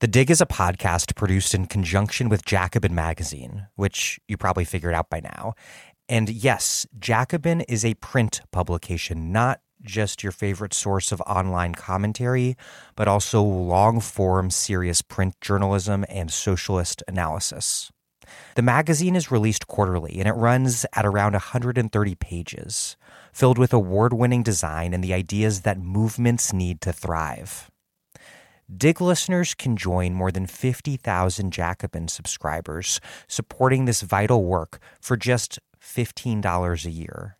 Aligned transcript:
The 0.00 0.06
Dig 0.06 0.30
is 0.30 0.40
a 0.40 0.46
podcast 0.46 1.16
produced 1.16 1.56
in 1.56 1.66
conjunction 1.66 2.28
with 2.28 2.44
Jacobin 2.44 2.94
Magazine, 2.94 3.66
which 3.74 4.20
you 4.28 4.36
probably 4.36 4.64
figured 4.64 4.94
out 4.94 5.10
by 5.10 5.18
now. 5.18 5.54
And 6.08 6.30
yes, 6.30 6.86
Jacobin 7.00 7.62
is 7.62 7.84
a 7.84 7.94
print 7.94 8.42
publication, 8.52 9.32
not 9.32 9.60
just 9.82 10.22
your 10.22 10.30
favorite 10.30 10.72
source 10.72 11.10
of 11.10 11.20
online 11.22 11.74
commentary, 11.74 12.56
but 12.94 13.08
also 13.08 13.42
long 13.42 13.98
form, 13.98 14.50
serious 14.50 15.02
print 15.02 15.34
journalism 15.40 16.04
and 16.08 16.30
socialist 16.32 17.02
analysis. 17.08 17.90
The 18.54 18.62
magazine 18.62 19.16
is 19.16 19.32
released 19.32 19.66
quarterly 19.66 20.20
and 20.20 20.28
it 20.28 20.32
runs 20.34 20.86
at 20.94 21.06
around 21.06 21.32
130 21.32 22.14
pages, 22.14 22.96
filled 23.32 23.58
with 23.58 23.72
award 23.72 24.12
winning 24.12 24.44
design 24.44 24.94
and 24.94 25.02
the 25.02 25.14
ideas 25.14 25.62
that 25.62 25.80
movements 25.80 26.52
need 26.52 26.80
to 26.82 26.92
thrive. 26.92 27.68
Dig 28.74 29.00
listeners 29.00 29.54
can 29.54 29.78
join 29.78 30.12
more 30.12 30.30
than 30.30 30.46
50,000 30.46 31.50
Jacobin 31.50 32.06
subscribers 32.06 33.00
supporting 33.26 33.86
this 33.86 34.02
vital 34.02 34.44
work 34.44 34.78
for 35.00 35.16
just 35.16 35.58
$15 35.82 36.84
a 36.84 36.90
year. 36.90 37.38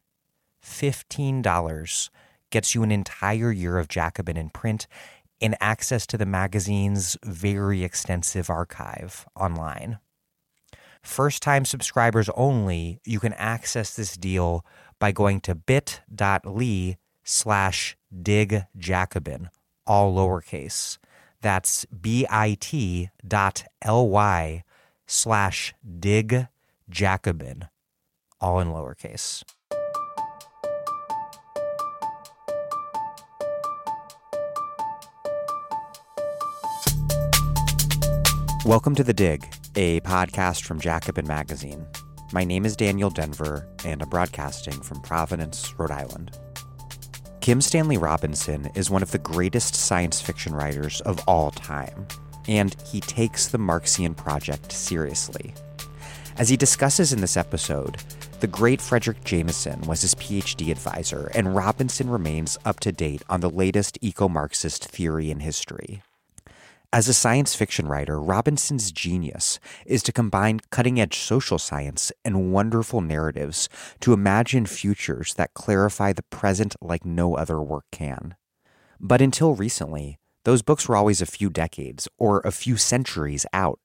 $15 0.64 2.10
gets 2.50 2.74
you 2.74 2.82
an 2.82 2.90
entire 2.90 3.52
year 3.52 3.78
of 3.78 3.88
Jacobin 3.88 4.38
in 4.38 4.48
print 4.48 4.86
and 5.38 5.54
access 5.60 6.06
to 6.06 6.16
the 6.16 6.24
magazine's 6.24 7.18
very 7.22 7.84
extensive 7.84 8.48
archive 8.48 9.26
online. 9.36 9.98
First 11.02 11.42
time 11.42 11.66
subscribers 11.66 12.30
only, 12.36 13.00
you 13.04 13.20
can 13.20 13.34
access 13.34 13.94
this 13.94 14.16
deal 14.16 14.64
by 14.98 15.12
going 15.12 15.40
to 15.42 15.54
bit.ly 15.54 16.96
slash 17.22 17.96
dig 18.22 18.64
Jacobin, 18.78 19.50
all 19.86 20.14
lowercase. 20.14 20.96
That's 21.40 21.84
bit 21.86 23.10
dot 23.26 23.64
ly 23.86 24.64
slash 25.06 25.74
dig 25.98 26.48
Jacobin, 26.90 27.68
all 28.40 28.58
in 28.58 28.68
lowercase. 28.68 29.44
Welcome 38.64 38.96
to 38.96 39.04
The 39.04 39.14
Dig, 39.14 39.46
a 39.76 40.00
podcast 40.00 40.64
from 40.64 40.80
Jacobin 40.80 41.26
Magazine. 41.26 41.86
My 42.32 42.44
name 42.44 42.66
is 42.66 42.76
Daniel 42.76 43.10
Denver, 43.10 43.66
and 43.84 44.02
I'm 44.02 44.08
broadcasting 44.10 44.74
from 44.82 45.00
Providence, 45.00 45.72
Rhode 45.78 45.92
Island. 45.92 46.36
Kim 47.48 47.62
Stanley 47.62 47.96
Robinson 47.96 48.70
is 48.74 48.90
one 48.90 49.02
of 49.02 49.10
the 49.10 49.16
greatest 49.16 49.74
science 49.74 50.20
fiction 50.20 50.54
writers 50.54 51.00
of 51.00 51.18
all 51.26 51.50
time, 51.50 52.06
and 52.46 52.76
he 52.84 53.00
takes 53.00 53.48
the 53.48 53.56
Marxian 53.56 54.14
project 54.14 54.70
seriously. 54.70 55.54
As 56.36 56.50
he 56.50 56.58
discusses 56.58 57.10
in 57.10 57.22
this 57.22 57.38
episode, 57.38 57.96
the 58.40 58.46
great 58.46 58.80
Fredric 58.80 59.24
Jameson 59.24 59.80
was 59.86 60.02
his 60.02 60.14
PhD 60.16 60.70
advisor, 60.70 61.30
and 61.34 61.56
Robinson 61.56 62.10
remains 62.10 62.58
up 62.66 62.80
to 62.80 62.92
date 62.92 63.22
on 63.30 63.40
the 63.40 63.48
latest 63.48 63.96
eco 64.02 64.28
Marxist 64.28 64.84
theory 64.84 65.30
in 65.30 65.40
history. 65.40 66.02
As 66.90 67.06
a 67.06 67.12
science 67.12 67.54
fiction 67.54 67.86
writer, 67.86 68.18
Robinson's 68.18 68.90
genius 68.90 69.60
is 69.84 70.02
to 70.04 70.12
combine 70.12 70.60
cutting 70.70 70.98
edge 70.98 71.18
social 71.18 71.58
science 71.58 72.10
and 72.24 72.50
wonderful 72.50 73.02
narratives 73.02 73.68
to 74.00 74.14
imagine 74.14 74.64
futures 74.64 75.34
that 75.34 75.52
clarify 75.52 76.14
the 76.14 76.22
present 76.30 76.76
like 76.80 77.04
no 77.04 77.36
other 77.36 77.60
work 77.60 77.84
can. 77.92 78.36
But 78.98 79.20
until 79.20 79.54
recently, 79.54 80.18
those 80.44 80.62
books 80.62 80.88
were 80.88 80.96
always 80.96 81.20
a 81.20 81.26
few 81.26 81.50
decades 81.50 82.08
or 82.16 82.40
a 82.40 82.50
few 82.50 82.78
centuries 82.78 83.44
out. 83.52 83.80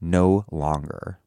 No 0.00 0.46
longer. 0.50 1.18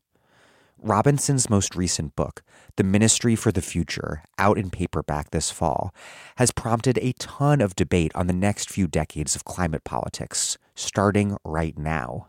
Robinson's 0.80 1.52
most 1.52 1.76
recent 1.76 2.16
book, 2.16 2.42
The 2.78 2.84
Ministry 2.84 3.36
for 3.36 3.52
the 3.52 3.62
Future, 3.62 4.24
out 4.40 4.58
in 4.58 4.72
paperback 4.72 5.30
this 5.30 5.52
fall, 5.52 5.94
has 6.38 6.50
prompted 6.50 6.98
a 6.98 7.14
ton 7.20 7.62
of 7.62 7.76
debate 7.76 8.12
on 8.16 8.26
the 8.26 8.34
next 8.34 8.72
few 8.72 8.88
decades 8.88 9.36
of 9.36 9.46
climate 9.46 9.84
politics, 9.84 10.58
starting 10.76 11.38
right 11.44 11.78
now. 11.78 12.28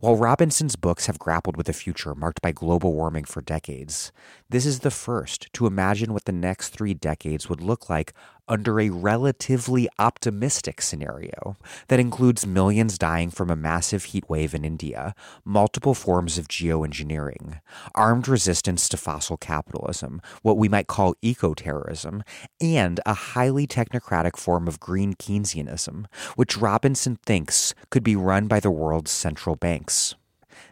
While 0.00 0.16
Robinson's 0.16 0.76
books 0.76 1.06
have 1.06 1.18
grappled 1.18 1.58
with 1.58 1.68
a 1.68 1.74
future 1.74 2.14
marked 2.14 2.40
by 2.40 2.52
global 2.52 2.94
warming 2.94 3.24
for 3.24 3.42
decades, 3.42 4.12
this 4.48 4.64
is 4.64 4.80
the 4.80 4.90
first 4.90 5.52
to 5.52 5.66
imagine 5.66 6.14
what 6.14 6.24
the 6.24 6.32
next 6.32 6.70
three 6.70 6.94
decades 6.94 7.50
would 7.50 7.60
look 7.60 7.90
like 7.90 8.14
under 8.50 8.80
a 8.80 8.90
relatively 8.90 9.88
optimistic 9.98 10.82
scenario 10.82 11.56
that 11.86 12.00
includes 12.00 12.46
millions 12.46 12.98
dying 12.98 13.30
from 13.30 13.48
a 13.48 13.56
massive 13.56 14.04
heat 14.06 14.28
wave 14.28 14.52
in 14.52 14.64
India, 14.64 15.14
multiple 15.44 15.94
forms 15.94 16.36
of 16.36 16.48
geoengineering, 16.48 17.60
armed 17.94 18.26
resistance 18.26 18.88
to 18.88 18.96
fossil 18.96 19.36
capitalism, 19.36 20.20
what 20.42 20.58
we 20.58 20.68
might 20.68 20.88
call 20.88 21.14
eco 21.22 21.54
terrorism, 21.54 22.24
and 22.60 22.98
a 23.06 23.14
highly 23.14 23.68
technocratic 23.68 24.36
form 24.36 24.66
of 24.66 24.80
green 24.80 25.14
Keynesianism, 25.14 26.06
which 26.34 26.58
Robinson 26.58 27.16
thinks 27.24 27.72
could 27.88 28.02
be 28.02 28.16
run 28.16 28.48
by 28.48 28.58
the 28.58 28.70
world's 28.70 29.12
central 29.12 29.54
banks. 29.54 30.16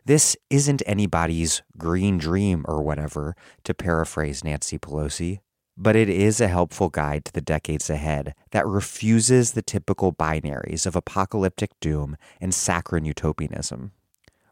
This 0.05 0.37
isn't 0.51 0.83
anybody's 0.85 1.63
green 1.77 2.19
dream 2.19 2.65
or 2.67 2.83
whatever, 2.83 3.37
to 3.63 3.73
paraphrase 3.73 4.43
Nancy 4.43 4.79
Pelosi 4.79 5.39
but 5.81 5.95
it 5.95 6.09
is 6.09 6.41
a 6.41 6.49
helpful 6.49 6.89
guide 6.89 7.25
to 7.25 7.33
the 7.33 7.41
decades 7.41 7.89
ahead 7.89 8.35
that 8.51 8.67
refuses 8.67 9.53
the 9.53 9.63
typical 9.63 10.13
binaries 10.13 10.87
of 10.87 10.97
apocalyptic 10.97 11.71
doom 11.81 12.17
and 12.41 12.53
saccharine 12.53 13.05
utopianism. 13.05 13.93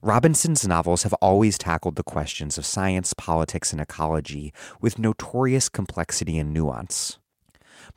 Robinson's 0.02 0.68
novels 0.68 1.02
have 1.02 1.14
always 1.14 1.58
tackled 1.58 1.96
the 1.96 2.04
questions 2.04 2.56
of 2.56 2.64
science, 2.64 3.12
politics, 3.12 3.72
and 3.72 3.80
ecology 3.80 4.54
with 4.80 5.00
notorious 5.00 5.68
complexity 5.68 6.38
and 6.38 6.54
nuance. 6.54 7.18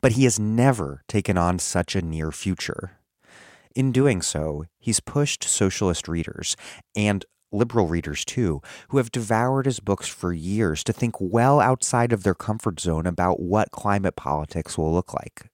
But 0.02 0.14
he 0.14 0.24
has 0.24 0.40
never 0.40 1.04
taken 1.08 1.38
on 1.38 1.60
such 1.60 1.96
a 1.96 2.02
near 2.02 2.32
future. 2.32 2.98
In 3.76 3.92
doing 3.92 4.24
so, 4.24 4.66
he's 4.80 5.00
pushed 5.00 5.44
socialist 5.44 6.08
readers 6.08 6.56
and 6.96 7.24
liberal 7.52 7.88
readers 7.88 8.24
too, 8.26 8.62
who 8.90 8.98
have 8.98 9.12
devoured 9.12 9.66
his 9.66 9.80
books 9.80 10.08
for 10.08 10.34
years 10.34 10.84
to 10.84 10.94
think 10.94 11.16
well 11.20 11.60
outside 11.60 12.14
of 12.14 12.24
their 12.24 12.36
comfort 12.36 12.80
zone 12.80 13.06
about 13.06 13.40
what 13.40 13.72
climate 13.72 14.16
politics 14.16 14.78
will 14.78 14.94
look 14.94 15.14
like. 15.14 15.50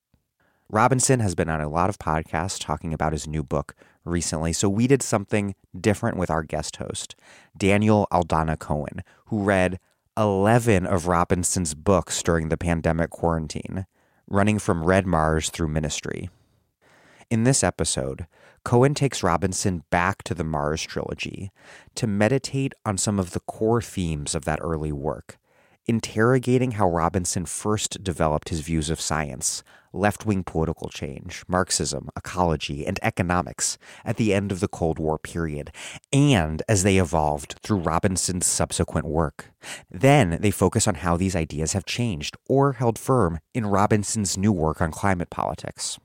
Robinson 0.70 1.20
has 1.20 1.36
been 1.36 1.50
on 1.50 1.62
a 1.62 1.70
lot 1.70 1.90
of 1.90 2.00
podcasts 2.00 2.60
talking 2.60 2.94
about 2.94 3.14
his 3.14 3.28
new 3.28 3.44
book 3.44 3.76
recently, 4.04 4.52
so 4.52 4.68
we 4.68 4.88
did 4.88 5.04
something 5.04 5.56
different 5.80 6.18
with 6.18 6.32
our 6.32 6.44
guest 6.44 6.78
host, 6.78 7.16
Daniel 7.56 8.08
Aldana 8.12 8.58
Cohen, 8.58 9.04
who 9.28 9.44
read 9.44 9.80
11 10.18 10.86
of 10.86 11.08
Robinson's 11.08 11.76
books 11.76 12.24
during 12.24 12.50
the 12.50 12.58
pandemic 12.58 13.10
quarantine, 13.10 13.86
running 14.28 14.58
from 14.58 14.84
Red 14.84 15.06
Mars 15.06 15.50
through 15.50 15.68
Ministry. 15.68 16.30
In 17.31 17.44
this 17.44 17.63
episode, 17.63 18.28
Cohen 18.63 18.94
takes 18.94 19.24
Robinson 19.24 19.84
back 19.90 20.22
to 20.24 20.36
the 20.36 20.44
Mars 20.44 20.84
trilogy 20.84 21.52
to 21.96 22.06
meditate 22.06 22.74
on 22.86 23.00
some 23.00 23.19
of 23.19 23.31
the 23.31 23.40
core 23.40 23.81
themes 23.81 24.36
of 24.36 24.46
that 24.46 24.59
early 24.62 24.91
work, 24.91 25.40
interrogating 25.88 26.72
how 26.72 26.88
Robinson 26.88 27.46
first 27.46 28.03
developed 28.03 28.50
his 28.50 28.62
views 28.62 28.91
of 28.91 29.02
science, 29.02 29.64
left 29.91 30.28
wing 30.28 30.44
political 30.44 30.88
change, 30.88 31.44
Marxism, 31.47 32.09
ecology, 32.16 32.85
and 32.85 33.00
economics 33.02 33.80
at 34.03 34.18
the 34.18 34.31
end 34.31 34.52
of 34.52 34.59
the 34.59 34.68
Cold 34.68 35.00
War 35.00 35.18
period, 35.18 35.72
and 36.14 36.62
as 36.69 36.84
they 36.84 36.97
evolved 36.97 37.56
through 37.64 37.80
Robinson's 37.80 38.46
subsequent 38.46 39.08
work. 39.08 39.52
Then 39.90 40.38
they 40.41 40.52
focus 40.52 40.88
on 40.88 40.96
how 40.96 41.18
these 41.18 41.35
ideas 41.35 41.74
have 41.74 41.85
changed 41.85 42.38
or 42.47 42.74
held 42.74 43.00
firm 43.00 43.40
in 43.56 43.66
Robinson's 43.66 44.38
new 44.38 44.52
work 44.52 44.80
on 44.80 44.91
climate 44.91 45.31
politics. 45.31 45.97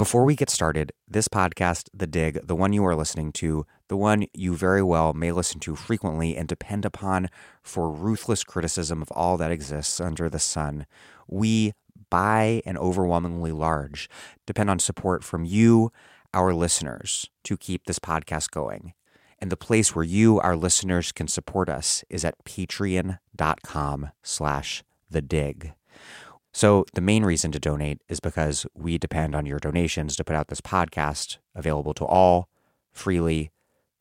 Before 0.00 0.24
we 0.24 0.34
get 0.34 0.48
started, 0.48 0.92
this 1.06 1.28
podcast, 1.28 1.90
The 1.92 2.06
Dig, 2.06 2.46
the 2.46 2.56
one 2.56 2.72
you 2.72 2.86
are 2.86 2.96
listening 2.96 3.32
to, 3.32 3.66
the 3.88 3.98
one 3.98 4.24
you 4.32 4.56
very 4.56 4.82
well 4.82 5.12
may 5.12 5.30
listen 5.30 5.60
to 5.60 5.76
frequently 5.76 6.38
and 6.38 6.48
depend 6.48 6.86
upon 6.86 7.28
for 7.62 7.92
ruthless 7.92 8.42
criticism 8.42 9.02
of 9.02 9.10
all 9.10 9.36
that 9.36 9.52
exists 9.52 10.00
under 10.00 10.30
the 10.30 10.38
sun, 10.38 10.86
we, 11.28 11.74
by 12.08 12.62
and 12.64 12.78
overwhelmingly 12.78 13.52
large, 13.52 14.08
depend 14.46 14.70
on 14.70 14.78
support 14.78 15.22
from 15.22 15.44
you, 15.44 15.92
our 16.32 16.54
listeners, 16.54 17.28
to 17.44 17.58
keep 17.58 17.84
this 17.84 17.98
podcast 17.98 18.50
going. 18.50 18.94
And 19.38 19.52
the 19.52 19.54
place 19.58 19.94
where 19.94 20.02
you, 20.02 20.40
our 20.40 20.56
listeners, 20.56 21.12
can 21.12 21.28
support 21.28 21.68
us 21.68 22.04
is 22.08 22.24
at 22.24 22.42
patreon.com 22.46 24.10
slash 24.22 24.82
the 25.10 25.20
dig. 25.20 25.74
So, 26.52 26.84
the 26.94 27.00
main 27.00 27.24
reason 27.24 27.52
to 27.52 27.60
donate 27.60 28.00
is 28.08 28.18
because 28.18 28.66
we 28.74 28.98
depend 28.98 29.36
on 29.36 29.46
your 29.46 29.60
donations 29.60 30.16
to 30.16 30.24
put 30.24 30.34
out 30.34 30.48
this 30.48 30.60
podcast 30.60 31.38
available 31.54 31.94
to 31.94 32.04
all 32.04 32.48
freely, 32.92 33.52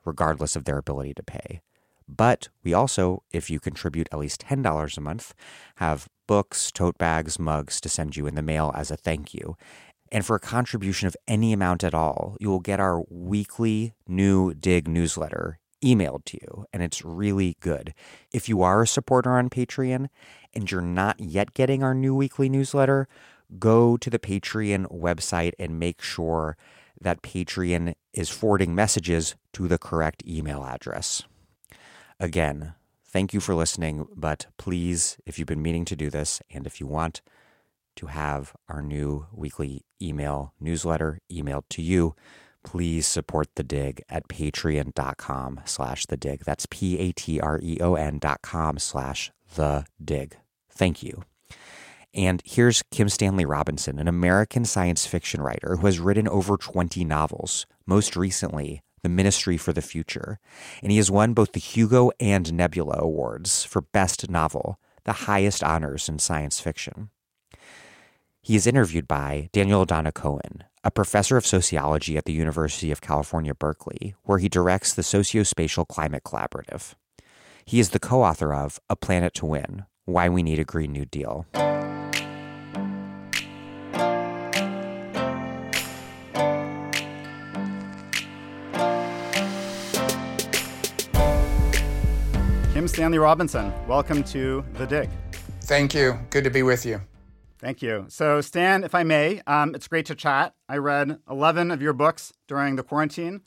regardless 0.04 0.56
of 0.56 0.66
their 0.66 0.78
ability 0.78 1.14
to 1.14 1.24
pay. 1.24 1.62
But 2.08 2.50
we 2.64 2.74
also, 2.74 3.22
if 3.32 3.52
you 3.52 3.60
contribute 3.60 4.10
at 4.12 4.18
least 4.18 4.42
$10 4.42 4.98
a 4.98 5.02
month, 5.02 5.36
have 5.76 6.08
books, 6.28 6.72
tote 6.72 6.98
bags, 6.98 7.38
mugs 7.38 7.80
to 7.82 7.90
send 7.90 8.18
you 8.18 8.26
in 8.26 8.34
the 8.34 8.42
mail 8.42 8.72
as 8.76 8.90
a 8.90 8.98
thank 8.98 9.34
you. 9.34 9.56
And 10.12 10.26
for 10.26 10.36
a 10.36 10.40
contribution 10.40 11.08
of 11.08 11.16
any 11.28 11.54
amount 11.54 11.84
at 11.84 11.94
all, 11.94 12.36
you 12.40 12.50
will 12.50 12.60
get 12.60 12.80
our 12.80 13.04
weekly 13.10 13.94
new 14.08 14.56
Dig 14.56 14.88
newsletter 14.88 15.60
emailed 15.84 16.26
to 16.26 16.38
you, 16.42 16.66
and 16.74 16.84
it's 16.84 17.04
really 17.04 17.58
good. 17.60 17.94
If 18.32 18.50
you 18.50 18.62
are 18.62 18.82
a 18.82 18.88
supporter 18.88 19.32
on 19.32 19.50
Patreon 19.50 20.08
and 20.54 20.72
you're 20.72 20.82
not 20.82 21.20
yet 21.20 21.54
getting 21.54 21.84
our 21.84 21.94
new 21.94 22.16
weekly 22.16 22.50
newsletter, 22.50 23.08
go 23.58 23.98
to 23.98 24.10
the 24.10 24.20
Patreon 24.20 24.88
website 24.92 25.54
and 25.58 25.80
make 25.80 26.02
sure 26.02 26.58
that 27.02 27.22
Patreon 27.22 27.96
is 28.14 28.30
forwarding 28.30 28.76
messages 28.76 29.36
to 29.54 29.68
the 29.68 29.78
correct 29.78 30.24
email 30.28 30.64
address. 30.64 31.24
Again, 32.20 32.74
thank 33.06 33.34
you 33.34 33.40
for 33.40 33.56
listening, 33.56 34.08
but 34.16 34.48
please, 34.58 35.18
if 35.26 35.40
you've 35.40 35.48
been 35.48 35.62
meaning 35.62 35.86
to 35.86 35.96
do 35.96 36.10
this 36.10 36.42
and 36.52 36.68
if 36.68 36.80
you 36.80 36.88
want 36.88 37.22
to 37.96 38.08
have 38.08 38.54
our 38.68 38.82
new 38.82 39.28
weekly 39.32 39.86
email 40.02 40.54
newsletter 40.60 41.20
emailed 41.32 41.64
to 41.70 41.82
you, 41.82 42.16
please 42.64 43.08
support 43.08 43.48
the 43.56 43.64
dig 43.64 44.04
at 44.10 44.28
patreon.com 44.28 45.62
slash 45.66 46.06
the 46.06 46.18
dig. 46.18 46.44
That's 46.46 46.66
P-A-T-R-E-O-N 46.70 48.20
dot 48.20 48.42
com 48.42 48.78
slash 48.80 49.32
the 49.56 49.86
dig. 50.04 50.38
Thank 50.70 51.04
you. 51.04 51.24
And 52.14 52.42
here's 52.44 52.84
Kim 52.92 53.08
Stanley 53.10 53.46
Robinson, 53.46 54.00
an 54.00 54.08
American 54.08 54.66
science 54.66 55.06
fiction 55.06 55.42
writer 55.42 55.76
who 55.76 55.86
has 55.86 56.00
written 56.00 56.28
over 56.28 56.58
20 56.58 57.06
novels, 57.06 57.68
most 57.86 58.16
recently, 58.16 58.82
The 59.04 59.10
Ministry 59.10 59.58
for 59.58 59.74
the 59.74 59.82
Future. 59.82 60.40
And 60.82 60.92
he 60.92 60.98
has 60.98 61.12
won 61.12 61.34
both 61.34 61.52
the 61.52 61.60
Hugo 61.60 62.12
and 62.20 62.52
Nebula 62.52 62.98
Awards 62.98 63.64
for 63.64 63.82
Best 63.82 64.30
Novel, 64.30 64.80
the 65.04 65.14
highest 65.14 65.64
honors 65.64 66.10
in 66.10 66.18
science 66.18 66.60
fiction. 66.60 67.10
He 68.42 68.56
is 68.56 68.66
interviewed 68.66 69.08
by 69.08 69.50
Daniel 69.52 69.86
Aldana 69.86 70.14
Cohen, 70.14 70.64
a 70.84 70.92
professor 70.92 71.36
of 71.36 71.46
sociology 71.46 72.18
at 72.18 72.26
the 72.26 72.32
University 72.32 72.92
of 72.92 73.02
California, 73.02 73.54
Berkeley, 73.54 74.16
where 74.24 74.38
he 74.38 74.48
directs 74.48 74.94
the 74.94 75.02
Sociospatial 75.02 75.88
Climate 75.88 76.24
Collaborative. 76.24 76.94
He 77.66 77.80
is 77.80 77.90
the 77.90 78.00
co 78.00 78.24
author 78.24 78.54
of 78.54 78.80
A 78.90 78.96
Planet 78.96 79.34
to 79.36 79.46
Win 79.46 79.86
Why 80.06 80.30
We 80.30 80.42
Need 80.42 80.60
a 80.60 80.64
Green 80.64 80.94
New 80.94 81.06
Deal. 81.06 81.46
Kim 92.74 92.88
Stanley 92.88 93.20
Robinson, 93.20 93.74
welcome 93.86 94.24
to 94.24 94.64
The 94.74 94.88
Dig. 94.88 95.10
Thank 95.64 95.94
you. 95.94 96.18
Good 96.30 96.46
to 96.46 96.50
be 96.50 96.64
with 96.64 96.86
you. 96.86 97.02
Thank 97.60 97.82
you. 97.82 98.06
So, 98.08 98.40
Stan, 98.40 98.86
if 98.86 98.96
I 98.96 99.04
may, 99.04 99.42
um, 99.46 99.76
it's 99.76 99.88
great 99.88 100.06
to 100.06 100.16
chat. 100.16 100.56
I 100.70 100.78
read 100.78 101.20
11 101.30 101.72
of 101.72 101.82
your 101.82 101.92
books 101.92 102.32
during 102.48 102.78
the 102.78 102.84
quarantine. 102.84 103.42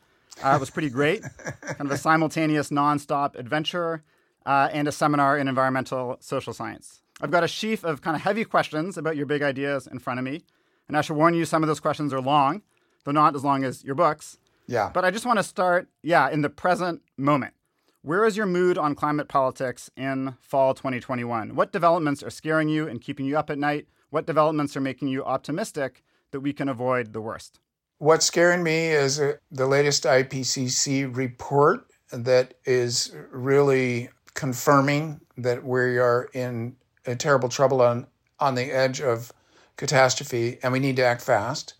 Uh, 0.44 0.54
it 0.56 0.60
was 0.60 0.70
pretty 0.70 0.90
great. 0.90 1.22
kind 1.62 1.80
of 1.80 1.90
a 1.90 1.96
simultaneous 1.96 2.68
nonstop 2.68 3.36
adventure 3.36 4.04
uh, 4.44 4.68
and 4.70 4.86
a 4.86 4.92
seminar 4.92 5.38
in 5.38 5.48
environmental 5.48 6.18
social 6.20 6.52
science. 6.52 7.02
I've 7.22 7.30
got 7.30 7.42
a 7.42 7.48
sheaf 7.48 7.84
of 7.84 8.02
kind 8.02 8.14
of 8.14 8.22
heavy 8.22 8.44
questions 8.44 8.98
about 8.98 9.16
your 9.16 9.26
big 9.26 9.42
ideas 9.42 9.86
in 9.86 9.98
front 9.98 10.18
of 10.18 10.24
me. 10.24 10.42
And 10.88 10.96
I 10.96 11.00
should 11.00 11.16
warn 11.16 11.34
you, 11.34 11.44
some 11.46 11.62
of 11.62 11.68
those 11.68 11.80
questions 11.80 12.12
are 12.12 12.20
long, 12.20 12.62
though 13.04 13.12
not 13.12 13.34
as 13.34 13.44
long 13.44 13.64
as 13.64 13.82
your 13.82 13.94
books. 13.94 14.38
Yeah. 14.66 14.90
But 14.92 15.04
I 15.04 15.10
just 15.10 15.24
want 15.24 15.38
to 15.38 15.42
start, 15.42 15.88
yeah, 16.02 16.28
in 16.28 16.42
the 16.42 16.50
present 16.50 17.02
moment. 17.16 17.54
Where 18.02 18.24
is 18.24 18.36
your 18.36 18.46
mood 18.46 18.76
on 18.76 18.94
climate 18.94 19.28
politics 19.28 19.90
in 19.96 20.34
fall 20.40 20.74
2021? 20.74 21.54
What 21.54 21.72
developments 21.72 22.22
are 22.22 22.30
scaring 22.30 22.68
you 22.68 22.88
and 22.88 23.00
keeping 23.00 23.26
you 23.26 23.38
up 23.38 23.48
at 23.48 23.58
night? 23.58 23.86
What 24.12 24.26
developments 24.26 24.76
are 24.76 24.80
making 24.82 25.08
you 25.08 25.24
optimistic 25.24 26.04
that 26.32 26.40
we 26.40 26.52
can 26.52 26.68
avoid 26.68 27.14
the 27.14 27.22
worst? 27.22 27.60
What's 27.96 28.26
scaring 28.26 28.62
me 28.62 28.88
is 28.88 29.18
uh, 29.18 29.36
the 29.50 29.66
latest 29.66 30.04
IPCC 30.04 31.16
report 31.16 31.86
that 32.12 32.52
is 32.66 33.16
really 33.30 34.10
confirming 34.34 35.22
that 35.38 35.64
we 35.64 35.96
are 35.96 36.28
in 36.34 36.76
terrible 37.16 37.48
trouble 37.48 37.80
on, 37.80 38.06
on 38.38 38.54
the 38.54 38.70
edge 38.70 39.00
of 39.00 39.32
catastrophe 39.78 40.58
and 40.62 40.74
we 40.74 40.78
need 40.78 40.96
to 40.96 41.04
act 41.04 41.22
fast. 41.22 41.72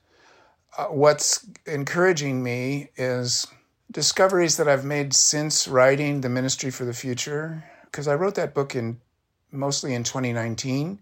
Uh, 0.79 0.87
what's 0.87 1.47
encouraging 1.67 2.43
me 2.43 2.89
is 2.97 3.47
discoveries 3.91 4.57
that 4.57 4.69
I've 4.69 4.87
made 4.87 5.13
since 5.13 5.69
writing 5.69 6.23
The 6.23 6.31
Ministry 6.31 6.71
for 6.71 6.87
the 6.87 6.95
Future, 6.95 7.63
because 7.85 8.09
I 8.09 8.15
wrote 8.15 8.37
that 8.37 8.55
book 8.55 8.75
in 8.75 9.03
mostly 9.51 9.93
in 9.93 10.03
2019. 10.03 10.99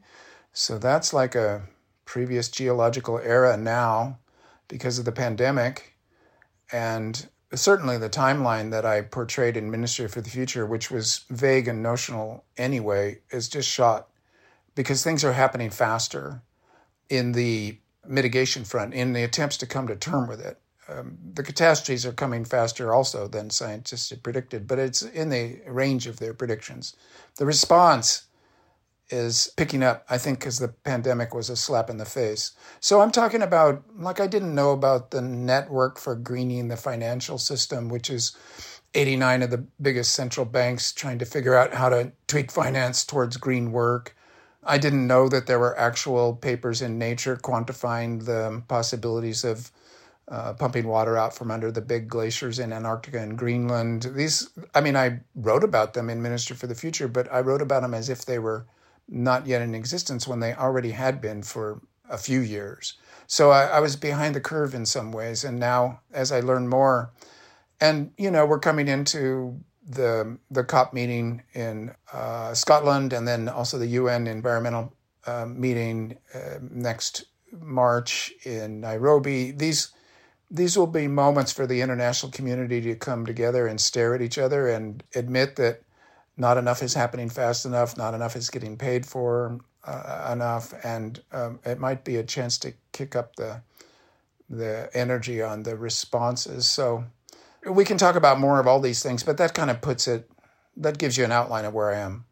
So 0.52 0.78
that's 0.78 1.12
like 1.12 1.34
a 1.34 1.62
previous 2.04 2.48
geological 2.48 3.18
era 3.18 3.56
now 3.56 4.18
because 4.68 4.98
of 4.98 5.04
the 5.04 5.12
pandemic. 5.12 5.96
And 6.72 7.28
certainly 7.54 7.98
the 7.98 8.10
timeline 8.10 8.70
that 8.70 8.84
I 8.84 9.02
portrayed 9.02 9.56
in 9.56 9.70
Ministry 9.70 10.08
for 10.08 10.20
the 10.20 10.30
Future, 10.30 10.66
which 10.66 10.90
was 10.90 11.24
vague 11.30 11.68
and 11.68 11.82
notional 11.82 12.44
anyway, 12.56 13.20
is 13.30 13.48
just 13.48 13.68
shot 13.68 14.08
because 14.74 15.02
things 15.02 15.24
are 15.24 15.32
happening 15.32 15.70
faster 15.70 16.42
in 17.08 17.32
the 17.32 17.78
mitigation 18.06 18.64
front, 18.64 18.94
in 18.94 19.12
the 19.12 19.24
attempts 19.24 19.56
to 19.58 19.66
come 19.66 19.86
to 19.86 19.96
term 19.96 20.28
with 20.28 20.40
it 20.40 20.60
um, 20.90 21.18
the 21.34 21.42
catastrophes 21.42 22.04
are 22.04 22.12
coming 22.12 22.44
faster 22.44 22.92
also 22.92 23.28
than 23.28 23.50
scientists 23.50 24.10
had 24.10 24.22
predicted, 24.22 24.66
but 24.66 24.78
it's 24.78 25.02
in 25.02 25.30
the 25.30 25.60
range 25.66 26.06
of 26.06 26.18
their 26.18 26.34
predictions. 26.34 26.96
The 27.36 27.46
response 27.46 28.24
is 29.10 29.52
picking 29.56 29.82
up, 29.82 30.04
I 30.08 30.18
think, 30.18 30.38
because 30.38 30.58
the 30.58 30.68
pandemic 30.68 31.34
was 31.34 31.50
a 31.50 31.56
slap 31.56 31.90
in 31.90 31.98
the 31.98 32.04
face. 32.04 32.52
So 32.80 33.00
I'm 33.00 33.10
talking 33.10 33.42
about, 33.42 33.82
like, 33.98 34.20
I 34.20 34.26
didn't 34.26 34.54
know 34.54 34.72
about 34.72 35.10
the 35.10 35.20
network 35.20 35.98
for 35.98 36.14
greening 36.14 36.68
the 36.68 36.76
financial 36.76 37.38
system, 37.38 37.88
which 37.88 38.08
is 38.08 38.36
89 38.94 39.42
of 39.42 39.50
the 39.50 39.64
biggest 39.80 40.12
central 40.12 40.46
banks 40.46 40.92
trying 40.92 41.18
to 41.18 41.24
figure 41.24 41.54
out 41.54 41.74
how 41.74 41.88
to 41.88 42.12
tweak 42.26 42.50
finance 42.50 43.04
towards 43.04 43.36
green 43.36 43.72
work. 43.72 44.16
I 44.62 44.78
didn't 44.78 45.06
know 45.06 45.28
that 45.28 45.46
there 45.46 45.58
were 45.58 45.78
actual 45.78 46.34
papers 46.34 46.82
in 46.82 46.98
Nature 46.98 47.36
quantifying 47.36 48.24
the 48.24 48.62
possibilities 48.68 49.44
of 49.44 49.70
uh, 50.28 50.52
pumping 50.52 50.86
water 50.86 51.16
out 51.16 51.34
from 51.34 51.50
under 51.50 51.72
the 51.72 51.80
big 51.80 52.08
glaciers 52.08 52.58
in 52.58 52.72
Antarctica 52.72 53.18
and 53.18 53.36
Greenland. 53.36 54.10
These, 54.14 54.50
I 54.74 54.80
mean, 54.80 54.96
I 54.96 55.20
wrote 55.34 55.64
about 55.64 55.94
them 55.94 56.08
in 56.08 56.22
Ministry 56.22 56.54
for 56.54 56.66
the 56.66 56.74
Future, 56.74 57.08
but 57.08 57.32
I 57.32 57.40
wrote 57.40 57.62
about 57.62 57.82
them 57.82 57.94
as 57.94 58.08
if 58.08 58.24
they 58.24 58.38
were 58.38 58.66
not 59.10 59.46
yet 59.46 59.60
in 59.60 59.74
existence 59.74 60.26
when 60.26 60.40
they 60.40 60.54
already 60.54 60.92
had 60.92 61.20
been 61.20 61.42
for 61.42 61.82
a 62.08 62.16
few 62.16 62.40
years. 62.40 62.94
So 63.26 63.50
I, 63.50 63.64
I 63.66 63.80
was 63.80 63.96
behind 63.96 64.34
the 64.34 64.40
curve 64.40 64.74
in 64.74 64.86
some 64.86 65.12
ways. 65.12 65.44
And 65.44 65.58
now, 65.58 66.00
as 66.12 66.32
I 66.32 66.40
learn 66.40 66.68
more, 66.68 67.12
and 67.80 68.12
you 68.16 68.30
know, 68.30 68.46
we're 68.46 68.58
coming 68.58 68.88
into 68.88 69.60
the 69.86 70.38
the 70.50 70.64
COP 70.64 70.92
meeting 70.92 71.42
in 71.54 71.94
uh, 72.12 72.54
Scotland, 72.54 73.12
and 73.12 73.26
then 73.26 73.48
also 73.48 73.78
the 73.78 73.86
UN 73.86 74.26
environmental 74.26 74.92
uh, 75.26 75.46
meeting 75.46 76.18
uh, 76.34 76.58
next 76.60 77.24
March 77.52 78.32
in 78.44 78.80
Nairobi. 78.80 79.50
These 79.50 79.92
these 80.50 80.76
will 80.76 80.88
be 80.88 81.06
moments 81.06 81.52
for 81.52 81.66
the 81.66 81.80
international 81.80 82.32
community 82.32 82.80
to 82.80 82.96
come 82.96 83.24
together 83.24 83.66
and 83.66 83.80
stare 83.80 84.14
at 84.14 84.22
each 84.22 84.38
other 84.38 84.68
and 84.68 85.02
admit 85.14 85.56
that 85.56 85.82
not 86.40 86.56
enough 86.56 86.82
is 86.82 86.94
happening 86.94 87.28
fast 87.28 87.66
enough, 87.66 87.98
not 87.98 88.14
enough 88.14 88.34
is 88.34 88.48
getting 88.48 88.78
paid 88.78 89.04
for 89.04 89.60
uh, 89.84 90.30
enough, 90.32 90.72
and 90.82 91.22
um, 91.32 91.60
it 91.64 91.78
might 91.78 92.02
be 92.02 92.16
a 92.16 92.24
chance 92.24 92.56
to 92.58 92.72
kick 92.92 93.14
up 93.14 93.36
the 93.36 93.60
the 94.48 94.90
energy 94.94 95.40
on 95.40 95.62
the 95.62 95.76
responses. 95.76 96.68
So 96.68 97.04
we 97.64 97.84
can 97.84 97.98
talk 97.98 98.16
about 98.16 98.40
more 98.40 98.58
of 98.58 98.66
all 98.66 98.80
these 98.80 99.00
things, 99.00 99.22
but 99.22 99.36
that 99.36 99.54
kind 99.54 99.70
of 99.70 99.80
puts 99.80 100.08
it. 100.08 100.28
That 100.76 100.98
gives 100.98 101.16
you 101.16 101.24
an 101.24 101.30
outline 101.30 101.66
of 101.66 101.74
where 101.74 101.92
I 101.92 101.98
am. 101.98 102.24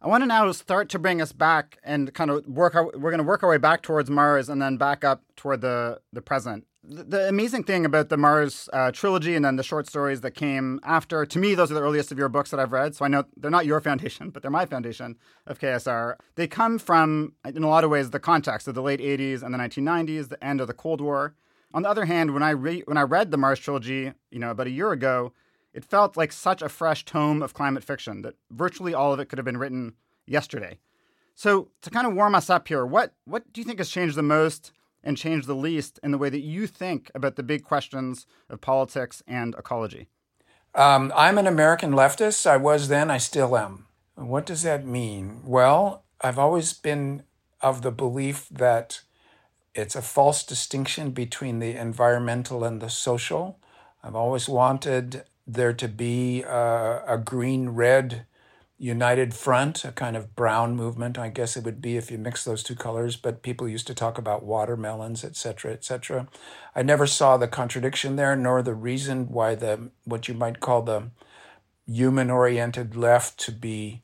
I 0.00 0.06
want 0.06 0.22
to 0.22 0.26
now 0.26 0.52
start 0.52 0.88
to 0.90 0.98
bring 0.98 1.20
us 1.20 1.32
back 1.32 1.78
and 1.82 2.14
kind 2.14 2.30
of 2.30 2.46
work. 2.46 2.76
Our, 2.76 2.84
we're 2.84 3.10
going 3.10 3.18
to 3.18 3.24
work 3.24 3.42
our 3.42 3.48
way 3.48 3.56
back 3.56 3.82
towards 3.82 4.08
Mars 4.08 4.48
and 4.48 4.62
then 4.62 4.76
back 4.76 5.04
up 5.04 5.22
toward 5.36 5.62
the 5.62 6.00
the 6.12 6.20
present 6.20 6.67
the 6.88 7.28
amazing 7.28 7.64
thing 7.64 7.84
about 7.84 8.08
the 8.08 8.16
Mars 8.16 8.68
uh, 8.72 8.90
trilogy 8.90 9.34
and 9.34 9.44
then 9.44 9.56
the 9.56 9.62
short 9.62 9.86
stories 9.86 10.22
that 10.22 10.30
came 10.30 10.80
after, 10.82 11.26
to 11.26 11.38
me, 11.38 11.54
those 11.54 11.70
are 11.70 11.74
the 11.74 11.82
earliest 11.82 12.10
of 12.10 12.18
your 12.18 12.28
books 12.28 12.50
that 12.50 12.58
I've 12.58 12.72
read. 12.72 12.94
So 12.94 13.04
I 13.04 13.08
know 13.08 13.24
they're 13.36 13.50
not 13.50 13.66
your 13.66 13.80
foundation, 13.88 14.30
but 14.30 14.42
they're 14.42 14.50
my 14.50 14.64
foundation 14.64 15.16
of 15.46 15.58
KSR. 15.58 16.16
They 16.36 16.46
come 16.46 16.78
from, 16.78 17.34
in 17.44 17.62
a 17.62 17.68
lot 17.68 17.84
of 17.84 17.90
ways, 17.90 18.10
the 18.10 18.18
context 18.18 18.68
of 18.68 18.74
the 18.74 18.82
late 18.82 19.00
80s 19.00 19.42
and 19.42 19.52
the 19.52 19.58
1990s, 19.58 20.28
the 20.28 20.42
end 20.42 20.60
of 20.60 20.66
the 20.66 20.74
Cold 20.74 21.00
War. 21.00 21.34
On 21.74 21.82
the 21.82 21.88
other 21.90 22.06
hand, 22.06 22.32
when 22.32 22.42
I 22.42 22.50
re- 22.50 22.82
when 22.86 22.96
I 22.96 23.02
read 23.02 23.30
the 23.30 23.36
Mars 23.36 23.58
trilogy, 23.58 24.12
you 24.30 24.38
know, 24.38 24.50
about 24.50 24.66
a 24.66 24.70
year 24.70 24.90
ago, 24.90 25.34
it 25.74 25.84
felt 25.84 26.16
like 26.16 26.32
such 26.32 26.62
a 26.62 26.68
fresh 26.68 27.04
tome 27.04 27.42
of 27.42 27.52
climate 27.52 27.84
fiction 27.84 28.22
that 28.22 28.36
virtually 28.50 28.94
all 28.94 29.12
of 29.12 29.20
it 29.20 29.26
could 29.26 29.38
have 29.38 29.44
been 29.44 29.58
written 29.58 29.92
yesterday. 30.26 30.78
So 31.34 31.68
to 31.82 31.90
kind 31.90 32.06
of 32.06 32.14
warm 32.14 32.34
us 32.34 32.48
up 32.48 32.68
here, 32.68 32.86
what 32.86 33.12
what 33.26 33.52
do 33.52 33.60
you 33.60 33.66
think 33.66 33.78
has 33.78 33.90
changed 33.90 34.16
the 34.16 34.22
most 34.22 34.72
and 35.08 35.16
change 35.16 35.46
the 35.46 35.54
least 35.54 35.98
in 36.02 36.10
the 36.10 36.18
way 36.18 36.28
that 36.28 36.42
you 36.42 36.66
think 36.66 37.10
about 37.14 37.36
the 37.36 37.42
big 37.42 37.64
questions 37.64 38.26
of 38.50 38.60
politics 38.60 39.22
and 39.26 39.54
ecology? 39.58 40.06
Um, 40.74 41.10
I'm 41.16 41.38
an 41.38 41.46
American 41.46 41.92
leftist. 41.92 42.46
I 42.46 42.58
was 42.58 42.88
then, 42.88 43.10
I 43.10 43.16
still 43.16 43.56
am. 43.56 43.86
What 44.16 44.44
does 44.44 44.62
that 44.64 44.86
mean? 44.86 45.40
Well, 45.44 46.04
I've 46.20 46.38
always 46.38 46.74
been 46.74 47.22
of 47.62 47.80
the 47.80 47.90
belief 47.90 48.48
that 48.50 49.00
it's 49.74 49.96
a 49.96 50.02
false 50.02 50.44
distinction 50.44 51.12
between 51.12 51.58
the 51.58 51.74
environmental 51.74 52.62
and 52.62 52.82
the 52.82 52.90
social. 52.90 53.58
I've 54.04 54.14
always 54.14 54.46
wanted 54.46 55.24
there 55.46 55.72
to 55.72 55.88
be 55.88 56.42
a, 56.42 57.02
a 57.06 57.16
green 57.16 57.70
red 57.70 58.26
united 58.78 59.34
front, 59.34 59.84
a 59.84 59.90
kind 59.90 60.16
of 60.16 60.36
brown 60.36 60.76
movement, 60.76 61.18
I 61.18 61.28
guess 61.28 61.56
it 61.56 61.64
would 61.64 61.82
be 61.82 61.96
if 61.96 62.10
you 62.10 62.18
mix 62.18 62.44
those 62.44 62.62
two 62.62 62.76
colors, 62.76 63.16
but 63.16 63.42
people 63.42 63.68
used 63.68 63.88
to 63.88 63.94
talk 63.94 64.18
about 64.18 64.44
watermelons, 64.44 65.24
etc., 65.24 65.72
etc. 65.72 66.28
I 66.76 66.82
never 66.82 67.06
saw 67.06 67.36
the 67.36 67.48
contradiction 67.48 68.14
there, 68.14 68.36
nor 68.36 68.62
the 68.62 68.74
reason 68.74 69.28
why 69.28 69.56
the 69.56 69.90
what 70.04 70.28
you 70.28 70.34
might 70.34 70.60
call 70.60 70.82
the 70.82 71.10
human-oriented 71.86 72.94
left 72.94 73.38
to 73.40 73.52
be 73.52 74.02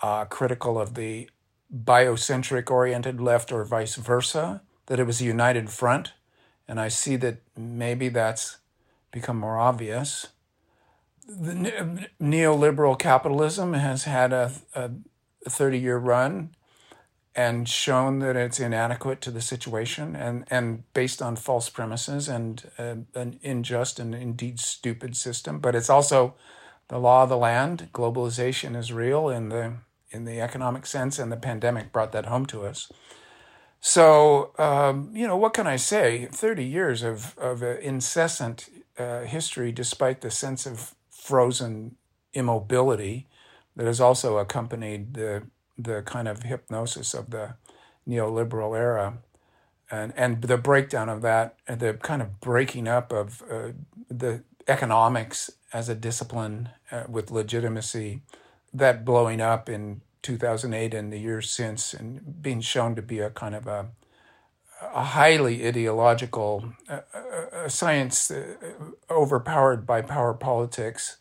uh, 0.00 0.24
critical 0.24 0.80
of 0.80 0.94
the 0.94 1.28
biocentric 1.74 2.70
oriented 2.70 3.20
left 3.20 3.52
or 3.52 3.64
vice 3.64 3.96
versa, 3.96 4.62
that 4.86 5.00
it 5.00 5.06
was 5.06 5.20
a 5.20 5.24
united 5.24 5.68
front. 5.68 6.12
And 6.68 6.80
I 6.80 6.88
see 6.88 7.16
that 7.16 7.42
maybe 7.56 8.08
that's 8.08 8.58
become 9.10 9.38
more 9.38 9.58
obvious 9.58 10.28
the 11.26 12.08
neoliberal 12.20 12.98
capitalism 12.98 13.74
has 13.74 14.04
had 14.04 14.32
a, 14.32 14.52
a 14.74 14.90
30 15.48 15.78
year 15.78 15.98
run 15.98 16.50
and 17.34 17.68
shown 17.68 18.20
that 18.20 18.34
it's 18.34 18.58
inadequate 18.58 19.20
to 19.20 19.30
the 19.30 19.42
situation 19.42 20.16
and, 20.16 20.46
and 20.50 20.90
based 20.94 21.20
on 21.20 21.36
false 21.36 21.68
premises 21.68 22.28
and 22.28 22.70
uh, 22.78 22.94
an 23.14 23.38
unjust 23.44 23.98
and 24.00 24.14
indeed 24.14 24.58
stupid 24.58 25.16
system. 25.16 25.58
But 25.58 25.74
it's 25.74 25.90
also 25.90 26.34
the 26.88 26.98
law 26.98 27.24
of 27.24 27.28
the 27.28 27.36
land. 27.36 27.90
Globalization 27.92 28.74
is 28.74 28.92
real 28.92 29.28
in 29.28 29.50
the 29.50 29.74
in 30.12 30.24
the 30.24 30.40
economic 30.40 30.86
sense, 30.86 31.18
and 31.18 31.32
the 31.32 31.36
pandemic 31.36 31.92
brought 31.92 32.12
that 32.12 32.26
home 32.26 32.46
to 32.46 32.64
us. 32.64 32.90
So, 33.80 34.52
um, 34.58 35.10
you 35.12 35.26
know, 35.26 35.36
what 35.36 35.54
can 35.54 35.66
I 35.66 35.76
say? 35.76 36.26
30 36.32 36.64
years 36.64 37.02
of, 37.02 37.36
of 37.38 37.62
uh, 37.62 37.76
incessant 37.78 38.68
uh, 38.98 39.20
history, 39.20 39.72
despite 39.72 40.22
the 40.22 40.30
sense 40.30 40.66
of 40.66 40.95
frozen 41.26 41.96
immobility 42.34 43.26
that 43.74 43.86
has 43.86 44.00
also 44.00 44.38
accompanied 44.38 45.14
the 45.14 45.42
the 45.78 46.02
kind 46.02 46.28
of 46.28 46.42
hypnosis 46.44 47.12
of 47.14 47.30
the 47.30 47.54
neoliberal 48.08 48.76
era. 48.76 49.18
And 49.90 50.12
and 50.16 50.42
the 50.42 50.56
breakdown 50.56 51.08
of 51.08 51.22
that 51.22 51.56
the 51.66 51.94
kind 51.94 52.22
of 52.22 52.40
breaking 52.40 52.88
up 52.88 53.12
of 53.12 53.42
uh, 53.50 53.72
the 54.08 54.42
economics 54.68 55.50
as 55.72 55.88
a 55.88 55.94
discipline 55.94 56.70
uh, 56.90 57.04
with 57.08 57.30
legitimacy 57.30 58.22
that 58.72 59.04
blowing 59.04 59.40
up 59.40 59.68
in 59.68 60.00
2008 60.22 60.92
and 60.94 61.12
the 61.12 61.18
years 61.18 61.50
since 61.50 61.94
and 61.94 62.42
being 62.42 62.60
shown 62.60 62.96
to 62.96 63.02
be 63.02 63.20
a 63.20 63.30
kind 63.30 63.54
of 63.54 63.66
a 63.66 63.86
a 64.80 65.04
highly 65.04 65.66
ideological 65.66 66.72
uh, 66.88 67.00
uh, 67.14 67.68
science 67.68 68.30
uh, 68.30 68.54
overpowered 69.10 69.86
by 69.86 70.02
power 70.02 70.34
politics, 70.34 71.16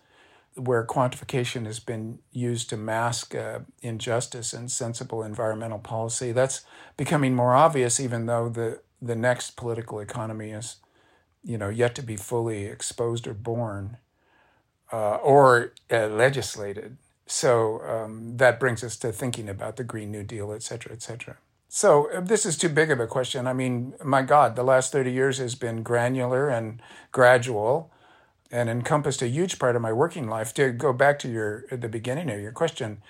where 0.56 0.86
quantification 0.86 1.66
has 1.66 1.80
been 1.80 2.20
used 2.32 2.70
to 2.70 2.78
mask 2.78 3.36
injustice 3.82 4.54
and 4.54 4.72
sensible 4.72 5.24
environmental 5.24 5.80
policy. 5.80 6.32
That's 6.32 6.66
becoming 6.98 7.36
more 7.36 7.54
obvious, 7.54 8.00
even 8.00 8.26
though 8.26 8.50
the 8.50 8.80
the 9.02 9.16
next 9.16 9.58
political 9.58 10.00
economy 10.00 10.52
is, 10.52 10.78
you 11.44 11.58
know, 11.58 11.70
yet 11.70 11.96
to 11.96 12.02
be 12.02 12.16
fully 12.16 12.66
exposed 12.66 13.28
or 13.28 13.34
born, 13.34 13.98
or 14.92 15.74
legislated. 15.92 16.98
So 17.28 17.82
um, 17.82 18.38
that 18.38 18.60
brings 18.60 18.84
us 18.84 18.98
to 18.98 19.12
thinking 19.12 19.50
about 19.50 19.76
the 19.76 19.84
Green 19.84 20.12
New 20.12 20.24
Deal, 20.24 20.54
et 20.54 20.64
cetera, 20.64 20.94
et 20.94 21.02
cetera. 21.02 21.38
So 21.76 22.10
uh, 22.10 22.22
this 22.22 22.46
is 22.46 22.56
too 22.58 22.70
big 22.70 22.90
of 22.90 23.02
a 23.02 23.06
question. 23.06 23.48
I 23.48 23.52
mean, 23.52 23.96
my 24.02 24.22
God, 24.22 24.56
the 24.56 24.64
last 24.64 24.94
30 24.94 25.12
years 25.12 25.40
has 25.40 25.56
been 25.56 25.84
granular 25.84 26.48
and 26.48 26.82
gradual 27.12 27.92
and 28.50 28.70
encompassed 28.70 29.22
a 29.22 29.28
huge 29.28 29.60
part 29.60 29.76
of 29.76 29.82
my 29.82 29.92
working 29.92 30.30
life. 30.30 30.54
To 30.54 30.72
go 30.72 30.94
back 30.94 31.20
to 31.20 31.28
your 31.28 31.66
the 31.70 31.90
beginning 31.90 32.30
of 32.30 32.40
your 32.40 32.54
question, 32.54 33.02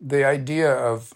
the 0.00 0.24
idea 0.24 0.72
of 0.72 1.12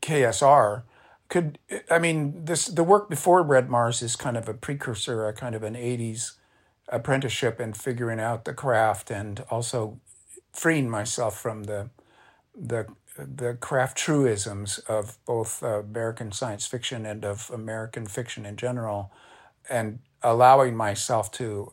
KSR 0.00 0.84
could 1.28 1.58
I 1.90 1.98
mean 1.98 2.46
this 2.46 2.64
the 2.64 2.82
work 2.82 3.10
before 3.10 3.42
Red 3.42 3.68
Mars 3.68 4.00
is 4.00 4.16
kind 4.16 4.38
of 4.38 4.48
a 4.48 4.54
precursor, 4.54 5.28
a 5.28 5.34
kind 5.34 5.54
of 5.54 5.62
an 5.62 5.74
80s 5.74 6.32
apprenticeship 6.88 7.60
and 7.60 7.76
figuring 7.76 8.18
out 8.18 8.46
the 8.46 8.54
craft 8.54 9.10
and 9.10 9.44
also 9.50 10.00
freeing 10.50 10.88
myself 10.88 11.38
from 11.38 11.64
the 11.64 11.90
the 12.58 12.86
the 13.26 13.54
craft 13.54 13.96
truisms 13.96 14.78
of 14.80 15.18
both 15.24 15.62
uh, 15.62 15.80
American 15.80 16.32
science 16.32 16.66
fiction 16.66 17.06
and 17.06 17.24
of 17.24 17.50
American 17.52 18.06
fiction 18.06 18.46
in 18.46 18.56
general, 18.56 19.12
and 19.68 20.00
allowing 20.22 20.76
myself 20.76 21.30
to 21.32 21.72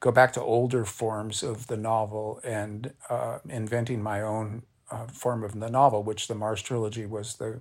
go 0.00 0.12
back 0.12 0.32
to 0.32 0.40
older 0.40 0.84
forms 0.84 1.42
of 1.42 1.66
the 1.66 1.76
novel 1.76 2.40
and 2.44 2.92
uh, 3.10 3.38
inventing 3.48 4.02
my 4.02 4.20
own 4.20 4.62
uh, 4.90 5.06
form 5.06 5.42
of 5.44 5.58
the 5.58 5.70
novel, 5.70 6.02
which 6.02 6.28
the 6.28 6.34
Mars 6.34 6.62
trilogy 6.62 7.06
was 7.06 7.36
the 7.36 7.60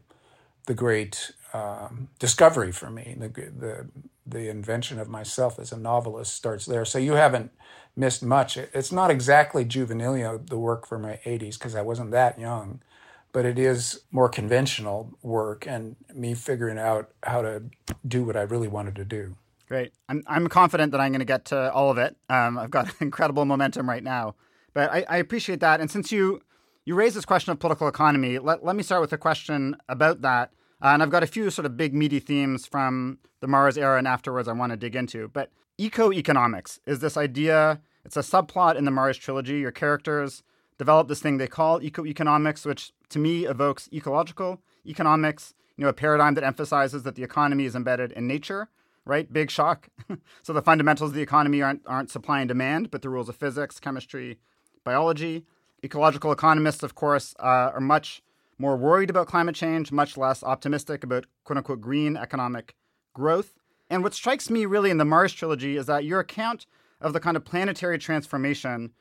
the 0.66 0.74
great 0.74 1.32
um, 1.54 2.10
discovery 2.20 2.72
for 2.72 2.90
me. 2.90 3.16
The, 3.18 3.30
the 3.30 3.88
the 4.26 4.50
invention 4.50 5.00
of 5.00 5.08
myself 5.08 5.58
as 5.58 5.72
a 5.72 5.78
novelist 5.78 6.34
starts 6.34 6.66
there. 6.66 6.84
So 6.86 7.00
you 7.00 7.14
haven't 7.14 7.52
missed 7.96 8.22
much. 8.24 8.58
It's 8.58 8.92
not 8.92 9.10
exactly 9.10 9.64
juvenile 9.64 10.38
the 10.38 10.58
work 10.58 10.86
for 10.86 11.00
my 11.00 11.20
80s 11.26 11.54
because 11.54 11.76
I 11.76 11.82
wasn't 11.82 12.12
that 12.12 12.38
young 12.40 12.82
but 13.32 13.46
it 13.46 13.60
is 13.60 14.02
more 14.12 14.30
conventional 14.30 15.18
work 15.22 15.68
and 15.68 15.96
me 16.14 16.34
figuring 16.34 16.78
out 16.78 17.12
how 17.24 17.42
to 17.42 17.64
do 18.08 18.24
what 18.24 18.36
I 18.36 18.42
really 18.42 18.68
wanted 18.68 18.96
to 18.96 19.06
do. 19.06 19.36
Great. 19.68 19.92
I'm, 20.08 20.24
I'm 20.28 20.48
confident 20.48 20.92
that 20.94 21.02
I'm 21.02 21.12
going 21.12 21.20
to 21.20 21.26
get 21.26 21.46
to 21.46 21.72
all 21.74 21.92
of 21.92 21.98
it. 21.98 22.16
Um, 22.30 22.58
I've 22.58 22.72
got 22.72 22.90
incredible 23.02 23.46
momentum 23.46 23.90
right 23.90 24.04
now. 24.04 24.36
But 24.74 24.92
I, 24.92 25.06
I 25.10 25.18
appreciate 25.18 25.60
that. 25.60 25.82
And 25.82 25.92
since 25.92 26.12
you, 26.12 26.42
you 26.86 26.96
raised 26.96 27.16
this 27.16 27.26
question 27.26 27.52
of 27.52 27.60
political 27.60 27.88
economy, 27.88 28.40
let, 28.40 28.64
let 28.64 28.76
me 28.76 28.84
start 28.84 29.02
with 29.02 29.12
a 29.12 29.18
question 29.18 29.76
about 29.90 30.22
that. 30.22 30.52
Uh, 30.82 30.90
and 30.90 31.04
I've 31.04 31.10
got 31.10 31.24
a 31.24 31.28
few 31.28 31.50
sort 31.50 31.66
of 31.66 31.76
big 31.76 31.94
meaty 31.94 32.20
themes 32.20 32.66
from 32.66 33.18
the 33.42 33.48
Mars 33.48 33.78
era 33.78 33.98
and 33.98 34.08
afterwards 34.08 34.48
I 34.48 34.54
want 34.54 34.72
to 34.72 34.78
dig 34.78 34.96
into. 34.96 35.28
But 35.28 35.52
eco-economics 35.78 36.80
is 36.86 37.00
this 37.00 37.18
idea, 37.18 37.82
it's 38.06 38.18
a 38.18 38.22
subplot 38.22 38.78
in 38.78 38.86
the 38.86 38.92
Mars 38.92 39.18
trilogy. 39.18 39.60
Your 39.60 39.72
characters 39.72 40.44
develop 40.78 41.08
this 41.08 41.20
thing 41.20 41.38
they 41.38 41.48
call 41.48 41.82
eco-economics, 41.82 42.66
which 42.66 42.92
to 43.10 43.20
me 43.20 43.46
evokes 43.46 43.90
ecological 43.92 44.62
economics, 44.86 45.54
you 45.76 45.84
know, 45.84 45.90
a 45.90 45.94
paradigm 45.94 46.34
that 46.36 46.44
emphasizes 46.44 47.04
that 47.04 47.16
the 47.16 47.24
economy 47.24 47.66
is 47.66 47.76
embedded 47.76 48.12
in 48.12 48.28
nature, 48.28 48.70
right? 49.06 49.32
Big 49.32 49.50
shock. 49.52 49.90
so 50.42 50.54
the 50.54 50.62
fundamentals 50.62 51.12
of 51.12 51.16
the 51.16 51.22
economy 51.22 51.62
aren't, 51.62 51.82
aren't 51.86 52.12
supply 52.12 52.40
and 52.42 52.48
demand, 52.48 52.92
but 52.92 53.02
the 53.02 53.10
rules 53.10 53.30
of 53.30 53.36
physics, 53.36 53.80
chemistry, 53.80 54.40
biology. 54.84 55.46
Ecological 55.84 56.32
economists, 56.32 56.84
of 56.84 56.96
course, 56.96 57.36
uh, 57.40 57.72
are 57.74 57.80
much 57.80 58.24
more 58.58 58.76
worried 58.76 59.10
about 59.10 59.28
climate 59.28 59.56
change, 59.56 59.92
much 59.92 60.18
less 60.18 60.44
optimistic 60.44 61.04
about 61.04 61.26
quote 61.44 61.58
unquote 61.58 61.82
green 61.82 62.18
economic 62.18 62.76
growth. 63.14 63.54
And 63.90 64.04
what 64.04 64.14
strikes 64.14 64.50
me 64.50 64.66
really 64.66 64.90
in 64.90 64.98
the 64.98 65.06
Mars 65.06 65.34
trilogy 65.34 65.78
is 65.78 65.86
that 65.86 66.04
your 66.04 66.20
account 66.20 66.66
of 67.00 67.14
the 67.14 67.20
kind 67.20 67.38
of 67.38 67.46
planetary 67.46 67.98
transformation 67.98 68.92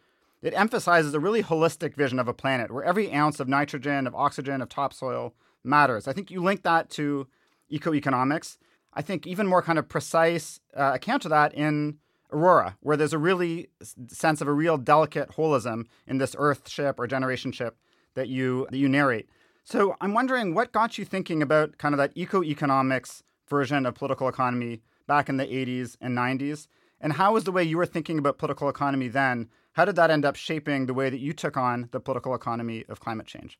it 0.43 0.55
emphasizes 0.55 1.15
a 1.15 1.21
really 1.21 1.43
holistic 1.43 1.95
vision 1.95 2.19
of 2.19 2.29
a 2.29 2.35
planet 2.35 2.71
where 2.71 2.85
every 2.85 3.13
ounce 3.13 3.41
of 3.41 3.49
nitrogen, 3.49 4.07
of 4.07 4.15
oxygen, 4.15 4.63
of 4.63 4.69
topsoil 4.69 5.35
matters. 5.65 6.07
I 6.07 6.13
think 6.13 6.31
you 6.31 6.43
link 6.43 6.63
that 6.63 6.91
to 6.91 7.27
ecoeconomics. 7.73 8.59
I 8.95 9.03
think 9.03 9.27
even 9.27 9.47
more 9.47 9.63
kind 9.63 9.79
of 9.79 9.89
precise 9.89 10.61
uh, 10.75 10.93
account 10.95 11.25
of 11.25 11.31
that 11.31 11.55
in 11.55 11.99
Aurora, 12.33 12.77
where 12.81 12.97
there's 12.97 13.13
a 13.13 13.19
really 13.19 13.69
sense 14.09 14.41
of 14.41 14.49
a 14.49 14.53
real 14.53 14.77
delicate 14.79 15.31
holism 15.31 15.87
in 16.07 16.19
this 16.19 16.35
Earth 16.39 16.69
ship 16.69 16.99
or 16.99 17.07
generation 17.07 17.53
ship 17.53 17.77
that 18.15 18.29
you 18.29 18.67
that 18.71 18.79
you 18.79 18.89
narrate. 18.89 19.29
So 19.65 19.97
I'm 20.01 20.15
wondering 20.15 20.55
what 20.55 20.73
got 20.73 20.99
you 20.99 21.05
thinking 21.05 21.43
about 21.43 21.79
kind 21.79 21.95
of 21.95 21.99
that 21.99 22.15
ecoeconomics 22.15 23.23
version 23.49 23.87
of 23.87 23.95
political 23.95 24.29
economy 24.29 24.83
back 25.07 25.29
in 25.29 25.37
the 25.37 25.47
80s 25.47 25.97
and 26.01 26.17
90s, 26.17 26.67
and 27.01 27.13
how 27.13 27.35
was 27.35 27.45
the 27.45 27.53
way 27.53 27.63
you 27.63 27.77
were 27.77 27.87
thinking 27.87 28.19
about 28.19 28.39
political 28.39 28.69
economy 28.69 29.09
then 29.09 29.49
how 29.77 29.85
did 29.85 29.97
that 29.97 30.11
end 30.11 30.25
up 30.25 30.37
shaping 30.37 30.87
the 30.87 30.95
way 30.95 31.11
that 31.11 31.21
you 31.21 31.35
took 31.35 31.55
on 31.59 31.91
the 31.93 32.01
political 32.01 32.35
economy 32.35 32.87
of 32.89 32.99
climate 32.99 33.27
change? 33.27 33.59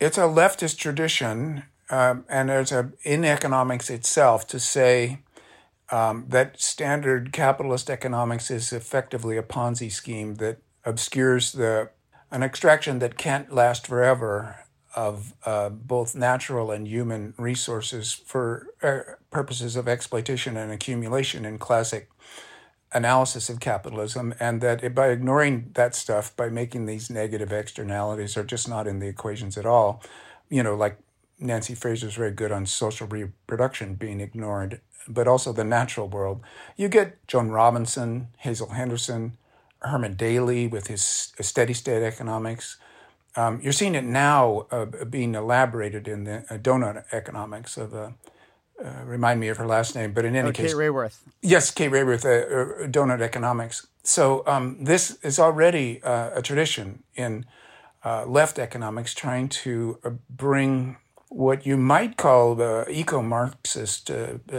It's 0.00 0.18
a 0.18 0.22
leftist 0.22 0.78
tradition, 0.78 1.62
um, 1.90 2.24
and 2.28 2.48
there's 2.48 2.72
a 2.72 2.92
in 3.04 3.24
economics 3.24 3.88
itself 3.88 4.48
to 4.48 4.58
say 4.58 5.20
um, 5.92 6.26
that 6.30 6.60
standard 6.60 7.32
capitalist 7.32 7.88
economics 7.88 8.50
is 8.50 8.72
effectively 8.72 9.36
a 9.36 9.44
Ponzi 9.44 9.92
scheme 9.92 10.34
that 10.36 10.58
obscures 10.84 11.52
the 11.52 11.90
an 12.32 12.42
extraction 12.42 12.98
that 12.98 13.16
can't 13.16 13.54
last 13.54 13.86
forever 13.86 14.56
of 14.96 15.34
uh, 15.46 15.68
both 15.68 16.16
natural 16.16 16.72
and 16.72 16.88
human 16.88 17.32
resources 17.38 18.12
for 18.12 18.66
uh, 18.82 19.14
purposes 19.30 19.76
of 19.76 19.86
exploitation 19.86 20.56
and 20.56 20.72
accumulation 20.72 21.44
in 21.44 21.58
classic 21.58 22.08
analysis 22.94 23.48
of 23.48 23.60
capitalism, 23.60 24.34
and 24.38 24.60
that 24.60 24.94
by 24.94 25.08
ignoring 25.08 25.70
that 25.74 25.94
stuff, 25.94 26.34
by 26.36 26.48
making 26.48 26.86
these 26.86 27.10
negative 27.10 27.52
externalities 27.52 28.36
are 28.36 28.44
just 28.44 28.68
not 28.68 28.86
in 28.86 28.98
the 28.98 29.08
equations 29.08 29.56
at 29.56 29.66
all, 29.66 30.02
you 30.48 30.62
know, 30.62 30.74
like 30.74 30.98
Nancy 31.38 31.74
Fraser 31.74 32.06
is 32.06 32.14
very 32.14 32.30
good 32.30 32.52
on 32.52 32.66
social 32.66 33.06
reproduction 33.06 33.94
being 33.94 34.20
ignored, 34.20 34.80
but 35.08 35.26
also 35.26 35.52
the 35.52 35.64
natural 35.64 36.08
world. 36.08 36.40
You 36.76 36.88
get 36.88 37.26
Joan 37.26 37.50
Robinson, 37.50 38.28
Hazel 38.38 38.70
Henderson, 38.70 39.36
Herman 39.80 40.14
Daly 40.14 40.68
with 40.68 40.86
his 40.86 41.32
steady 41.40 41.74
state 41.74 42.02
economics. 42.02 42.76
Um, 43.34 43.60
you're 43.62 43.72
seeing 43.72 43.94
it 43.94 44.04
now 44.04 44.66
uh, 44.70 44.84
being 44.84 45.34
elaborated 45.34 46.06
in 46.06 46.24
the 46.24 46.44
uh, 46.50 46.58
donut 46.58 47.04
economics 47.12 47.76
of 47.76 47.94
uh, 47.94 48.10
uh, 48.84 49.04
remind 49.04 49.40
me 49.40 49.48
of 49.48 49.56
her 49.56 49.66
last 49.66 49.94
name, 49.94 50.12
but 50.12 50.24
in 50.24 50.34
any 50.34 50.48
oh, 50.48 50.52
case, 50.52 50.72
Kate 50.72 50.78
Raworth. 50.78 51.18
Yes, 51.40 51.70
Kate 51.70 51.90
Raworth, 51.90 52.24
uh, 52.24 52.84
uh, 52.84 52.88
donut 52.88 53.20
economics. 53.20 53.86
So 54.02 54.42
um, 54.46 54.84
this 54.84 55.18
is 55.22 55.38
already 55.38 56.00
a 56.02 56.42
tradition 56.42 57.04
in 57.14 57.46
left 58.04 58.58
economics, 58.58 59.14
trying 59.14 59.48
to 59.48 59.98
bring 60.28 60.96
what 61.28 61.64
you 61.64 61.76
might 61.76 62.16
call 62.16 62.56
the 62.56 62.84
eco-Marxist 62.90 64.10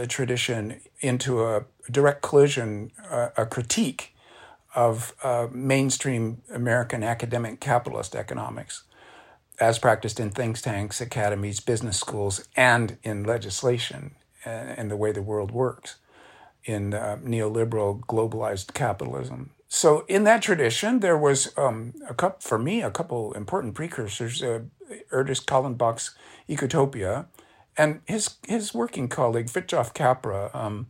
tradition 0.08 0.80
into 1.00 1.44
a 1.44 1.66
direct 1.90 2.22
collision, 2.22 2.90
a 3.36 3.44
critique 3.44 4.14
of 4.74 5.14
uh, 5.22 5.46
mainstream 5.52 6.42
American 6.52 7.02
academic 7.02 7.60
capitalist 7.60 8.16
economics, 8.16 8.84
as 9.60 9.78
practiced 9.78 10.18
in 10.18 10.30
think 10.30 10.58
tanks, 10.58 11.00
academies, 11.00 11.60
business 11.60 11.98
schools, 11.98 12.46
and 12.56 12.98
in 13.02 13.24
legislation 13.24 14.14
uh, 14.46 14.48
and 14.48 14.90
the 14.90 14.96
way 14.96 15.12
the 15.12 15.22
world 15.22 15.50
works 15.50 15.96
in 16.64 16.94
uh, 16.94 17.18
neoliberal 17.22 18.00
globalized 18.06 18.74
capitalism. 18.74 19.50
So, 19.68 20.04
in 20.08 20.24
that 20.24 20.42
tradition, 20.42 21.00
there 21.00 21.18
was 21.18 21.52
um, 21.58 21.94
a 22.08 22.14
couple, 22.14 22.40
for 22.40 22.58
me 22.58 22.82
a 22.82 22.90
couple 22.90 23.32
important 23.32 23.74
precursors: 23.74 24.42
uh, 24.42 24.60
Ernest 25.10 25.46
Callenbach's 25.46 26.14
Ecotopia, 26.48 27.26
and 27.76 28.00
his 28.06 28.36
his 28.46 28.72
working 28.72 29.08
colleague 29.08 29.46
Fritjof 29.46 29.92
Capra. 29.94 30.50
Um, 30.54 30.86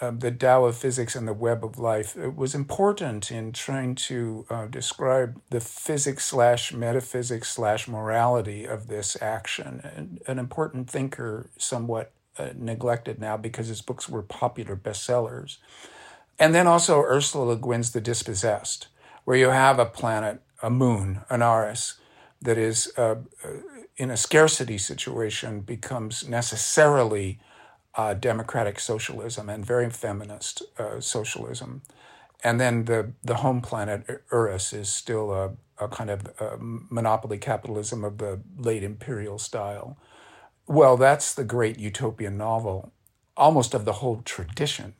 uh, 0.00 0.10
the 0.10 0.30
Tao 0.30 0.64
of 0.64 0.76
physics 0.76 1.14
and 1.14 1.26
the 1.28 1.32
web 1.32 1.64
of 1.64 1.78
life 1.78 2.16
it 2.16 2.34
was 2.34 2.54
important 2.54 3.30
in 3.30 3.52
trying 3.52 3.94
to 3.94 4.44
uh, 4.50 4.66
describe 4.66 5.40
the 5.50 5.60
physics 5.60 6.24
slash 6.24 6.72
metaphysics 6.72 7.50
slash 7.50 7.86
morality 7.86 8.64
of 8.64 8.88
this 8.88 9.16
action. 9.22 9.80
And 9.94 10.20
an 10.26 10.38
important 10.38 10.90
thinker, 10.90 11.50
somewhat 11.56 12.12
uh, 12.38 12.50
neglected 12.56 13.20
now 13.20 13.36
because 13.36 13.68
his 13.68 13.82
books 13.82 14.08
were 14.08 14.22
popular 14.22 14.76
bestsellers. 14.76 15.58
And 16.38 16.54
then 16.54 16.66
also 16.66 17.00
Ursula 17.00 17.44
Le 17.44 17.56
Guin's 17.56 17.92
The 17.92 18.00
Dispossessed, 18.00 18.88
where 19.24 19.36
you 19.36 19.50
have 19.50 19.78
a 19.78 19.86
planet, 19.86 20.40
a 20.60 20.70
moon, 20.70 21.20
Anarres, 21.30 21.94
that 22.42 22.58
is 22.58 22.92
uh, 22.98 23.16
uh, 23.44 23.48
in 23.96 24.10
a 24.10 24.16
scarcity 24.16 24.78
situation 24.78 25.60
becomes 25.60 26.28
necessarily 26.28 27.38
uh, 27.96 28.14
democratic 28.14 28.80
socialism 28.80 29.48
and 29.48 29.64
very 29.64 29.88
feminist 29.90 30.62
uh, 30.78 31.00
socialism. 31.00 31.82
And 32.42 32.60
then 32.60 32.84
the, 32.84 33.12
the 33.22 33.36
home 33.36 33.60
planet, 33.60 34.22
Urras, 34.30 34.74
is 34.74 34.88
still 34.88 35.32
a, 35.32 35.52
a 35.78 35.88
kind 35.88 36.10
of 36.10 36.26
a 36.40 36.56
monopoly 36.58 37.38
capitalism 37.38 38.04
of 38.04 38.18
the 38.18 38.40
late 38.58 38.82
imperial 38.82 39.38
style. 39.38 39.96
Well, 40.66 40.96
that's 40.96 41.34
the 41.34 41.44
great 41.44 41.78
utopian 41.78 42.36
novel, 42.36 42.92
almost 43.36 43.74
of 43.74 43.84
the 43.84 43.94
whole 43.94 44.22
tradition 44.24 44.94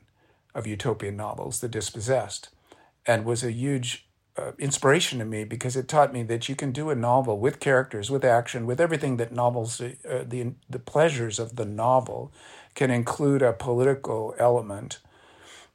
of 0.53 0.65
utopian 0.67 1.17
novels, 1.17 1.59
The 1.59 1.67
Dispossessed, 1.67 2.49
and 3.05 3.25
was 3.25 3.43
a 3.43 3.51
huge 3.51 4.07
uh, 4.37 4.51
inspiration 4.59 5.19
to 5.19 5.25
me 5.25 5.43
because 5.43 5.75
it 5.75 5.87
taught 5.87 6.13
me 6.13 6.23
that 6.23 6.49
you 6.49 6.55
can 6.55 6.71
do 6.71 6.89
a 6.89 6.95
novel 6.95 7.39
with 7.39 7.59
characters, 7.59 8.11
with 8.11 8.25
action, 8.25 8.65
with 8.65 8.81
everything 8.81 9.17
that 9.17 9.31
novels, 9.31 9.79
uh, 9.81 9.95
the 10.27 10.53
the 10.69 10.79
pleasures 10.79 11.39
of 11.39 11.55
the 11.55 11.65
novel, 11.65 12.31
can 12.75 12.91
include 12.91 13.41
a 13.41 13.53
political 13.53 14.35
element. 14.37 14.99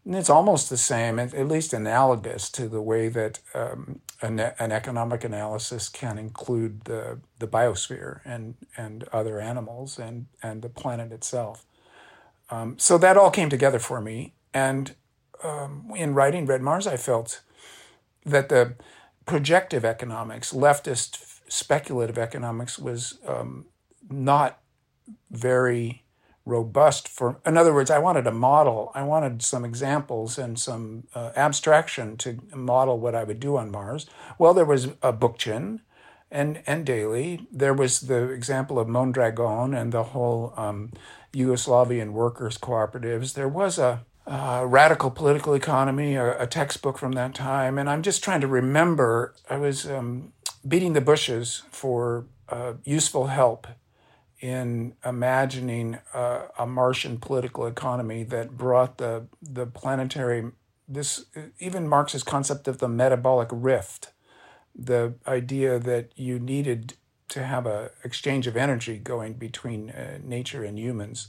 And 0.04 0.14
it's 0.14 0.30
almost 0.30 0.70
the 0.70 0.76
same, 0.76 1.18
at 1.18 1.48
least 1.48 1.72
analogous 1.72 2.48
to 2.50 2.68
the 2.68 2.80
way 2.80 3.08
that 3.08 3.40
um, 3.54 4.00
an, 4.22 4.38
an, 4.38 4.72
economic 4.72 5.24
analysis 5.24 5.88
can 5.88 6.18
include 6.18 6.84
the, 6.84 7.18
the 7.38 7.46
biosphere 7.46 8.20
and, 8.24 8.54
and 8.76 9.04
other 9.12 9.40
animals 9.40 9.98
and, 9.98 10.26
and 10.42 10.62
the 10.62 10.68
planet 10.68 11.12
itself. 11.12 11.64
Um, 12.50 12.78
so 12.78 12.98
that 12.98 13.16
all 13.16 13.30
came 13.30 13.50
together 13.50 13.78
for 13.78 14.00
me. 14.00 14.34
And 14.52 14.94
um, 15.42 15.92
in 15.94 16.14
writing 16.14 16.46
Red 16.46 16.62
Mars, 16.62 16.86
I 16.86 16.96
felt 16.96 17.42
that 18.24 18.48
the 18.48 18.74
projective 19.26 19.84
economics, 19.84 20.52
leftist 20.52 21.40
speculative 21.48 22.18
economics, 22.18 22.78
was 22.78 23.18
um, 23.26 23.66
not 24.08 24.60
very 25.30 26.04
robust 26.44 27.08
for 27.08 27.38
in 27.44 27.56
other 27.56 27.72
words 27.72 27.90
i 27.90 27.98
wanted 27.98 28.26
a 28.26 28.32
model. 28.32 28.90
I 28.94 29.02
wanted 29.02 29.42
some 29.42 29.64
examples 29.64 30.38
and 30.38 30.58
some 30.58 31.04
uh, 31.14 31.32
abstraction 31.36 32.16
to 32.18 32.38
model 32.54 32.98
what 32.98 33.14
i 33.14 33.24
would 33.24 33.40
do 33.40 33.56
on 33.56 33.70
mars. 33.70 34.06
Well 34.38 34.54
there 34.54 34.64
was 34.64 34.86
a 35.02 35.12
bookchin 35.12 35.80
and 36.30 36.62
and 36.66 36.86
daly 36.86 37.46
there 37.52 37.74
was 37.74 38.02
the 38.02 38.30
example 38.30 38.78
of 38.78 38.88
mondragon 38.88 39.74
and 39.74 39.92
the 39.92 40.04
whole 40.04 40.54
um, 40.56 40.92
yugoslavian 41.32 42.12
workers 42.12 42.56
cooperatives. 42.58 43.34
There 43.34 43.48
was 43.48 43.78
a 43.78 44.04
uh, 44.26 44.64
radical 44.66 45.10
political 45.10 45.54
economy 45.54 46.14
a, 46.14 46.42
a, 46.42 46.46
textbook 46.46 46.98
from 46.98 47.12
that 47.12 47.34
time. 47.34 47.78
And 47.78 47.90
i'm 47.90 48.02
just 48.02 48.22
trying 48.24 48.40
to 48.40 48.46
remember 48.46 49.34
i 49.48 49.56
was 49.56 49.90
um, 49.90 50.32
beating 50.66 50.94
the 50.94 51.00
bushes 51.00 51.62
for 51.70 52.26
uh, 52.48 52.74
useful 52.84 53.26
help 53.26 53.66
in 54.40 54.94
imagining 55.04 55.98
uh, 56.14 56.42
a 56.58 56.66
Martian 56.66 57.18
political 57.18 57.66
economy 57.66 58.24
that 58.24 58.56
brought 58.56 58.98
the 58.98 59.26
the 59.42 59.66
planetary 59.66 60.50
this 60.88 61.26
even 61.60 61.86
Marx's 61.86 62.22
concept 62.22 62.66
of 62.66 62.78
the 62.78 62.88
metabolic 62.88 63.48
rift, 63.52 64.10
the 64.74 65.14
idea 65.26 65.78
that 65.78 66.10
you 66.16 66.38
needed 66.38 66.94
to 67.28 67.44
have 67.44 67.66
a 67.66 67.90
exchange 68.02 68.46
of 68.46 68.56
energy 68.56 68.98
going 68.98 69.34
between 69.34 69.90
uh, 69.90 70.18
nature 70.22 70.64
and 70.64 70.78
humans 70.78 71.28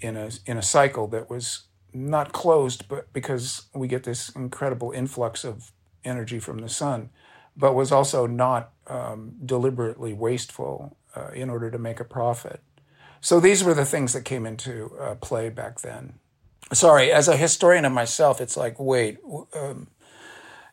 in 0.00 0.16
a 0.16 0.30
in 0.44 0.58
a 0.58 0.62
cycle 0.62 1.06
that 1.08 1.30
was 1.30 1.62
not 1.94 2.32
closed, 2.32 2.88
but 2.88 3.12
because 3.12 3.66
we 3.74 3.86
get 3.86 4.04
this 4.04 4.30
incredible 4.30 4.92
influx 4.92 5.44
of 5.44 5.72
energy 6.04 6.38
from 6.38 6.58
the 6.58 6.68
sun, 6.68 7.10
but 7.56 7.74
was 7.74 7.92
also 7.92 8.26
not 8.26 8.72
um, 8.86 9.34
deliberately 9.44 10.12
wasteful 10.12 10.96
uh, 11.14 11.30
in 11.34 11.50
order 11.50 11.70
to 11.70 11.78
make 11.78 12.00
a 12.00 12.04
profit. 12.04 12.60
So 13.20 13.38
these 13.38 13.62
were 13.62 13.74
the 13.74 13.84
things 13.84 14.12
that 14.12 14.24
came 14.24 14.46
into 14.46 14.96
uh, 15.00 15.14
play 15.16 15.48
back 15.48 15.80
then. 15.80 16.14
Sorry, 16.72 17.12
as 17.12 17.28
a 17.28 17.36
historian 17.36 17.84
of 17.84 17.92
myself, 17.92 18.40
it's 18.40 18.56
like, 18.56 18.80
wait, 18.80 19.18
um, 19.54 19.88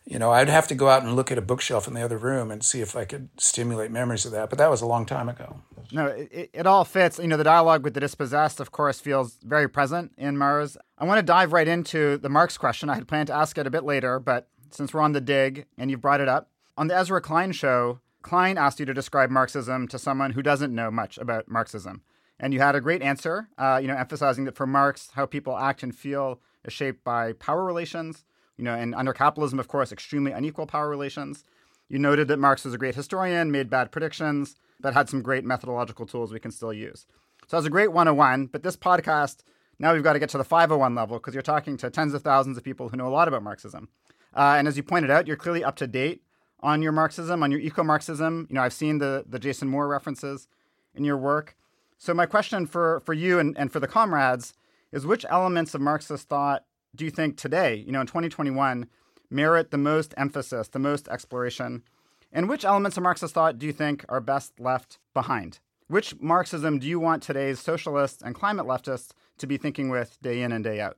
you 0.05 0.17
know, 0.17 0.31
I'd 0.31 0.49
have 0.49 0.67
to 0.69 0.75
go 0.75 0.89
out 0.89 1.03
and 1.03 1.15
look 1.15 1.31
at 1.31 1.37
a 1.37 1.41
bookshelf 1.41 1.87
in 1.87 1.93
the 1.93 2.01
other 2.01 2.17
room 2.17 2.49
and 2.49 2.63
see 2.63 2.81
if 2.81 2.95
I 2.95 3.05
could 3.05 3.29
stimulate 3.37 3.91
memories 3.91 4.25
of 4.25 4.31
that. 4.31 4.49
But 4.49 4.57
that 4.57 4.69
was 4.69 4.81
a 4.81 4.87
long 4.87 5.05
time 5.05 5.29
ago. 5.29 5.61
No, 5.91 6.07
it, 6.07 6.49
it 6.51 6.65
all 6.65 6.83
fits. 6.85 7.19
You 7.19 7.27
know, 7.27 7.37
the 7.37 7.43
dialogue 7.43 7.83
with 7.83 7.93
the 7.93 7.99
dispossessed, 7.99 8.59
of 8.59 8.71
course, 8.71 8.99
feels 8.99 9.37
very 9.43 9.67
present 9.67 10.13
in 10.17 10.37
Mars. 10.37 10.77
I 10.97 11.05
want 11.05 11.19
to 11.19 11.23
dive 11.23 11.53
right 11.53 11.67
into 11.67 12.17
the 12.17 12.29
Marx 12.29 12.57
question. 12.57 12.89
I 12.89 12.95
had 12.95 13.07
planned 13.07 13.27
to 13.27 13.35
ask 13.35 13.57
it 13.57 13.67
a 13.67 13.69
bit 13.69 13.83
later, 13.83 14.19
but 14.19 14.47
since 14.71 14.93
we're 14.93 15.01
on 15.01 15.11
the 15.11 15.21
dig 15.21 15.65
and 15.77 15.91
you've 15.91 16.01
brought 16.01 16.21
it 16.21 16.27
up, 16.27 16.49
on 16.75 16.87
the 16.87 16.97
Ezra 16.97 17.21
Klein 17.21 17.51
show, 17.51 17.99
Klein 18.21 18.57
asked 18.57 18.79
you 18.79 18.85
to 18.85 18.93
describe 18.93 19.29
Marxism 19.29 19.87
to 19.87 19.99
someone 19.99 20.31
who 20.31 20.41
doesn't 20.41 20.73
know 20.73 20.91
much 20.91 21.17
about 21.17 21.49
Marxism. 21.49 22.01
And 22.39 22.53
you 22.53 22.59
had 22.59 22.75
a 22.75 22.81
great 22.81 23.01
answer, 23.01 23.49
uh, 23.57 23.79
you 23.81 23.87
know, 23.87 23.95
emphasizing 23.95 24.45
that 24.45 24.55
for 24.55 24.65
Marx, 24.67 25.09
how 25.13 25.25
people 25.25 25.57
act 25.57 25.83
and 25.83 25.95
feel 25.95 26.39
is 26.63 26.73
shaped 26.73 27.03
by 27.03 27.33
power 27.33 27.65
relations, 27.65 28.23
you 28.57 28.63
know, 28.63 28.73
and 28.73 28.95
under 28.95 29.13
capitalism, 29.13 29.59
of 29.59 29.67
course, 29.67 29.91
extremely 29.91 30.31
unequal 30.31 30.65
power 30.65 30.89
relations. 30.89 31.43
You 31.89 31.99
noted 31.99 32.27
that 32.27 32.39
Marx 32.39 32.63
was 32.63 32.73
a 32.73 32.77
great 32.77 32.95
historian, 32.95 33.51
made 33.51 33.69
bad 33.69 33.91
predictions, 33.91 34.55
but 34.79 34.93
had 34.93 35.09
some 35.09 35.21
great 35.21 35.43
methodological 35.43 36.05
tools 36.05 36.31
we 36.31 36.39
can 36.39 36.51
still 36.51 36.73
use. 36.73 37.05
So 37.47 37.57
that 37.57 37.57
was 37.57 37.65
a 37.65 37.71
great 37.71 37.91
101, 37.91 38.47
but 38.47 38.63
this 38.63 38.77
podcast, 38.77 39.39
now 39.79 39.93
we've 39.93 40.03
got 40.03 40.13
to 40.13 40.19
get 40.19 40.29
to 40.29 40.37
the 40.37 40.43
501 40.43 40.93
level 40.95 41.17
because 41.17 41.33
you're 41.33 41.41
talking 41.41 41.77
to 41.77 41.89
tens 41.89 42.13
of 42.13 42.21
thousands 42.21 42.57
of 42.57 42.63
people 42.63 42.89
who 42.89 42.97
know 42.97 43.07
a 43.07 43.09
lot 43.09 43.27
about 43.27 43.43
Marxism. 43.43 43.89
Uh, 44.33 44.55
and 44.57 44.67
as 44.67 44.77
you 44.77 44.83
pointed 44.83 45.09
out, 45.09 45.25
you're 45.25 45.35
clearly 45.35 45.63
up 45.63 45.75
to 45.77 45.87
date 45.87 46.21
on 46.61 46.81
your 46.81 46.91
Marxism, 46.91 47.43
on 47.43 47.51
your 47.51 47.59
eco 47.59 47.83
Marxism. 47.83 48.47
You 48.49 48.55
know, 48.55 48.61
I've 48.61 48.73
seen 48.73 48.97
the 48.99 49.25
the 49.27 49.39
Jason 49.39 49.67
Moore 49.67 49.87
references 49.87 50.47
in 50.95 51.03
your 51.03 51.17
work. 51.17 51.55
So 51.97 52.13
my 52.13 52.25
question 52.25 52.65
for 52.65 53.01
for 53.01 53.13
you 53.13 53.39
and, 53.39 53.57
and 53.57 53.71
for 53.71 53.79
the 53.79 53.87
comrades 53.87 54.53
is 54.91 55.05
which 55.05 55.25
elements 55.29 55.73
of 55.75 55.81
Marxist 55.81 56.27
thought 56.27 56.65
do 56.95 57.05
you 57.05 57.11
think 57.11 57.37
today, 57.37 57.75
you 57.75 57.91
know, 57.91 58.01
in 58.01 58.07
2021, 58.07 58.87
merit 59.29 59.71
the 59.71 59.77
most 59.77 60.13
emphasis, 60.17 60.67
the 60.69 60.79
most 60.79 61.07
exploration? 61.07 61.83
And 62.31 62.49
which 62.49 62.65
elements 62.65 62.97
of 62.97 63.03
Marxist 63.03 63.33
thought 63.33 63.59
do 63.59 63.65
you 63.65 63.73
think 63.73 64.05
are 64.09 64.21
best 64.21 64.59
left 64.59 64.99
behind? 65.13 65.59
Which 65.87 66.19
Marxism 66.19 66.79
do 66.79 66.87
you 66.87 66.99
want 66.99 67.23
today's 67.23 67.59
socialists 67.59 68.21
and 68.21 68.35
climate 68.35 68.67
leftists 68.67 69.11
to 69.39 69.47
be 69.47 69.57
thinking 69.57 69.89
with 69.89 70.21
day 70.21 70.41
in 70.41 70.51
and 70.51 70.63
day 70.63 70.79
out? 70.79 70.97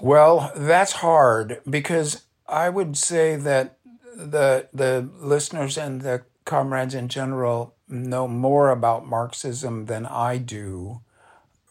Well, 0.00 0.50
that's 0.56 0.92
hard 0.92 1.60
because 1.68 2.26
I 2.48 2.70
would 2.70 2.96
say 2.96 3.36
that 3.36 3.78
the 4.26 4.68
the 4.72 5.08
listeners 5.18 5.78
and 5.78 6.02
the 6.02 6.22
comrades 6.44 6.94
in 6.94 7.08
general 7.08 7.74
know 7.88 8.26
more 8.28 8.70
about 8.70 9.06
Marxism 9.06 9.86
than 9.86 10.06
I 10.06 10.38
do 10.38 11.00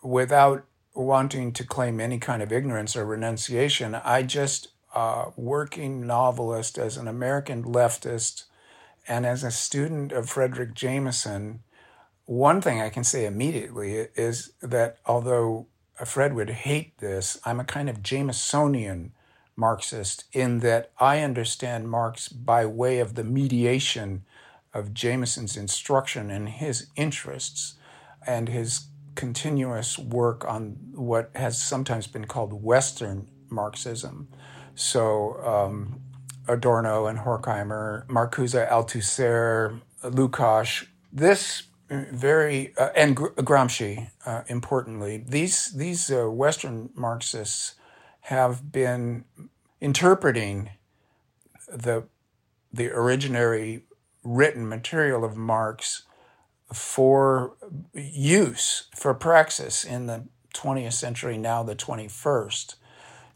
without 0.04 0.66
wanting 0.94 1.54
to 1.54 1.64
claim 1.64 2.00
any 2.00 2.20
kind 2.20 2.42
of 2.42 2.52
ignorance 2.52 2.96
or 2.96 3.06
renunciation. 3.06 3.96
I 3.96 4.24
just, 4.24 4.70
uh, 4.94 5.32
working 5.36 6.06
novelist 6.06 6.78
as 6.78 6.98
an 6.98 7.08
American 7.08 7.64
leftist 7.64 8.44
and 9.08 9.26
as 9.26 9.44
a 9.44 9.52
student 9.52 10.12
of 10.12 10.26
Fredric 10.26 10.74
Jameson, 10.74 11.62
one 12.26 12.62
thing 12.62 12.80
I 12.80 12.90
can 12.90 13.04
say 13.04 13.26
immediately 13.26 14.08
is 14.16 14.52
that 14.62 14.98
although 15.06 15.68
Fred 16.06 16.34
would 16.34 16.50
hate 16.50 16.98
this, 17.00 17.40
I'm 17.44 17.60
a 17.60 17.66
kind 17.66 17.90
of 17.90 18.04
Jamesonian 18.04 19.12
Marxist 19.60 20.24
in 20.32 20.60
that 20.62 20.92
I 20.98 21.20
understand 21.22 21.90
Marx 21.90 22.30
by 22.30 22.66
way 22.66 23.00
of 23.00 23.16
the 23.16 23.24
mediation 23.24 24.24
of 24.74 24.94
Jameson's 24.94 25.58
instruction 25.58 26.32
and 26.32 26.48
his 26.48 26.88
interests 26.96 27.76
and 28.26 28.48
his 28.48 28.88
continuous 29.16 30.00
work 30.00 30.48
on 30.48 30.78
what 30.94 31.30
has 31.36 31.62
sometimes 31.62 32.08
been 32.08 32.26
called 32.26 32.54
Western 32.54 33.28
Marxism. 33.50 34.30
So, 34.76 35.44
um, 35.44 36.02
Adorno 36.48 37.06
and 37.08 37.20
Horkheimer, 37.20 38.08
Marcuse, 38.08 38.68
Althusser, 38.70 39.82
Lukács, 40.04 40.88
this 41.12 41.64
very, 41.90 42.74
uh, 42.78 42.90
and 42.96 43.18
Gramsci, 43.18 44.10
uh, 44.26 44.44
importantly, 44.48 45.24
these, 45.28 45.74
these 45.74 46.10
uh, 46.12 46.30
Western 46.30 46.90
Marxists 46.96 47.76
have 48.30 48.72
been 48.72 49.26
interpreting 49.82 50.70
the, 51.68 52.04
the 52.72 52.90
originary 52.90 53.82
written 54.24 54.70
material 54.70 55.26
of 55.26 55.36
Marx 55.36 56.04
for 56.72 57.56
use, 57.92 58.88
for 58.96 59.16
praxis 59.16 59.84
in 59.84 60.06
the 60.06 60.26
20th 60.54 60.94
century, 60.94 61.40
now 61.40 61.64
the 61.64 61.76
21st. 61.76 62.76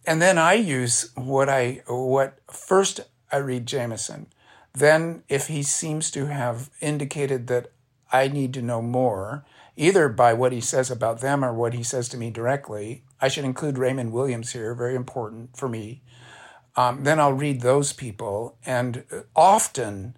And 0.06 0.21
then 0.21 0.38
I 0.38 0.53
use 0.53 1.10
what 1.15 1.49
I, 1.49 1.82
what 1.88 2.38
first 2.51 2.99
I 3.32 3.38
read 3.38 3.65
Jameson. 3.65 4.27
Then, 4.75 5.23
if 5.27 5.47
he 5.47 5.63
seems 5.63 6.12
to 6.12 6.27
have 6.27 6.69
indicated 6.82 7.47
that 7.47 7.71
I 8.12 8.27
need 8.27 8.53
to 8.53 8.62
know 8.62 8.84
more, 8.84 9.43
either 9.75 10.08
by 10.08 10.34
what 10.34 10.51
he 10.51 10.62
says 10.62 10.91
about 10.91 11.21
them 11.21 11.43
or 11.43 11.51
what 11.51 11.73
he 11.73 11.82
says 11.82 12.10
to 12.10 12.17
me 12.17 12.29
directly, 12.29 13.03
I 13.23 13.29
should 13.29 13.45
include 13.45 13.77
Raymond 13.77 14.12
Williams 14.12 14.51
here, 14.51 14.75
very 14.75 14.95
important 14.95 15.55
for 15.55 15.69
me. 15.69 16.01
Um, 16.75 17.05
then 17.05 17.21
I'll 17.21 17.31
read 17.31 17.62
those 17.62 17.93
people. 17.93 18.57
And 18.65 19.05
often, 19.33 20.17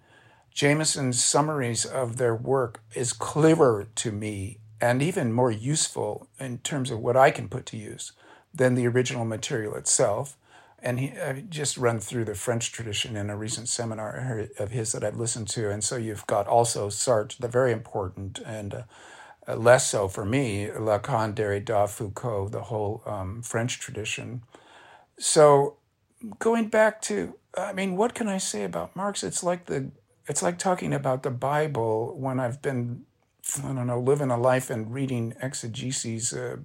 Jameson's 0.51 1.23
summaries 1.23 1.85
of 1.85 2.17
their 2.17 2.33
work 2.33 2.81
is 2.95 3.13
clearer 3.13 3.87
to 3.93 4.11
me 4.11 4.57
and 4.81 5.03
even 5.03 5.31
more 5.31 5.51
useful 5.51 6.27
in 6.39 6.57
terms 6.59 6.89
of 6.89 6.97
what 6.99 7.15
I 7.15 7.29
can 7.29 7.47
put 7.47 7.67
to 7.67 7.77
use 7.77 8.11
than 8.51 8.73
the 8.73 8.87
original 8.87 9.23
material 9.23 9.75
itself. 9.75 10.35
And 10.81 10.99
he 10.99 11.11
I 11.11 11.43
just 11.47 11.77
run 11.77 11.99
through 11.99 12.25
the 12.25 12.33
French 12.33 12.71
tradition 12.71 13.15
in 13.15 13.29
a 13.29 13.37
recent 13.37 13.69
seminar 13.69 14.49
of 14.57 14.71
his 14.71 14.93
that 14.93 15.03
I've 15.03 15.19
listened 15.19 15.49
to. 15.49 15.69
And 15.69 15.83
so 15.83 15.95
you've 15.95 16.25
got 16.25 16.47
also 16.47 16.89
Sartre, 16.89 17.37
the 17.37 17.47
very 17.47 17.71
important 17.71 18.39
and 18.39 18.73
uh, 18.73 18.81
less 19.47 19.89
so 19.89 20.08
for 20.08 20.25
me, 20.25 20.67
Lacan, 20.67 21.34
Derrida, 21.34 21.89
Foucault, 21.89 22.49
the 22.49 22.63
whole 22.63 23.03
um, 23.05 23.41
French 23.41 23.79
tradition. 23.79 24.43
So 25.17 25.77
going 26.39 26.69
back 26.69 27.01
to, 27.03 27.36
I 27.58 27.73
mean, 27.73 27.95
what 27.95 28.13
can 28.13 28.27
I 28.27 28.38
say 28.38 28.63
about 28.63 28.95
Marx? 28.95 29.23
It's 29.23 29.43
like 29.43 29.65
the 29.65 29.91
it's 30.27 30.41
like 30.41 30.58
talking 30.58 30.93
about 30.93 31.23
the 31.23 31.31
Bible 31.31 32.15
when 32.17 32.39
I've 32.39 32.62
been, 32.62 33.05
I 33.63 33.73
don't 33.73 33.88
know, 33.88 33.99
living 33.99 34.31
a 34.31 34.38
life 34.38 34.69
and 34.69 34.91
reading 34.91 35.34
exegeses 35.41 36.36
uh, 36.36 36.62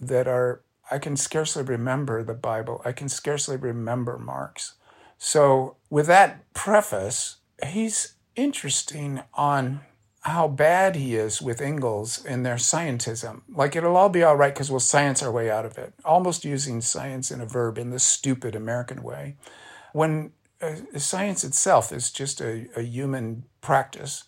that 0.00 0.28
are, 0.28 0.62
I 0.90 0.98
can 0.98 1.16
scarcely 1.16 1.64
remember 1.64 2.22
the 2.22 2.34
Bible. 2.34 2.80
I 2.84 2.92
can 2.92 3.08
scarcely 3.08 3.56
remember 3.56 4.16
Marx. 4.16 4.74
So, 5.18 5.76
with 5.90 6.06
that 6.06 6.52
preface, 6.54 7.38
he's 7.66 8.14
interesting 8.36 9.22
on 9.34 9.80
how 10.28 10.48
bad 10.48 10.96
he 10.96 11.16
is 11.16 11.42
with 11.42 11.60
Engels 11.60 12.24
and 12.24 12.44
their 12.44 12.56
scientism. 12.56 13.42
Like 13.48 13.76
it'll 13.76 13.96
all 13.96 14.08
be 14.08 14.22
all 14.22 14.36
right 14.36 14.54
because 14.54 14.70
we'll 14.70 14.80
science 14.80 15.22
our 15.22 15.32
way 15.32 15.50
out 15.50 15.64
of 15.64 15.78
it, 15.78 15.92
almost 16.04 16.44
using 16.44 16.80
science 16.80 17.30
in 17.30 17.40
a 17.40 17.46
verb 17.46 17.78
in 17.78 17.90
the 17.90 17.98
stupid 17.98 18.54
American 18.54 19.02
way. 19.02 19.36
When 19.92 20.32
uh, 20.60 20.76
science 20.96 21.44
itself 21.44 21.92
is 21.92 22.10
just 22.10 22.40
a, 22.40 22.68
a 22.76 22.82
human 22.82 23.44
practice 23.60 24.24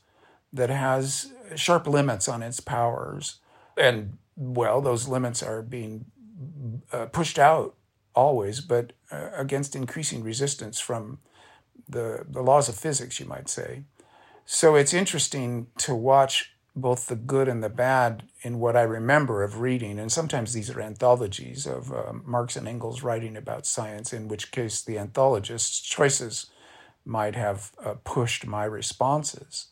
that 0.52 0.70
has 0.70 1.32
sharp 1.54 1.86
limits 1.86 2.28
on 2.28 2.42
its 2.42 2.60
powers. 2.60 3.36
And, 3.76 4.18
well, 4.36 4.80
those 4.80 5.08
limits 5.08 5.42
are 5.42 5.62
being 5.62 6.06
uh, 6.92 7.06
pushed 7.06 7.38
out 7.38 7.74
always, 8.14 8.60
but 8.60 8.92
uh, 9.10 9.30
against 9.34 9.76
increasing 9.76 10.22
resistance 10.22 10.80
from 10.80 11.18
the, 11.88 12.24
the 12.28 12.42
laws 12.42 12.68
of 12.68 12.74
physics, 12.74 13.20
you 13.20 13.26
might 13.26 13.48
say. 13.48 13.84
So 14.52 14.74
it's 14.74 14.92
interesting 14.92 15.68
to 15.78 15.94
watch 15.94 16.56
both 16.74 17.06
the 17.06 17.14
good 17.14 17.46
and 17.46 17.62
the 17.62 17.68
bad 17.68 18.24
in 18.42 18.58
what 18.58 18.76
I 18.76 18.82
remember 18.82 19.44
of 19.44 19.60
reading. 19.60 19.96
And 19.96 20.10
sometimes 20.10 20.52
these 20.52 20.68
are 20.70 20.80
anthologies 20.80 21.68
of 21.68 21.92
uh, 21.92 22.14
Marx 22.24 22.56
and 22.56 22.66
Engels 22.66 23.04
writing 23.04 23.36
about 23.36 23.64
science, 23.64 24.12
in 24.12 24.26
which 24.26 24.50
case 24.50 24.82
the 24.82 24.96
anthologist's 24.96 25.80
choices 25.80 26.46
might 27.04 27.36
have 27.36 27.70
uh, 27.84 27.94
pushed 28.02 28.44
my 28.44 28.64
responses. 28.64 29.68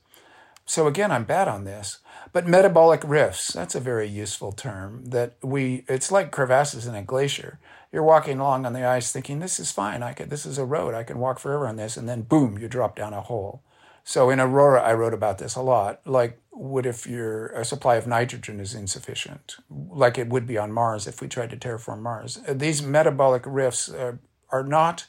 So 0.65 0.87
again, 0.87 1.11
I'm 1.11 1.25
bad 1.25 1.49
on 1.49 1.65
this. 1.65 1.99
But 2.33 2.47
metabolic 2.47 3.03
rifts, 3.05 3.49
that's 3.49 3.75
a 3.75 3.81
very 3.81 4.07
useful 4.07 4.53
term 4.53 5.07
that 5.07 5.39
we, 5.43 5.87
it's 5.89 6.13
like 6.13 6.31
crevasses 6.31 6.87
in 6.87 6.95
a 6.95 7.03
glacier. 7.03 7.59
You're 7.91 8.05
walking 8.05 8.39
along 8.39 8.65
on 8.65 8.75
the 8.75 8.87
ice 8.87 9.11
thinking, 9.11 9.41
this 9.41 9.59
is 9.59 9.73
fine. 9.73 10.05
I 10.05 10.13
could, 10.13 10.31
this 10.31 10.47
is 10.47 10.57
a 10.57 10.65
road. 10.65 10.95
I 10.95 11.03
can 11.03 11.19
walk 11.19 11.41
forever 11.41 11.67
on 11.67 11.75
this. 11.75 11.97
And 11.97 12.09
then 12.09 12.23
boom, 12.23 12.59
you 12.59 12.69
drop 12.69 12.95
down 12.95 13.13
a 13.13 13.23
hole. 13.23 13.65
So 14.09 14.31
in 14.31 14.41
Aurora, 14.41 14.81
I 14.81 14.95
wrote 14.95 15.13
about 15.13 15.37
this 15.37 15.55
a 15.55 15.61
lot. 15.61 16.01
Like, 16.07 16.41
what 16.49 16.87
if 16.87 17.07
your 17.07 17.63
supply 17.63 17.97
of 17.97 18.07
nitrogen 18.07 18.59
is 18.59 18.75
insufficient? 18.75 19.57
Like 19.69 20.17
it 20.17 20.31
would 20.31 20.47
be 20.47 20.57
on 20.57 20.73
Mars 20.73 21.07
if 21.07 21.21
we 21.21 21.29
tried 21.29 21.51
to 21.51 21.59
terraform 21.59 22.01
Mars. 22.01 22.41
Uh, 22.49 22.55
these 22.55 22.83
metabolic 22.83 23.43
rifts 23.45 23.91
uh, 23.91 24.15
are 24.49 24.65
not 24.65 25.09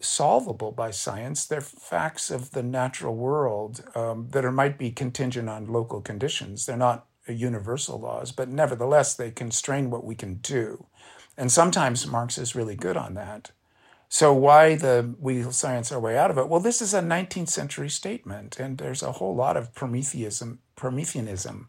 solvable 0.00 0.70
by 0.70 0.90
science. 0.90 1.46
They're 1.46 1.62
facts 1.62 2.30
of 2.30 2.50
the 2.50 2.62
natural 2.62 3.16
world 3.16 3.82
um, 3.94 4.28
that 4.32 4.44
are, 4.44 4.52
might 4.52 4.76
be 4.76 4.90
contingent 4.90 5.48
on 5.48 5.72
local 5.72 6.02
conditions. 6.02 6.66
They're 6.66 6.76
not 6.76 7.06
universal 7.26 7.98
laws, 7.98 8.32
but 8.32 8.50
nevertheless, 8.50 9.14
they 9.14 9.30
constrain 9.30 9.88
what 9.88 10.04
we 10.04 10.14
can 10.14 10.34
do. 10.34 10.88
And 11.38 11.50
sometimes 11.50 12.06
Marx 12.06 12.36
is 12.36 12.54
really 12.54 12.76
good 12.76 12.98
on 12.98 13.14
that. 13.14 13.52
So 14.08 14.32
why 14.32 14.74
the 14.74 15.14
we 15.20 15.42
science 15.52 15.92
our 15.92 16.00
way 16.00 16.16
out 16.16 16.30
of 16.30 16.38
it? 16.38 16.48
Well, 16.48 16.60
this 16.60 16.80
is 16.80 16.94
a 16.94 17.00
19th 17.00 17.50
century 17.50 17.90
statement, 17.90 18.58
and 18.58 18.78
there's 18.78 19.02
a 19.02 19.12
whole 19.12 19.34
lot 19.34 19.56
of 19.56 19.74
Prometheism, 19.74 20.60
Prometheanism 20.76 21.68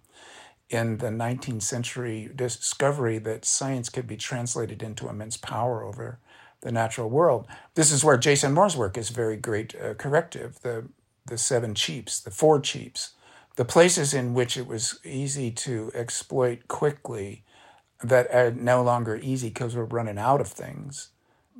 in 0.70 0.98
the 0.98 1.08
19th 1.08 1.64
century 1.64 2.30
discovery 2.34 3.18
that 3.18 3.44
science 3.44 3.90
could 3.90 4.08
be 4.08 4.16
translated 4.16 4.82
into 4.82 5.10
immense 5.10 5.36
power 5.36 5.84
over 5.84 6.20
the 6.62 6.72
natural 6.72 7.10
world. 7.10 7.48
This 7.76 7.92
is 7.92 8.04
where 8.04 8.18
Jason 8.18 8.54
Moore's 8.54 8.78
work 8.78 8.98
is 8.98 9.10
very 9.10 9.36
great 9.38 9.76
uh, 9.76 9.94
corrective. 9.96 10.60
The 10.62 10.88
the 11.26 11.38
seven 11.38 11.76
cheaps, 11.76 12.20
the 12.20 12.32
four 12.32 12.60
cheaps, 12.60 13.12
the 13.56 13.66
places 13.66 14.14
in 14.14 14.34
which 14.34 14.58
it 14.58 14.66
was 14.66 15.00
easy 15.06 15.52
to 15.52 15.92
exploit 15.94 16.68
quickly 16.68 17.44
that 18.02 18.34
are 18.34 18.52
no 18.52 18.82
longer 18.82 19.18
easy 19.18 19.50
because 19.50 19.76
we're 19.76 19.84
running 19.84 20.18
out 20.18 20.42
of 20.42 20.48
things 20.48 21.10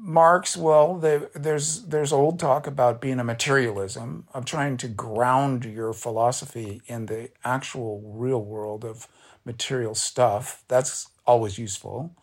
Marx, 0.02 0.56
well, 0.56 0.96
the, 0.96 1.30
there's 1.36 1.84
there's 1.84 2.14
old 2.14 2.40
talk 2.40 2.66
about 2.66 3.02
being 3.02 3.20
a 3.20 3.24
materialism 3.24 4.26
of 4.34 4.46
trying 4.46 4.78
to 4.78 4.88
ground 4.88 5.66
your 5.66 5.92
philosophy 5.92 6.82
in 6.88 7.08
the 7.08 7.30
actual 7.44 8.02
real 8.06 8.42
world 8.42 8.86
of 8.86 9.10
material 9.44 9.94
stuff. 9.94 10.64
That's 10.70 11.10
always 11.28 11.58
useful. 11.58 12.16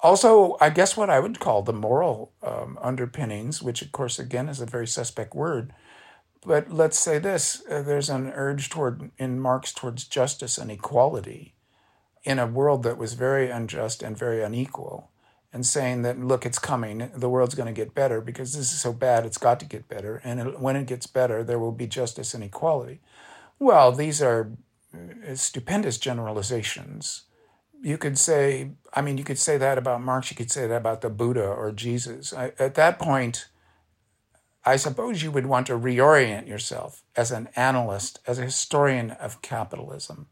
Also, 0.00 0.58
I 0.60 0.68
guess 0.68 0.98
what 0.98 1.08
I 1.08 1.18
would 1.18 1.40
call 1.40 1.62
the 1.62 1.72
moral 1.72 2.30
um, 2.42 2.78
underpinnings, 2.82 3.62
which 3.62 3.80
of 3.80 3.90
course 3.90 4.18
again 4.18 4.48
is 4.48 4.60
a 4.60 4.66
very 4.66 4.86
suspect 4.86 5.34
word. 5.34 5.72
But 6.44 6.70
let's 6.70 6.98
say 6.98 7.18
this: 7.18 7.62
uh, 7.70 7.80
there's 7.80 8.10
an 8.10 8.30
urge 8.34 8.68
toward 8.68 9.10
in 9.16 9.40
Marx 9.40 9.72
towards 9.72 10.04
justice 10.04 10.58
and 10.58 10.70
equality 10.70 11.54
in 12.22 12.38
a 12.38 12.46
world 12.46 12.82
that 12.82 12.98
was 12.98 13.14
very 13.14 13.48
unjust 13.48 14.02
and 14.02 14.18
very 14.18 14.42
unequal 14.42 15.10
and 15.52 15.64
saying 15.64 16.02
that 16.02 16.18
look 16.18 16.44
it's 16.44 16.58
coming. 16.58 17.10
The 17.14 17.28
world's 17.28 17.54
going 17.54 17.72
to 17.72 17.72
get 17.72 17.94
better 17.94 18.20
because 18.20 18.52
this 18.52 18.72
is 18.72 18.80
so 18.80 18.92
bad 18.92 19.24
it's 19.24 19.38
got 19.38 19.60
to 19.60 19.66
get 19.66 19.88
better. 19.88 20.20
And 20.24 20.40
it, 20.40 20.60
when 20.60 20.76
it 20.76 20.86
gets 20.86 21.06
better 21.06 21.42
there 21.42 21.58
will 21.58 21.72
be 21.72 21.86
justice 21.86 22.34
and 22.34 22.44
equality. 22.44 23.00
Well 23.58 23.92
these 23.92 24.20
are 24.22 24.52
uh, 24.94 25.34
stupendous 25.34 25.98
generalizations. 25.98 27.24
You 27.80 27.98
could 27.98 28.18
say 28.18 28.72
i 28.92 29.00
mean 29.00 29.18
you 29.18 29.24
could 29.24 29.38
say 29.38 29.56
that 29.56 29.78
about 29.78 30.02
marx 30.02 30.30
you 30.30 30.36
could 30.36 30.50
say 30.50 30.66
that 30.66 30.76
about 30.76 31.00
the 31.00 31.10
buddha 31.10 31.46
or 31.46 31.72
jesus. 31.72 32.32
I, 32.32 32.52
at 32.58 32.74
that 32.74 32.98
point 32.98 33.48
I 34.68 34.76
suppose 34.76 35.22
you 35.22 35.30
would 35.30 35.46
want 35.46 35.66
to 35.68 35.78
reorient 35.78 36.46
yourself 36.46 37.02
as 37.16 37.30
an 37.30 37.48
analyst, 37.56 38.18
as 38.26 38.38
a 38.38 38.44
historian 38.44 39.12
of 39.12 39.40
capitalism, 39.40 40.26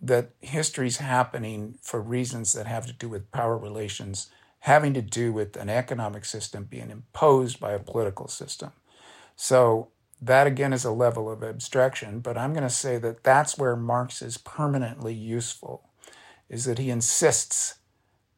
that 0.00 0.30
history's 0.40 0.98
happening 0.98 1.76
for 1.82 2.00
reasons 2.00 2.52
that 2.52 2.66
have 2.66 2.86
to 2.86 2.92
do 2.92 3.08
with 3.08 3.32
power 3.32 3.58
relations, 3.58 4.30
having 4.60 4.94
to 4.94 5.02
do 5.02 5.32
with 5.32 5.56
an 5.56 5.68
economic 5.68 6.24
system 6.24 6.64
being 6.64 6.90
imposed 6.90 7.58
by 7.58 7.72
a 7.72 7.78
political 7.78 8.28
system. 8.28 8.72
So 9.36 9.88
that 10.20 10.46
again 10.46 10.72
is 10.72 10.84
a 10.84 10.90
level 10.90 11.30
of 11.30 11.42
abstraction, 11.42 12.20
but 12.20 12.36
I'm 12.36 12.52
going 12.52 12.62
to 12.62 12.70
say 12.70 12.98
that 12.98 13.24
that's 13.24 13.56
where 13.56 13.74
Marx 13.74 14.20
is 14.20 14.36
permanently 14.36 15.14
useful, 15.14 15.88
is 16.50 16.66
that 16.66 16.78
he 16.78 16.90
insists 16.90 17.76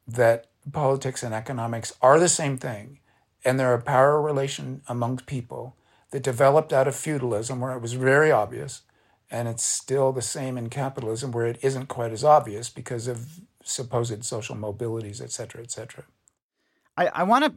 that 0.06 0.46
politics 0.70 1.24
and 1.24 1.34
economics 1.34 1.92
are 2.00 2.20
the 2.20 2.28
same 2.28 2.56
thing, 2.56 3.00
and 3.44 3.58
they're 3.58 3.74
a 3.74 3.82
power 3.82 4.22
relation 4.22 4.82
among 4.86 5.16
people 5.18 5.76
that 6.12 6.22
developed 6.22 6.72
out 6.72 6.86
of 6.86 6.94
feudalism, 6.94 7.58
where 7.58 7.72
it 7.72 7.82
was 7.82 7.94
very 7.94 8.30
obvious, 8.30 8.82
and 9.28 9.48
it's 9.48 9.64
still 9.64 10.12
the 10.12 10.22
same 10.22 10.56
in 10.56 10.68
capitalism, 10.68 11.32
where 11.32 11.46
it 11.46 11.58
isn't 11.62 11.86
quite 11.86 12.12
as 12.12 12.22
obvious 12.22 12.68
because 12.68 13.08
of 13.08 13.40
supposed 13.64 14.24
social 14.24 14.56
mobilities, 14.56 15.20
et 15.20 15.30
cetera, 15.30 15.62
et 15.62 15.70
cetera. 15.70 16.04
I, 16.96 17.06
I 17.08 17.22
want 17.22 17.44
to 17.44 17.54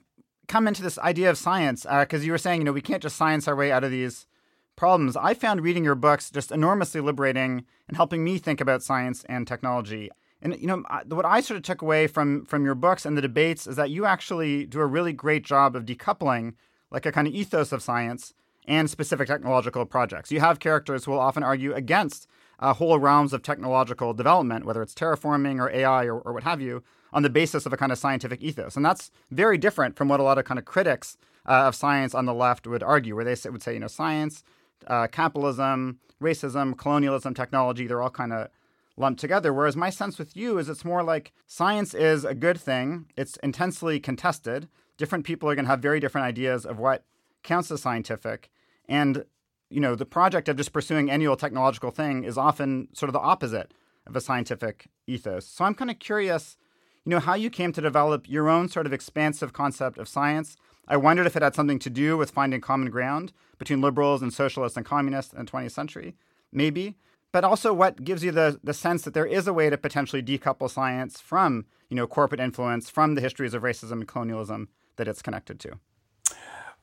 come 0.48 0.68
into 0.68 0.84
this 0.84 1.00
idea 1.00 1.30
of 1.30 1.38
science 1.38 1.84
because 1.84 2.22
uh, 2.22 2.26
you 2.26 2.32
were 2.32 2.38
saying, 2.38 2.62
you 2.62 2.66
know, 2.66 2.72
we 2.72 2.82
can't 2.82 3.02
just 3.02 3.16
science 3.16 3.48
our 3.48 3.56
way 3.56 3.72
out 3.72 3.84
of 3.84 3.92
these 3.92 4.28
problems. 4.76 5.16
I 5.16 5.34
found 5.34 5.62
reading 5.62 5.84
your 5.84 5.96
books 5.96 6.30
just 6.30 6.52
enormously 6.52 7.02
liberating 7.02 7.66
and 7.88 7.98
helping 7.98 8.24
me 8.24 8.38
think 8.38 8.62
about 8.62 8.84
science 8.84 9.24
and 9.28 9.48
technology. 9.48 10.10
And 10.42 10.60
you 10.60 10.68
know, 10.68 10.84
what 11.08 11.26
I 11.26 11.42
sort 11.42 11.58
of 11.58 11.64
took 11.64 11.82
away 11.82 12.08
from 12.08 12.46
from 12.46 12.66
your 12.66 12.76
books 12.76 13.06
and 13.06 13.18
the 13.18 13.22
debates 13.22 13.68
is 13.68 13.78
that 13.78 13.90
you 13.90 14.06
actually 14.06 14.66
do 14.66 14.80
a 14.80 14.86
really 14.86 15.14
great 15.14 15.44
job 15.44 15.76
of 15.76 15.86
decoupling 15.86 16.54
like 16.92 17.06
a 17.06 17.12
kind 17.12 17.28
of 17.28 17.34
ethos 17.34 17.72
of 17.72 17.82
science 17.82 18.34
and 18.68 18.90
specific 18.90 19.28
technological 19.28 19.86
projects. 19.86 20.32
You 20.32 20.40
have 20.42 20.60
characters 20.60 21.06
who 21.06 21.12
will 21.12 21.20
often 21.20 21.44
argue 21.44 21.74
against 21.74 22.28
uh, 22.60 22.74
whole 22.74 23.00
realms 23.00 23.34
of 23.34 23.42
technological 23.42 24.14
development, 24.14 24.66
whether 24.66 24.82
it's 24.82 24.94
terraforming 24.94 25.60
or 25.60 25.70
AI 25.70 26.06
or, 26.06 26.20
or 26.20 26.34
what 26.34 26.44
have 26.44 26.62
you, 26.62 26.84
on 27.14 27.24
the 27.24 27.30
basis 27.30 27.66
of 27.66 27.74
a 27.74 27.78
kind 27.78 27.92
of 27.92 27.98
scientific 27.98 28.42
ethos. 28.42 28.76
And 28.76 28.86
that's 28.86 29.12
very 29.32 29.58
different 29.58 29.96
from 29.96 30.08
what 30.08 30.20
a 30.20 30.24
lot 30.24 30.38
of 30.38 30.46
kind 30.46 30.60
of 30.60 30.66
critics 30.66 31.18
uh, 31.48 31.68
of 31.68 31.76
science 31.76 32.14
on 32.14 32.26
the 32.26 32.34
left 32.34 32.68
would 32.68 32.84
argue, 32.84 33.16
where 33.16 33.26
they 33.26 33.50
would 33.50 33.64
say, 33.64 33.74
you 33.74 33.80
know, 33.80 33.88
science, 33.88 34.44
uh, 34.88 35.08
capitalism, 35.08 36.00
racism, 36.22 36.78
colonialism, 36.78 37.34
technology, 37.34 37.88
they're 37.88 38.02
all 38.02 38.10
kind 38.10 38.34
of 38.34 38.50
lumped 38.98 39.20
together. 39.20 39.54
Whereas 39.54 39.76
my 39.76 39.90
sense 39.90 40.18
with 40.18 40.36
you 40.36 40.58
is 40.58 40.70
it's 40.70 40.86
more 40.86 41.04
like 41.04 41.34
science 41.48 41.94
is 41.94 42.26
a 42.26 42.34
good 42.34 42.60
thing, 42.60 43.08
it's 43.16 43.38
intensely 43.38 44.00
contested. 44.00 44.68
Different 44.98 45.26
people 45.26 45.50
are 45.50 45.56
going 45.56 45.66
to 45.66 45.72
have 45.72 45.82
very 45.82 46.00
different 46.00 46.26
ideas 46.26 46.66
of 46.66 46.80
what 46.80 47.04
counts 47.44 47.70
as 47.72 47.82
scientific. 47.82 48.50
And 48.88 49.26
you 49.76 49.82
know, 49.82 49.94
the 49.94 50.06
project 50.06 50.48
of 50.48 50.56
just 50.56 50.72
pursuing 50.72 51.12
old 51.28 51.38
technological 51.38 51.92
thing 51.92 52.24
is 52.24 52.38
often 52.38 52.88
sort 52.94 53.10
of 53.10 53.14
the 53.14 53.20
opposite 53.20 53.74
of 54.08 54.16
a 54.16 54.22
scientific 54.22 54.88
ethos. 55.06 55.46
So 55.46 55.66
I'm 55.66 55.76
kind 55.76 55.92
of 55.92 56.00
curious, 56.00 56.56
you 57.04 57.10
know, 57.10 57.20
how 57.20 57.34
you 57.34 57.50
came 57.50 57.74
to 57.74 57.82
develop 57.82 58.30
your 58.30 58.48
own 58.48 58.70
sort 58.70 58.86
of 58.86 58.94
expansive 58.94 59.52
concept 59.52 59.98
of 59.98 60.08
science. 60.08 60.56
I 60.88 60.96
wondered 60.96 61.28
if 61.28 61.36
it 61.36 61.42
had 61.42 61.56
something 61.56 61.80
to 61.80 61.90
do 61.90 62.16
with 62.16 62.32
finding 62.32 62.62
common 62.62 62.90
ground 62.90 63.34
between 63.58 63.82
liberals 63.82 64.22
and 64.22 64.34
socialists 64.34 64.78
and 64.78 64.86
communists 64.86 65.34
in 65.34 65.44
the 65.44 65.52
20th 65.52 65.72
century, 65.72 66.16
maybe. 66.54 66.96
But 67.34 67.44
also 67.44 67.74
what 67.74 68.02
gives 68.02 68.24
you 68.24 68.32
the, 68.32 68.58
the 68.64 68.74
sense 68.74 69.02
that 69.02 69.14
there 69.14 69.26
is 69.26 69.46
a 69.46 69.52
way 69.52 69.70
to 69.70 69.78
potentially 69.78 70.24
decouple 70.24 70.72
science 70.72 71.20
from, 71.20 71.66
you 71.90 71.98
know, 71.98 72.08
corporate 72.08 72.40
influence, 72.40 72.90
from 72.90 73.16
the 73.16 73.22
histories 73.22 73.54
of 73.54 73.64
racism 73.64 73.92
and 73.92 74.08
colonialism 74.08 74.70
that 74.96 75.10
it's 75.10 75.22
connected 75.22 75.60
to. 75.60 75.74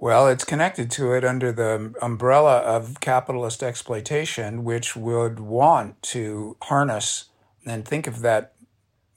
Well, 0.02 0.26
it's 0.26 0.42
connected 0.42 0.90
to 0.92 1.12
it 1.12 1.24
under 1.24 1.52
the 1.52 1.94
umbrella 2.02 2.58
of 2.58 2.98
capitalist 2.98 3.62
exploitation, 3.62 4.64
which 4.64 4.96
would 4.96 5.38
want 5.38 6.02
to 6.02 6.56
harness 6.62 7.26
and 7.64 7.86
think 7.86 8.08
of 8.08 8.20
that 8.22 8.52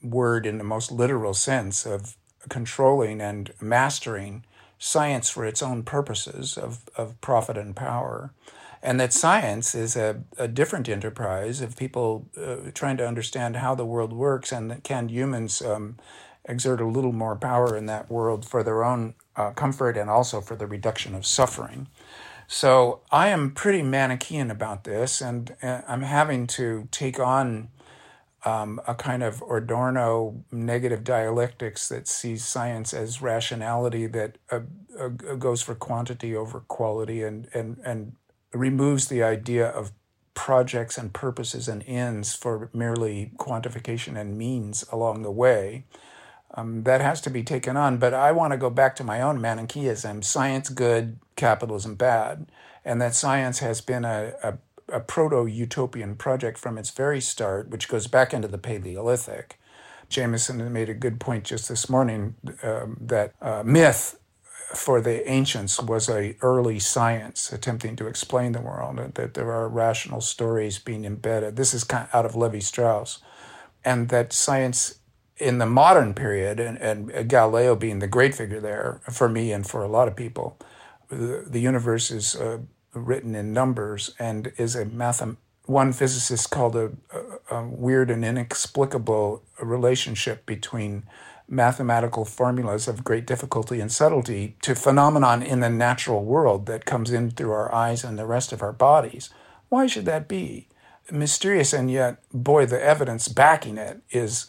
word 0.00 0.46
in 0.46 0.58
the 0.58 0.64
most 0.64 0.92
literal 0.92 1.34
sense 1.34 1.86
of 1.86 2.16
controlling 2.48 3.20
and 3.20 3.52
mastering 3.60 4.44
science 4.78 5.28
for 5.28 5.44
its 5.44 5.60
own 5.60 5.82
purposes 5.82 6.56
of, 6.56 6.84
of 6.96 7.20
profit 7.20 7.58
and 7.58 7.74
power. 7.74 8.32
And 8.80 9.00
that 9.00 9.12
science 9.12 9.74
is 9.74 9.96
a, 9.96 10.22
a 10.38 10.46
different 10.46 10.88
enterprise 10.88 11.60
of 11.60 11.76
people 11.76 12.28
uh, 12.40 12.70
trying 12.74 12.96
to 12.98 13.08
understand 13.08 13.56
how 13.56 13.74
the 13.74 13.84
world 13.84 14.12
works 14.12 14.52
and 14.52 14.84
can 14.84 15.08
humans 15.08 15.60
um, 15.62 15.96
exert 16.48 16.80
a 16.80 16.86
little 16.86 17.12
more 17.12 17.36
power 17.36 17.76
in 17.76 17.86
that 17.86 18.10
world 18.10 18.44
for 18.44 18.62
their 18.62 18.84
own 18.84 19.14
uh, 19.36 19.50
comfort 19.50 19.96
and 19.96 20.08
also 20.08 20.40
for 20.40 20.56
the 20.56 20.66
reduction 20.66 21.14
of 21.14 21.26
suffering. 21.26 21.88
So 22.48 23.00
I 23.10 23.28
am 23.28 23.50
pretty 23.50 23.82
Manichean 23.82 24.50
about 24.50 24.84
this, 24.84 25.20
and 25.20 25.56
I'm 25.62 26.02
having 26.02 26.46
to 26.48 26.88
take 26.92 27.18
on 27.18 27.68
um, 28.44 28.80
a 28.86 28.94
kind 28.94 29.24
of 29.24 29.42
Adorno 29.50 30.44
negative 30.52 31.02
dialectics 31.02 31.88
that 31.88 32.06
sees 32.06 32.44
science 32.44 32.94
as 32.94 33.20
rationality 33.20 34.06
that 34.06 34.38
uh, 34.52 34.60
uh, 34.98 35.08
goes 35.08 35.62
for 35.62 35.74
quantity 35.74 36.36
over 36.36 36.60
quality 36.60 37.24
and, 37.24 37.48
and, 37.52 37.78
and 37.84 38.12
removes 38.52 39.08
the 39.08 39.24
idea 39.24 39.66
of 39.66 39.90
projects 40.34 40.96
and 40.96 41.12
purposes 41.12 41.66
and 41.66 41.82
ends 41.88 42.36
for 42.36 42.70
merely 42.72 43.32
quantification 43.36 44.16
and 44.16 44.38
means 44.38 44.84
along 44.92 45.22
the 45.22 45.30
way. 45.30 45.84
Um, 46.54 46.84
that 46.84 47.00
has 47.00 47.20
to 47.22 47.30
be 47.30 47.42
taken 47.42 47.76
on. 47.76 47.98
But 47.98 48.14
I 48.14 48.32
want 48.32 48.52
to 48.52 48.56
go 48.56 48.70
back 48.70 48.96
to 48.96 49.04
my 49.04 49.20
own 49.20 49.40
Manichaeism 49.40 50.22
science 50.22 50.68
good, 50.68 51.18
capitalism 51.34 51.96
bad. 51.96 52.46
And 52.84 53.00
that 53.00 53.14
science 53.14 53.58
has 53.58 53.80
been 53.80 54.04
a, 54.04 54.32
a, 54.42 54.58
a 54.88 55.00
proto 55.00 55.46
utopian 55.46 56.16
project 56.16 56.56
from 56.56 56.78
its 56.78 56.90
very 56.90 57.20
start, 57.20 57.68
which 57.68 57.88
goes 57.88 58.06
back 58.06 58.32
into 58.32 58.48
the 58.48 58.58
Paleolithic. 58.58 59.58
Jameson 60.08 60.72
made 60.72 60.88
a 60.88 60.94
good 60.94 61.18
point 61.18 61.44
just 61.44 61.68
this 61.68 61.88
morning 61.88 62.36
um, 62.62 62.96
that 63.00 63.34
uh, 63.42 63.62
myth 63.64 64.18
for 64.74 65.00
the 65.00 65.28
ancients 65.28 65.80
was 65.80 66.08
a 66.08 66.36
early 66.42 66.78
science 66.78 67.52
attempting 67.52 67.96
to 67.96 68.06
explain 68.06 68.52
the 68.52 68.60
world, 68.60 68.98
that 69.14 69.34
there 69.34 69.52
are 69.52 69.68
rational 69.68 70.20
stories 70.20 70.78
being 70.78 71.04
embedded. 71.04 71.56
This 71.56 71.72
is 71.72 71.84
kind 71.84 72.04
of 72.04 72.14
out 72.14 72.26
of 72.26 72.34
Levi 72.34 72.58
Strauss, 72.58 73.20
and 73.84 74.08
that 74.08 74.32
science 74.32 74.95
in 75.38 75.58
the 75.58 75.66
modern 75.66 76.14
period, 76.14 76.58
and, 76.60 76.78
and 76.78 77.28
Galileo 77.28 77.74
being 77.74 77.98
the 77.98 78.06
great 78.06 78.34
figure 78.34 78.60
there 78.60 79.00
for 79.10 79.28
me 79.28 79.52
and 79.52 79.66
for 79.66 79.82
a 79.82 79.88
lot 79.88 80.08
of 80.08 80.16
people, 80.16 80.58
the, 81.08 81.44
the 81.46 81.60
universe 81.60 82.10
is 82.10 82.34
uh, 82.36 82.58
written 82.94 83.34
in 83.34 83.52
numbers 83.52 84.14
and 84.18 84.52
is 84.56 84.74
a 84.74 84.84
math. 84.84 85.22
One 85.66 85.92
physicist 85.92 86.50
called 86.50 86.76
a, 86.76 86.92
a, 87.50 87.56
a 87.56 87.68
weird 87.68 88.10
and 88.10 88.24
inexplicable 88.24 89.42
relationship 89.60 90.46
between 90.46 91.02
mathematical 91.48 92.24
formulas 92.24 92.88
of 92.88 93.04
great 93.04 93.26
difficulty 93.26 93.80
and 93.80 93.90
subtlety 93.90 94.56
to 94.62 94.74
phenomenon 94.74 95.42
in 95.42 95.60
the 95.60 95.70
natural 95.70 96.24
world 96.24 96.66
that 96.66 96.84
comes 96.84 97.10
in 97.10 97.30
through 97.30 97.52
our 97.52 97.72
eyes 97.72 98.04
and 98.04 98.18
the 98.18 98.26
rest 98.26 98.52
of 98.52 98.62
our 98.62 98.72
bodies. 98.72 99.30
Why 99.68 99.86
should 99.86 100.06
that 100.06 100.28
be? 100.28 100.68
Mysterious, 101.10 101.72
and 101.72 101.90
yet, 101.90 102.18
boy, 102.32 102.66
the 102.66 102.82
evidence 102.82 103.28
backing 103.28 103.78
it 103.78 104.00
is 104.10 104.46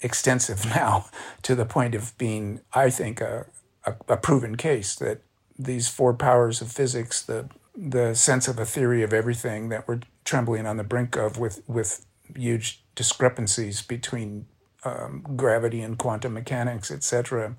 extensive 0.00 0.64
now 0.66 1.06
to 1.42 1.54
the 1.54 1.66
point 1.66 1.94
of 1.94 2.16
being, 2.18 2.60
I 2.72 2.90
think, 2.90 3.20
a, 3.20 3.46
a, 3.84 3.94
a, 4.08 4.16
proven 4.16 4.56
case 4.56 4.94
that 4.96 5.22
these 5.58 5.88
four 5.88 6.14
powers 6.14 6.60
of 6.60 6.70
physics, 6.70 7.22
the 7.22 7.48
the 7.78 8.14
sense 8.14 8.48
of 8.48 8.58
a 8.58 8.64
theory 8.64 9.02
of 9.02 9.12
everything 9.12 9.68
that 9.68 9.86
we're 9.86 10.00
trembling 10.24 10.66
on 10.66 10.78
the 10.78 10.84
brink 10.84 11.16
of 11.16 11.38
with 11.38 11.62
with 11.66 12.06
huge 12.34 12.82
discrepancies 12.94 13.82
between 13.82 14.46
um, 14.84 15.24
gravity 15.36 15.82
and 15.82 15.98
quantum 15.98 16.34
mechanics, 16.34 16.90
etc., 16.90 17.56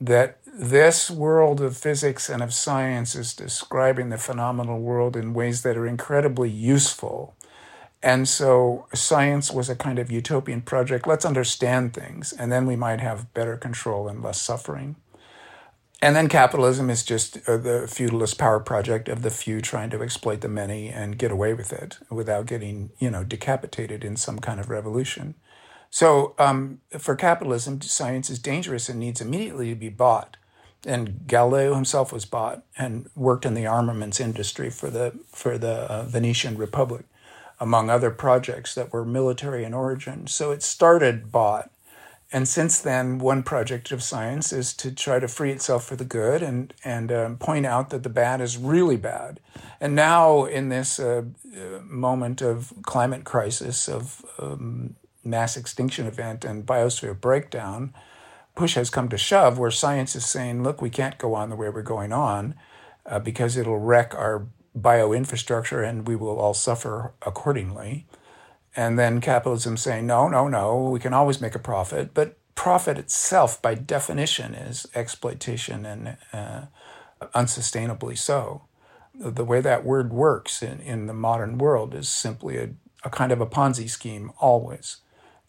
that 0.00 0.38
this 0.46 1.10
world 1.10 1.60
of 1.60 1.76
physics 1.76 2.28
and 2.28 2.42
of 2.42 2.54
science 2.54 3.14
is 3.14 3.34
describing 3.34 4.08
the 4.08 4.18
phenomenal 4.18 4.80
world 4.80 5.16
in 5.16 5.34
ways 5.34 5.62
that 5.62 5.76
are 5.76 5.86
incredibly 5.86 6.48
useful 6.48 7.34
and 8.02 8.28
so 8.28 8.86
science 8.94 9.50
was 9.50 9.68
a 9.68 9.76
kind 9.76 9.98
of 9.98 10.10
utopian 10.10 10.62
project. 10.62 11.06
Let's 11.06 11.24
understand 11.24 11.92
things, 11.92 12.32
and 12.32 12.50
then 12.50 12.66
we 12.66 12.76
might 12.76 13.00
have 13.00 13.32
better 13.34 13.56
control 13.56 14.08
and 14.08 14.22
less 14.22 14.40
suffering. 14.40 14.96
And 16.02 16.16
then 16.16 16.28
capitalism 16.28 16.88
is 16.88 17.02
just 17.02 17.46
uh, 17.46 17.58
the 17.58 17.86
feudalist 17.86 18.38
power 18.38 18.58
project 18.58 19.08
of 19.08 19.20
the 19.20 19.30
few 19.30 19.60
trying 19.60 19.90
to 19.90 20.02
exploit 20.02 20.40
the 20.40 20.48
many 20.48 20.88
and 20.88 21.18
get 21.18 21.30
away 21.30 21.52
with 21.52 21.74
it 21.74 21.98
without 22.08 22.46
getting, 22.46 22.90
you 22.98 23.10
know, 23.10 23.22
decapitated 23.22 24.02
in 24.02 24.16
some 24.16 24.38
kind 24.38 24.58
of 24.58 24.70
revolution. 24.70 25.34
So 25.90 26.34
um, 26.38 26.80
for 26.98 27.16
capitalism, 27.16 27.82
science 27.82 28.30
is 28.30 28.38
dangerous 28.38 28.88
and 28.88 28.98
needs 28.98 29.20
immediately 29.20 29.68
to 29.70 29.74
be 29.74 29.90
bought. 29.90 30.38
And 30.86 31.26
Galileo 31.26 31.74
himself 31.74 32.14
was 32.14 32.24
bought 32.24 32.62
and 32.78 33.10
worked 33.14 33.44
in 33.44 33.52
the 33.52 33.66
armaments 33.66 34.20
industry 34.20 34.70
for 34.70 34.88
the 34.88 35.18
for 35.30 35.58
the 35.58 35.82
uh, 35.92 36.04
Venetian 36.04 36.56
Republic 36.56 37.04
among 37.60 37.90
other 37.90 38.10
projects 38.10 38.74
that 38.74 38.92
were 38.92 39.04
military 39.04 39.64
in 39.64 39.74
origin. 39.74 40.26
So 40.26 40.50
it 40.50 40.62
started 40.62 41.30
bought. 41.30 41.70
and 42.32 42.46
since 42.46 42.80
then, 42.80 43.18
one 43.18 43.42
project 43.42 43.90
of 43.90 44.02
science 44.02 44.52
is 44.52 44.72
to 44.74 44.92
try 44.92 45.18
to 45.18 45.26
free 45.28 45.50
itself 45.50 45.84
for 45.84 45.96
the 45.96 46.04
good 46.04 46.42
and 46.42 46.72
and 46.84 47.10
um, 47.12 47.36
point 47.36 47.66
out 47.66 47.90
that 47.90 48.02
the 48.04 48.08
bad 48.08 48.40
is 48.40 48.56
really 48.56 48.96
bad. 48.96 49.40
And 49.80 49.94
now, 49.96 50.44
in 50.44 50.68
this 50.68 51.00
uh, 51.00 51.24
uh, 51.56 51.80
moment 51.82 52.40
of 52.40 52.72
climate 52.82 53.24
crisis, 53.24 53.88
of 53.88 54.24
um, 54.38 54.94
mass 55.24 55.56
extinction 55.56 56.06
event, 56.06 56.44
and 56.44 56.64
biosphere 56.64 57.20
breakdown, 57.20 57.92
push 58.54 58.74
has 58.74 58.90
come 58.90 59.08
to 59.08 59.18
shove, 59.18 59.58
where 59.58 59.70
science 59.72 60.14
is 60.14 60.24
saying, 60.24 60.62
"Look, 60.62 60.80
we 60.80 60.90
can't 60.90 61.18
go 61.18 61.34
on 61.34 61.50
the 61.50 61.56
way 61.56 61.68
we're 61.68 61.82
going 61.82 62.12
on, 62.12 62.54
uh, 63.06 63.18
because 63.18 63.56
it'll 63.56 63.78
wreck 63.80 64.14
our 64.14 64.46
bioinfrastructure, 64.78 65.86
and 65.86 66.06
we 66.06 66.16
will 66.16 66.38
all 66.38 66.54
suffer 66.54 67.12
accordingly." 67.22 68.06
And 68.76 68.98
then 68.98 69.20
capitalism 69.20 69.76
saying, 69.76 70.06
no, 70.06 70.28
no, 70.28 70.46
no, 70.46 70.84
we 70.90 71.00
can 71.00 71.12
always 71.12 71.40
make 71.40 71.54
a 71.54 71.58
profit. 71.58 72.14
But 72.14 72.38
profit 72.54 72.98
itself, 72.98 73.60
by 73.60 73.74
definition, 73.74 74.54
is 74.54 74.86
exploitation 74.94 75.84
and 75.84 76.16
uh, 76.32 76.66
unsustainably 77.34 78.16
so. 78.16 78.62
The 79.14 79.44
way 79.44 79.60
that 79.60 79.84
word 79.84 80.12
works 80.12 80.62
in, 80.62 80.80
in 80.80 81.06
the 81.06 81.12
modern 81.12 81.58
world 81.58 81.94
is 81.94 82.08
simply 82.08 82.58
a, 82.58 82.70
a 83.04 83.10
kind 83.10 83.32
of 83.32 83.40
a 83.40 83.46
Ponzi 83.46 83.90
scheme, 83.90 84.30
always, 84.38 84.98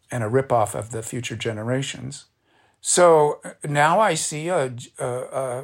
and 0.09 0.23
a 0.23 0.29
ripoff 0.29 0.73
of 0.73 0.91
the 0.91 1.03
future 1.03 1.35
generations. 1.35 2.25
So 2.81 3.39
now 3.63 3.99
I 3.99 4.15
see 4.15 4.47
a, 4.47 4.73
a, 4.97 5.05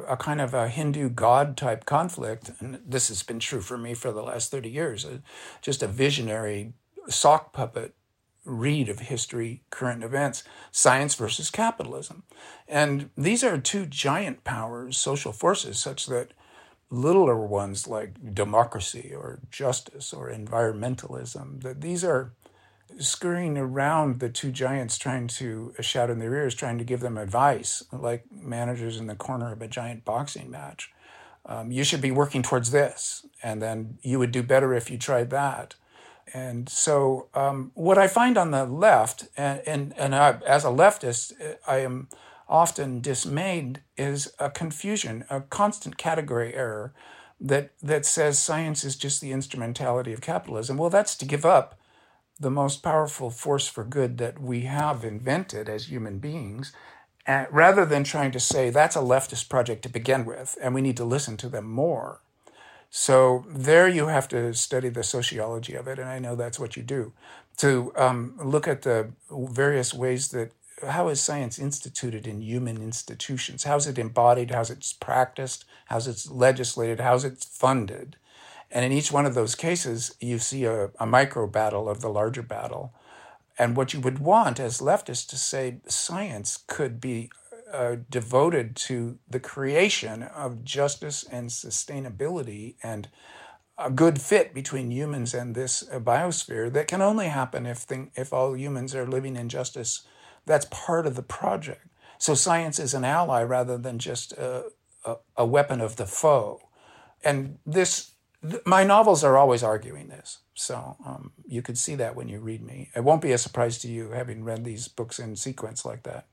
a, 0.08 0.16
kind 0.16 0.40
of 0.40 0.54
a 0.54 0.68
Hindu 0.68 1.10
god 1.10 1.56
type 1.56 1.84
conflict, 1.84 2.52
and 2.60 2.78
this 2.86 3.08
has 3.08 3.24
been 3.24 3.40
true 3.40 3.60
for 3.60 3.76
me 3.76 3.94
for 3.94 4.12
the 4.12 4.22
last 4.22 4.52
30 4.52 4.70
years, 4.70 5.04
uh, 5.04 5.18
just 5.60 5.82
a 5.82 5.88
visionary 5.88 6.74
sock 7.08 7.52
puppet 7.52 7.94
read 8.44 8.88
of 8.88 9.00
history, 9.00 9.62
current 9.70 10.04
events, 10.04 10.44
science 10.70 11.16
versus 11.16 11.50
capitalism. 11.50 12.22
And 12.68 13.10
these 13.16 13.42
are 13.42 13.58
two 13.58 13.86
giant 13.86 14.44
powers, 14.44 14.96
social 14.96 15.32
forces, 15.32 15.78
such 15.78 16.06
that 16.06 16.32
littler 16.88 17.36
ones 17.36 17.86
like 17.86 18.34
democracy 18.34 19.12
or 19.14 19.40
justice 19.50 20.12
or 20.12 20.30
environmentalism, 20.30 21.62
that 21.62 21.80
these 21.80 22.04
are 22.04 22.32
scurrying 22.98 23.56
around 23.56 24.20
the 24.20 24.28
two 24.28 24.50
giants 24.50 24.98
trying 24.98 25.28
to 25.28 25.72
shout 25.80 26.10
in 26.10 26.18
their 26.18 26.34
ears, 26.34 26.54
trying 26.54 26.78
to 26.78 26.84
give 26.84 27.00
them 27.00 27.16
advice, 27.16 27.84
like 27.92 28.24
managers 28.30 28.98
in 28.98 29.06
the 29.06 29.14
corner 29.14 29.52
of 29.52 29.62
a 29.62 29.68
giant 29.68 30.04
boxing 30.04 30.50
match. 30.50 30.92
Um, 31.46 31.70
you 31.70 31.84
should 31.84 32.02
be 32.02 32.10
working 32.10 32.42
towards 32.42 32.70
this, 32.70 33.24
and 33.42 33.62
then 33.62 33.98
you 34.02 34.18
would 34.18 34.32
do 34.32 34.42
better 34.42 34.74
if 34.74 34.90
you 34.90 34.98
tried 34.98 35.30
that. 35.30 35.76
And 36.34 36.68
so, 36.68 37.28
um, 37.32 37.70
what 37.74 37.96
I 37.96 38.06
find 38.06 38.36
on 38.36 38.50
the 38.50 38.66
left, 38.66 39.28
and, 39.36 39.62
and, 39.66 39.94
and 39.96 40.14
I, 40.14 40.38
as 40.46 40.64
a 40.64 40.68
leftist, 40.68 41.32
I 41.66 41.78
am 41.78 42.08
often 42.48 43.00
dismayed, 43.00 43.80
is 43.96 44.32
a 44.38 44.50
confusion, 44.50 45.24
a 45.30 45.40
constant 45.40 45.96
category 45.96 46.54
error 46.54 46.92
that, 47.40 47.70
that 47.82 48.04
says 48.04 48.38
science 48.38 48.84
is 48.84 48.96
just 48.96 49.22
the 49.22 49.32
instrumentality 49.32 50.12
of 50.12 50.20
capitalism. 50.20 50.76
Well, 50.76 50.90
that's 50.90 51.16
to 51.16 51.24
give 51.24 51.46
up 51.46 51.78
the 52.40 52.50
most 52.50 52.82
powerful 52.82 53.30
force 53.30 53.68
for 53.68 53.84
good 53.84 54.18
that 54.18 54.40
we 54.40 54.62
have 54.62 55.04
invented 55.04 55.68
as 55.68 55.90
human 55.90 56.18
beings, 56.18 56.72
uh, 57.26 57.44
rather 57.50 57.84
than 57.84 58.04
trying 58.04 58.30
to 58.30 58.40
say 58.40 58.70
that's 58.70 58.96
a 58.96 59.00
leftist 59.00 59.48
project 59.48 59.82
to 59.82 59.88
begin 59.88 60.24
with, 60.24 60.56
and 60.62 60.74
we 60.74 60.80
need 60.80 60.96
to 60.96 61.04
listen 61.04 61.36
to 61.36 61.48
them 61.48 61.66
more. 61.66 62.20
So 62.90 63.44
there 63.48 63.88
you 63.88 64.06
have 64.06 64.28
to 64.28 64.54
study 64.54 64.88
the 64.88 65.02
sociology 65.02 65.74
of 65.74 65.88
it, 65.88 65.98
and 65.98 66.08
I 66.08 66.18
know 66.18 66.36
that's 66.36 66.58
what 66.58 66.76
you 66.76 66.82
do. 66.82 67.12
To 67.58 67.92
um, 67.96 68.34
look 68.42 68.66
at 68.66 68.82
the 68.82 69.10
various 69.30 69.92
ways 69.92 70.28
that 70.28 70.52
how 70.86 71.08
is 71.08 71.20
science 71.20 71.58
instituted 71.58 72.26
in 72.26 72.40
human 72.40 72.76
institutions? 72.76 73.64
How's 73.64 73.86
it 73.86 73.98
embodied? 73.98 74.52
How's 74.52 74.70
it 74.70 74.94
practiced? 75.00 75.64
How's 75.86 76.06
it 76.06 76.30
legislated? 76.30 77.00
How's 77.00 77.24
it 77.24 77.44
funded? 77.50 78.16
And 78.70 78.84
in 78.84 78.92
each 78.92 79.10
one 79.10 79.26
of 79.26 79.34
those 79.34 79.54
cases, 79.54 80.14
you 80.20 80.38
see 80.38 80.64
a, 80.64 80.90
a 80.98 81.06
micro 81.06 81.46
battle 81.46 81.88
of 81.88 82.00
the 82.00 82.10
larger 82.10 82.42
battle. 82.42 82.92
And 83.58 83.76
what 83.76 83.92
you 83.92 84.00
would 84.00 84.18
want 84.18 84.60
as 84.60 84.80
leftists 84.80 85.26
to 85.28 85.36
say 85.36 85.78
science 85.88 86.64
could 86.66 87.00
be 87.00 87.30
uh, 87.72 87.96
devoted 88.08 88.76
to 88.76 89.18
the 89.28 89.40
creation 89.40 90.22
of 90.22 90.64
justice 90.64 91.24
and 91.30 91.50
sustainability 91.50 92.76
and 92.82 93.08
a 93.76 93.90
good 93.90 94.20
fit 94.20 94.52
between 94.52 94.90
humans 94.90 95.34
and 95.34 95.54
this 95.54 95.84
biosphere 95.84 96.72
that 96.72 96.88
can 96.88 97.00
only 97.00 97.28
happen 97.28 97.66
if 97.66 97.78
thing, 97.78 98.10
if 98.16 98.32
all 98.32 98.56
humans 98.56 98.94
are 98.94 99.06
living 99.06 99.36
in 99.36 99.48
justice. 99.48 100.02
That's 100.46 100.66
part 100.70 101.06
of 101.06 101.14
the 101.14 101.22
project. 101.22 101.86
So 102.18 102.34
science 102.34 102.78
is 102.78 102.94
an 102.94 103.04
ally 103.04 103.42
rather 103.42 103.78
than 103.78 103.98
just 103.98 104.32
a, 104.32 104.66
a, 105.04 105.16
a 105.36 105.46
weapon 105.46 105.80
of 105.80 105.96
the 105.96 106.06
foe. 106.06 106.60
And 107.22 107.58
this, 107.64 108.12
my 108.64 108.84
novels 108.84 109.24
are 109.24 109.36
always 109.36 109.62
arguing 109.62 110.08
this. 110.08 110.38
So 110.54 110.96
um, 111.04 111.32
you 111.46 111.62
could 111.62 111.78
see 111.78 111.94
that 111.96 112.16
when 112.16 112.28
you 112.28 112.40
read 112.40 112.62
me. 112.62 112.90
It 112.94 113.04
won't 113.04 113.22
be 113.22 113.32
a 113.32 113.38
surprise 113.38 113.78
to 113.78 113.88
you 113.88 114.10
having 114.10 114.44
read 114.44 114.64
these 114.64 114.88
books 114.88 115.18
in 115.18 115.36
sequence 115.36 115.84
like 115.84 116.02
that 116.04 116.26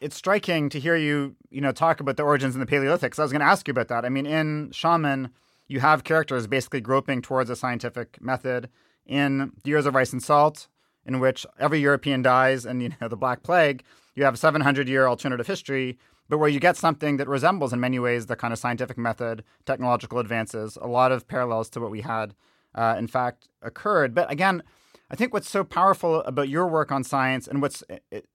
it's 0.00 0.16
striking 0.16 0.68
to 0.70 0.80
hear 0.80 0.96
you, 0.96 1.36
you 1.50 1.60
know, 1.60 1.72
talk 1.72 2.00
about 2.00 2.16
the 2.16 2.22
origins 2.22 2.54
in 2.54 2.60
the 2.60 2.66
Paleolithic. 2.66 3.12
Because 3.12 3.18
I 3.18 3.22
was 3.22 3.32
going 3.32 3.40
to 3.40 3.46
ask 3.46 3.66
you 3.66 3.72
about 3.72 3.88
that. 3.88 4.04
I 4.04 4.08
mean, 4.08 4.26
in 4.26 4.70
Shaman, 4.72 5.30
you 5.68 5.80
have 5.80 6.04
characters 6.04 6.46
basically 6.46 6.80
groping 6.80 7.22
towards 7.22 7.50
a 7.50 7.56
scientific 7.56 8.20
method. 8.20 8.68
In 9.06 9.52
the 9.62 9.70
Years 9.70 9.86
of 9.86 9.94
Rice 9.94 10.12
and 10.12 10.22
Salt, 10.22 10.66
in 11.04 11.20
which 11.20 11.46
every 11.60 11.78
European 11.78 12.22
dies, 12.22 12.66
and 12.66 12.82
you 12.82 12.90
know 13.00 13.06
the 13.06 13.16
Black 13.16 13.44
Plague, 13.44 13.84
you 14.16 14.24
have 14.24 14.34
a 14.34 14.36
700 14.36 14.88
year 14.88 15.06
alternative 15.06 15.46
history, 15.46 15.96
but 16.28 16.38
where 16.38 16.48
you 16.48 16.60
get 16.60 16.76
something 16.76 17.16
that 17.16 17.28
resembles 17.28 17.72
in 17.72 17.80
many 17.80 17.98
ways 17.98 18.26
the 18.26 18.36
kind 18.36 18.52
of 18.52 18.58
scientific 18.58 18.98
method, 18.98 19.44
technological 19.64 20.18
advances, 20.18 20.76
a 20.80 20.88
lot 20.88 21.12
of 21.12 21.28
parallels 21.28 21.68
to 21.70 21.80
what 21.80 21.90
we 21.90 22.00
had, 22.00 22.34
uh, 22.74 22.96
in 22.98 23.06
fact, 23.06 23.48
occurred. 23.62 24.14
But 24.14 24.30
again, 24.30 24.62
I 25.10 25.14
think 25.14 25.32
what's 25.32 25.48
so 25.48 25.62
powerful 25.62 26.22
about 26.22 26.48
your 26.48 26.66
work 26.66 26.90
on 26.90 27.04
science 27.04 27.46
and 27.46 27.62
what's 27.62 27.84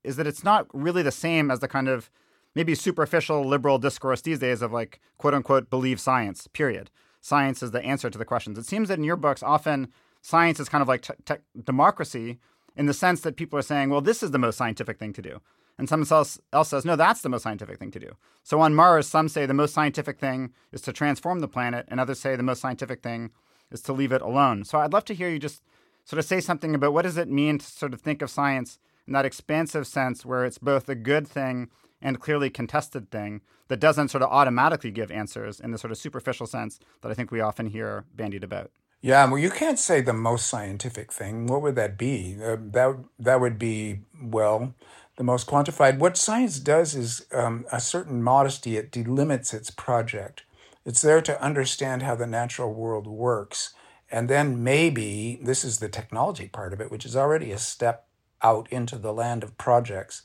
is 0.04 0.16
that 0.16 0.28
it's 0.28 0.44
not 0.44 0.68
really 0.74 1.04
the 1.04 1.12
same 1.12 1.52
as 1.52 1.60
the 1.60 1.68
kind 1.68 1.90
of 1.90 2.10
maybe 2.56 2.76
superficial 2.76 3.46
liberal 3.46 3.78
discourse 3.78 4.22
these 4.22 4.40
days 4.40 4.62
of 4.62 4.72
like 4.72 5.00
quote 5.18 5.34
unquote 5.34 5.70
believe 5.70 6.00
science. 6.00 6.48
Period. 6.48 6.90
Science 7.20 7.62
is 7.62 7.72
the 7.72 7.84
answer 7.84 8.10
to 8.10 8.18
the 8.18 8.26
questions. 8.26 8.58
It 8.58 8.66
seems 8.66 8.88
that 8.88 8.98
in 8.98 9.04
your 9.04 9.16
books 9.16 9.44
often 9.44 9.90
science 10.22 10.60
is 10.60 10.70
kind 10.70 10.82
of 10.82 10.88
like 10.88 11.02
te- 11.02 11.36
democracy 11.64 12.40
in 12.76 12.86
the 12.86 12.94
sense 12.94 13.22
that 13.22 13.36
people 13.36 13.60
are 13.60 13.64
saying, 13.64 13.90
well, 13.90 14.02
this 14.02 14.24
is 14.24 14.32
the 14.32 14.40
most 14.40 14.58
scientific 14.58 14.98
thing 14.98 15.14
to 15.14 15.22
do. 15.22 15.42
And 15.78 15.90
someone 15.90 16.08
else, 16.12 16.40
else 16.54 16.70
says, 16.70 16.86
no, 16.86 16.96
that's 16.96 17.22
the 17.22 17.30
most 17.30 17.44
scientific 17.44 17.80
thing 17.80 17.92
to 17.92 18.00
do. 18.00 18.12
So 18.44 18.60
on 18.62 18.76
Mars, 18.76 19.08
some 19.08 19.30
say 19.30 19.46
the 19.46 19.54
most 19.54 19.74
scientific 19.74 20.20
thing 20.20 20.54
is 20.72 20.82
to 20.82 20.94
transform 20.94 21.40
the 21.40 21.48
planet, 21.48 21.86
and 21.88 22.00
others 22.00 22.20
say 22.20 22.36
the 22.36 22.44
most 22.44 22.62
scientific 22.62 23.02
thing 23.02 23.32
is 23.72 23.82
to 23.84 23.94
leave 23.94 24.12
it 24.12 24.22
alone. 24.22 24.64
So 24.66 24.80
I'd 24.80 24.94
love 24.94 25.06
to 25.06 25.16
hear 25.16 25.30
you 25.30 25.40
just 25.40 25.64
sort 26.06 26.20
of 26.20 26.26
say 26.26 26.42
something 26.42 26.76
about 26.76 26.94
what 26.94 27.04
does 27.04 27.18
it 27.18 27.30
mean 27.30 27.58
to 27.60 27.66
sort 27.66 27.94
of 27.94 28.02
think 28.02 28.22
of 28.22 28.30
science 28.30 28.80
in 29.08 29.14
that 29.14 29.26
expansive 29.26 29.88
sense 29.88 30.26
where 30.26 30.46
it's 30.46 30.58
both 30.58 30.90
a 30.90 30.96
good 30.96 31.28
thing 31.28 31.70
and 32.02 32.20
clearly 32.20 32.50
contested 32.50 33.12
thing 33.12 33.42
that 33.68 33.80
doesn't 33.80 34.10
sort 34.10 34.24
of 34.24 34.30
automatically 34.30 34.92
give 34.92 35.12
answers 35.12 35.60
in 35.60 35.72
the 35.72 35.78
sort 35.78 35.92
of 35.92 35.98
superficial 35.98 36.48
sense 36.48 36.80
that 37.02 37.12
I 37.12 37.14
think 37.14 37.32
we 37.32 37.40
often 37.40 37.68
hear 37.68 38.06
bandied 38.16 38.44
about. 38.44 38.72
Yeah, 39.02 39.26
well, 39.26 39.40
you 39.40 39.50
can't 39.50 39.80
say 39.80 40.02
the 40.02 40.14
most 40.14 40.48
scientific 40.48 41.12
thing. 41.12 41.48
What 41.48 41.64
would 41.64 41.76
that 41.76 41.98
be? 41.98 42.38
Uh, 42.42 42.58
that 42.72 43.04
that 43.18 43.42
would 43.42 43.58
be 43.58 44.02
well, 44.22 44.76
the 45.22 45.26
most 45.26 45.46
quantified. 45.46 46.00
What 46.00 46.18
science 46.18 46.60
does 46.60 46.96
is 46.96 47.28
um, 47.32 47.66
a 47.72 47.80
certain 47.80 48.24
modesty. 48.24 48.76
It 48.76 48.92
delimits 48.92 49.54
its 49.54 49.70
project. 49.70 50.42
It's 50.84 51.04
there 51.04 51.22
to 51.22 51.40
understand 51.40 52.02
how 52.02 52.16
the 52.16 52.26
natural 52.26 52.74
world 52.74 53.06
works 53.06 53.76
and 54.12 54.30
then 54.30 54.62
maybe 54.62 55.40
this 55.42 55.64
is 55.64 55.80
the 55.80 55.88
technology 55.88 56.50
part 56.50 56.74
of 56.74 56.82
it, 56.82 56.92
which 56.92 57.06
is 57.06 57.16
already 57.16 57.52
a 57.52 57.58
step 57.58 58.08
out 58.42 58.68
into 58.72 58.98
the 58.98 59.14
land 59.14 59.42
of 59.44 59.58
projects. 59.58 60.24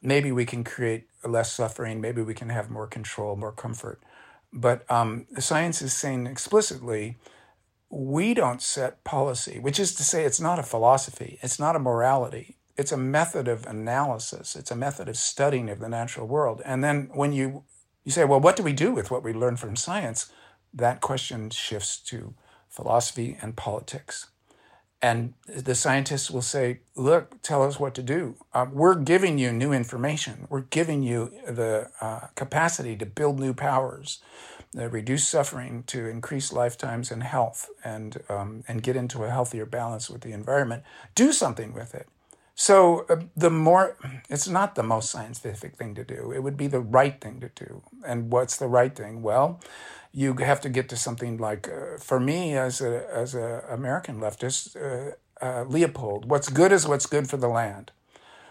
Maybe 0.00 0.30
we 0.30 0.46
can 0.46 0.62
create 0.62 1.08
less 1.24 1.52
suffering. 1.52 2.00
Maybe 2.00 2.22
we 2.22 2.34
can 2.34 2.50
have 2.50 2.70
more 2.70 2.86
control, 2.86 3.34
more 3.34 3.52
comfort. 3.52 4.00
But 4.52 4.88
um, 4.90 5.26
science 5.38 5.82
is 5.82 5.92
saying 5.92 6.28
explicitly, 6.28 7.16
we 7.90 8.34
don't 8.34 8.62
set 8.62 9.02
policy, 9.02 9.58
which 9.58 9.80
is 9.80 9.94
to 9.96 10.04
say, 10.04 10.24
it's 10.24 10.40
not 10.40 10.60
a 10.60 10.62
philosophy, 10.62 11.38
it's 11.42 11.58
not 11.58 11.76
a 11.76 11.80
morality, 11.80 12.56
it's 12.76 12.92
a 12.92 12.96
method 12.96 13.48
of 13.48 13.66
analysis, 13.66 14.56
it's 14.56 14.70
a 14.70 14.76
method 14.76 15.08
of 15.08 15.16
studying 15.16 15.70
of 15.70 15.78
the 15.78 15.88
natural 15.88 16.26
world. 16.26 16.62
And 16.64 16.82
then 16.82 17.10
when 17.12 17.32
you 17.32 17.64
you 18.04 18.12
say, 18.12 18.24
well, 18.24 18.40
what 18.40 18.56
do 18.56 18.62
we 18.62 18.74
do 18.74 18.92
with 18.92 19.10
what 19.10 19.22
we 19.22 19.32
learn 19.32 19.56
from 19.56 19.76
science? 19.76 20.30
That 20.74 21.00
question 21.00 21.48
shifts 21.48 21.96
to 22.10 22.34
philosophy, 22.74 23.38
and 23.40 23.56
politics. 23.56 24.30
And 25.00 25.34
the 25.46 25.74
scientists 25.74 26.30
will 26.30 26.42
say, 26.42 26.80
look, 26.96 27.40
tell 27.42 27.62
us 27.62 27.78
what 27.78 27.94
to 27.94 28.02
do. 28.02 28.36
Uh, 28.52 28.66
we're 28.72 28.96
giving 28.96 29.38
you 29.38 29.52
new 29.52 29.72
information. 29.72 30.46
We're 30.48 30.62
giving 30.62 31.02
you 31.02 31.30
the 31.46 31.90
uh, 32.00 32.28
capacity 32.34 32.96
to 32.96 33.06
build 33.06 33.38
new 33.38 33.54
powers, 33.54 34.20
uh, 34.76 34.88
reduce 34.88 35.28
suffering, 35.28 35.84
to 35.88 36.06
increase 36.06 36.52
lifetimes 36.52 37.10
and 37.10 37.22
health, 37.22 37.68
and, 37.84 38.22
um, 38.28 38.64
and 38.66 38.82
get 38.82 38.96
into 38.96 39.22
a 39.24 39.30
healthier 39.30 39.66
balance 39.66 40.10
with 40.10 40.22
the 40.22 40.32
environment. 40.32 40.82
Do 41.14 41.32
something 41.32 41.74
with 41.74 41.94
it. 41.94 42.08
So 42.54 43.04
uh, 43.08 43.22
the 43.36 43.50
more, 43.50 43.96
it's 44.30 44.48
not 44.48 44.74
the 44.74 44.82
most 44.82 45.10
scientific 45.10 45.76
thing 45.76 45.94
to 45.96 46.04
do. 46.04 46.32
It 46.32 46.42
would 46.42 46.56
be 46.56 46.68
the 46.68 46.80
right 46.80 47.20
thing 47.20 47.40
to 47.40 47.50
do. 47.54 47.82
And 48.06 48.30
what's 48.32 48.56
the 48.56 48.68
right 48.68 48.94
thing? 48.94 49.22
Well, 49.22 49.60
you 50.12 50.34
have 50.34 50.60
to 50.60 50.68
get 50.68 50.88
to 50.90 50.96
something 50.96 51.38
like, 51.38 51.68
uh, 51.68 51.98
for 51.98 52.20
me 52.20 52.56
as 52.56 52.80
a 52.80 53.04
as 53.12 53.34
a 53.34 53.64
American 53.68 54.20
leftist, 54.20 54.76
uh, 54.76 55.16
uh, 55.44 55.64
Leopold. 55.64 56.30
What's 56.30 56.48
good 56.48 56.70
is 56.70 56.86
what's 56.86 57.06
good 57.06 57.28
for 57.28 57.36
the 57.36 57.48
land. 57.48 57.90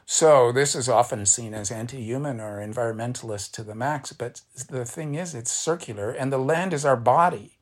So 0.06 0.52
this 0.52 0.76
is 0.76 0.90
often 0.90 1.26
seen 1.26 1.54
as 1.54 1.72
anti-human 1.72 2.42
or 2.42 2.60
environmentalist 2.60 3.52
to 3.54 3.64
the 3.64 3.76
max. 3.76 4.12
But 4.12 4.42
the 4.70 4.84
thing 4.84 5.16
is, 5.16 5.34
it's 5.34 5.52
circular, 5.52 6.12
and 6.12 6.32
the 6.32 6.38
land 6.38 6.74
is 6.74 6.84
our 6.86 6.98
body. 6.98 7.53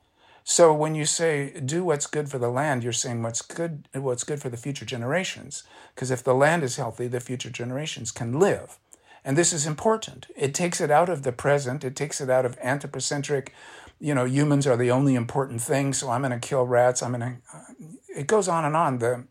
So 0.43 0.73
when 0.73 0.95
you 0.95 1.05
say 1.05 1.59
do 1.59 1.83
what's 1.83 2.07
good 2.07 2.29
for 2.29 2.37
the 2.37 2.49
land, 2.49 2.83
you're 2.83 2.93
saying 2.93 3.23
what's 3.23 3.41
good 3.41 3.87
what's 3.93 4.23
good 4.23 4.41
for 4.41 4.49
the 4.49 4.57
future 4.57 4.85
generations. 4.85 5.63
Because 5.93 6.11
if 6.11 6.23
the 6.23 6.33
land 6.33 6.63
is 6.63 6.77
healthy, 6.77 7.07
the 7.07 7.19
future 7.19 7.49
generations 7.49 8.11
can 8.11 8.39
live. 8.39 8.77
And 9.23 9.37
this 9.37 9.53
is 9.53 9.67
important. 9.67 10.27
It 10.35 10.53
takes 10.53 10.81
it 10.81 10.89
out 10.89 11.07
of 11.07 11.23
the 11.23 11.31
present. 11.31 11.83
It 11.83 11.95
takes 11.95 12.19
it 12.19 12.29
out 12.29 12.45
of 12.45 12.57
anthropocentric, 12.59 13.53
you 14.01 14.15
know, 14.15 14.25
humans 14.25 14.65
are 14.65 14.75
the 14.75 14.89
only 14.89 15.13
important 15.13 15.61
thing, 15.61 15.93
so 15.93 16.09
I'm 16.09 16.21
going 16.21 16.31
to 16.31 16.39
kill 16.39 16.65
rats. 16.65 17.03
I'm 17.03 17.11
going 17.11 17.21
to. 17.21 17.57
Uh, 17.57 17.61
it 18.17 18.27
goes 18.27 18.47
on 18.47 18.65
and 18.65 18.75
on. 18.75 18.97
The, 18.97 19.25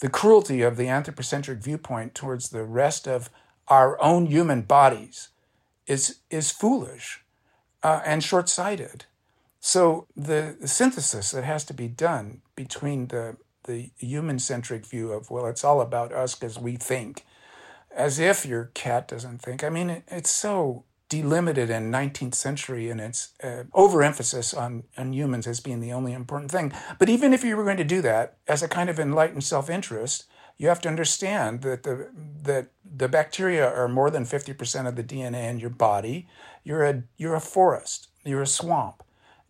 the 0.00 0.10
cruelty 0.10 0.62
of 0.62 0.76
the 0.76 0.88
anthropocentric 0.88 1.60
viewpoint 1.60 2.14
towards 2.14 2.50
the 2.50 2.64
rest 2.64 3.06
of 3.06 3.30
our 3.68 4.00
own 4.02 4.26
human 4.26 4.62
bodies 4.62 5.28
is, 5.86 6.18
is 6.28 6.50
foolish 6.50 7.22
uh, 7.84 8.02
and 8.04 8.22
short 8.22 8.48
sighted. 8.48 9.06
So 9.66 10.06
the, 10.16 10.56
the 10.60 10.68
synthesis 10.68 11.32
that 11.32 11.42
has 11.42 11.64
to 11.64 11.74
be 11.74 11.88
done 11.88 12.40
between 12.54 13.08
the 13.08 13.36
the 13.64 13.90
human 13.98 14.38
centric 14.38 14.86
view 14.86 15.10
of 15.10 15.28
well, 15.28 15.46
it's 15.46 15.64
all 15.64 15.80
about 15.80 16.12
us 16.12 16.36
because 16.36 16.56
we 16.56 16.76
think, 16.76 17.24
as 17.90 18.20
if 18.20 18.46
your 18.46 18.70
cat 18.74 19.08
doesn't 19.08 19.42
think. 19.42 19.64
I 19.64 19.70
mean, 19.70 19.90
it, 19.90 20.04
it's 20.06 20.30
so 20.30 20.84
delimited 21.08 21.68
in 21.68 21.90
19th 21.90 22.36
century 22.36 22.90
in 22.90 23.00
its 23.00 23.32
uh, 23.42 23.64
overemphasis 23.74 24.54
on, 24.54 24.84
on 24.96 25.12
humans 25.12 25.48
as 25.48 25.58
being 25.58 25.80
the 25.80 25.92
only 25.92 26.12
important 26.12 26.52
thing. 26.52 26.72
But 27.00 27.08
even 27.08 27.34
if 27.34 27.42
you 27.42 27.56
were 27.56 27.64
going 27.64 27.76
to 27.76 27.84
do 27.84 28.00
that 28.02 28.36
as 28.46 28.62
a 28.62 28.68
kind 28.68 28.88
of 28.88 29.00
enlightened 29.00 29.42
self-interest, 29.42 30.26
you 30.58 30.68
have 30.68 30.80
to 30.82 30.88
understand 30.88 31.62
that 31.62 31.82
the 31.82 32.10
that 32.44 32.68
the 32.84 33.08
bacteria 33.08 33.68
are 33.68 33.88
more 33.88 34.10
than 34.10 34.26
50% 34.26 34.86
of 34.86 34.94
the 34.94 35.02
DNA 35.02 35.50
in 35.50 35.58
your 35.58 35.70
body. 35.70 36.28
You're 36.62 36.84
a 36.84 37.02
you're 37.16 37.34
a 37.34 37.40
forest. 37.40 38.10
You're 38.24 38.42
a 38.42 38.46
swamp. 38.46 39.02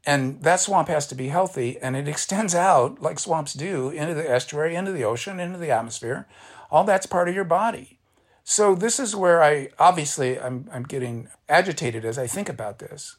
And 0.07 0.41
that 0.43 0.61
swamp 0.61 0.87
has 0.87 1.09
to 1.09 1.17
be 1.17 1.29
healthy, 1.29 1.79
and 1.83 1.97
it 1.97 2.07
extends 2.07 2.55
out 2.55 3.03
like 3.03 3.19
swamps 3.19 3.53
do 3.53 3.91
into 3.91 4.15
the 4.15 4.31
estuary, 4.31 4.77
into 4.77 4.93
the 4.93 5.03
ocean, 5.03 5.41
into 5.41 5.59
the 5.59 5.73
atmosphere. 5.73 6.29
All 6.71 6.85
that's 6.85 7.07
part 7.07 7.29
of 7.29 7.35
your 7.35 7.45
body. 7.45 7.99
So 8.45 8.77
this 8.77 9.01
is 9.01 9.17
where 9.17 9.43
I 9.43 9.71
obviously 9.81 10.39
I'm 10.39 10.71
I'm 10.73 10.85
getting 10.85 11.29
agitated 11.49 12.05
as 12.05 12.19
I 12.19 12.29
think 12.29 12.49
about 12.49 12.79
this. 12.79 13.17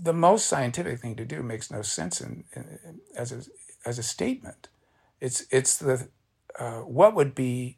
The 0.00 0.14
most 0.14 0.46
scientific 0.46 1.00
thing 1.00 1.16
to 1.16 1.26
do 1.26 1.42
makes 1.42 1.70
no 1.70 1.82
sense 1.82 2.22
in, 2.22 2.44
in 2.56 3.00
as 3.14 3.30
a 3.30 3.42
as 3.86 3.98
a 3.98 4.02
statement. 4.02 4.68
It's 5.20 5.44
it's 5.50 5.76
the 5.76 6.08
uh, 6.58 6.80
what 6.80 7.14
would 7.14 7.34
be 7.34 7.76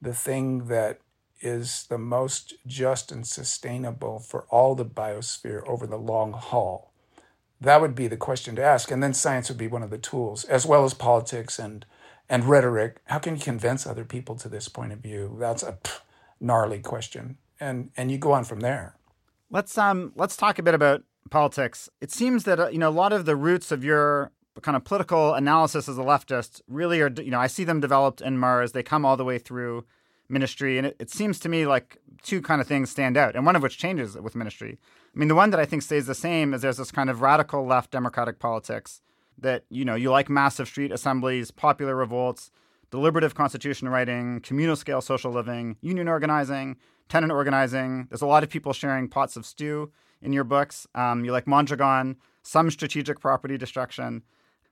the 0.00 0.14
thing 0.14 0.68
that 0.68 1.00
is 1.42 1.86
the 1.90 1.98
most 1.98 2.54
just 2.66 3.12
and 3.12 3.26
sustainable 3.26 4.18
for 4.18 4.46
all 4.48 4.74
the 4.74 4.86
biosphere 4.86 5.62
over 5.68 5.86
the 5.86 5.98
long 5.98 6.32
haul 6.32 6.92
that 7.60 7.80
would 7.80 7.94
be 7.94 8.08
the 8.08 8.16
question 8.16 8.56
to 8.56 8.62
ask. 8.62 8.90
And 8.90 9.02
then 9.02 9.14
science 9.14 9.48
would 9.48 9.58
be 9.58 9.68
one 9.68 9.82
of 9.82 9.90
the 9.90 9.98
tools, 9.98 10.44
as 10.44 10.66
well 10.66 10.84
as 10.84 10.94
politics 10.94 11.58
and, 11.58 11.86
and 12.28 12.44
rhetoric. 12.44 12.98
How 13.06 13.18
can 13.18 13.36
you 13.36 13.42
convince 13.42 13.86
other 13.86 14.04
people 14.04 14.36
to 14.36 14.48
this 14.48 14.68
point 14.68 14.92
of 14.92 14.98
view? 14.98 15.36
That's 15.38 15.62
a 15.62 15.72
pff, 15.72 16.00
gnarly 16.40 16.80
question. 16.80 17.38
And, 17.58 17.90
and 17.96 18.10
you 18.10 18.18
go 18.18 18.32
on 18.32 18.44
from 18.44 18.60
there. 18.60 18.96
Let's, 19.50 19.78
um, 19.78 20.12
let's 20.16 20.36
talk 20.36 20.58
a 20.58 20.62
bit 20.62 20.74
about 20.74 21.04
politics. 21.30 21.88
It 22.00 22.10
seems 22.12 22.44
that, 22.44 22.60
uh, 22.60 22.68
you 22.68 22.78
know, 22.78 22.88
a 22.88 22.90
lot 22.90 23.12
of 23.12 23.24
the 23.24 23.36
roots 23.36 23.72
of 23.72 23.84
your 23.84 24.32
kind 24.62 24.76
of 24.76 24.84
political 24.84 25.34
analysis 25.34 25.88
as 25.88 25.98
a 25.98 26.02
leftist 26.02 26.60
really 26.66 27.00
are, 27.00 27.10
you 27.10 27.30
know, 27.30 27.40
I 27.40 27.46
see 27.46 27.64
them 27.64 27.80
developed 27.80 28.20
in 28.20 28.38
Mars. 28.38 28.72
They 28.72 28.82
come 28.82 29.04
all 29.04 29.16
the 29.16 29.24
way 29.24 29.38
through 29.38 29.84
ministry. 30.28 30.78
And 30.78 30.88
it, 30.88 30.96
it 30.98 31.10
seems 31.10 31.38
to 31.40 31.48
me 31.48 31.66
like 31.66 31.98
two 32.22 32.42
kind 32.42 32.60
of 32.60 32.66
things 32.66 32.90
stand 32.90 33.16
out, 33.16 33.36
and 33.36 33.46
one 33.46 33.56
of 33.56 33.62
which 33.62 33.78
changes 33.78 34.16
with 34.16 34.34
ministry. 34.34 34.78
I 35.14 35.18
mean, 35.18 35.28
the 35.28 35.34
one 35.34 35.50
that 35.50 35.60
I 35.60 35.64
think 35.64 35.82
stays 35.82 36.06
the 36.06 36.14
same 36.14 36.52
is 36.52 36.62
there's 36.62 36.76
this 36.76 36.90
kind 36.90 37.08
of 37.08 37.20
radical 37.20 37.66
left 37.66 37.90
democratic 37.90 38.38
politics 38.38 39.00
that, 39.38 39.64
you 39.70 39.84
know, 39.84 39.94
you 39.94 40.10
like 40.10 40.28
massive 40.28 40.68
street 40.68 40.92
assemblies, 40.92 41.50
popular 41.50 41.94
revolts, 41.94 42.50
deliberative 42.90 43.34
constitution 43.34 43.88
writing, 43.88 44.40
communal 44.40 44.76
scale 44.76 45.00
social 45.00 45.32
living, 45.32 45.76
union 45.80 46.08
organizing, 46.08 46.76
tenant 47.08 47.32
organizing. 47.32 48.06
There's 48.08 48.22
a 48.22 48.26
lot 48.26 48.42
of 48.42 48.50
people 48.50 48.72
sharing 48.72 49.08
pots 49.08 49.36
of 49.36 49.46
stew 49.46 49.90
in 50.22 50.32
your 50.32 50.44
books. 50.44 50.86
Um, 50.94 51.24
you 51.24 51.32
like 51.32 51.46
Mondragon, 51.46 52.16
some 52.42 52.70
strategic 52.70 53.20
property 53.20 53.58
destruction. 53.58 54.22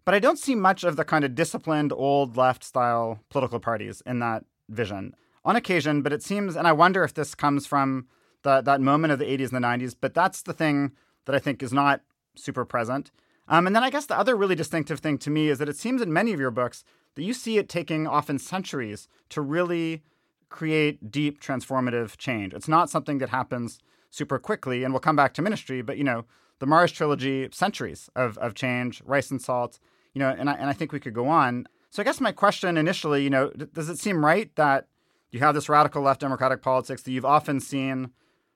But 0.05 0.15
I 0.15 0.19
don't 0.19 0.39
see 0.39 0.55
much 0.55 0.85
of 0.85 0.97
the 0.97 1.05
kind 1.05 1.25
of 1.25 1.35
disciplined 1.35 1.93
old 1.93 2.37
left 2.37 2.63
style 2.63 3.21
political 3.31 3.61
parties 3.61 4.03
in 4.05 4.19
that 4.19 4.45
vision 4.69 5.15
on 5.45 5.57
occasion, 5.57 6.03
but 6.03 6.13
it 6.13 6.23
seems, 6.23 6.57
and 6.57 6.67
I 6.67 6.73
wonder 6.73 7.05
if 7.05 7.15
this 7.15 7.35
comes 7.35 7.67
from 7.67 8.07
the, 8.43 8.61
that 8.63 8.81
moment 8.81 9.13
of 9.13 9.19
the 9.19 9.27
80s 9.27 9.53
and 9.53 9.63
the 9.63 9.67
90s, 9.67 9.95
but 10.01 10.15
that's 10.15 10.43
the 10.43 10.53
thing 10.53 10.93
that 11.27 11.35
I 11.35 11.39
think 11.39 11.63
is 11.63 11.73
not 11.73 12.01
super 12.35 12.65
present. 12.65 13.11
Um, 13.49 13.67
and 13.67 13.77
then 13.77 13.85
I 13.85 13.91
guess 13.91 14.07
the 14.07 14.19
other 14.19 14.37
really 14.37 14.55
distinctive 14.55 15.01
thing 15.01 15.19
to 15.19 15.31
me 15.31 15.49
is 15.49 15.59
that 15.59 15.69
it 15.69 15.77
seems 15.77 16.01
in 16.01 16.13
many 16.13 16.33
of 16.33 16.41
your 16.41 16.51
books 16.51 16.85
that 17.15 17.23
you 17.23 17.35
see 17.35 17.59
it 17.59 17.69
taking 17.69 18.07
often 18.07 18.39
centuries 18.39 19.09
to 19.31 19.41
really 19.41 20.03
create 20.49 21.11
deep 21.11 21.43
transformative 21.43 22.17
change. 22.17 22.55
It's 22.55 22.69
not 22.69 22.91
something 22.91 23.19
that 23.19 23.29
happens 23.29 23.81
super 24.11 24.39
quickly, 24.39 24.85
and 24.85 24.93
we'll 24.93 25.01
come 25.01 25.17
back 25.17 25.35
to 25.35 25.43
ministry, 25.43 25.83
but 25.83 25.99
you 25.99 26.05
know, 26.05 26.25
the 26.61 26.67
Mars 26.67 26.93
trilogy, 26.93 27.49
centuries 27.53 28.09
of, 28.15 28.39
of 28.39 28.55
change, 28.55 29.03
rice 29.05 29.31
and 29.31 29.43
salt, 29.43 29.79
you 30.15 30.21
know, 30.21 30.29
and 30.31 30.49
I, 30.49 30.55
and 30.55 30.71
I 30.71 30.73
think 30.73 30.93
we 30.93 31.01
could 31.01 31.15
go 31.15 31.27
on. 31.27 31.67
So 31.91 32.01
I 32.01 32.05
guess 32.05 32.21
my 32.21 32.33
question 32.33 32.77
initially, 32.77 33.23
you 33.23 33.31
know, 33.31 33.51
does 33.51 33.89
it 33.89 33.99
seem 33.99 34.25
right 34.25 34.55
that 34.57 34.87
you 35.35 35.41
have 35.41 35.55
this 35.57 35.69
radical 35.69 36.01
left 36.01 36.21
democratic 36.21 36.63
politics 36.63 37.03
that 37.03 37.11
you've 37.11 37.25
often 37.25 37.59
seen 37.59 38.11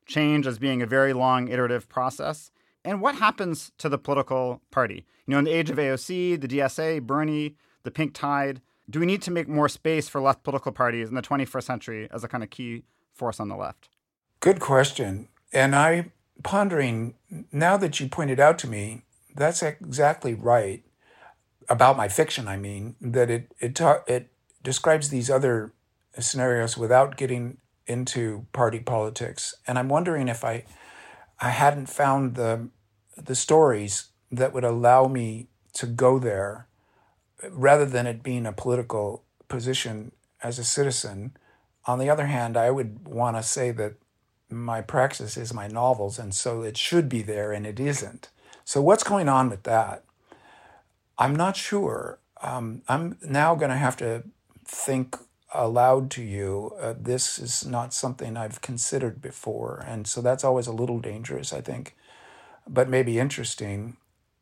change 0.07 0.47
as 0.47 0.61
being 0.61 0.81
a 0.81 0.87
very 0.87 1.13
long 1.13 1.49
iterative 1.49 1.89
process. 1.89 2.53
And 2.85 3.01
what 3.01 3.17
happens 3.17 3.73
to 3.79 3.89
the 3.89 3.99
political 3.99 4.63
party? 4.71 5.05
You 5.27 5.33
know, 5.33 5.39
in 5.39 5.45
the 5.45 5.51
age 5.51 5.71
of 5.71 5.77
AOC, 5.77 6.41
the 6.41 6.47
DSA, 6.47 7.03
Bernie, 7.03 7.57
the 7.83 7.91
pink 7.91 8.15
tide, 8.15 8.61
do 8.89 9.01
we 9.01 9.07
need 9.07 9.23
to 9.23 9.33
make 9.33 9.49
more 9.49 9.69
space 9.69 10.09
for 10.09 10.21
left 10.21 10.45
political 10.45 10.71
parties 10.71 11.09
in 11.09 11.17
the 11.17 11.21
21st 11.21 11.65
century 11.65 12.09
as 12.13 12.23
a 12.23 12.29
kind 12.29 12.45
of 12.45 12.51
key 12.51 12.85
force 13.13 13.41
on 13.41 13.49
the 13.49 13.57
left? 13.57 13.89
Good 14.39 14.61
question. 14.61 15.27
And 15.53 15.75
I 15.75 16.13
pondering 16.45 17.15
now 17.51 17.77
that 17.77 17.99
you 17.99 18.09
pointed 18.09 18.39
out 18.39 18.57
to 18.61 18.69
me, 18.69 19.03
that's 19.35 19.65
exactly 19.65 20.33
right 20.33 20.85
about 21.69 21.97
my 21.97 22.07
fiction. 22.07 22.47
I 22.47 22.57
mean 22.57 22.95
that 23.01 23.31
it 23.31 23.53
it 23.59 23.75
ta- 23.75 24.05
it 24.07 24.31
describes 24.63 25.09
these 25.09 25.29
other 25.29 25.73
scenarios 26.23 26.77
without 26.77 27.17
getting 27.17 27.59
into 27.87 28.47
party 28.53 28.81
politics. 28.81 29.55
And 29.67 29.79
I'm 29.79 29.89
wondering 29.89 30.29
if 30.29 30.45
I 30.45 30.65
I 31.41 31.51
hadn't 31.51 31.87
found 31.87 32.35
the 32.35 32.69
the 33.17 33.35
stories 33.35 34.09
that 34.31 34.53
would 34.53 34.65
allow 34.65 35.07
me 35.09 35.49
to 35.75 35.87
go 35.87 36.19
there 36.19 36.69
rather 37.51 37.87
than 37.87 38.07
it 38.07 38.23
being 38.23 38.47
a 38.47 38.53
political 38.53 39.25
position 39.49 40.13
as 40.43 40.59
a 40.59 40.65
citizen. 40.65 41.37
On 41.87 41.99
the 41.99 42.11
other 42.11 42.27
hand, 42.27 42.57
I 42.57 42.71
would 42.71 43.09
want 43.09 43.37
to 43.37 43.43
say 43.43 43.71
that 43.73 43.95
my 44.51 44.81
praxis 44.81 45.37
is 45.37 45.53
my 45.53 45.69
novels, 45.69 46.19
and 46.19 46.35
so 46.35 46.63
it 46.63 46.77
should 46.77 47.09
be 47.09 47.23
there, 47.23 47.53
and 47.53 47.67
it 47.67 47.79
isn't. 47.79 48.31
So, 48.65 48.81
what's 48.81 49.03
going 49.03 49.29
on 49.29 49.51
with 49.51 49.65
that? 49.65 50.05
I'm 51.19 51.35
not 51.35 51.57
sure. 51.57 52.19
Um, 52.43 52.83
I'm 52.89 53.19
now 53.23 53.55
going 53.55 53.71
to 53.71 53.77
have 53.77 53.97
to 53.99 54.25
think 54.65 55.17
aloud 55.55 56.11
to 56.13 56.23
you, 56.23 56.73
uh, 56.81 56.95
this 56.99 57.39
is 57.39 57.67
not 57.67 57.95
something 57.95 58.37
I've 58.37 58.61
considered 58.61 59.21
before. 59.21 59.85
And 59.87 60.07
so 60.07 60.21
that's 60.21 60.45
always 60.45 60.67
a 60.67 60.73
little 60.73 61.01
dangerous, 61.01 61.53
I 61.53 61.61
think, 61.61 61.97
but 62.67 62.89
maybe 62.89 63.19
interesting. 63.19 63.97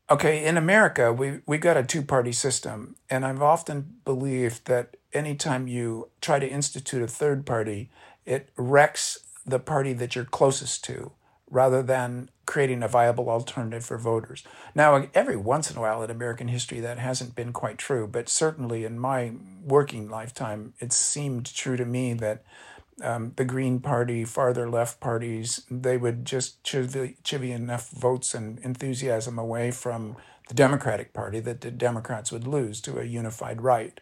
Okay, 0.09 0.45
in 0.45 0.57
America, 0.57 1.13
we, 1.13 1.41
we 1.47 1.59
got 1.59 1.77
a 1.77 1.83
two 1.83 2.03
party 2.03 2.33
system. 2.33 2.97
And 3.11 3.25
I've 3.25 3.43
often 3.43 3.97
believed 4.05 4.67
that 4.67 4.97
anytime 5.13 5.69
you 5.69 6.11
try 6.21 6.39
to 6.39 6.49
institute 6.49 7.03
a 7.03 7.09
third 7.09 7.47
party, 7.47 7.91
it 8.25 8.51
wrecks 8.57 9.21
the 9.45 9.59
party 9.59 9.93
that 9.93 10.15
you're 10.15 10.25
closest 10.25 10.85
to 10.85 11.13
rather 11.51 11.83
than 11.83 12.29
creating 12.45 12.83
a 12.83 12.89
viable 12.89 13.29
alternative 13.29 13.85
for 13.85 13.99
voters. 13.99 14.45
Now, 14.75 15.09
every 15.15 15.37
once 15.37 15.71
in 15.71 15.77
a 15.77 15.81
while 15.81 16.03
in 16.03 16.11
American 16.11 16.49
history, 16.49 16.81
that 16.81 16.99
hasn't 16.99 17.35
been 17.35 17.53
quite 17.53 17.79
true, 17.79 18.07
but 18.07 18.29
certainly 18.29 18.85
in 18.85 18.99
my 18.99 19.33
working 19.65 20.09
lifetime, 20.09 20.75
it 20.79 20.93
seemed 20.93 21.53
true 21.55 21.77
to 21.77 21.85
me 21.85 22.15
that 22.15 22.45
um, 23.03 23.33
the 23.37 23.45
Green 23.45 23.81
Party, 23.81 24.25
farther 24.25 24.69
left 24.71 25.01
parties, 25.01 25.63
they 25.71 25.97
would 25.97 26.25
just 26.25 26.63
chivy, 26.63 27.17
chivvy 27.23 27.55
enough 27.55 27.91
votes 27.91 28.35
and 28.35 28.59
enthusiasm 28.61 29.39
away 29.39 29.71
from 29.71 30.17
the 30.49 30.55
Democratic 30.55 31.13
Party 31.13 31.41
that 31.41 31.61
the 31.61 31.71
Democrats 31.71 32.33
would 32.33 32.47
lose 32.47 32.81
to 32.81 32.99
a 32.99 33.05
unified 33.05 33.61
right. 33.61 34.01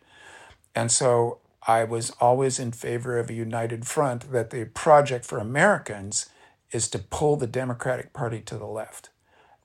And 0.75 0.93
so 0.93 1.39
I 1.67 1.85
was 1.85 2.11
always 2.21 2.59
in 2.59 2.73
favor 2.73 3.19
of 3.19 3.31
a 3.31 3.35
united 3.35 3.87
front, 3.87 4.31
that 4.33 4.51
the 4.51 4.67
project 4.67 5.25
for 5.25 5.39
Americans 5.39 6.27
is 6.75 6.89
to 6.89 6.99
pull 6.99 7.37
the 7.37 7.47
Democratic 7.47 8.13
Party 8.13 8.41
to 8.41 8.59
the 8.59 8.67
left 8.67 9.11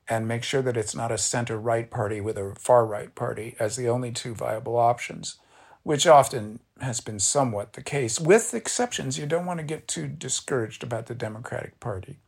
and 0.07 0.27
make 0.27 0.43
sure 0.43 0.61
that 0.61 0.77
it's 0.77 0.95
not 0.95 1.11
a 1.11 1.17
center 1.17 1.57
right 1.57 1.89
party 1.89 2.21
with 2.21 2.37
a 2.37 2.53
far 2.55 2.85
right 2.85 3.13
party 3.15 3.55
as 3.59 3.75
the 3.75 3.89
only 3.89 4.11
two 4.11 4.35
viable 4.35 4.77
options, 4.77 5.37
which 5.81 6.05
often 6.05 6.59
has 6.81 7.01
been 7.01 7.19
somewhat 7.19 7.73
the 7.73 7.81
case, 7.81 8.19
with 8.19 8.53
exceptions. 8.53 9.17
You 9.17 9.25
don't 9.25 9.47
want 9.47 9.59
to 9.59 9.65
get 9.65 9.87
too 9.87 10.07
discouraged 10.07 10.83
about 10.83 11.07
the 11.07 11.15
Democratic 11.15 11.79
Party. 11.79 12.19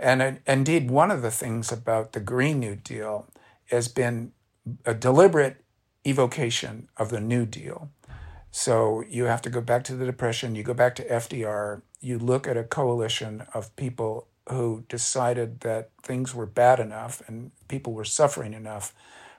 And 0.00 0.22
uh, 0.22 0.32
indeed, 0.46 0.90
one 0.90 1.10
of 1.10 1.20
the 1.20 1.30
things 1.30 1.70
about 1.70 2.12
the 2.12 2.20
Green 2.20 2.58
New 2.58 2.76
Deal 2.76 3.26
has 3.66 3.88
been 3.88 4.32
a 4.86 4.94
deliberate 4.94 5.58
evocation 6.06 6.88
of 6.96 7.10
the 7.10 7.20
New 7.20 7.44
Deal. 7.44 7.90
So 8.50 9.04
you 9.08 9.24
have 9.24 9.42
to 9.42 9.50
go 9.50 9.60
back 9.60 9.84
to 9.84 9.94
the 9.94 10.06
Depression, 10.06 10.54
you 10.54 10.62
go 10.62 10.74
back 10.74 10.94
to 10.96 11.04
FDR, 11.04 11.82
you 12.02 12.18
look 12.18 12.46
at 12.46 12.56
a 12.56 12.64
coalition 12.64 13.46
of 13.54 13.74
people 13.76 14.26
who 14.48 14.84
decided 14.88 15.60
that 15.60 15.90
things 16.02 16.34
were 16.34 16.46
bad 16.46 16.80
enough 16.80 17.22
and 17.28 17.52
people 17.68 17.92
were 17.92 18.04
suffering 18.04 18.52
enough 18.52 18.92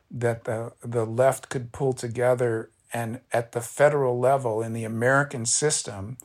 that 0.09 0.45
the, 0.45 0.71
the 0.81 1.05
left 1.05 1.49
could 1.49 1.71
pull 1.71 1.93
together 1.93 2.69
and 2.93 3.19
at 3.31 3.51
the 3.51 3.61
federal 3.61 4.17
level 4.19 4.61
in 4.61 4.73
the 4.73 4.85
American 4.85 5.45
system 5.45 6.17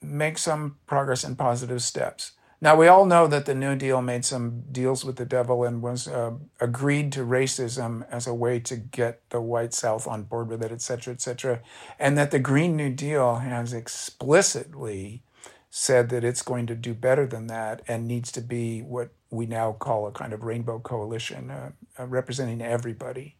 make 0.00 0.38
some 0.38 0.76
progress 0.86 1.24
and 1.24 1.36
positive 1.36 1.82
steps. 1.82 2.32
Now, 2.62 2.76
we 2.76 2.88
all 2.88 3.06
know 3.06 3.26
that 3.26 3.46
the 3.46 3.54
New 3.54 3.74
Deal 3.74 4.02
made 4.02 4.24
some 4.24 4.64
deals 4.70 5.02
with 5.02 5.16
the 5.16 5.24
devil 5.24 5.64
and 5.64 5.80
was 5.80 6.06
uh, 6.06 6.32
agreed 6.60 7.10
to 7.12 7.20
racism 7.20 8.06
as 8.10 8.26
a 8.26 8.34
way 8.34 8.60
to 8.60 8.76
get 8.76 9.22
the 9.30 9.40
white 9.40 9.72
South 9.72 10.06
on 10.06 10.24
board 10.24 10.48
with 10.48 10.62
it, 10.62 10.70
et 10.70 10.82
cetera, 10.82 11.14
et 11.14 11.22
cetera. 11.22 11.60
And 11.98 12.18
that 12.18 12.30
the 12.30 12.38
Green 12.38 12.76
New 12.76 12.90
Deal 12.90 13.36
has 13.36 13.72
explicitly 13.72 15.22
said 15.70 16.08
that 16.08 16.24
it's 16.24 16.42
going 16.42 16.66
to 16.66 16.74
do 16.74 16.92
better 16.92 17.26
than 17.26 17.46
that 17.46 17.80
and 17.86 18.06
needs 18.06 18.32
to 18.32 18.40
be 18.40 18.82
what 18.82 19.10
we 19.30 19.46
now 19.46 19.72
call 19.72 20.06
a 20.06 20.12
kind 20.12 20.32
of 20.32 20.42
rainbow 20.42 20.80
coalition, 20.80 21.50
uh, 21.50 21.70
uh, 21.98 22.06
representing 22.06 22.60
everybody. 22.60 23.36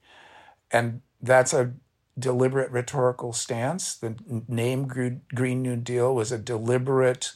And 0.71 1.03
that's 1.21 1.53
a 1.53 1.73
deliberate 2.17 2.71
rhetorical 2.71 3.33
stance. 3.33 3.95
The 3.95 4.15
name 4.47 4.87
Green 4.87 5.63
New 5.63 5.77
Deal 5.77 6.15
was 6.15 6.31
a 6.31 6.39
deliberate 6.39 7.33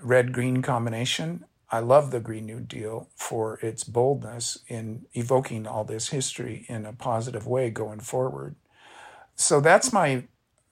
red 0.00 0.32
green 0.32 0.62
combination. 0.62 1.44
I 1.70 1.80
love 1.80 2.12
the 2.12 2.20
Green 2.20 2.46
New 2.46 2.60
Deal 2.60 3.08
for 3.16 3.58
its 3.60 3.82
boldness 3.82 4.60
in 4.68 5.06
evoking 5.14 5.66
all 5.66 5.82
this 5.82 6.10
history 6.10 6.64
in 6.68 6.86
a 6.86 6.92
positive 6.92 7.46
way 7.46 7.70
going 7.70 8.00
forward. 8.00 8.54
So 9.34 9.60
that's 9.60 9.92
my 9.92 10.24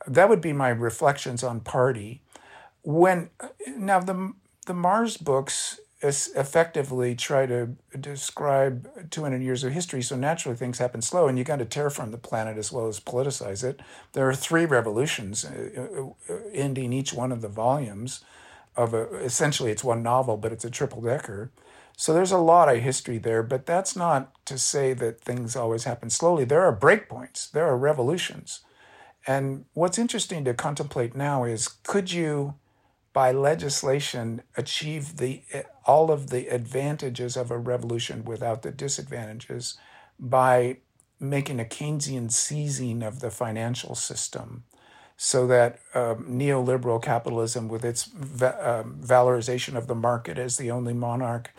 that 0.07 0.29
would 0.29 0.41
be 0.41 0.53
my 0.53 0.69
reflections 0.69 1.43
on 1.43 1.61
party 1.61 2.23
when 2.85 3.31
now 3.77 3.99
the 3.99 4.33
the 4.67 4.75
Mars 4.75 5.17
books 5.17 5.81
effectively 6.05 7.15
try 7.15 7.47
to 7.47 7.77
describe 7.99 9.11
200 9.11 9.41
years 9.41 9.65
of 9.65 9.73
history 9.73 10.03
so 10.03 10.17
naturally 10.17 10.57
things 10.57 10.79
happen 10.79 11.01
slow 11.01 11.29
and 11.29 11.39
you 11.39 11.45
got 11.45 11.57
to 11.57 11.65
terraform 11.65 12.11
the 12.11 12.19
planet 12.19 12.59
as 12.59 12.71
well 12.71 12.87
as 12.87 13.01
politicize 13.01 13.65
it. 13.65 13.81
There 14.13 14.29
are 14.29 14.35
three 14.35 14.67
revolutions 14.67 15.47
uh, 15.47 16.09
uh, 16.29 16.35
ending 16.53 16.93
each 16.93 17.15
one 17.15 17.33
of 17.33 17.41
the 17.41 17.49
volumes 17.49 18.23
of 18.77 18.93
a 18.93 19.15
essentially 19.17 19.71
it's 19.71 19.85
one 19.85 20.03
novel 20.03 20.37
but 20.37 20.53
it's 20.53 20.65
a 20.65 20.71
triple 20.71 21.01
decker 21.01 21.51
so 21.97 22.13
there's 22.13 22.33
a 22.33 22.39
lot 22.39 22.69
of 22.69 22.83
history 22.83 23.17
there 23.19 23.43
but 23.43 23.65
that's 23.65 23.97
not 23.97 24.33
to 24.45 24.59
say 24.59 24.93
that 24.93 25.23
things 25.23 25.57
always 25.57 25.85
happen 25.85 26.11
slowly. 26.11 26.45
There 26.45 26.63
are 26.63 26.77
breakpoints 26.77 27.51
there 27.51 27.67
are 27.67 27.79
revolutions. 27.79 28.61
And 29.27 29.65
what's 29.73 29.97
interesting 29.97 30.45
to 30.45 30.53
contemplate 30.53 31.17
now 31.17 31.45
is 31.45 31.69
could 31.69 32.13
you 32.13 32.57
by 33.15 33.33
legislation 33.33 34.43
achieve 34.59 35.17
the 35.17 35.43
all 35.87 36.11
of 36.11 36.29
the 36.31 36.49
advantages 36.49 37.37
of 37.37 37.51
a 37.51 37.57
revolution 37.59 38.25
without 38.27 38.63
the 38.63 38.73
disadvantages 38.73 39.79
by 40.19 40.77
making 41.21 41.61
a 41.61 41.65
Keynesian 41.65 42.31
seizing 42.31 43.03
of 43.03 43.21
the 43.21 43.31
financial 43.31 43.95
system 43.95 44.65
so 45.17 45.47
that 45.47 45.79
um, 45.95 46.27
neoliberal 46.29 47.01
capitalism 47.01 47.69
with 47.69 47.85
its 47.85 48.05
va- 48.05 48.81
um, 48.85 48.99
valorization 49.01 49.77
of 49.77 49.87
the 49.87 49.95
market 49.95 50.39
as 50.39 50.57
the 50.57 50.73
only 50.73 50.93
monarch 50.93 51.53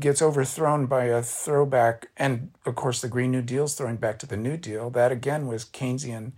gets 0.00 0.20
overthrown 0.20 0.86
by 0.86 1.04
a 1.04 1.22
throwback 1.22 2.08
and 2.16 2.50
of 2.66 2.74
course 2.74 3.00
the 3.00 3.08
green 3.08 3.30
new 3.30 3.42
deal 3.42 3.64
is 3.64 3.74
throwing 3.74 3.96
back 3.96 4.18
to 4.18 4.26
the 4.26 4.36
new 4.36 4.56
deal. 4.56 4.90
That 4.90 5.12
again 5.12 5.46
was 5.46 5.64
keynesian 5.64 6.32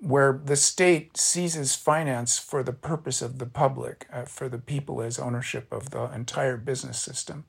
where 0.00 0.40
the 0.42 0.56
state 0.56 1.16
seizes 1.16 1.76
finance 1.76 2.38
for 2.38 2.62
the 2.62 2.72
purpose 2.72 3.20
of 3.20 3.38
the 3.38 3.46
public, 3.46 4.06
uh, 4.10 4.24
for 4.24 4.48
the 4.48 4.58
people 4.58 5.02
as 5.02 5.18
ownership 5.18 5.70
of 5.70 5.90
the 5.90 6.04
entire 6.12 6.56
business 6.56 6.98
system. 6.98 7.44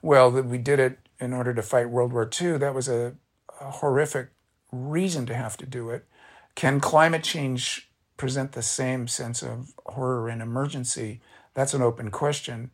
Well, 0.00 0.30
we 0.30 0.58
did 0.58 0.78
it 0.78 0.98
in 1.18 1.32
order 1.32 1.52
to 1.52 1.62
fight 1.62 1.90
World 1.90 2.12
War 2.12 2.30
II. 2.40 2.58
That 2.58 2.74
was 2.74 2.88
a, 2.88 3.16
a 3.60 3.70
horrific 3.70 4.28
reason 4.70 5.26
to 5.26 5.34
have 5.34 5.56
to 5.58 5.66
do 5.66 5.90
it. 5.90 6.06
Can 6.54 6.78
climate 6.78 7.24
change 7.24 7.90
present 8.16 8.52
the 8.52 8.62
same 8.62 9.08
sense 9.08 9.42
of 9.42 9.72
horror 9.84 10.28
and 10.28 10.40
emergency? 10.40 11.20
That's 11.54 11.74
an 11.74 11.82
open 11.82 12.12
question. 12.12 12.70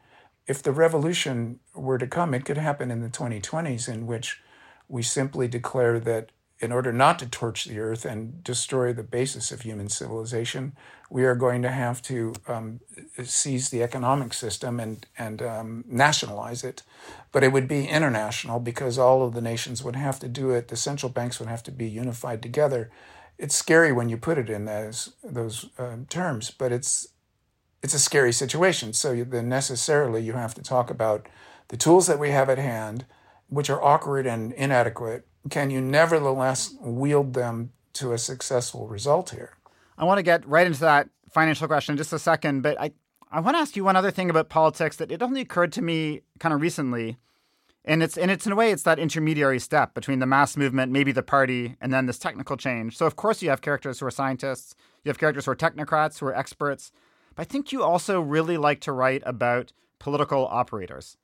If 0.46 0.62
the 0.62 0.72
revolution 0.72 1.60
were 1.74 1.98
to 1.98 2.06
come, 2.06 2.34
it 2.34 2.44
could 2.44 2.58
happen 2.58 2.90
in 2.90 3.00
the 3.00 3.08
2020s, 3.08 3.88
in 3.88 4.06
which 4.06 4.42
we 4.88 5.02
simply 5.02 5.48
declare 5.48 5.98
that 6.00 6.30
in 6.58 6.72
order 6.72 6.92
not 6.92 7.18
to 7.18 7.26
torch 7.26 7.66
the 7.66 7.78
earth 7.78 8.04
and 8.04 8.42
destroy 8.42 8.92
the 8.92 9.02
basis 9.02 9.52
of 9.52 9.60
human 9.60 9.88
civilization, 9.88 10.74
we 11.10 11.24
are 11.24 11.34
going 11.34 11.62
to 11.62 11.70
have 11.70 12.00
to 12.02 12.32
um, 12.48 12.80
seize 13.22 13.68
the 13.68 13.82
economic 13.82 14.32
system 14.32 14.80
and, 14.80 15.06
and 15.18 15.42
um, 15.42 15.84
nationalize 15.86 16.64
it. 16.64 16.82
But 17.30 17.44
it 17.44 17.52
would 17.52 17.68
be 17.68 17.86
international 17.86 18.58
because 18.58 18.98
all 18.98 19.22
of 19.22 19.34
the 19.34 19.42
nations 19.42 19.84
would 19.84 19.96
have 19.96 20.18
to 20.20 20.28
do 20.28 20.50
it. 20.50 20.68
The 20.68 20.76
central 20.76 21.12
banks 21.12 21.38
would 21.38 21.48
have 21.48 21.62
to 21.64 21.70
be 21.70 21.86
unified 21.86 22.42
together. 22.42 22.90
It's 23.38 23.54
scary 23.54 23.92
when 23.92 24.08
you 24.08 24.16
put 24.16 24.38
it 24.38 24.48
in 24.48 24.64
those, 24.64 25.12
those 25.22 25.66
uh, 25.78 25.96
terms, 26.08 26.50
but 26.50 26.72
it's, 26.72 27.08
it's 27.82 27.94
a 27.94 27.98
scary 27.98 28.32
situation. 28.32 28.94
So 28.94 29.24
then 29.24 29.50
necessarily 29.50 30.22
you 30.22 30.32
have 30.32 30.54
to 30.54 30.62
talk 30.62 30.90
about 30.90 31.28
the 31.68 31.76
tools 31.76 32.06
that 32.06 32.18
we 32.18 32.30
have 32.30 32.48
at 32.48 32.58
hand, 32.58 33.04
which 33.48 33.68
are 33.68 33.82
awkward 33.82 34.26
and 34.26 34.52
inadequate 34.54 35.26
can 35.50 35.70
you 35.70 35.80
nevertheless 35.80 36.74
wield 36.80 37.34
them 37.34 37.72
to 37.94 38.12
a 38.12 38.18
successful 38.18 38.86
result 38.86 39.30
here? 39.30 39.56
I 39.98 40.04
want 40.04 40.18
to 40.18 40.22
get 40.22 40.46
right 40.46 40.66
into 40.66 40.80
that 40.80 41.08
financial 41.30 41.66
question 41.66 41.94
in 41.94 41.98
just 41.98 42.12
a 42.12 42.18
second, 42.18 42.62
but 42.62 42.80
I, 42.80 42.92
I 43.30 43.40
want 43.40 43.56
to 43.56 43.60
ask 43.60 43.76
you 43.76 43.84
one 43.84 43.96
other 43.96 44.10
thing 44.10 44.30
about 44.30 44.48
politics 44.48 44.96
that 44.96 45.10
it 45.10 45.22
only 45.22 45.40
occurred 45.40 45.72
to 45.72 45.82
me 45.82 46.22
kind 46.38 46.54
of 46.54 46.60
recently. 46.60 47.16
And 47.84 48.02
it's 48.02 48.18
and 48.18 48.30
it's 48.32 48.46
in 48.46 48.52
a 48.52 48.56
way 48.56 48.72
it's 48.72 48.82
that 48.82 48.98
intermediary 48.98 49.60
step 49.60 49.94
between 49.94 50.18
the 50.18 50.26
mass 50.26 50.56
movement, 50.56 50.90
maybe 50.90 51.12
the 51.12 51.22
party, 51.22 51.76
and 51.80 51.92
then 51.92 52.06
this 52.06 52.18
technical 52.18 52.56
change. 52.56 52.96
So 52.96 53.06
of 53.06 53.14
course 53.14 53.42
you 53.42 53.50
have 53.50 53.60
characters 53.60 54.00
who 54.00 54.06
are 54.06 54.10
scientists, 54.10 54.74
you 55.04 55.08
have 55.08 55.18
characters 55.18 55.44
who 55.44 55.52
are 55.52 55.56
technocrats, 55.56 56.18
who 56.18 56.26
are 56.26 56.34
experts. 56.34 56.90
But 57.36 57.42
I 57.42 57.44
think 57.44 57.70
you 57.70 57.84
also 57.84 58.20
really 58.20 58.56
like 58.56 58.80
to 58.80 58.92
write 58.92 59.22
about 59.24 59.72
political 60.00 60.46
operators. 60.48 61.16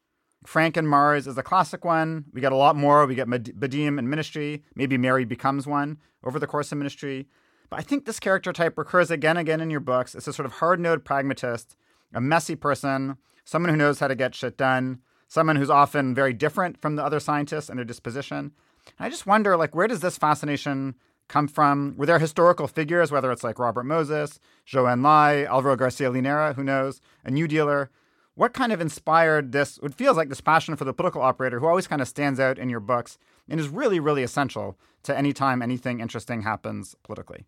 Frank 0.45 0.77
and 0.77 0.89
Mars 0.89 1.27
is 1.27 1.39
a 1.39 1.43
classic 1.43 1.85
one. 1.85 2.25
We 2.33 2.41
get 2.41 2.53
a 2.53 2.57
lot 2.57 2.77
more. 2.77 3.07
We 3.07 3.15
get 3.15 3.29
Badim 3.29 3.99
and 3.99 4.11
Ministry. 4.11 4.65
Maybe 4.75 4.99
Mary 4.99 5.25
becomes 5.25 5.67
one 5.67 5.99
over 6.25 6.39
the 6.39 6.47
course 6.47 6.73
of 6.73 6.79
Ministry. 6.79 7.29
But 7.71 7.79
I 7.79 7.83
think 7.83 8.05
this 8.05 8.21
character 8.21 8.53
type 8.53 8.77
recurs 8.77 9.11
again 9.11 9.37
and 9.37 9.47
again 9.47 9.61
in 9.61 9.71
your 9.71 9.81
books. 9.81 10.15
It's 10.15 10.27
a 10.27 10.33
sort 10.33 10.47
of 10.47 10.55
hard-nosed 10.55 11.05
pragmatist, 11.05 11.77
a 12.13 12.21
messy 12.21 12.57
person, 12.57 13.17
someone 13.45 13.71
who 13.71 13.77
knows 13.77 14.01
how 14.01 14.09
to 14.09 14.15
get 14.15 14.35
shit 14.35 14.59
done, 14.59 15.01
someone 15.29 15.57
who's 15.57 15.71
often 15.71 16.15
very 16.15 16.33
different 16.33 16.81
from 16.83 16.97
the 16.97 17.05
other 17.05 17.21
scientists 17.21 17.71
in 17.71 17.77
their 17.77 17.85
disposition. 17.85 18.53
And 18.99 19.07
I 19.07 19.09
just 19.09 19.27
wonder, 19.27 19.57
like, 19.57 19.75
where 19.75 19.87
does 19.87 20.01
this 20.01 20.19
fascination 20.19 20.97
come 21.29 21.49
from? 21.49 21.95
Were 21.97 22.05
there 22.05 22.19
historical 22.19 22.67
figures, 22.67 23.11
whether 23.11 23.33
it's 23.33 23.45
like 23.45 23.59
Robert 23.59 23.85
Moses, 23.85 24.39
Zhou 24.67 24.85
Enlai, 24.85 25.47
Alvaro 25.47 25.77
Garcia 25.77 26.11
Linera, 26.11 26.55
who 26.55 26.65
knows, 26.65 27.01
a 27.25 27.31
New 27.31 27.49
Dealer, 27.49 27.91
what 28.35 28.53
kind 28.55 28.73
of 28.73 28.81
inspired 28.81 29.53
this? 29.53 29.79
It 29.83 29.95
feels 29.95 30.17
like 30.17 30.29
this 30.29 30.41
passion 30.41 30.77
for 30.77 30.85
the 30.85 30.95
political 30.95 31.23
operator 31.23 31.61
who 31.61 31.67
always 31.67 31.87
kind 31.87 32.01
of 32.01 32.09
stands 32.09 32.41
out 32.41 32.59
in 32.59 32.69
your 32.69 32.81
books 32.81 33.19
and 33.49 33.61
is 33.61 33.69
really, 33.69 34.01
really 34.01 34.23
essential 34.23 34.79
to 35.03 35.17
any 35.17 35.33
time 35.33 35.63
anything 35.63 36.01
interesting 36.01 36.43
happens 36.43 36.97
politically. 37.03 37.45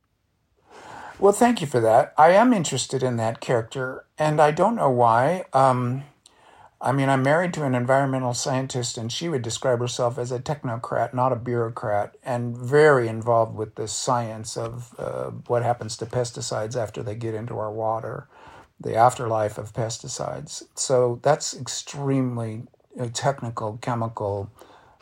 Well, 1.19 1.33
thank 1.33 1.61
you 1.61 1.67
for 1.67 1.81
that. 1.81 2.13
I 2.19 2.31
am 2.31 2.53
interested 2.53 3.03
in 3.03 3.17
that 3.17 3.41
character, 3.41 4.05
and 4.19 4.41
I 4.41 4.51
don't 4.51 4.75
know 4.75 4.91
why. 4.91 5.45
Um, 5.53 6.03
I 6.81 6.91
mean, 6.91 7.09
I'm 7.09 7.23
married 7.23 7.55
to 7.55 7.65
an 7.65 7.75
environmental 7.75 8.35
scientist, 8.35 8.99
and 8.99 9.11
she 9.11 9.29
would 9.29 9.41
describe 9.41 9.79
herself 9.79 10.19
as 10.19 10.33
a 10.33 10.41
technocrat, 10.41 11.15
not 11.15 11.33
a 11.33 11.37
bureaucrat, 11.37 12.17
and 12.25 12.57
very 12.57 13.07
involved 13.07 13.55
with 13.57 13.77
the 13.77 13.87
science 13.87 14.57
of 14.57 14.95
uh, 14.99 15.31
what 15.47 15.63
happens 15.63 15.97
to 15.99 16.07
pesticides 16.07 16.77
after 16.77 17.03
they 17.03 17.15
get 17.15 17.35
into 17.35 17.59
our 17.59 17.73
water 17.73 18.29
the 18.85 18.95
afterlife 18.95 19.59
of 19.59 19.73
pesticides. 19.73 20.63
So 20.75 21.19
that's 21.23 21.59
extremely 21.59 22.63
technical, 23.15 23.79
chemical, 23.79 24.51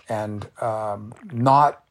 and 0.08 0.48
um, 0.62 1.12
not 1.32 1.84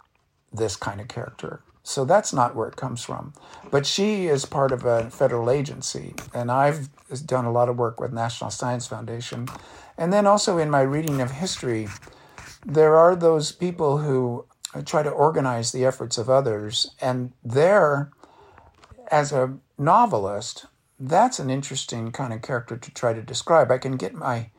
this 0.52 0.76
kind 0.76 1.00
of 1.02 1.08
character. 1.08 1.62
So 1.84 2.06
that's 2.06 2.32
not 2.32 2.56
where 2.56 2.68
it 2.68 2.76
comes 2.76 3.04
from. 3.04 3.34
But 3.70 3.86
she 3.86 4.28
is 4.28 4.46
part 4.46 4.72
of 4.72 4.86
a 4.86 5.10
federal 5.10 5.52
agency, 5.52 6.16
and 6.34 6.50
I've 6.50 6.90
done 7.26 7.46
a 7.46 7.52
lot 7.52 7.70
of 7.70 7.78
work 7.78 8.00
with 8.00 8.14
National 8.14 8.50
Science 8.50 8.88
Foundation. 8.88 9.48
And 9.98 10.14
then 10.14 10.26
also 10.26 10.58
in 10.58 10.70
my 10.70 10.82
reading 10.82 11.22
of 11.22 11.32
history, 11.32 11.90
there 12.66 12.96
are 12.98 13.16
those 13.16 13.52
people 13.52 13.98
who 13.98 14.46
try 14.86 15.04
to 15.04 15.10
organize 15.10 15.72
the 15.72 15.86
efforts 15.86 16.18
of 16.18 16.30
others. 16.30 16.96
And 17.02 17.34
there, 17.44 18.12
as 19.10 19.32
a 19.32 19.58
novelist, 19.78 20.66
that's 21.02 21.40
an 21.40 21.50
interesting 21.50 22.12
kind 22.12 22.32
of 22.32 22.42
character 22.42 22.78
to 22.78 22.94
try 22.94 23.14
to 23.14 23.22
describe. 23.22 23.72
I 23.72 23.78
can 23.78 23.98
get 23.98 24.14
my 24.14 24.52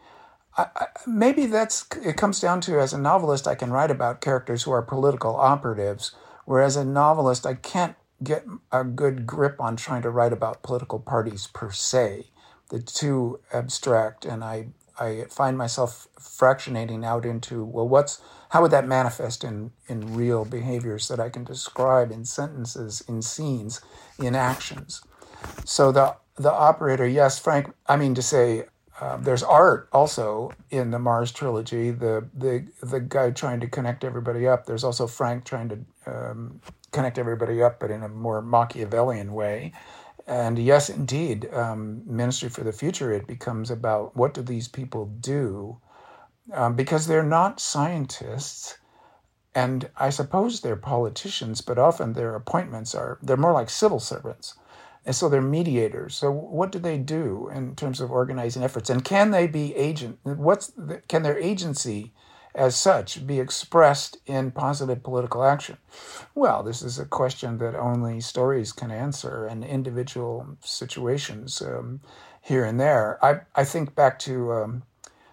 I, 0.57 0.67
I, 0.77 0.87
maybe 1.07 1.47
that's 1.47 1.87
it 2.05 2.17
comes 2.17 2.41
down 2.41 2.61
to 2.63 2.81
as 2.81 2.93
a 2.93 2.99
novelist 2.99 3.49
I 3.49 3.55
can 3.55 3.71
write 3.71 3.91
about 3.91 4.21
characters 4.21 4.65
who 4.65 4.73
are 4.73 4.83
political 4.83 5.37
operatives 5.37 6.13
whereas 6.45 6.77
a 6.77 6.85
novelist 6.85 7.47
I 7.47 7.55
can't 7.55 7.97
get 8.23 8.45
a 8.71 8.85
good 8.85 9.27
grip 9.27 9.61
on 9.61 9.77
trying 9.77 10.03
to 10.03 10.11
write 10.11 10.33
about 10.33 10.63
political 10.63 10.99
parties 10.99 11.47
per 11.47 11.71
se 11.71 12.27
the 12.69 12.81
too 12.81 13.41
abstract 13.53 14.25
and 14.25 14.45
I 14.45 14.69
I 15.01 15.25
find 15.31 15.57
myself 15.57 16.07
fractionating 16.21 17.05
out 17.05 17.25
into 17.25 17.65
well 17.65 17.89
what's 17.89 18.21
how 18.51 18.61
would 18.61 18.73
that 18.73 18.87
manifest 18.87 19.45
in 19.45 19.71
in 19.89 20.15
real 20.15 20.45
behaviors 20.45 21.09
that 21.09 21.21
I 21.21 21.31
can 21.31 21.45
describe 21.45 22.11
in 22.13 22.27
sentences 22.27 23.03
in 23.09 23.23
scenes 23.23 23.81
in 24.19 24.35
actions 24.35 25.03
so 25.65 25.91
the 25.93 26.15
the 26.37 26.53
operator 26.53 27.07
yes 27.07 27.39
Frank 27.39 27.73
I 27.87 27.97
mean 27.97 28.15
to 28.15 28.23
say 28.23 28.65
um, 29.01 29.25
there's 29.25 29.43
art 29.43 29.89
also 29.93 30.53
in 30.71 30.91
the 30.91 30.99
Mars 30.99 31.33
trilogy. 31.33 31.91
The 31.91 32.29
the 32.35 32.67
the 32.83 33.01
guy 33.01 33.31
trying 33.31 33.61
to 33.61 33.67
connect 33.67 34.05
everybody 34.05 34.47
up. 34.47 34.67
There's 34.67 34.85
also 34.85 35.07
Frank 35.07 35.45
trying 35.45 35.69
to 35.71 35.79
um, 36.07 36.61
connect 36.93 37.19
everybody 37.19 37.63
up, 37.63 37.81
but 37.81 37.91
in 37.91 38.03
a 38.03 38.09
more 38.09 38.43
Machiavellian 38.43 39.33
way. 39.33 39.73
And 40.27 40.59
yes, 40.59 40.89
indeed, 40.89 41.53
um, 41.53 42.03
Ministry 42.07 42.49
for 42.49 42.63
the 42.63 42.73
Future. 42.73 43.13
It 43.13 43.27
becomes 43.27 43.71
about 43.71 44.17
what 44.17 44.35
do 44.35 44.43
these 44.43 44.69
people 44.69 45.07
do, 45.07 45.79
um, 46.53 46.77
because 46.77 47.07
they're 47.07 47.25
not 47.25 47.61
scientists, 47.61 48.79
and 49.55 49.91
I 49.97 50.11
suppose 50.11 50.61
they're 50.61 50.77
politicians, 50.77 51.61
but 51.61 51.79
often 51.79 52.13
their 52.13 52.37
appointments 52.37 52.95
are 52.95 53.19
they're 53.23 53.37
more 53.37 53.53
like 53.53 53.71
civil 53.71 53.99
servants 54.01 54.55
and 55.05 55.15
so 55.17 55.29
they're 55.29 55.43
mediators. 55.43 56.15
So 56.15 56.31
what 56.31 56.71
do 56.71 56.79
they 56.79 56.99
do 56.99 57.51
in 57.53 57.75
terms 57.75 58.01
of 58.01 58.11
organizing 58.11 58.63
efforts? 58.63 58.89
And 58.89 59.05
can 59.05 59.31
they 59.33 59.47
be 59.47 59.75
agent? 59.75 60.19
What's 60.23 60.69
the, 60.69 61.03
can 61.09 61.23
their 61.23 61.39
agency, 61.39 62.13
as 62.55 62.77
such, 62.77 63.27
be 63.27 63.41
expressed 63.41 64.19
in 64.27 64.53
positive 64.53 65.03
political 65.03 65.43
action? 65.43 65.79
Well, 66.35 66.63
this 66.63 66.83
is 66.83 66.99
a 66.99 67.05
question 67.05 67.59
that 67.59 67.75
only 67.75 68.21
stories 68.21 68.73
can 68.73 68.93
answer, 68.93 69.47
and 69.47 69.65
individual 69.65 70.57
situations 70.61 71.61
um, 71.61 72.01
here 72.41 72.65
and 72.65 72.79
there. 72.79 73.19
I 73.25 73.41
I 73.55 73.65
think 73.65 73.95
back 73.95 74.19
to. 74.21 74.53
Um, 74.53 74.83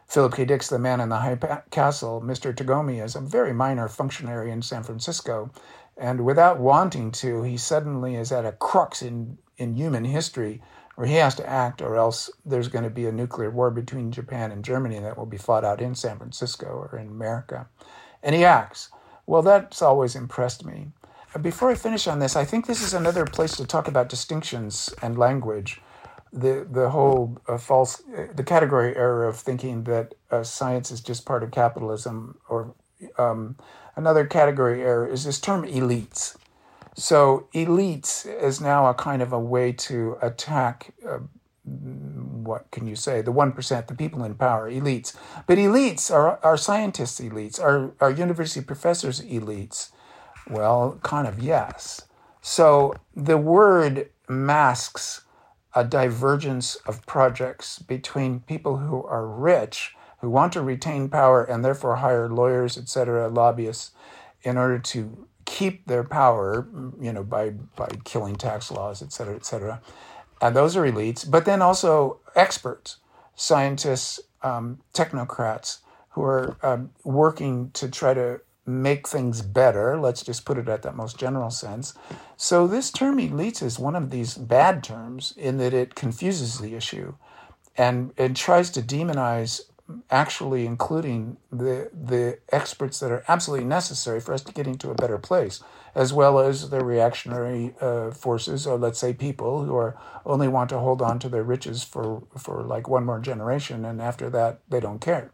Philip 0.07 0.34
K. 0.34 0.45
Dick's 0.45 0.70
The 0.70 0.80
Man 0.80 0.99
in 1.01 1.09
the 1.09 1.17
High 1.17 1.36
Castle, 1.70 2.20
Mr. 2.20 2.51
Tagomi 2.51 2.99
is 2.99 3.15
a 3.15 3.22
very 3.22 3.53
minor 3.53 3.88
functionary 3.88 4.49
in 4.49 4.63
San 4.63 4.82
Francisco. 4.82 5.51
And 5.95 6.26
without 6.26 6.59
wanting 6.59 7.11
to, 7.11 7.43
he 7.43 7.57
suddenly 7.57 8.15
is 8.15 8.32
at 8.32 8.43
a 8.43 8.53
crux 8.53 9.03
in 9.03 9.38
in 9.60 9.76
human 9.76 10.05
history 10.05 10.62
where 10.95 11.07
he 11.07 11.16
has 11.16 11.36
to 11.36 11.49
act, 11.49 11.82
or 11.82 11.95
else 11.95 12.30
there's 12.45 12.68
going 12.68 12.84
to 12.84 12.89
be 12.89 13.05
a 13.05 13.12
nuclear 13.12 13.49
war 13.49 13.72
between 13.72 14.12
Japan 14.12 14.51
and 14.51 14.66
Germany 14.66 14.99
that 14.99 15.18
will 15.18 15.26
be 15.26 15.38
fought 15.38 15.64
out 15.64 15.80
in 15.80 15.95
San 15.95 16.18
Francisco 16.18 16.66
or 16.66 16.97
in 16.97 17.07
America. 17.07 17.68
And 18.22 18.36
he 18.36 18.43
acts. 18.43 18.89
Well, 19.26 19.41
that's 19.41 19.82
always 19.82 20.16
impressed 20.16 20.66
me. 20.66 20.88
Before 21.41 21.70
I 21.70 21.76
finish 21.76 22.07
on 22.07 22.20
this, 22.20 22.36
I 22.36 22.43
think 22.43 22.66
this 22.66 22.82
is 22.82 22.93
another 22.93 23.24
place 23.24 23.55
to 23.57 23.66
talk 23.66 23.88
about 23.88 24.10
distinctions 24.10 24.93
and 25.01 25.18
language. 25.18 25.80
The 26.34 26.68
the 26.70 26.89
whole 26.89 27.39
uh, 27.47 27.57
false 27.57 28.01
uh, 28.18 28.28
the 28.36 28.43
category 28.43 28.95
error 28.95 29.26
of 29.26 29.38
thinking 29.38 29.84
that 29.86 30.16
uh, 30.32 30.43
science 30.43 30.91
is 30.91 31.01
just 31.01 31.26
part 31.26 31.43
of 31.43 31.51
capitalism, 31.51 32.38
or 32.49 32.74
um, 33.18 33.55
another 33.95 34.26
category 34.26 34.84
error 34.84 35.07
is 35.07 35.24
this 35.24 35.39
term 35.39 35.64
elites. 35.64 36.36
So 36.95 37.47
elites 37.53 38.25
is 38.25 38.59
now 38.59 38.87
a 38.87 38.93
kind 38.93 39.21
of 39.21 39.31
a 39.31 39.39
way 39.39 39.71
to 39.73 40.17
attack. 40.21 40.93
Uh, 41.07 41.19
what 41.63 42.71
can 42.71 42.87
you 42.87 42.95
say? 42.95 43.21
The 43.21 43.31
one 43.31 43.51
percent, 43.51 43.87
the 43.87 43.95
people 43.95 44.23
in 44.23 44.35
power, 44.35 44.69
elites. 44.69 45.15
But 45.45 45.57
elites 45.57 46.11
are 46.11 46.39
are 46.43 46.57
scientists 46.57 47.19
elites, 47.19 47.59
are 47.59 47.93
are 47.99 48.11
university 48.11 48.61
professors 48.61 49.21
elites. 49.21 49.91
Well, 50.49 50.99
kind 51.03 51.27
of 51.27 51.39
yes. 51.39 52.01
So 52.41 52.95
the 53.15 53.37
word 53.37 54.09
masks 54.27 55.25
a 55.75 55.83
divergence 55.83 56.75
of 56.87 57.05
projects 57.05 57.79
between 57.79 58.39
people 58.41 58.77
who 58.77 59.03
are 59.03 59.27
rich, 59.27 59.95
who 60.21 60.29
want 60.29 60.53
to 60.53 60.61
retain 60.61 61.09
power 61.09 61.43
and 61.43 61.63
therefore 61.63 61.97
hire 61.97 62.27
lawyers, 62.27 62.77
etc., 62.77 63.27
lobbyists, 63.27 63.91
in 64.41 64.57
order 64.57 64.79
to 64.79 65.27
keep 65.49 65.87
their 65.87 66.03
power, 66.05 66.67
you 67.01 67.11
know, 67.11 67.23
by 67.23 67.49
by 67.75 67.89
killing 68.05 68.35
tax 68.35 68.71
laws, 68.71 69.01
et 69.01 69.11
cetera, 69.11 69.35
et 69.35 69.45
cetera. 69.45 69.81
And 70.41 70.55
those 70.55 70.77
are 70.77 70.83
elites, 70.83 71.29
but 71.29 71.45
then 71.45 71.61
also 71.61 72.19
experts, 72.35 72.97
scientists, 73.35 74.21
um, 74.43 74.79
technocrats 74.93 75.79
who 76.11 76.23
are 76.23 76.57
um, 76.63 76.91
working 77.03 77.71
to 77.73 77.89
try 77.89 78.13
to 78.13 78.41
make 78.67 79.07
things 79.07 79.41
better. 79.41 79.99
Let's 79.99 80.23
just 80.23 80.45
put 80.45 80.59
it 80.59 80.69
at 80.69 80.83
that 80.83 80.95
most 80.95 81.17
general 81.19 81.49
sense. 81.49 81.95
So 82.37 82.67
this 82.67 82.91
term 82.91 83.17
elites 83.17 83.63
is 83.63 83.79
one 83.79 83.95
of 83.95 84.11
these 84.11 84.35
bad 84.37 84.83
terms 84.83 85.33
in 85.37 85.57
that 85.57 85.73
it 85.73 85.95
confuses 85.95 86.59
the 86.59 86.75
issue 86.75 87.15
and 87.77 88.13
it 88.17 88.35
tries 88.35 88.69
to 88.71 88.81
demonize 88.81 89.61
actually 90.09 90.65
including 90.65 91.37
the 91.51 91.89
the 91.93 92.39
experts 92.51 92.99
that 92.99 93.11
are 93.11 93.23
absolutely 93.27 93.65
necessary 93.65 94.19
for 94.19 94.33
us 94.33 94.41
to 94.43 94.53
get 94.53 94.67
into 94.67 94.89
a 94.89 94.95
better 94.95 95.17
place, 95.17 95.61
as 95.95 96.13
well 96.13 96.39
as 96.39 96.69
the 96.69 96.83
reactionary 96.83 97.73
uh, 97.81 98.11
forces, 98.11 98.67
or 98.67 98.77
let's 98.77 98.99
say 98.99 99.13
people 99.13 99.63
who 99.63 99.75
are 99.75 99.97
only 100.25 100.47
want 100.47 100.69
to 100.69 100.79
hold 100.79 101.01
on 101.01 101.19
to 101.19 101.29
their 101.29 101.43
riches 101.43 101.83
for 101.83 102.23
for 102.37 102.63
like 102.63 102.87
one 102.87 103.05
more 103.05 103.19
generation, 103.19 103.85
and 103.85 104.01
after 104.01 104.29
that 104.29 104.59
they 104.69 104.79
don't 104.79 105.01
care. 105.01 105.31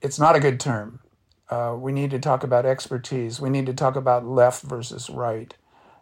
It's 0.00 0.18
not 0.18 0.36
a 0.36 0.40
good 0.40 0.58
term. 0.58 1.00
Uh, 1.48 1.76
we 1.78 1.92
need 1.92 2.10
to 2.10 2.18
talk 2.18 2.44
about 2.44 2.64
expertise. 2.64 3.40
We 3.40 3.50
need 3.50 3.66
to 3.66 3.74
talk 3.74 3.96
about 3.96 4.26
left 4.26 4.62
versus 4.62 5.10
right, 5.10 5.54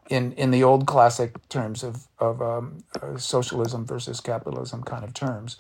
in 0.08 0.32
in 0.32 0.50
the 0.50 0.62
old 0.62 0.86
classic 0.86 1.48
terms 1.48 1.82
of 1.82 2.08
of 2.18 2.40
um, 2.40 2.84
uh, 3.02 3.16
socialism 3.16 3.86
versus 3.86 4.20
capitalism 4.20 4.82
kind 4.82 5.04
of 5.04 5.12
terms 5.14 5.58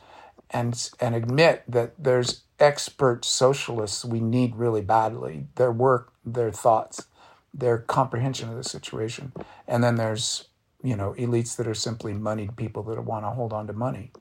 and 0.50 0.90
and 1.00 1.14
admit 1.14 1.64
that 1.68 1.94
there's 1.98 2.42
expert 2.60 3.24
socialists 3.24 4.04
we 4.04 4.20
need 4.20 4.56
really 4.56 4.82
badly. 4.82 5.46
Their 5.56 5.72
work 5.72 6.12
their 6.24 6.52
thoughts 6.52 7.06
their 7.54 7.78
comprehension 7.78 8.48
of 8.50 8.56
the 8.56 8.64
situation. 8.64 9.32
And 9.66 9.82
then 9.82 9.96
there's 9.96 10.48
you 10.82 10.96
know 10.96 11.14
elites 11.18 11.56
that 11.56 11.66
are 11.66 11.74
simply 11.74 12.14
moneyed 12.14 12.56
people 12.56 12.82
that 12.84 13.00
want 13.02 13.24
to 13.24 13.30
hold 13.30 13.52
on 13.52 13.66
to 13.66 13.72
money. 13.72 14.12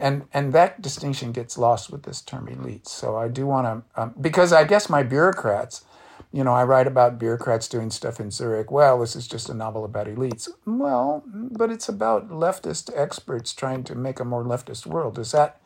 And 0.00 0.24
and 0.32 0.52
that 0.52 0.82
distinction 0.82 1.32
gets 1.32 1.58
lost 1.58 1.90
with 1.90 2.04
this 2.04 2.22
term 2.22 2.46
elites 2.46 2.88
so 2.88 3.16
i 3.16 3.28
do 3.28 3.46
want 3.46 3.66
to 3.94 4.02
um, 4.02 4.14
because 4.20 4.52
i 4.52 4.64
guess 4.64 4.88
my 4.88 5.02
bureaucrats 5.02 5.84
you 6.32 6.44
know, 6.44 6.52
I 6.52 6.64
write 6.64 6.86
about 6.86 7.18
bureaucrats 7.18 7.66
doing 7.68 7.90
stuff 7.90 8.20
in 8.20 8.30
Zurich. 8.30 8.70
Well, 8.70 9.00
this 9.00 9.16
is 9.16 9.26
just 9.26 9.48
a 9.48 9.54
novel 9.54 9.84
about 9.84 10.06
elites. 10.06 10.48
Well, 10.64 11.24
but 11.26 11.70
it's 11.70 11.88
about 11.88 12.30
leftist 12.30 12.90
experts 12.94 13.52
trying 13.52 13.82
to 13.84 13.94
make 13.94 14.20
a 14.20 14.24
more 14.24 14.44
leftist 14.44 14.86
world. 14.86 15.18
Is 15.18 15.32
that? 15.32 15.60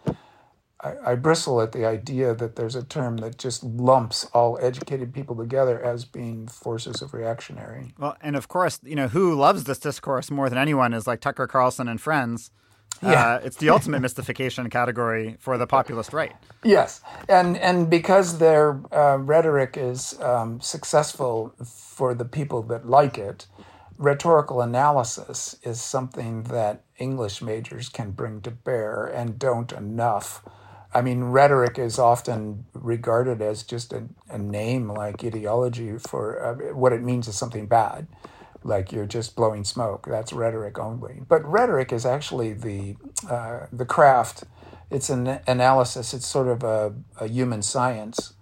I, 0.80 1.12
I 1.12 1.14
bristle 1.16 1.60
at 1.60 1.72
the 1.72 1.84
idea 1.84 2.34
that 2.34 2.56
there's 2.56 2.74
a 2.74 2.82
term 2.82 3.18
that 3.18 3.38
just 3.38 3.62
lumps 3.62 4.24
all 4.32 4.58
educated 4.60 5.12
people 5.12 5.36
together 5.36 5.82
as 5.82 6.04
being 6.04 6.48
forces 6.48 7.02
of 7.02 7.14
reactionary. 7.14 7.94
Well, 7.98 8.16
and 8.20 8.36
of 8.36 8.48
course, 8.48 8.80
you 8.82 8.94
know, 8.94 9.08
who 9.08 9.34
loves 9.34 9.64
this 9.64 9.78
discourse 9.78 10.30
more 10.30 10.48
than 10.48 10.58
anyone 10.58 10.92
is 10.92 11.06
like 11.06 11.20
Tucker 11.20 11.46
Carlson 11.46 11.88
and 11.88 12.00
friends. 12.00 12.50
Yeah. 13.02 13.34
Uh, 13.34 13.40
it's 13.44 13.56
the 13.56 13.70
ultimate 13.70 14.00
mystification 14.00 14.70
category 14.70 15.36
for 15.38 15.58
the 15.58 15.66
populist 15.66 16.12
right. 16.12 16.32
Yes, 16.62 17.00
and 17.28 17.56
and 17.58 17.90
because 17.90 18.38
their 18.38 18.80
uh, 18.92 19.18
rhetoric 19.18 19.76
is 19.76 20.18
um, 20.20 20.60
successful 20.60 21.54
for 21.64 22.14
the 22.14 22.24
people 22.24 22.62
that 22.64 22.88
like 22.88 23.18
it, 23.18 23.46
rhetorical 23.98 24.60
analysis 24.60 25.56
is 25.62 25.80
something 25.80 26.44
that 26.44 26.82
English 26.98 27.42
majors 27.42 27.88
can 27.88 28.12
bring 28.12 28.40
to 28.42 28.50
bear 28.50 29.04
and 29.04 29.38
don't 29.38 29.72
enough. 29.72 30.42
I 30.96 31.02
mean, 31.02 31.24
rhetoric 31.24 31.78
is 31.78 31.98
often 31.98 32.66
regarded 32.72 33.42
as 33.42 33.64
just 33.64 33.92
a, 33.92 34.04
a 34.30 34.38
name 34.38 34.88
like 34.88 35.24
ideology 35.24 35.98
for 35.98 36.40
uh, 36.40 36.74
what 36.74 36.92
it 36.92 37.02
means 37.02 37.26
is 37.26 37.36
something 37.36 37.66
bad 37.66 38.06
like 38.64 38.92
you're 38.92 39.06
just 39.06 39.36
blowing 39.36 39.62
smoke. 39.64 40.06
That's 40.08 40.32
rhetoric 40.32 40.78
only. 40.78 41.20
But 41.28 41.44
rhetoric 41.44 41.92
is 41.92 42.04
actually 42.06 42.54
the 42.54 42.96
uh, 43.30 43.66
the 43.72 43.84
craft. 43.84 44.44
It's 44.90 45.10
an 45.10 45.40
analysis. 45.46 46.14
It's 46.14 46.26
sort 46.26 46.48
of 46.48 46.62
a, 46.62 46.94
a 47.20 47.28
human 47.28 47.62
science, 47.62 48.34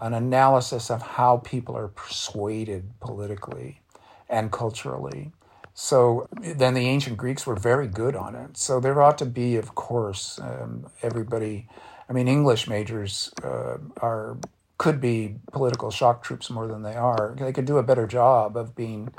an 0.00 0.14
analysis 0.14 0.90
of 0.90 1.02
how 1.02 1.38
people 1.38 1.76
are 1.76 1.88
persuaded 1.88 2.90
politically, 3.00 3.80
and 4.28 4.52
culturally. 4.52 5.32
So 5.74 6.28
then 6.40 6.74
the 6.74 6.86
ancient 6.86 7.16
Greeks 7.16 7.46
were 7.46 7.56
very 7.56 7.88
good 7.88 8.14
on 8.14 8.34
it. 8.34 8.56
So 8.56 8.78
there 8.78 9.00
ought 9.00 9.18
to 9.18 9.26
be, 9.26 9.56
of 9.56 9.74
course, 9.74 10.38
um, 10.38 10.86
everybody. 11.02 11.66
I 12.08 12.12
mean, 12.12 12.28
English 12.28 12.68
majors 12.68 13.32
uh, 13.42 13.78
are 13.98 14.36
could 14.76 15.00
be 15.00 15.36
political 15.52 15.90
shock 15.90 16.24
troops 16.24 16.50
more 16.50 16.66
than 16.66 16.82
they 16.82 16.96
are. 16.96 17.36
They 17.38 17.52
could 17.52 17.66
do 17.66 17.78
a 17.78 17.84
better 17.84 18.06
job 18.06 18.56
of 18.56 18.74
being 18.74 19.14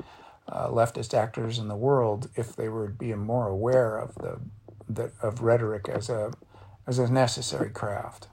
uh, 0.47 0.67
leftist 0.69 1.13
actors 1.13 1.59
in 1.59 1.67
the 1.67 1.75
world 1.75 2.29
if 2.35 2.55
they 2.55 2.69
were 2.69 2.87
being 2.87 3.19
more 3.19 3.47
aware 3.47 3.97
of 3.97 4.15
the, 4.15 4.39
the 4.89 5.11
of 5.21 5.41
rhetoric 5.41 5.87
as 5.89 6.09
a 6.09 6.31
as 6.85 6.99
a 6.99 7.11
necessary 7.11 7.69
craft. 7.69 8.27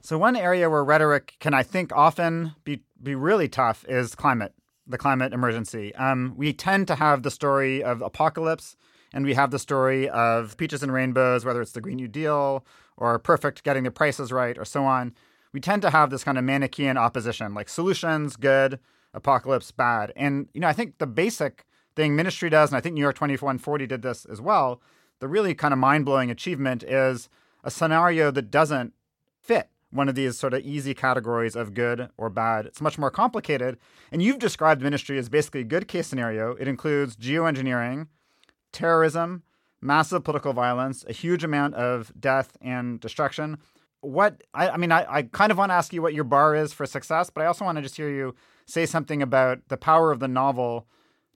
So 0.00 0.18
one 0.18 0.36
area 0.36 0.68
where 0.68 0.82
rhetoric 0.84 1.34
can, 1.38 1.54
I 1.54 1.62
think, 1.62 1.92
often 1.92 2.54
be 2.64 2.82
be 3.02 3.14
really 3.14 3.48
tough 3.48 3.84
is 3.88 4.14
climate, 4.14 4.54
the 4.86 4.98
climate 4.98 5.32
emergency. 5.32 5.94
Um, 5.94 6.34
we 6.36 6.52
tend 6.52 6.88
to 6.88 6.96
have 6.96 7.22
the 7.22 7.30
story 7.30 7.82
of 7.82 8.02
apocalypse, 8.02 8.76
and 9.12 9.24
we 9.24 9.34
have 9.34 9.50
the 9.50 9.58
story 9.58 10.08
of 10.08 10.56
peaches 10.56 10.82
and 10.82 10.92
rainbows, 10.92 11.44
whether 11.44 11.60
it's 11.60 11.72
the 11.72 11.80
Green 11.80 11.96
New 11.96 12.08
Deal 12.08 12.64
or 12.96 13.18
perfect 13.18 13.64
getting 13.64 13.84
the 13.84 13.90
prices 13.90 14.32
right 14.32 14.58
or 14.58 14.64
so 14.64 14.84
on. 14.84 15.14
We 15.52 15.60
tend 15.60 15.82
to 15.82 15.90
have 15.90 16.10
this 16.10 16.24
kind 16.24 16.38
of 16.38 16.44
Manichean 16.44 16.96
opposition, 16.96 17.54
like 17.54 17.68
solutions 17.68 18.36
good, 18.36 18.78
apocalypse 19.14 19.70
bad. 19.70 20.12
And 20.16 20.48
you 20.54 20.60
know, 20.60 20.68
I 20.68 20.72
think 20.72 20.98
the 20.98 21.06
basic 21.06 21.64
thing 21.94 22.16
ministry 22.16 22.50
does, 22.50 22.70
and 22.70 22.76
I 22.76 22.80
think 22.80 22.94
New 22.94 23.00
York 23.00 23.16
2140 23.16 23.86
did 23.86 24.02
this 24.02 24.24
as 24.24 24.40
well. 24.40 24.80
The 25.20 25.28
really 25.28 25.54
kind 25.54 25.72
of 25.72 25.78
mind 25.78 26.04
blowing 26.04 26.30
achievement 26.30 26.82
is 26.82 27.28
a 27.62 27.70
scenario 27.70 28.30
that 28.30 28.50
doesn't 28.50 28.92
fit 29.40 29.68
one 29.90 30.08
of 30.08 30.14
these 30.14 30.38
sort 30.38 30.54
of 30.54 30.64
easy 30.64 30.94
categories 30.94 31.54
of 31.54 31.74
good 31.74 32.08
or 32.16 32.30
bad. 32.30 32.66
It's 32.66 32.80
much 32.80 32.98
more 32.98 33.10
complicated. 33.10 33.76
And 34.10 34.22
you've 34.22 34.38
described 34.38 34.82
ministry 34.82 35.18
as 35.18 35.28
basically 35.28 35.60
a 35.60 35.64
good 35.64 35.86
case 35.86 36.06
scenario. 36.06 36.52
It 36.52 36.66
includes 36.66 37.14
geoengineering, 37.14 38.08
terrorism, 38.72 39.42
massive 39.82 40.24
political 40.24 40.54
violence, 40.54 41.04
a 41.08 41.12
huge 41.12 41.44
amount 41.44 41.74
of 41.74 42.10
death 42.18 42.56
and 42.62 43.00
destruction. 43.00 43.58
What 44.00 44.42
I, 44.54 44.70
I 44.70 44.76
mean, 44.78 44.92
I, 44.92 45.04
I 45.08 45.22
kind 45.24 45.52
of 45.52 45.58
want 45.58 45.70
to 45.70 45.74
ask 45.74 45.92
you 45.92 46.00
what 46.00 46.14
your 46.14 46.24
bar 46.24 46.56
is 46.56 46.72
for 46.72 46.86
success, 46.86 47.28
but 47.28 47.42
I 47.42 47.46
also 47.46 47.64
want 47.64 47.76
to 47.76 47.82
just 47.82 47.96
hear 47.96 48.08
you 48.08 48.34
say 48.66 48.86
something 48.86 49.22
about 49.22 49.60
the 49.68 49.76
power 49.76 50.12
of 50.12 50.20
the 50.20 50.28
novel 50.28 50.86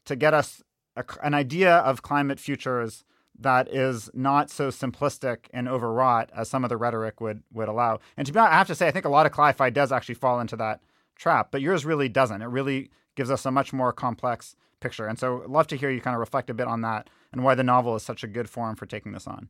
to 0.05 0.17
get 0.17 0.35
us 0.35 0.63
a, 0.97 1.05
an 1.23 1.35
idea 1.35 1.77
of 1.77 2.03
climate 2.03 2.41
futures 2.41 3.05
that 3.39 3.69
is 3.69 4.09
not 4.15 4.51
so 4.51 4.69
simplistic 4.69 5.47
and 5.53 5.69
overwrought 5.69 6.31
as 6.35 6.49
some 6.49 6.65
of 6.65 6.71
the 6.71 6.77
rhetoric 6.77 7.21
would 7.21 7.43
would 7.53 7.69
allow. 7.69 7.99
And 8.17 8.27
to 8.27 8.33
be 8.33 8.39
honest, 8.39 8.53
I 8.53 8.59
have 8.59 8.67
to 8.69 8.75
say, 8.75 8.89
I 8.89 8.91
think 8.91 9.05
a 9.05 9.11
lot 9.11 9.27
of 9.27 9.33
cli-fi 9.33 9.71
does 9.71 9.93
actually 9.93 10.15
fall 10.15 10.41
into 10.41 10.57
that 10.57 10.81
trap, 11.17 11.49
but 11.51 11.61
yours 11.61 11.85
really 11.85 12.09
doesn't. 12.09 12.43
It 12.43 12.47
really 12.47 12.91
gives 13.15 13.31
us 13.31 13.45
a 13.45 13.51
much 13.51 13.73
more 13.73 13.93
complex 13.93 14.57
picture. 14.81 15.07
And 15.07 15.19
so, 15.19 15.43
I'd 15.43 15.51
love 15.51 15.67
to 15.69 15.77
hear 15.77 15.91
you 15.91 16.01
kind 16.01 16.15
of 16.15 16.21
reflect 16.21 16.51
a 16.51 16.55
bit 16.55 16.67
on 16.67 16.81
that 16.83 17.11
and 17.33 17.45
why 17.45 17.55
the 17.55 17.63
novel 17.63 17.97
is 17.97 18.03
such 18.03 18.25
a 18.25 18.27
good 18.27 18.49
forum 18.49 18.77
for 18.77 18.87
taking 18.87 19.13
this 19.13 19.27
on. 19.27 19.49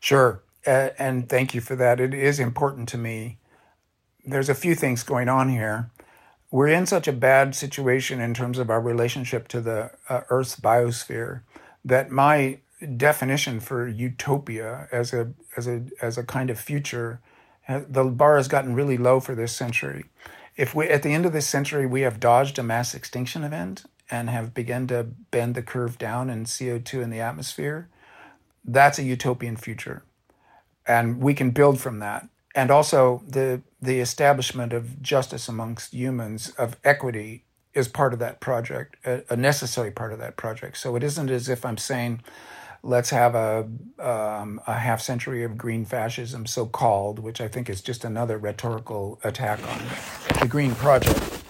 Sure, 0.00 0.42
uh, 0.66 0.90
and 0.98 1.28
thank 1.28 1.54
you 1.54 1.60
for 1.60 1.76
that. 1.76 2.00
It 2.00 2.14
is 2.14 2.40
important 2.40 2.88
to 2.90 2.98
me. 2.98 3.38
There's 4.24 4.48
a 4.48 4.54
few 4.54 4.74
things 4.74 5.02
going 5.02 5.28
on 5.28 5.48
here. 5.48 5.90
We're 6.52 6.68
in 6.68 6.84
such 6.84 7.08
a 7.08 7.12
bad 7.12 7.54
situation 7.54 8.20
in 8.20 8.34
terms 8.34 8.58
of 8.58 8.68
our 8.68 8.80
relationship 8.80 9.48
to 9.48 9.60
the 9.62 9.90
uh, 10.10 10.20
Earth's 10.28 10.54
biosphere 10.54 11.40
that 11.82 12.10
my 12.10 12.58
definition 12.98 13.58
for 13.58 13.88
utopia 13.88 14.86
as 14.92 15.14
a 15.14 15.32
as 15.56 15.66
a 15.66 15.84
as 16.02 16.18
a 16.18 16.24
kind 16.24 16.50
of 16.50 16.60
future, 16.60 17.20
the 17.66 18.04
bar 18.04 18.36
has 18.36 18.48
gotten 18.48 18.74
really 18.74 18.98
low 18.98 19.18
for 19.18 19.34
this 19.34 19.56
century. 19.56 20.04
If 20.54 20.74
we 20.74 20.88
at 20.88 21.02
the 21.02 21.14
end 21.14 21.24
of 21.24 21.32
this 21.32 21.48
century 21.48 21.86
we 21.86 22.02
have 22.02 22.20
dodged 22.20 22.58
a 22.58 22.62
mass 22.62 22.94
extinction 22.94 23.44
event 23.44 23.84
and 24.10 24.28
have 24.28 24.52
begun 24.52 24.86
to 24.88 25.04
bend 25.30 25.54
the 25.54 25.62
curve 25.62 25.96
down 25.96 26.28
in 26.28 26.44
CO2 26.44 27.02
in 27.02 27.08
the 27.08 27.20
atmosphere, 27.20 27.88
that's 28.62 28.98
a 28.98 29.04
utopian 29.04 29.56
future. 29.56 30.04
And 30.86 31.18
we 31.18 31.32
can 31.32 31.52
build 31.52 31.80
from 31.80 31.98
that. 32.00 32.28
And 32.54 32.70
also 32.70 33.22
the 33.26 33.62
the 33.80 34.00
establishment 34.00 34.72
of 34.72 35.02
justice 35.02 35.48
amongst 35.48 35.92
humans, 35.92 36.50
of 36.50 36.76
equity, 36.84 37.44
is 37.74 37.88
part 37.88 38.12
of 38.12 38.18
that 38.18 38.40
project, 38.40 38.96
a, 39.04 39.22
a 39.30 39.36
necessary 39.36 39.90
part 39.90 40.12
of 40.12 40.18
that 40.18 40.36
project. 40.36 40.76
So 40.76 40.94
it 40.94 41.02
isn't 41.02 41.30
as 41.30 41.48
if 41.48 41.64
I'm 41.64 41.78
saying 41.78 42.22
let's 42.82 43.10
have 43.10 43.34
a, 43.34 43.68
um, 43.98 44.60
a 44.66 44.74
half 44.74 45.00
century 45.00 45.44
of 45.44 45.56
green 45.56 45.84
fascism, 45.84 46.46
so 46.46 46.66
called, 46.66 47.18
which 47.18 47.40
I 47.40 47.48
think 47.48 47.70
is 47.70 47.80
just 47.80 48.04
another 48.04 48.38
rhetorical 48.38 49.20
attack 49.22 49.60
on 49.68 50.40
the 50.40 50.48
Green 50.48 50.74
Project. 50.74 51.42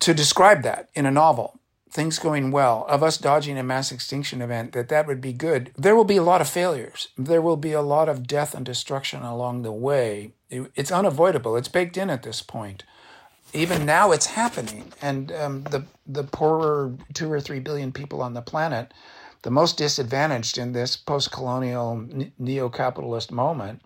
To 0.00 0.14
describe 0.14 0.62
that 0.62 0.88
in 0.94 1.06
a 1.06 1.10
novel, 1.10 1.59
things 1.90 2.18
going 2.18 2.50
well, 2.50 2.86
of 2.88 3.02
us 3.02 3.18
dodging 3.18 3.58
a 3.58 3.62
mass 3.62 3.90
extinction 3.90 4.40
event, 4.40 4.72
that 4.72 4.88
that 4.88 5.06
would 5.06 5.20
be 5.20 5.32
good. 5.32 5.72
There 5.76 5.96
will 5.96 6.04
be 6.04 6.16
a 6.16 6.22
lot 6.22 6.40
of 6.40 6.48
failures. 6.48 7.08
There 7.18 7.42
will 7.42 7.56
be 7.56 7.72
a 7.72 7.82
lot 7.82 8.08
of 8.08 8.26
death 8.26 8.54
and 8.54 8.64
destruction 8.64 9.22
along 9.22 9.62
the 9.62 9.72
way. 9.72 10.32
It's 10.50 10.92
unavoidable. 10.92 11.56
It's 11.56 11.68
baked 11.68 11.96
in 11.96 12.10
at 12.10 12.22
this 12.22 12.42
point. 12.42 12.84
Even 13.52 13.84
now, 13.84 14.12
it's 14.12 14.26
happening, 14.26 14.92
and 15.02 15.32
um, 15.32 15.64
the 15.64 15.84
the 16.06 16.22
poorer 16.22 16.94
two 17.14 17.30
or 17.32 17.40
three 17.40 17.58
billion 17.58 17.90
people 17.90 18.22
on 18.22 18.34
the 18.34 18.42
planet 18.42 18.92
the 19.42 19.50
most 19.50 19.78
disadvantaged 19.78 20.58
in 20.58 20.72
this 20.72 20.96
post 20.96 21.32
colonial 21.32 22.06
neo 22.38 22.68
capitalist 22.68 23.32
moment 23.32 23.82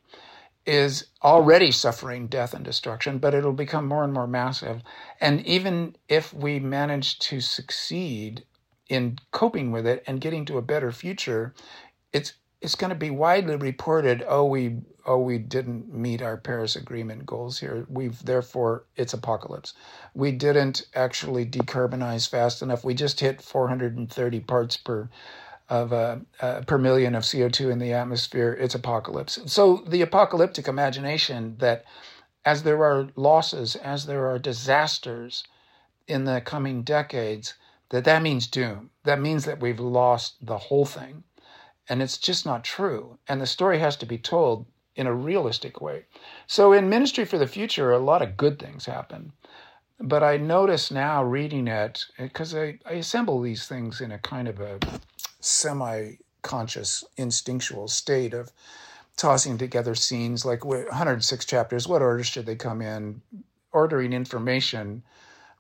is 0.67 1.07
already 1.23 1.71
suffering 1.71 2.27
death 2.29 2.55
and 2.55 2.65
destruction, 2.65 3.19
but 3.19 3.35
it'll 3.35 3.53
become 3.53 3.87
more 3.87 4.05
and 4.05 4.13
more 4.13 4.27
massive. 4.27 4.83
And 5.21 5.45
even 5.47 5.97
if 6.09 6.33
we 6.33 6.59
manage 6.61 7.19
to 7.21 7.41
succeed 7.41 8.45
in 8.89 9.19
coping 9.33 9.73
with 9.73 9.87
it 9.87 10.03
and 10.07 10.21
getting 10.21 10.45
to 10.47 10.59
a 10.59 10.63
better 10.63 10.93
future, 10.93 11.55
it's 12.13 12.35
it's 12.63 12.77
going 12.77 12.91
to 12.91 12.97
be 12.97 13.11
widely 13.11 13.57
reported. 13.57 14.25
Oh, 14.27 14.47
we 14.47 14.79
oh 15.07 15.19
we 15.19 15.39
didn't 15.39 15.93
meet 15.93 16.23
our 16.23 16.39
Paris 16.39 16.77
Agreement 16.77 17.27
goals 17.27 17.59
here. 17.61 17.87
We've 17.91 18.25
therefore 18.25 18.87
it's 18.97 19.13
apocalypse. 19.13 19.75
We 20.15 20.33
didn't 20.33 20.87
actually 20.95 21.47
decarbonize 21.47 22.29
fast 22.29 22.63
enough. 22.63 22.85
We 22.85 22.95
just 22.95 23.21
hit 23.21 23.43
430 23.43 24.41
parts 24.41 24.77
per 24.79 25.11
of 25.69 25.93
uh, 25.93 26.17
uh, 26.41 26.61
per 26.63 26.79
million 26.79 27.15
of 27.15 27.23
CO2 27.23 27.71
in 27.71 27.79
the 27.79 27.93
atmosphere, 27.93 28.53
it's 28.61 28.75
apocalypse. 28.75 29.39
So 29.47 29.85
the 29.87 30.03
apocalyptic 30.03 30.69
imagination 30.69 31.57
that 31.59 31.85
as 32.45 32.63
there 32.63 32.85
are 32.85 33.09
losses, 33.17 33.75
as 33.77 34.07
there 34.07 34.27
are 34.27 34.39
disasters 34.39 35.45
in 36.07 36.25
the 36.25 36.43
coming 36.43 36.83
decades, 36.83 37.55
that 37.89 38.05
that 38.05 38.23
means 38.23 38.47
doom. 38.47 38.91
That 39.05 39.21
means 39.21 39.45
that 39.45 39.61
we've 39.61 39.81
lost 39.81 40.45
the 40.45 40.59
whole 40.59 40.85
thing. 40.85 41.25
And 41.89 42.03
it's 42.03 42.19
just 42.19 42.45
not 42.45 42.65
true. 42.65 43.19
And 43.29 43.41
the 43.41 43.47
story 43.47 43.79
has 43.79 43.97
to 43.97 44.07
be 44.07 44.19
told 44.19 44.67
in 44.97 45.07
a 45.07 45.15
realistic 45.15 45.81
way. 45.81 46.05
So 46.47 46.73
in 46.73 46.89
Ministry 46.89 47.25
for 47.25 47.39
the 47.39 47.47
Future, 47.47 47.93
a 47.93 47.99
lot 47.99 48.23
of 48.23 48.37
good 48.37 48.59
things 48.59 48.87
happen. 48.87 49.33
But 50.01 50.23
I 50.23 50.37
notice 50.37 50.91
now 50.91 51.23
reading 51.23 51.69
it, 51.69 52.05
because 52.19 52.55
I, 52.55 52.79
I 52.85 52.95
assemble 52.95 53.41
these 53.41 53.67
things 53.67 54.01
in 54.01 54.13
a 54.13 54.19
kind 54.19 54.49
of 54.49 54.61
a 54.61 54.79
semi 55.45 56.15
conscious, 56.43 57.05
instinctual 57.17 57.89
state 57.89 58.35
of 58.35 58.53
tossing 59.17 59.57
together 59.59 59.95
scenes 59.95 60.45
like 60.45 60.65
106 60.65 61.45
chapters. 61.45 61.89
What 61.89 62.03
order 62.03 62.25
should 62.25 62.47
they 62.47 62.57
come 62.57 62.83
in? 62.83 63.23
Ordering 63.73 64.13
information 64.13 65.03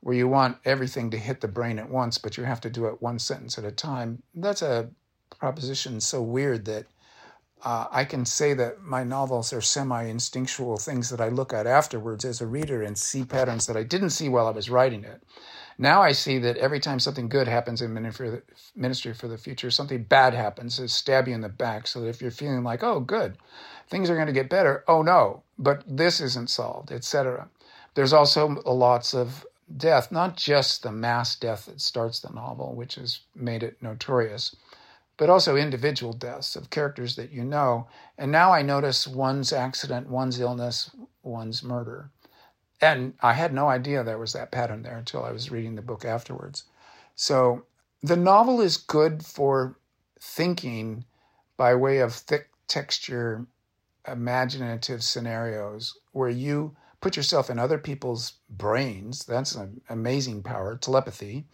where 0.00 0.16
you 0.16 0.28
want 0.28 0.58
everything 0.64 1.10
to 1.10 1.18
hit 1.18 1.40
the 1.40 1.48
brain 1.48 1.78
at 1.78 1.88
once, 1.88 2.18
but 2.18 2.36
you 2.36 2.44
have 2.44 2.60
to 2.60 2.70
do 2.70 2.86
it 2.86 3.00
one 3.00 3.18
sentence 3.18 3.56
at 3.56 3.64
a 3.64 3.72
time. 3.72 4.22
That's 4.34 4.62
a 4.62 4.90
proposition 5.38 6.00
so 6.00 6.20
weird 6.22 6.66
that 6.66 6.86
uh, 7.64 7.86
I 7.90 8.04
can 8.04 8.26
say 8.26 8.52
that 8.54 8.82
my 8.82 9.04
novels 9.04 9.52
are 9.52 9.62
semi 9.62 10.04
instinctual 10.04 10.76
things 10.76 11.08
that 11.08 11.20
I 11.20 11.28
look 11.28 11.52
at 11.54 11.66
afterwards 11.66 12.24
as 12.24 12.40
a 12.40 12.46
reader 12.46 12.82
and 12.82 12.96
see 12.96 13.24
patterns 13.24 13.66
that 13.66 13.76
I 13.76 13.82
didn't 13.82 14.10
see 14.10 14.28
while 14.28 14.46
I 14.46 14.50
was 14.50 14.68
writing 14.68 15.04
it. 15.04 15.22
Now 15.76 16.02
I 16.02 16.12
see 16.12 16.38
that 16.38 16.56
every 16.58 16.78
time 16.78 17.00
something 17.00 17.28
good 17.28 17.48
happens 17.48 17.82
in 17.82 17.92
ministry 17.92 19.12
for 19.14 19.28
the 19.28 19.38
future, 19.38 19.70
something 19.70 20.04
bad 20.04 20.34
happens 20.34 20.76
to 20.76 20.88
stab 20.88 21.26
you 21.26 21.34
in 21.34 21.40
the 21.40 21.48
back. 21.48 21.86
So 21.86 22.00
that 22.00 22.08
if 22.08 22.22
you're 22.22 22.30
feeling 22.30 22.62
like, 22.62 22.82
oh, 22.82 23.00
good, 23.00 23.38
things 23.88 24.08
are 24.08 24.14
going 24.14 24.28
to 24.28 24.32
get 24.32 24.48
better, 24.48 24.84
oh 24.86 25.02
no, 25.02 25.42
but 25.58 25.82
this 25.86 26.20
isn't 26.20 26.50
solved, 26.50 26.92
etc. 26.92 27.48
There's 27.94 28.12
also 28.12 28.62
lots 28.66 29.14
of 29.14 29.46
death, 29.76 30.12
not 30.12 30.36
just 30.36 30.82
the 30.82 30.92
mass 30.92 31.36
death 31.36 31.66
that 31.66 31.80
starts 31.80 32.20
the 32.20 32.32
novel, 32.32 32.74
which 32.74 32.96
has 32.96 33.20
made 33.34 33.62
it 33.62 33.82
notorious, 33.82 34.54
but 35.16 35.30
also 35.30 35.56
individual 35.56 36.12
deaths 36.12 36.56
of 36.56 36.70
characters 36.70 37.16
that 37.16 37.30
you 37.30 37.44
know. 37.44 37.86
And 38.18 38.30
now 38.32 38.52
I 38.52 38.62
notice 38.62 39.06
one's 39.06 39.52
accident, 39.52 40.08
one's 40.08 40.40
illness, 40.40 40.90
one's 41.22 41.62
murder. 41.62 42.10
And 42.84 43.14
I 43.22 43.32
had 43.32 43.54
no 43.54 43.68
idea 43.68 44.04
there 44.04 44.18
was 44.18 44.34
that 44.34 44.52
pattern 44.52 44.82
there 44.82 44.98
until 44.98 45.24
I 45.24 45.32
was 45.32 45.50
reading 45.50 45.74
the 45.74 45.80
book 45.80 46.04
afterwards. 46.04 46.64
So 47.16 47.64
the 48.02 48.14
novel 48.14 48.60
is 48.60 48.76
good 48.76 49.24
for 49.24 49.78
thinking 50.20 51.06
by 51.56 51.74
way 51.74 52.00
of 52.00 52.12
thick 52.12 52.50
texture, 52.68 53.46
imaginative 54.06 55.02
scenarios 55.02 55.98
where 56.12 56.28
you 56.28 56.76
put 57.00 57.16
yourself 57.16 57.48
in 57.48 57.58
other 57.58 57.78
people's 57.78 58.34
brains. 58.50 59.24
That's 59.24 59.54
an 59.54 59.80
amazing 59.88 60.42
power, 60.42 60.76
telepathy. 60.76 61.46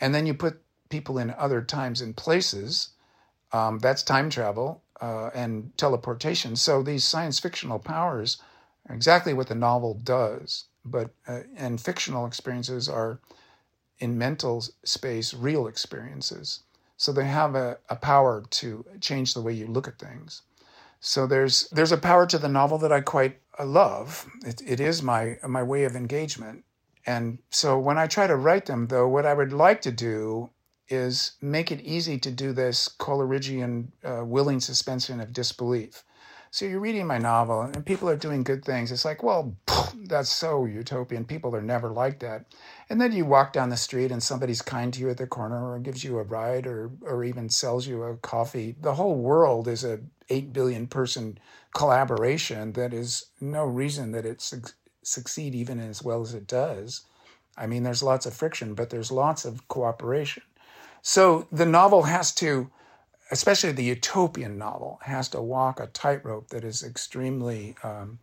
And 0.00 0.14
then 0.14 0.24
you 0.24 0.32
put 0.32 0.62
people 0.88 1.18
in 1.18 1.30
other 1.32 1.60
times 1.60 2.00
and 2.00 2.16
places. 2.16 2.88
Um, 3.52 3.80
that's 3.80 4.02
time 4.02 4.30
travel 4.30 4.82
uh, 5.02 5.28
and 5.34 5.76
teleportation. 5.76 6.56
So 6.56 6.82
these 6.82 7.04
science 7.04 7.38
fictional 7.38 7.78
powers 7.78 8.38
are 8.88 8.94
exactly 8.94 9.34
what 9.34 9.48
the 9.48 9.54
novel 9.54 9.92
does. 9.92 10.64
But 10.84 11.10
uh, 11.28 11.40
and 11.56 11.80
fictional 11.80 12.26
experiences 12.26 12.88
are 12.88 13.20
in 13.98 14.16
mental 14.16 14.64
space 14.84 15.34
real 15.34 15.66
experiences. 15.66 16.60
So 16.96 17.12
they 17.12 17.26
have 17.26 17.54
a, 17.54 17.78
a 17.88 17.96
power 17.96 18.44
to 18.50 18.84
change 19.00 19.34
the 19.34 19.40
way 19.42 19.52
you 19.52 19.66
look 19.66 19.88
at 19.88 19.98
things. 19.98 20.42
So 21.00 21.26
there's 21.26 21.68
there's 21.70 21.92
a 21.92 21.96
power 21.98 22.26
to 22.26 22.38
the 22.38 22.48
novel 22.48 22.78
that 22.78 22.92
I 22.92 23.00
quite 23.00 23.38
uh, 23.58 23.64
love. 23.64 24.26
It, 24.44 24.62
it 24.66 24.80
is 24.80 25.02
my 25.02 25.38
my 25.46 25.62
way 25.62 25.84
of 25.84 25.96
engagement. 25.96 26.64
And 27.06 27.38
so 27.50 27.78
when 27.78 27.98
I 27.98 28.06
try 28.06 28.26
to 28.26 28.36
write 28.36 28.66
them, 28.66 28.88
though, 28.88 29.08
what 29.08 29.24
I 29.24 29.32
would 29.34 29.52
like 29.52 29.80
to 29.82 29.90
do 29.90 30.50
is 30.88 31.32
make 31.40 31.72
it 31.72 31.80
easy 31.80 32.18
to 32.18 32.30
do 32.30 32.52
this 32.52 32.88
Coleridgean 32.88 33.92
uh, 34.04 34.24
willing 34.24 34.60
suspension 34.60 35.20
of 35.20 35.32
disbelief. 35.32 36.04
So 36.52 36.64
you're 36.64 36.80
reading 36.80 37.06
my 37.06 37.18
novel 37.18 37.60
and 37.60 37.86
people 37.86 38.08
are 38.08 38.16
doing 38.16 38.42
good 38.42 38.64
things. 38.64 38.90
It's 38.90 39.04
like, 39.04 39.22
well, 39.22 39.56
that's 39.94 40.30
so 40.30 40.64
utopian. 40.64 41.24
People 41.24 41.54
are 41.54 41.62
never 41.62 41.90
like 41.90 42.18
that. 42.20 42.46
And 42.88 43.00
then 43.00 43.12
you 43.12 43.24
walk 43.24 43.52
down 43.52 43.70
the 43.70 43.76
street 43.76 44.10
and 44.10 44.20
somebody's 44.20 44.60
kind 44.60 44.92
to 44.92 45.00
you 45.00 45.10
at 45.10 45.18
the 45.18 45.28
corner 45.28 45.70
or 45.70 45.78
gives 45.78 46.02
you 46.02 46.18
a 46.18 46.24
ride 46.24 46.66
or, 46.66 46.90
or 47.02 47.22
even 47.22 47.48
sells 47.48 47.86
you 47.86 48.02
a 48.02 48.16
coffee. 48.16 48.74
The 48.80 48.94
whole 48.94 49.14
world 49.14 49.68
is 49.68 49.84
a 49.84 50.00
8 50.28 50.52
billion 50.52 50.88
person 50.88 51.38
collaboration 51.72 52.72
that 52.72 52.92
is 52.92 53.26
no 53.40 53.64
reason 53.64 54.10
that 54.12 54.26
it 54.26 54.40
su- 54.40 54.62
succeed 55.04 55.54
even 55.54 55.78
as 55.78 56.02
well 56.02 56.20
as 56.20 56.34
it 56.34 56.48
does. 56.48 57.02
I 57.56 57.68
mean, 57.68 57.84
there's 57.84 58.02
lots 58.02 58.26
of 58.26 58.34
friction, 58.34 58.74
but 58.74 58.90
there's 58.90 59.12
lots 59.12 59.44
of 59.44 59.68
cooperation. 59.68 60.42
So 61.02 61.46
the 61.52 61.66
novel 61.66 62.02
has 62.02 62.34
to, 62.36 62.70
especially 63.30 63.72
the 63.72 63.84
utopian 63.84 64.58
novel, 64.58 65.00
has 65.02 65.28
to 65.30 65.40
walk 65.40 65.80
a 65.80 65.86
tightrope 65.88 66.48
that 66.48 66.64
is 66.64 66.82
extremely 66.82 67.76
um, 67.82 68.18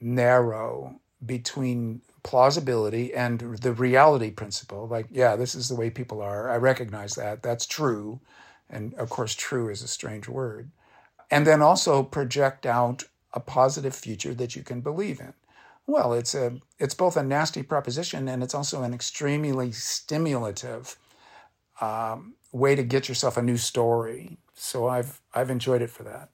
narrow 0.00 0.98
between 1.24 2.00
plausibility 2.22 3.12
and 3.14 3.40
the 3.40 3.72
reality 3.72 4.30
principle. 4.30 4.86
Like, 4.86 5.06
yeah, 5.10 5.36
this 5.36 5.54
is 5.54 5.68
the 5.68 5.74
way 5.74 5.90
people 5.90 6.22
are. 6.22 6.50
I 6.50 6.56
recognize 6.56 7.14
that. 7.14 7.42
That's 7.42 7.66
true. 7.66 8.20
And 8.68 8.94
of 8.94 9.10
course, 9.10 9.34
true 9.34 9.68
is 9.68 9.82
a 9.82 9.88
strange 9.88 10.28
word. 10.28 10.70
And 11.30 11.46
then 11.46 11.62
also 11.62 12.02
project 12.02 12.66
out 12.66 13.04
a 13.32 13.40
positive 13.40 13.94
future 13.94 14.34
that 14.34 14.56
you 14.56 14.62
can 14.62 14.80
believe 14.80 15.20
in. 15.20 15.34
Well, 15.86 16.12
it's 16.12 16.34
a 16.34 16.60
it's 16.78 16.94
both 16.94 17.16
a 17.16 17.22
nasty 17.22 17.62
proposition 17.62 18.28
and 18.28 18.42
it's 18.42 18.54
also 18.54 18.82
an 18.82 18.94
extremely 18.94 19.72
stimulative 19.72 20.96
um, 21.80 22.34
way 22.52 22.74
to 22.74 22.82
get 22.82 23.08
yourself 23.08 23.36
a 23.36 23.42
new 23.42 23.56
story. 23.56 24.38
So 24.54 24.88
I've 24.88 25.20
I've 25.34 25.50
enjoyed 25.50 25.82
it 25.82 25.90
for 25.90 26.02
that. 26.04 26.30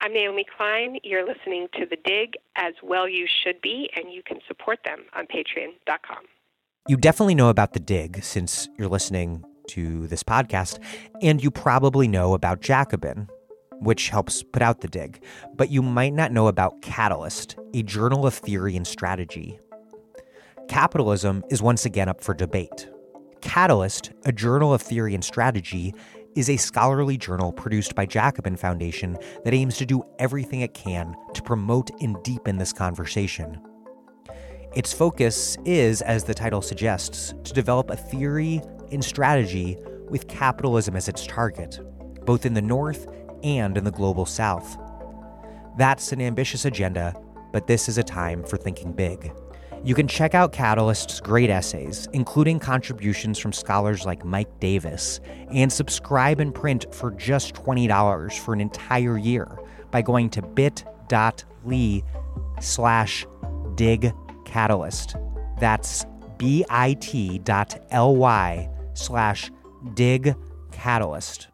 I'm 0.00 0.12
Naomi 0.12 0.44
Klein. 0.56 0.98
You're 1.04 1.24
listening 1.24 1.68
to 1.78 1.86
The 1.86 1.96
Dig, 2.04 2.34
as 2.56 2.74
well 2.82 3.08
you 3.08 3.28
should 3.44 3.60
be, 3.60 3.88
and 3.94 4.12
you 4.12 4.20
can 4.26 4.40
support 4.48 4.80
them 4.84 5.04
on 5.14 5.26
patreon.com. 5.26 6.24
You 6.88 6.96
definitely 6.96 7.36
know 7.36 7.50
about 7.50 7.72
The 7.72 7.78
Dig 7.78 8.24
since 8.24 8.68
you're 8.76 8.88
listening 8.88 9.44
to 9.68 10.08
this 10.08 10.24
podcast, 10.24 10.80
and 11.22 11.40
you 11.40 11.52
probably 11.52 12.08
know 12.08 12.34
about 12.34 12.60
Jacobin, 12.60 13.28
which 13.78 14.08
helps 14.08 14.42
put 14.42 14.60
out 14.60 14.80
The 14.80 14.88
Dig, 14.88 15.22
but 15.54 15.70
you 15.70 15.82
might 15.82 16.14
not 16.14 16.32
know 16.32 16.48
about 16.48 16.82
Catalyst, 16.82 17.56
a 17.72 17.84
journal 17.84 18.26
of 18.26 18.34
theory 18.34 18.76
and 18.76 18.86
strategy. 18.86 19.60
Capitalism 20.66 21.44
is 21.48 21.62
once 21.62 21.84
again 21.84 22.08
up 22.08 22.20
for 22.20 22.34
debate. 22.34 22.88
Catalyst, 23.42 24.12
a 24.24 24.32
journal 24.32 24.72
of 24.72 24.80
theory 24.80 25.14
and 25.14 25.24
strategy, 25.24 25.94
is 26.34 26.48
a 26.48 26.56
scholarly 26.56 27.18
journal 27.18 27.52
produced 27.52 27.94
by 27.94 28.06
Jacobin 28.06 28.56
Foundation 28.56 29.18
that 29.44 29.52
aims 29.52 29.76
to 29.76 29.84
do 29.84 30.02
everything 30.18 30.60
it 30.62 30.72
can 30.72 31.14
to 31.34 31.42
promote 31.42 31.90
and 32.00 32.22
deepen 32.22 32.56
this 32.56 32.72
conversation. 32.72 33.60
Its 34.74 34.92
focus 34.92 35.58
is, 35.66 36.00
as 36.02 36.24
the 36.24 36.32
title 36.32 36.62
suggests, 36.62 37.34
to 37.44 37.52
develop 37.52 37.90
a 37.90 37.96
theory 37.96 38.62
and 38.90 39.04
strategy 39.04 39.76
with 40.08 40.28
capitalism 40.28 40.96
as 40.96 41.08
its 41.08 41.26
target, 41.26 41.80
both 42.24 42.46
in 42.46 42.54
the 42.54 42.62
North 42.62 43.06
and 43.42 43.76
in 43.76 43.84
the 43.84 43.90
global 43.90 44.24
South. 44.24 44.78
That's 45.76 46.12
an 46.12 46.22
ambitious 46.22 46.64
agenda, 46.64 47.14
but 47.52 47.66
this 47.66 47.88
is 47.88 47.98
a 47.98 48.02
time 48.02 48.44
for 48.44 48.56
thinking 48.56 48.92
big. 48.92 49.32
You 49.84 49.96
can 49.96 50.06
check 50.06 50.32
out 50.32 50.52
Catalyst's 50.52 51.20
great 51.20 51.50
essays, 51.50 52.06
including 52.12 52.60
contributions 52.60 53.36
from 53.36 53.52
scholars 53.52 54.06
like 54.06 54.24
Mike 54.24 54.60
Davis, 54.60 55.18
and 55.50 55.72
subscribe 55.72 56.38
in 56.38 56.52
print 56.52 56.86
for 56.94 57.10
just 57.10 57.54
$20 57.54 58.38
for 58.38 58.54
an 58.54 58.60
entire 58.60 59.18
year 59.18 59.58
by 59.90 60.00
going 60.00 60.30
to 60.30 60.42
bit.ly 60.42 62.02
slash 62.60 63.26
dig 63.74 64.12
catalyst. 64.44 65.16
That's 65.58 66.04
bit.ly 66.38 66.68
slash 68.94 69.50
dig 69.94 70.36
catalyst. 70.70 71.48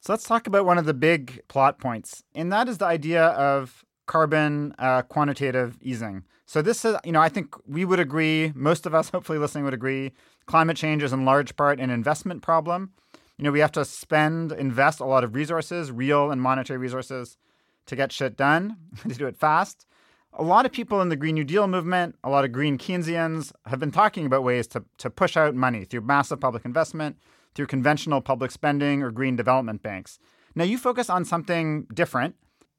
So 0.00 0.12
let's 0.12 0.24
talk 0.24 0.48
about 0.48 0.64
one 0.64 0.78
of 0.78 0.86
the 0.86 0.94
big 0.94 1.42
plot 1.46 1.78
points, 1.78 2.24
and 2.34 2.52
that 2.52 2.68
is 2.68 2.78
the 2.78 2.86
idea 2.86 3.26
of 3.26 3.84
carbon 4.10 4.74
uh, 4.80 5.02
quantitative 5.02 5.78
easing. 5.80 6.24
So 6.44 6.62
this 6.62 6.84
is, 6.84 6.96
you 7.04 7.12
know, 7.12 7.20
I 7.20 7.28
think 7.28 7.54
we 7.64 7.84
would 7.84 8.00
agree, 8.00 8.50
most 8.56 8.84
of 8.84 8.92
us 8.92 9.08
hopefully 9.14 9.38
listening 9.38 9.62
would 9.62 9.72
agree, 9.72 10.10
climate 10.46 10.76
change 10.76 11.04
is 11.04 11.12
in 11.12 11.24
large 11.24 11.54
part 11.54 11.78
an 11.78 11.90
investment 11.90 12.42
problem. 12.42 12.90
You 13.38 13.44
know, 13.44 13.52
we 13.52 13.60
have 13.60 13.70
to 13.72 13.84
spend, 13.84 14.50
invest 14.50 14.98
a 14.98 15.04
lot 15.04 15.22
of 15.22 15.36
resources, 15.36 15.92
real 15.92 16.32
and 16.32 16.42
monetary 16.42 16.76
resources, 16.76 17.38
to 17.86 17.94
get 17.94 18.10
shit 18.10 18.36
done, 18.36 18.76
to 19.08 19.14
do 19.14 19.28
it 19.28 19.36
fast. 19.36 19.86
A 20.32 20.42
lot 20.42 20.66
of 20.66 20.72
people 20.72 21.00
in 21.00 21.08
the 21.08 21.16
Green 21.16 21.36
New 21.36 21.44
Deal 21.44 21.68
movement, 21.68 22.16
a 22.24 22.30
lot 22.30 22.44
of 22.44 22.50
Green 22.50 22.78
Keynesians 22.78 23.52
have 23.66 23.78
been 23.78 23.92
talking 23.92 24.26
about 24.26 24.42
ways 24.42 24.66
to, 24.68 24.84
to 24.98 25.08
push 25.08 25.36
out 25.36 25.54
money 25.54 25.84
through 25.84 26.00
massive 26.00 26.40
public 26.40 26.64
investment, 26.64 27.16
through 27.54 27.66
conventional 27.68 28.20
public 28.20 28.50
spending 28.50 29.04
or 29.04 29.12
green 29.12 29.36
development 29.36 29.84
banks. 29.84 30.18
Now, 30.56 30.64
you 30.64 30.78
focus 30.78 31.08
on 31.08 31.24
something 31.24 31.86
different 31.94 32.34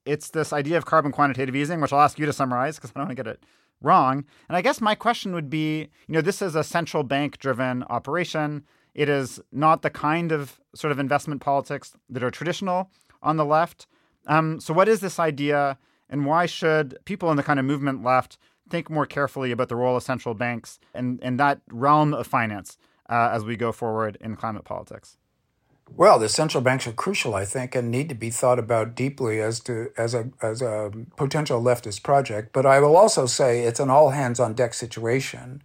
it's 0.05 0.29
this 0.29 0.53
idea 0.53 0.77
of 0.77 0.85
carbon 0.85 1.11
quantitative 1.11 1.55
easing, 1.55 1.81
which 1.81 1.93
I'll 1.93 2.01
ask 2.01 2.17
you 2.19 2.25
to 2.25 2.33
summarize 2.33 2.77
because 2.77 2.91
I 2.91 2.99
don't 2.99 3.07
want 3.07 3.17
to 3.17 3.23
get 3.23 3.31
it 3.31 3.43
wrong. 3.81 4.23
And 4.47 4.55
I 4.55 4.61
guess 4.61 4.81
my 4.81 4.95
question 4.95 5.33
would 5.33 5.49
be 5.49 5.89
you 6.07 6.13
know, 6.13 6.21
this 6.21 6.41
is 6.41 6.55
a 6.55 6.63
central 6.63 7.03
bank 7.03 7.37
driven 7.37 7.83
operation. 7.83 8.63
It 8.93 9.09
is 9.09 9.39
not 9.51 9.81
the 9.81 9.89
kind 9.89 10.31
of 10.31 10.59
sort 10.75 10.91
of 10.91 10.99
investment 10.99 11.41
politics 11.41 11.93
that 12.09 12.23
are 12.23 12.31
traditional 12.31 12.89
on 13.21 13.37
the 13.37 13.45
left. 13.45 13.87
Um, 14.27 14.59
so, 14.59 14.73
what 14.73 14.87
is 14.87 14.99
this 14.99 15.19
idea, 15.19 15.77
and 16.09 16.25
why 16.25 16.45
should 16.45 16.97
people 17.05 17.31
in 17.31 17.37
the 17.37 17.43
kind 17.43 17.59
of 17.59 17.65
movement 17.65 18.03
left 18.03 18.37
think 18.69 18.89
more 18.89 19.05
carefully 19.05 19.51
about 19.51 19.69
the 19.69 19.75
role 19.75 19.97
of 19.97 20.03
central 20.03 20.35
banks 20.35 20.79
and, 20.93 21.19
in 21.21 21.37
that 21.37 21.61
realm 21.71 22.13
of 22.13 22.27
finance 22.27 22.77
uh, 23.09 23.29
as 23.31 23.43
we 23.43 23.55
go 23.55 23.71
forward 23.71 24.17
in 24.21 24.35
climate 24.35 24.63
politics? 24.63 25.17
Well, 25.95 26.19
the 26.19 26.29
central 26.29 26.63
banks 26.63 26.87
are 26.87 26.93
crucial, 26.93 27.35
I 27.35 27.45
think, 27.45 27.75
and 27.75 27.91
need 27.91 28.09
to 28.09 28.15
be 28.15 28.29
thought 28.29 28.57
about 28.57 28.95
deeply 28.95 29.39
as 29.41 29.59
to 29.61 29.91
as 29.97 30.13
a 30.13 30.31
as 30.41 30.61
a 30.61 30.91
potential 31.15 31.61
leftist 31.61 32.01
project. 32.01 32.53
But 32.53 32.65
I 32.65 32.79
will 32.79 32.95
also 32.95 33.25
say 33.25 33.61
it's 33.61 33.79
an 33.79 33.89
all 33.89 34.09
hands 34.09 34.39
on 34.39 34.53
deck 34.53 34.73
situation. 34.73 35.61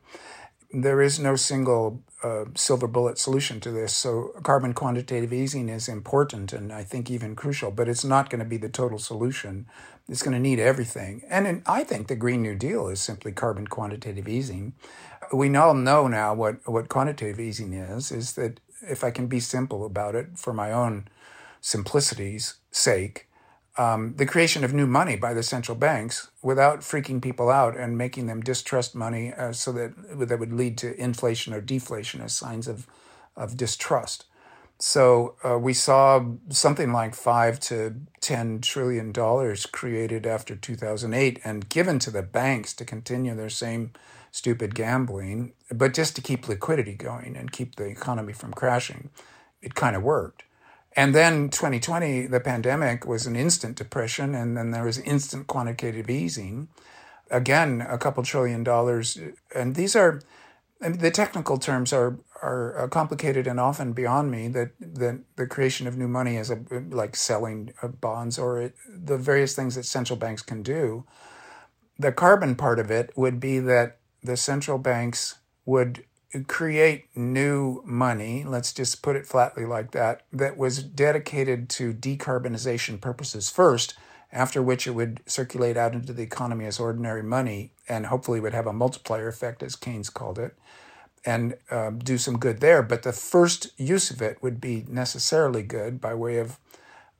There 0.72 1.01
is 1.01 1.18
no 1.18 1.37
single 1.37 2.03
uh, 2.22 2.47
silver 2.55 2.87
bullet 2.87 3.18
solution 3.18 3.61
to 3.61 3.70
this. 3.70 3.95
So 3.95 4.33
carbon 4.43 4.74
quantitative 4.74 5.33
easing 5.33 5.68
is 5.68 5.89
important 5.89 6.53
and 6.53 6.72
I 6.72 6.83
think 6.83 7.11
even 7.11 7.37
crucial, 7.37 7.70
but 7.70 7.89
it's 7.89 8.05
not 8.05 8.31
going 8.31 8.41
to 8.41 8.49
be 8.49 8.57
the 8.57 8.68
total 8.68 8.99
solution. 8.99 9.66
It's 10.09 10.22
going 10.22 10.35
to 10.35 10.41
need 10.41 10.59
everything. 10.59 11.22
And 11.29 11.47
in, 11.47 11.62
I 11.66 11.85
think 11.85 12.09
the 12.09 12.16
Green 12.16 12.43
New 12.43 12.57
Deal 12.57 12.89
is 12.89 13.01
simply 13.01 13.33
carbon 13.33 13.66
quantitative 13.66 14.29
easing. 14.29 14.74
We 15.33 15.55
all 15.57 15.74
know 15.74 16.09
now 16.09 16.35
what, 16.35 16.57
what 16.66 16.89
quantitative 16.89 17.41
easing 17.41 17.72
is, 17.72 18.11
is 18.11 18.33
that 18.33 18.61
if 18.89 19.05
I 19.05 19.11
can 19.11 19.26
be 19.26 19.41
simple 19.41 19.84
about 19.84 20.14
it 20.14 20.39
for 20.39 20.53
my 20.53 20.72
own 20.72 21.09
simplicity's 21.61 22.55
sake, 22.70 23.28
um, 23.78 24.14
the 24.16 24.26
creation 24.26 24.64
of 24.64 24.72
new 24.72 24.87
money 24.87 25.16
by 25.16 25.34
the 25.34 25.43
central 25.43 25.76
banks 25.76 26.30
without 26.43 26.80
freaking 26.80 27.20
people 27.20 27.51
out 27.51 27.76
and 27.76 27.99
making 27.99 28.26
them 28.26 28.41
distrust 28.41 28.95
money 28.95 29.34
uh, 29.34 29.53
so 29.53 29.72
that 29.72 29.93
that 30.28 30.39
would 30.39 30.53
lead 30.53 30.78
to 30.78 30.99
inflation 30.99 31.53
or 31.53 31.61
deflation 31.61 32.22
as 32.22 32.32
signs 32.32 32.68
of, 32.68 32.87
of 33.37 33.57
distrust. 33.57 34.24
So 34.79 35.37
uh, 35.43 35.59
we 35.59 35.72
saw 35.72 36.22
something 36.51 36.93
like 36.93 37.14
five 37.14 37.59
to 37.61 37.95
ten 38.20 38.61
trillion 38.61 39.11
dollars 39.11 39.64
created 39.64 40.27
after 40.27 40.55
2008 40.55 41.41
and 41.45 41.68
given 41.68 41.99
to 42.01 42.11
the 42.11 42.22
banks 42.22 42.74
to 42.74 42.85
continue 42.85 43.35
their 43.35 43.49
same 43.49 43.93
stupid 44.37 44.74
gambling, 44.74 45.55
but 45.72 45.95
just 45.95 46.14
to 46.14 46.20
keep 46.20 46.47
liquidity 46.47 46.95
going 46.95 47.37
and 47.37 47.53
keep 47.53 47.77
the 47.77 47.87
economy 47.87 48.35
from 48.35 48.53
crashing. 48.53 49.09
It 49.62 49.74
kind 49.74 49.97
of 49.97 50.03
worked. 50.03 50.43
And 50.95 51.14
then 51.14 51.49
2020, 51.49 52.27
the 52.27 52.41
pandemic 52.41 53.07
was 53.07 53.27
an 53.27 53.35
instant 53.35 53.77
depression, 53.77 54.35
and 54.35 54.57
then 54.57 54.70
there 54.70 54.85
was 54.85 54.99
instant 54.99 55.47
quantitative 55.47 56.11
easing. 56.11 56.68
Again, 57.31 57.81
a 57.81 57.99
couple 57.99 58.22
trillion 58.22 58.62
dollars. 58.62 59.18
And 59.55 59.74
these 59.74 59.97
are, 59.97 60.20
I 60.83 60.91
mean, 60.91 60.99
the 60.99 61.11
technical 61.11 61.59
terms 61.59 61.93
are, 61.93 62.18
are 62.43 62.89
complicated 62.89 63.47
and 63.47 63.59
often 63.59 63.93
beyond 63.93 64.30
me. 64.30 64.49
That 64.49 64.70
that 64.80 65.20
the 65.37 65.47
creation 65.47 65.87
of 65.87 65.97
new 65.97 66.09
money 66.09 66.37
is 66.37 66.51
a, 66.51 66.59
like 66.91 67.16
selling 67.16 67.72
uh, 67.82 67.89
bonds 67.89 68.39
or 68.39 68.61
it, 68.61 68.74
the 68.89 69.18
various 69.18 69.55
things 69.55 69.74
that 69.74 69.84
central 69.84 70.18
banks 70.18 70.43
can 70.43 70.62
do. 70.62 71.05
The 71.99 72.12
carbon 72.12 72.57
part 72.57 72.78
of 72.78 72.91
it 72.91 73.12
would 73.16 73.41
be 73.41 73.59
that 73.61 73.99
the 74.22 74.37
central 74.37 74.78
banks 74.78 75.37
would 75.64 76.05
create 76.49 77.07
new 77.16 77.82
money, 77.84 78.45
let's 78.45 78.72
just 78.72 79.03
put 79.03 79.16
it 79.16 79.26
flatly 79.26 79.64
like 79.64 79.93
that, 79.93 80.22
that 80.32 80.57
was 80.57 80.82
dedicated 80.82 81.68
to 81.70 81.95
decarbonization 81.95 83.01
purposes 83.01 83.49
first, 83.49 83.97
after 84.32 84.62
which 84.62 84.87
it 84.87 84.91
would 84.91 85.22
circulate 85.26 85.76
out 85.76 85.95
into 85.95 86.12
the 86.12 86.22
economy 86.22 86.66
as 86.66 86.80
ordinary 86.80 87.22
money 87.22 87.72
and 87.89 88.07
hopefully 88.07 88.41
would 88.41 88.53
have 88.53 88.66
a 88.66 88.72
multiplier 88.72 89.28
effect, 89.28 89.62
as 89.62 89.76
Keynes 89.76 90.11
called 90.11 90.39
it, 90.39 90.55
and 91.27 91.57
uh, 91.70 91.91
do 91.91 92.16
some 92.16 92.39
good 92.39 92.61
there. 92.61 92.83
But 92.83 93.03
the 93.03 93.12
first 93.12 93.68
use 93.77 94.11
of 94.11 94.22
it 94.22 94.43
would 94.43 94.61
be 94.61 94.87
necessarily 94.89 95.62
good 95.62 96.01
by 96.01 96.14
way 96.14 96.39
of 96.39 96.59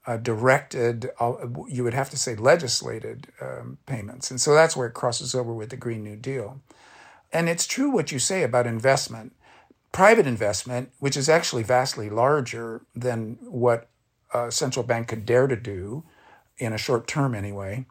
uh, 0.07 0.15
directed, 0.15 1.09
uh, 1.19 1.33
you 1.67 1.83
would 1.83 1.93
have 1.93 2.09
to 2.09 2.17
say 2.17 2.33
legislated 2.33 3.27
um, 3.41 3.77
payments. 3.85 4.31
And 4.31 4.39
so 4.39 4.53
that's 4.53 4.75
where 4.75 4.87
it 4.87 4.93
crosses 4.93 5.35
over 5.35 5.53
with 5.53 5.69
the 5.69 5.77
Green 5.77 6.01
New 6.01 6.15
Deal. 6.15 6.61
And 7.33 7.49
it's 7.49 7.67
true 7.67 7.91
what 7.91 8.11
you 8.11 8.17
say 8.17 8.43
about 8.43 8.65
investment. 8.65 9.33
Private 9.91 10.25
investment, 10.25 10.91
which 10.99 11.17
is 11.17 11.27
actually 11.27 11.63
vastly 11.63 12.09
larger 12.09 12.83
than 12.95 13.37
what 13.41 13.89
a 14.33 14.49
central 14.49 14.83
bank 14.83 15.09
could 15.09 15.25
dare 15.25 15.47
to 15.47 15.57
do 15.57 16.03
in 16.57 16.71
a 16.71 16.77
short 16.77 17.05
term 17.05 17.35
anyway, 17.35 17.85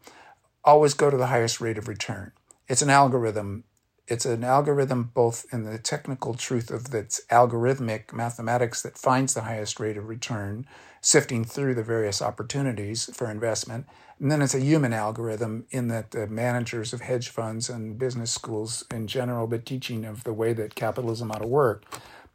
always 0.64 0.94
go 0.94 1.10
to 1.10 1.16
the 1.16 1.26
highest 1.26 1.60
rate 1.60 1.78
of 1.78 1.86
return. 1.86 2.32
It's 2.66 2.82
an 2.82 2.90
algorithm. 2.90 3.64
It's 4.08 4.24
an 4.24 4.44
algorithm 4.44 5.10
both 5.14 5.46
in 5.52 5.64
the 5.64 5.78
technical 5.78 6.34
truth 6.34 6.70
of 6.70 6.94
its 6.94 7.20
algorithmic 7.30 8.12
mathematics 8.12 8.82
that 8.82 8.96
finds 8.96 9.34
the 9.34 9.42
highest 9.42 9.80
rate 9.80 9.96
of 9.96 10.08
return, 10.08 10.66
sifting 11.00 11.44
through 11.44 11.74
the 11.74 11.82
various 11.82 12.22
opportunities 12.22 13.10
for 13.12 13.30
investment, 13.30 13.86
and 14.18 14.30
then 14.30 14.40
it's 14.40 14.54
a 14.54 14.60
human 14.60 14.92
algorithm 14.92 15.66
in 15.70 15.88
that 15.88 16.12
the 16.12 16.26
managers 16.26 16.92
of 16.92 17.02
hedge 17.02 17.28
funds 17.28 17.68
and 17.68 17.98
business 17.98 18.30
schools 18.30 18.84
in 18.90 19.06
general, 19.06 19.46
the 19.46 19.58
teaching 19.58 20.04
of 20.04 20.24
the 20.24 20.32
way 20.32 20.52
that 20.52 20.74
capitalism 20.74 21.30
ought 21.30 21.42
to 21.42 21.48
work 21.48 21.84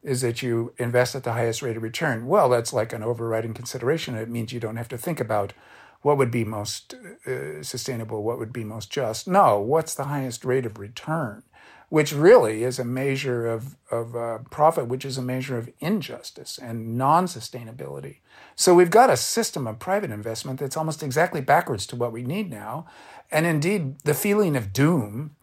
is 0.03 0.21
that 0.21 0.41
you 0.41 0.73
invest 0.77 1.15
at 1.15 1.23
the 1.23 1.33
highest 1.33 1.61
rate 1.61 1.77
of 1.77 1.83
return. 1.83 2.27
Well, 2.27 2.49
that's 2.49 2.73
like 2.73 2.91
an 2.91 3.03
overriding 3.03 3.53
consideration. 3.53 4.15
It 4.15 4.29
means 4.29 4.51
you 4.51 4.59
don't 4.59 4.77
have 4.77 4.89
to 4.89 4.97
think 4.97 5.19
about 5.19 5.53
what 6.01 6.17
would 6.17 6.31
be 6.31 6.43
most 6.43 6.95
uh, 7.27 7.61
sustainable, 7.63 8.23
what 8.23 8.39
would 8.39 8.51
be 8.51 8.63
most 8.63 8.89
just. 8.89 9.27
No, 9.27 9.59
what's 9.59 9.93
the 9.93 10.05
highest 10.05 10.43
rate 10.43 10.65
of 10.65 10.79
return? 10.79 11.43
Which 11.91 12.13
really 12.13 12.63
is 12.63 12.79
a 12.79 12.85
measure 12.85 13.45
of, 13.45 13.75
of 13.91 14.15
uh, 14.15 14.37
profit, 14.49 14.87
which 14.87 15.03
is 15.03 15.17
a 15.17 15.21
measure 15.21 15.57
of 15.57 15.69
injustice 15.81 16.57
and 16.57 16.97
non 16.97 17.25
sustainability. 17.25 18.19
So 18.55 18.73
we've 18.73 18.89
got 18.89 19.09
a 19.09 19.17
system 19.17 19.67
of 19.67 19.77
private 19.77 20.09
investment 20.09 20.61
that's 20.61 20.77
almost 20.77 21.03
exactly 21.03 21.41
backwards 21.41 21.85
to 21.87 21.97
what 21.97 22.13
we 22.13 22.23
need 22.23 22.49
now. 22.49 22.85
And 23.29 23.45
indeed, 23.45 23.99
the 24.05 24.13
feeling 24.13 24.55
of 24.55 24.71
doom 24.71 25.35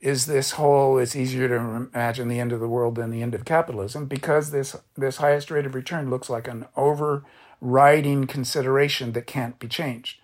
is 0.00 0.26
this 0.26 0.52
whole 0.52 0.98
it's 0.98 1.14
easier 1.14 1.46
to 1.46 1.54
imagine 1.54 2.26
the 2.26 2.40
end 2.40 2.50
of 2.50 2.58
the 2.58 2.66
world 2.66 2.96
than 2.96 3.12
the 3.12 3.22
end 3.22 3.36
of 3.36 3.44
capitalism 3.44 4.06
because 4.06 4.50
this, 4.50 4.74
this 4.96 5.18
highest 5.18 5.52
rate 5.52 5.66
of 5.66 5.76
return 5.76 6.10
looks 6.10 6.28
like 6.28 6.48
an 6.48 6.66
overriding 6.74 8.26
consideration 8.26 9.12
that 9.12 9.28
can't 9.28 9.60
be 9.60 9.68
changed. 9.68 10.18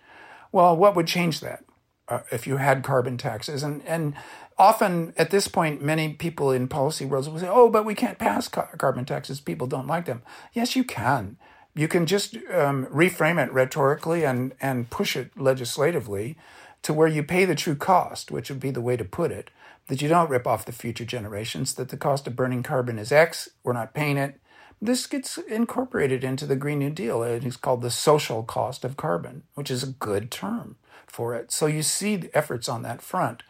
Well, 0.51 0.75
what 0.75 0.97
would 0.97 1.07
change 1.07 1.39
that? 1.39 1.63
Uh, 2.09 2.21
if 2.31 2.47
you 2.47 2.57
had 2.57 2.83
carbon 2.83 3.17
taxes 3.17 3.61
and 3.61 3.83
and 3.85 4.15
often 4.59 5.13
at 5.17 5.31
this 5.31 5.47
point, 5.47 5.81
many 5.81 6.13
people 6.13 6.51
in 6.51 6.67
policy 6.67 7.05
worlds 7.05 7.29
will 7.29 7.39
say, 7.39 7.47
"Oh, 7.49 7.69
but 7.69 7.85
we 7.85 7.95
can't 7.95 8.19
pass 8.19 8.47
carbon 8.47 9.05
taxes. 9.05 9.39
People 9.39 9.65
don't 9.65 9.87
like 9.87 10.05
them." 10.05 10.21
Yes, 10.53 10.75
you 10.75 10.83
can. 10.83 11.37
You 11.73 11.87
can 11.87 12.05
just 12.05 12.35
um, 12.51 12.85
reframe 12.87 13.43
it 13.43 13.51
rhetorically 13.53 14.25
and 14.25 14.53
and 14.61 14.89
push 14.89 15.15
it 15.15 15.31
legislatively 15.39 16.37
to 16.81 16.93
where 16.93 17.07
you 17.07 17.23
pay 17.23 17.45
the 17.45 17.55
true 17.55 17.75
cost, 17.75 18.31
which 18.31 18.49
would 18.49 18.59
be 18.59 18.71
the 18.71 18.81
way 18.81 18.97
to 18.97 19.05
put 19.05 19.31
it. 19.31 19.49
That 19.87 20.01
you 20.01 20.09
don't 20.09 20.29
rip 20.29 20.45
off 20.45 20.65
the 20.65 20.71
future 20.71 21.05
generations. 21.05 21.73
That 21.73 21.89
the 21.89 21.97
cost 21.97 22.27
of 22.27 22.35
burning 22.35 22.61
carbon 22.61 22.99
is 22.99 23.11
X. 23.11 23.49
We're 23.63 23.73
not 23.73 23.93
paying 23.93 24.17
it. 24.17 24.39
This 24.81 25.07
gets 25.07 25.37
incorporated 25.37 26.23
into 26.23 26.45
the 26.45 26.55
Green 26.55 26.79
New 26.79 26.89
Deal. 26.89 27.21
It 27.23 27.43
is 27.43 27.57
called 27.57 27.81
the 27.81 27.91
social 27.91 28.43
cost 28.43 28.85
of 28.85 28.95
carbon, 28.95 29.43
which 29.55 29.71
is 29.71 29.83
a 29.83 29.87
good 29.87 30.31
term 30.31 30.77
for 31.07 31.35
it. 31.35 31.51
So 31.51 31.65
you 31.65 31.81
see 31.83 32.15
the 32.15 32.37
efforts 32.37 32.69
on 32.69 32.83
that 32.83 33.01
front 33.01 33.43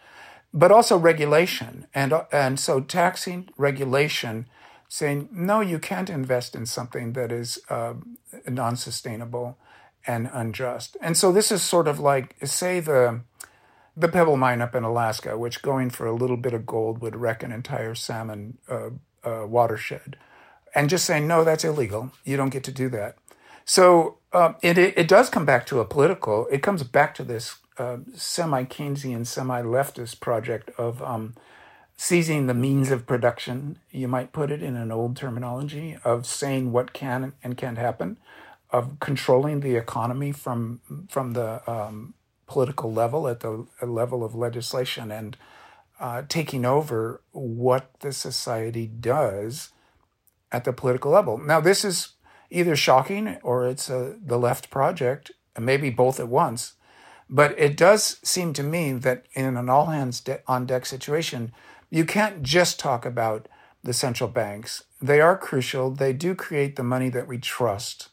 but 0.53 0.71
also 0.71 0.97
regulation. 0.97 1.87
And, 1.93 2.13
and 2.31 2.59
so 2.59 2.79
taxing 2.79 3.49
regulation, 3.57 4.47
saying, 4.87 5.29
no, 5.31 5.61
you 5.61 5.79
can't 5.79 6.09
invest 6.09 6.55
in 6.55 6.65
something 6.65 7.13
that 7.13 7.31
is 7.31 7.59
uh, 7.69 7.93
non 8.47 8.75
sustainable 8.75 9.57
and 10.07 10.29
unjust. 10.33 10.97
And 11.01 11.15
so 11.15 11.31
this 11.31 11.51
is 11.51 11.61
sort 11.61 11.87
of 11.87 11.99
like, 11.99 12.35
say, 12.43 12.79
the, 12.79 13.21
the 13.95 14.07
pebble 14.07 14.37
mine 14.37 14.61
up 14.61 14.73
in 14.73 14.83
Alaska, 14.83 15.37
which 15.37 15.61
going 15.61 15.91
for 15.91 16.07
a 16.07 16.15
little 16.15 16.37
bit 16.37 16.53
of 16.53 16.65
gold 16.65 17.01
would 17.01 17.15
wreck 17.15 17.43
an 17.43 17.51
entire 17.51 17.93
salmon 17.93 18.57
uh, 18.67 18.89
uh, 19.23 19.45
watershed. 19.45 20.15
And 20.73 20.89
just 20.89 21.05
saying, 21.05 21.27
no, 21.27 21.43
that's 21.43 21.63
illegal. 21.63 22.11
You 22.23 22.37
don't 22.37 22.49
get 22.49 22.63
to 22.65 22.71
do 22.71 22.89
that. 22.89 23.17
So 23.65 24.17
uh, 24.33 24.53
it, 24.63 24.77
it 24.77 25.07
does 25.07 25.29
come 25.29 25.45
back 25.45 25.67
to 25.67 25.79
a 25.79 25.85
political, 25.85 26.47
it 26.47 26.63
comes 26.63 26.81
back 26.83 27.13
to 27.15 27.23
this 27.23 27.57
uh, 27.79 27.97
semi 28.13 28.63
Keynesian, 28.65 29.25
semi 29.25 29.61
leftist 29.61 30.19
project 30.19 30.69
of 30.77 31.01
um, 31.01 31.35
seizing 31.95 32.47
the 32.47 32.53
means 32.53 32.91
of 32.91 33.05
production, 33.05 33.77
you 33.91 34.07
might 34.07 34.31
put 34.31 34.51
it 34.51 34.61
in 34.61 34.75
an 34.75 34.91
old 34.91 35.17
terminology, 35.17 35.97
of 36.03 36.25
saying 36.25 36.71
what 36.71 36.93
can 36.93 37.33
and 37.43 37.57
can't 37.57 37.77
happen, 37.77 38.17
of 38.69 38.99
controlling 38.99 39.59
the 39.59 39.75
economy 39.75 40.31
from, 40.31 40.79
from 41.09 41.33
the 41.33 41.61
um, 41.69 42.13
political 42.47 42.91
level 42.91 43.27
at 43.27 43.41
the 43.41 43.65
level 43.81 44.23
of 44.23 44.33
legislation 44.33 45.11
and 45.11 45.37
uh, 45.99 46.21
taking 46.29 46.63
over 46.63 47.21
what 47.31 47.91
the 47.99 48.13
society 48.13 48.87
does 48.87 49.69
at 50.51 50.63
the 50.63 50.73
political 50.73 51.11
level. 51.11 51.37
Now, 51.37 51.59
this 51.59 51.83
is 51.83 52.13
either 52.49 52.75
shocking 52.75 53.37
or 53.43 53.67
it's 53.67 53.89
a, 53.89 54.15
the 54.25 54.39
left 54.39 54.69
project, 54.69 55.31
and 55.55 55.65
maybe 55.65 55.89
both 55.89 56.19
at 56.19 56.29
once. 56.29 56.75
But 57.29 57.57
it 57.59 57.77
does 57.77 58.19
seem 58.23 58.53
to 58.53 58.63
me 58.63 58.93
that 58.93 59.25
in 59.33 59.55
an 59.55 59.69
all 59.69 59.87
hands 59.87 60.23
on 60.47 60.65
deck 60.65 60.85
situation, 60.85 61.51
you 61.89 62.05
can't 62.05 62.41
just 62.41 62.79
talk 62.79 63.05
about 63.05 63.47
the 63.83 63.93
central 63.93 64.29
banks. 64.29 64.83
They 65.01 65.21
are 65.21 65.37
crucial. 65.37 65.91
They 65.91 66.13
do 66.13 66.35
create 66.35 66.75
the 66.75 66.83
money 66.83 67.09
that 67.09 67.27
we 67.27 67.37
trust 67.37 68.09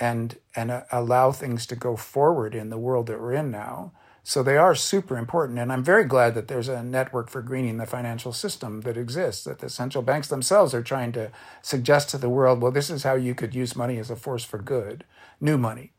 and 0.00 0.38
and 0.54 0.70
uh, 0.70 0.82
allow 0.90 1.32
things 1.32 1.66
to 1.66 1.76
go 1.76 1.96
forward 1.96 2.54
in 2.54 2.70
the 2.70 2.78
world 2.78 3.06
that 3.08 3.20
we're 3.20 3.32
in 3.32 3.50
now. 3.50 3.92
So 4.22 4.42
they 4.42 4.58
are 4.58 4.74
super 4.74 5.16
important. 5.16 5.58
And 5.58 5.72
I'm 5.72 5.82
very 5.82 6.04
glad 6.04 6.34
that 6.34 6.48
there's 6.48 6.68
a 6.68 6.82
network 6.82 7.30
for 7.30 7.40
greening 7.40 7.78
the 7.78 7.86
financial 7.86 8.32
system 8.32 8.82
that 8.82 8.98
exists, 8.98 9.44
that 9.44 9.60
the 9.60 9.70
central 9.70 10.02
banks 10.02 10.28
themselves 10.28 10.74
are 10.74 10.82
trying 10.82 11.12
to 11.12 11.30
suggest 11.62 12.10
to 12.10 12.18
the 12.18 12.28
world, 12.28 12.60
well, 12.60 12.70
this 12.70 12.90
is 12.90 13.04
how 13.04 13.14
you 13.14 13.34
could 13.34 13.54
use 13.54 13.74
money 13.74 13.98
as 13.98 14.10
a 14.10 14.16
force 14.16 14.44
for 14.44 14.58
good, 14.58 15.04
new 15.40 15.56
money. 15.56 15.92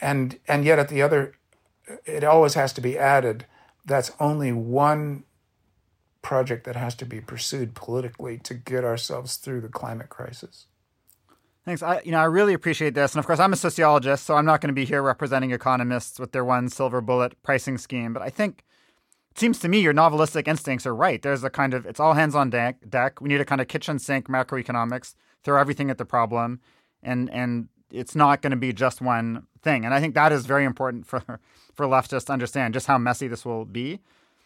And 0.00 0.38
and 0.48 0.64
yet 0.64 0.78
at 0.78 0.88
the 0.88 1.02
other 1.02 1.34
it 2.04 2.24
always 2.24 2.54
has 2.54 2.72
to 2.74 2.80
be 2.80 2.98
added 2.98 3.46
that's 3.88 4.12
only 4.20 4.52
one 4.52 5.24
project 6.22 6.64
that 6.64 6.76
has 6.76 6.94
to 6.96 7.06
be 7.06 7.20
pursued 7.20 7.74
politically 7.74 8.38
to 8.38 8.54
get 8.54 8.84
ourselves 8.84 9.36
through 9.36 9.62
the 9.62 9.68
climate 9.68 10.10
crisis. 10.10 10.66
Thanks. 11.64 11.82
I, 11.82 12.00
you 12.04 12.12
know, 12.12 12.18
I 12.18 12.24
really 12.24 12.54
appreciate 12.54 12.94
this, 12.94 13.12
and 13.12 13.18
of 13.18 13.26
course, 13.26 13.38
I'm 13.38 13.52
a 13.52 13.56
sociologist, 13.56 14.24
so 14.24 14.34
I'm 14.36 14.46
not 14.46 14.60
going 14.60 14.68
to 14.68 14.74
be 14.74 14.84
here 14.84 15.02
representing 15.02 15.50
economists 15.50 16.18
with 16.18 16.32
their 16.32 16.44
one 16.44 16.68
silver 16.68 17.00
bullet 17.00 17.42
pricing 17.42 17.76
scheme. 17.76 18.12
But 18.12 18.22
I 18.22 18.30
think 18.30 18.64
it 19.30 19.38
seems 19.38 19.58
to 19.60 19.68
me 19.68 19.80
your 19.80 19.92
novelistic 19.92 20.48
instincts 20.48 20.86
are 20.86 20.94
right. 20.94 21.20
There's 21.20 21.44
a 21.44 21.50
kind 21.50 21.74
of 21.74 21.84
it's 21.84 22.00
all 22.00 22.14
hands 22.14 22.34
on 22.34 22.48
deck. 22.48 22.78
Deck. 22.88 23.20
We 23.20 23.28
need 23.28 23.40
a 23.40 23.44
kind 23.44 23.60
of 23.60 23.68
kitchen 23.68 23.98
sink 23.98 24.28
macroeconomics. 24.28 25.14
Throw 25.44 25.60
everything 25.60 25.90
at 25.90 25.98
the 25.98 26.06
problem, 26.06 26.60
and 27.02 27.30
and 27.30 27.68
it's 27.90 28.14
not 28.14 28.42
going 28.42 28.50
to 28.50 28.56
be 28.56 28.72
just 28.72 29.00
one 29.00 29.46
thing. 29.62 29.84
And 29.84 29.94
I 29.94 30.00
think 30.00 30.14
that 30.14 30.32
is 30.32 30.46
very 30.46 30.64
important 30.64 31.06
for 31.06 31.22
for 31.74 31.86
leftists 31.86 32.26
to 32.26 32.32
understand 32.32 32.74
just 32.74 32.86
how 32.86 32.98
messy 32.98 33.28
this 33.28 33.44
will 33.44 33.64
be. 33.64 34.00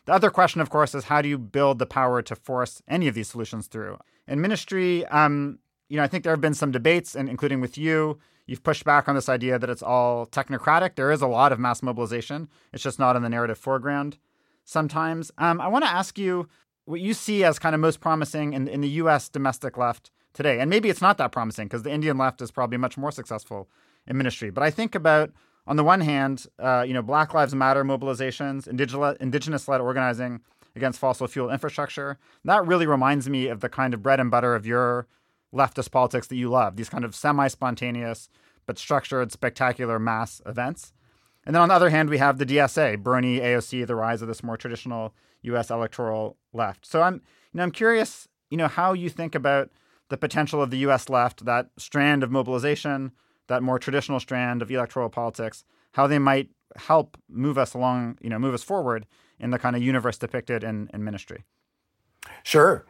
The 0.05 0.13
other 0.13 0.31
question, 0.31 0.61
of 0.61 0.69
course, 0.69 0.95
is 0.95 1.05
how 1.05 1.23
do 1.23 1.29
you 1.29 1.39
build 1.39 1.79
the 1.79 1.87
power 1.87 2.23
to 2.23 2.35
force 2.35 2.83
any 2.89 3.09
of 3.09 3.15
these 3.15 3.29
solutions 3.29 3.69
through? 3.69 3.99
In 4.27 4.41
ministry, 4.41 5.07
um, 5.07 5.61
you 5.89 5.97
know, 5.97 6.03
I 6.03 6.09
think 6.09 6.25
there 6.25 6.33
have 6.33 6.41
been 6.41 6.55
some 6.55 6.73
debates, 6.73 7.15
and 7.15 7.29
including 7.29 7.61
with 7.61 7.79
you, 7.79 8.19
you've 8.47 8.65
pushed 8.65 8.85
back 8.85 9.09
on 9.09 9.15
this 9.15 9.29
idea 9.29 9.59
that 9.59 9.71
it's 9.71 9.83
all 9.83 10.27
technocratic. 10.27 10.97
There 10.97 11.13
is 11.13 11.23
a 11.23 11.27
lot 11.27 11.53
of 11.53 11.61
mass 11.61 11.83
mobilization. 11.83 12.49
It's 12.73 12.83
just 12.83 12.99
not 12.99 13.15
in 13.17 13.23
the 13.23 13.29
narrative 13.29 13.59
foreground 13.59 14.19
sometimes. 14.65 15.31
Um, 15.39 15.61
I 15.61 15.69
want 15.69 15.85
to 15.85 15.91
ask 15.91 16.19
you 16.19 16.49
what 16.85 17.01
you 17.01 17.15
see 17.15 17.45
as 17.45 17.59
kind 17.59 17.75
of 17.75 17.81
most 17.81 18.01
promising 18.01 18.53
in, 18.53 18.69
in 18.69 18.81
the 18.81 18.89
U.S. 18.89 19.29
domestic 19.29 19.77
left 19.77 20.11
today. 20.33 20.61
And 20.61 20.71
maybe 20.71 20.89
it's 20.89 21.03
not 21.03 21.19
that 21.19 21.33
promising 21.33 21.69
because 21.69 21.83
the 21.83 21.93
Indian 21.93 22.19
left 22.19 22.43
is 22.43 22.51
probably 22.51 22.79
much 22.79 22.97
more 22.97 23.13
successful 23.13 23.69
in 24.07 24.17
ministry. 24.17 24.51
But 24.51 24.63
I 24.63 24.71
think 24.71 24.95
about, 24.95 25.31
on 25.67 25.77
the 25.77 25.85
one 25.85 26.01
hand, 26.01 26.47
uh, 26.59 26.85
you 26.87 26.95
know, 26.95 27.03
Black 27.03 27.35
Lives 27.35 27.55
Matter 27.55 27.85
mobilizations, 27.85 28.67
indigenous 28.67 29.69
led 29.69 29.81
organizing 29.81 30.41
against 30.75 30.99
fossil 30.99 31.27
fuel 31.27 31.51
infrastructure. 31.51 32.19
That 32.45 32.67
really 32.67 32.87
reminds 32.87 33.29
me 33.29 33.49
of 33.49 33.61
the 33.61 33.69
kind 33.69 33.95
of 33.95 34.03
bread 34.03 34.21
and 34.21 34.31
butter 34.31 34.55
of 34.55 34.67
your 34.67 35.07
leftist 35.55 35.91
politics 35.91 36.27
that 36.29 36.37
you 36.37 36.49
love, 36.49 36.77
these 36.77 36.89
kind 36.89 37.05
of 37.05 37.15
semi 37.15 37.49
spontaneous 37.49 38.29
but 38.65 38.79
structured, 38.79 39.33
spectacular 39.33 39.99
mass 39.99 40.41
events. 40.47 40.93
And 41.45 41.55
then 41.55 41.63
on 41.63 41.69
the 41.69 41.75
other 41.75 41.91
hand, 41.91 42.09
we 42.09 42.19
have 42.19 42.39
the 42.39 42.47
DSA, 42.47 43.03
Bernie, 43.03 43.41
AOC, 43.41 43.87
the 43.87 43.97
rise 43.97 44.23
of 44.23 44.29
this 44.29 44.43
more 44.43 44.57
traditional 44.57 45.15
U.S. 45.43 45.71
electoral 45.71 46.37
left. 46.53 46.87
So 46.87 47.03
I'm, 47.03 47.15
you 47.15 47.21
know, 47.55 47.65
I'm 47.65 47.73
curious, 47.73 48.29
you 48.51 48.57
know, 48.57 48.69
how 48.69 48.93
you 48.93 49.09
think 49.09 49.35
about 49.35 49.71
the 50.13 50.19
potential 50.19 50.63
of 50.63 50.71
the 50.71 50.77
U.S. 50.79 51.09
left, 51.09 51.47
that 51.47 51.71
strand 51.79 52.23
of 52.23 52.31
mobilization, 52.31 53.13
that 53.49 53.63
more 53.63 53.79
traditional 53.79 54.21
strand 54.21 54.61
of 54.61 54.71
electoral 54.71 55.09
politics, 55.09 55.65
how 55.93 56.07
they 56.07 56.19
might 56.19 56.51
help 56.77 57.17
move 57.31 57.57
us 57.57 57.73
along, 57.73 58.19
you 58.21 58.29
know, 58.29 58.39
move 58.39 58.53
us 58.53 58.63
forward 58.63 59.07
in 59.41 59.49
the 59.49 59.59
kind 59.59 59.75
of 59.75 59.83
universe 59.83 60.19
depicted 60.19 60.63
in, 60.63 60.91
in 60.93 61.03
ministry. 61.03 61.45
Sure. 62.43 62.85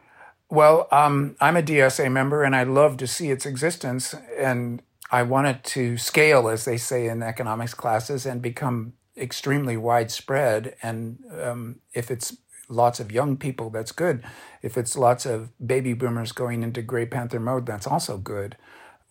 Well, 0.49 0.89
um, 0.91 1.37
I'm 1.39 1.55
a 1.55 1.63
DSA 1.63 2.11
member 2.11 2.43
and 2.43 2.57
I 2.57 2.63
love 2.63 2.97
to 2.97 3.07
see 3.07 3.31
its 3.31 3.45
existence. 3.45 4.13
And 4.37 4.81
I 5.09 5.23
want 5.23 5.47
it 5.47 5.63
to 5.75 5.97
scale, 5.97 6.49
as 6.49 6.65
they 6.65 6.75
say 6.75 7.07
in 7.07 7.23
economics 7.23 7.73
classes, 7.73 8.25
and 8.25 8.41
become 8.41 8.93
extremely 9.15 9.77
widespread. 9.77 10.75
And 10.83 11.23
um, 11.41 11.79
if 11.93 12.11
it's 12.11 12.35
lots 12.69 12.99
of 12.99 13.11
young 13.11 13.37
people, 13.37 13.69
that's 13.69 13.91
good. 13.91 14.23
If 14.61 14.77
it's 14.77 14.97
lots 14.97 15.25
of 15.25 15.49
baby 15.65 15.93
boomers 15.93 16.31
going 16.31 16.63
into 16.63 16.81
Grey 16.81 17.05
Panther 17.05 17.39
mode, 17.39 17.65
that's 17.65 17.87
also 17.87 18.17
good. 18.17 18.57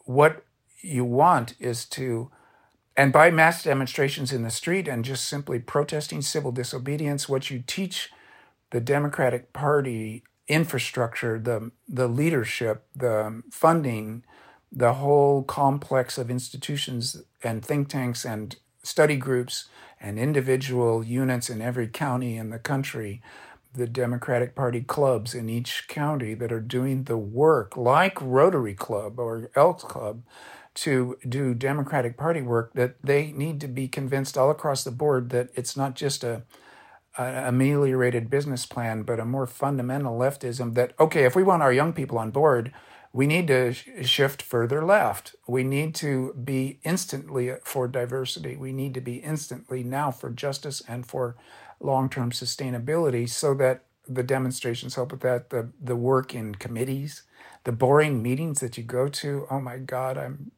What 0.05 0.45
you 0.81 1.05
want 1.05 1.55
is 1.61 1.85
to, 1.87 2.31
and 2.97 3.13
by 3.13 3.31
mass 3.31 3.63
demonstrations 3.63 4.33
in 4.33 4.43
the 4.43 4.51
street 4.51 4.89
and 4.89 5.05
just 5.05 5.27
simply 5.27 5.59
protesting 5.59 6.23
civil 6.23 6.53
disobedience, 6.53 7.29
what 7.29 7.51
you 7.51 7.63
teach 7.67 8.11
the 8.71 8.81
Democratic 8.81 9.53
Party 9.53 10.25
infrastructure, 10.49 11.39
the 11.39 11.71
the 11.89 12.09
leadership, 12.09 12.85
the 12.97 13.43
funding, 13.51 14.25
the 14.73 14.95
whole 14.95 15.43
complex 15.43 16.19
of 16.19 16.31
institutions 16.31 17.23
and 17.43 17.65
think 17.65 17.89
tanks 17.89 18.25
and 18.25 18.57
study 18.83 19.17
groups 19.17 19.69
and 20.03 20.19
individual 20.19 21.05
units 21.05 21.49
in 21.49 21.63
every 21.63 21.89
county 21.89 22.37
in 22.37 22.51
the 22.51 22.59
country, 22.59 23.23
the 23.73 23.87
Democratic 23.87 24.55
Party 24.55 24.83
clubs 24.83 25.35
in 25.35 25.49
each 25.49 25.87
county 25.89 26.35
that 26.35 26.53
are 26.53 26.61
doing 26.61 27.05
the 27.05 27.17
work, 27.17 27.77
like 27.77 28.19
Rotary 28.21 28.75
Club 28.75 29.19
or 29.19 29.49
Elks 29.55 29.85
Club, 29.85 30.23
to 30.75 31.17
do 31.27 31.55
Democratic 31.55 32.17
Party 32.17 32.43
work, 32.43 32.73
that 32.75 32.97
they 33.03 33.33
need 33.33 33.61
to 33.61 33.69
be 33.69 33.89
convinced 33.89 34.37
all 34.37 34.51
across 34.51 34.85
the 34.85 34.91
board 34.91 35.31
that 35.31 35.49
it's 35.55 35.77
not 35.77 35.95
just 35.95 36.25
a 36.25 36.43
ameliorated 37.19 38.31
business 38.31 38.65
plan, 38.65 39.03
but 39.03 39.21
a 39.21 39.25
more 39.25 39.47
fundamental 39.47 40.19
leftism 40.19 40.75
that, 40.75 40.95
okay, 40.99 41.25
if 41.25 41.37
we 41.37 41.43
want 41.43 41.63
our 41.63 41.73
young 41.73 41.93
people 41.93 42.19
on 42.19 42.31
board, 42.31 42.73
we 43.13 43.27
need 43.27 43.47
to 43.49 43.73
shift 43.73 44.41
further 44.41 44.85
left. 44.85 45.35
We 45.47 45.65
need 45.65 45.95
to 45.97 46.33
be 46.33 46.79
instantly 46.83 47.53
for 47.63 47.87
diversity. 47.87 48.57
We 48.57 48.73
need 48.73 48.95
to 48.95 49.01
be 49.01 49.17
instantly 49.17 49.83
now 49.83 50.11
for 50.11 50.31
justice 50.31 50.83
and 50.89 51.07
for 51.07 51.37
long 51.79 52.09
term 52.09 52.31
sustainability 52.31 53.29
so 53.29 53.55
that 53.55 53.83
the 54.09 54.23
demonstrations 54.23 54.95
help 54.95 55.13
with 55.13 55.21
that, 55.21 55.51
the, 55.51 55.69
the 55.81 55.97
work 55.97 56.35
in 56.35 56.55
committees, 56.55 57.23
the 57.65 57.73
boring 57.73 58.23
meetings 58.23 58.61
that 58.61 58.79
you 58.79 58.85
go 58.85 59.09
to. 59.09 59.47
Oh 59.51 59.61
my 59.61 59.77
God, 59.77 60.17
I'm 60.17 60.51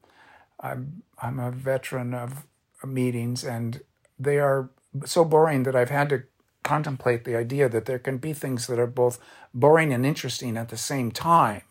I'm 0.61 1.03
I'm 1.21 1.41
a 1.41 1.51
veteran 1.51 2.15
of 2.15 2.47
meetings 2.85 3.45
and 3.45 3.81
they 4.19 4.39
are 4.39 4.71
so 5.05 5.25
boring 5.25 5.65
that 5.65 5.75
I've 5.75 5.91
had 5.91 6.09
to 6.11 6.23
contemplate 6.63 7.25
the 7.25 7.37
idea 7.37 7.69
that 7.69 7.85
there 7.85 7.99
can 7.99 8.19
be 8.19 8.33
things 8.33 8.69
that 8.69 8.79
are 8.79 8.87
both 8.87 9.19
boring 9.53 9.93
and 9.93 10.07
interesting 10.07 10.57
at 10.57 10.69
the 10.69 10.77
same 10.77 11.11
time 11.11 11.63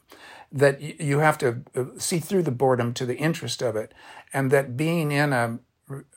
that 0.53 1.01
you 1.01 1.19
have 1.19 1.37
to 1.39 1.63
uh, 1.75 1.85
see 1.97 2.19
through 2.19 2.43
the 2.43 2.51
boredom 2.51 2.93
to 2.93 3.05
the 3.05 3.17
interest 3.17 3.61
of 3.61 3.75
it. 3.75 3.93
And 4.31 4.51
that 4.51 4.77
being 4.77 5.11
in 5.11 5.33
a 5.33 5.59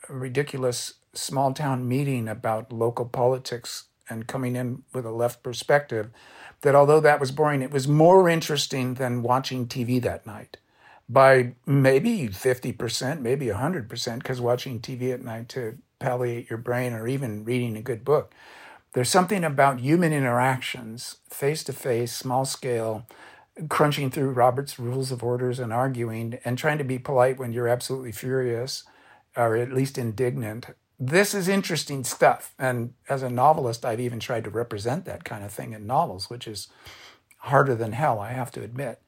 ridiculous 0.07 0.93
small 1.13 1.53
town 1.53 1.87
meeting 1.87 2.27
about 2.27 2.71
local 2.71 3.05
politics 3.05 3.85
and 4.09 4.27
coming 4.27 4.55
in 4.55 4.83
with 4.93 5.05
a 5.05 5.11
left 5.11 5.43
perspective 5.43 6.09
that 6.61 6.75
although 6.75 6.99
that 6.99 7.19
was 7.19 7.31
boring 7.31 7.61
it 7.61 7.71
was 7.71 7.87
more 7.87 8.29
interesting 8.29 8.93
than 8.93 9.23
watching 9.23 9.67
TV 9.67 10.01
that 10.01 10.25
night 10.25 10.57
by 11.09 11.53
maybe 11.65 12.27
50% 12.27 13.19
maybe 13.19 13.47
100% 13.47 14.17
because 14.19 14.39
watching 14.39 14.79
TV 14.79 15.13
at 15.13 15.23
night 15.23 15.49
to 15.49 15.77
palliate 15.99 16.49
your 16.49 16.59
brain 16.59 16.93
or 16.93 17.07
even 17.07 17.43
reading 17.43 17.75
a 17.75 17.81
good 17.81 18.05
book. 18.05 18.33
There's 18.93 19.09
something 19.09 19.43
about 19.43 19.79
human 19.79 20.13
interactions, 20.13 21.17
face 21.29 21.63
to 21.65 21.73
face, 21.73 22.13
small 22.13 22.45
scale, 22.45 23.05
crunching 23.69 24.11
through 24.11 24.31
Robert's 24.31 24.79
rules 24.79 25.11
of 25.11 25.23
orders 25.23 25.59
and 25.59 25.73
arguing 25.73 26.39
and 26.45 26.57
trying 26.57 26.77
to 26.77 26.83
be 26.83 26.99
polite 26.99 27.39
when 27.39 27.51
you're 27.51 27.67
absolutely 27.67 28.11
furious 28.11 28.83
or 29.35 29.55
at 29.55 29.73
least 29.73 29.97
indignant. 29.97 30.67
This 30.99 31.33
is 31.33 31.47
interesting 31.47 32.03
stuff. 32.03 32.53
And 32.57 32.93
as 33.07 33.23
a 33.23 33.29
novelist, 33.29 33.85
I've 33.85 33.99
even 33.99 34.19
tried 34.19 34.43
to 34.45 34.49
represent 34.49 35.05
that 35.05 35.23
kind 35.23 35.43
of 35.43 35.51
thing 35.51 35.73
in 35.73 35.85
novels, 35.85 36.29
which 36.29 36.47
is 36.47 36.67
harder 37.39 37.75
than 37.75 37.91
hell, 37.91 38.19
I 38.19 38.31
have 38.31 38.51
to 38.51 38.63
admit. 38.63 39.01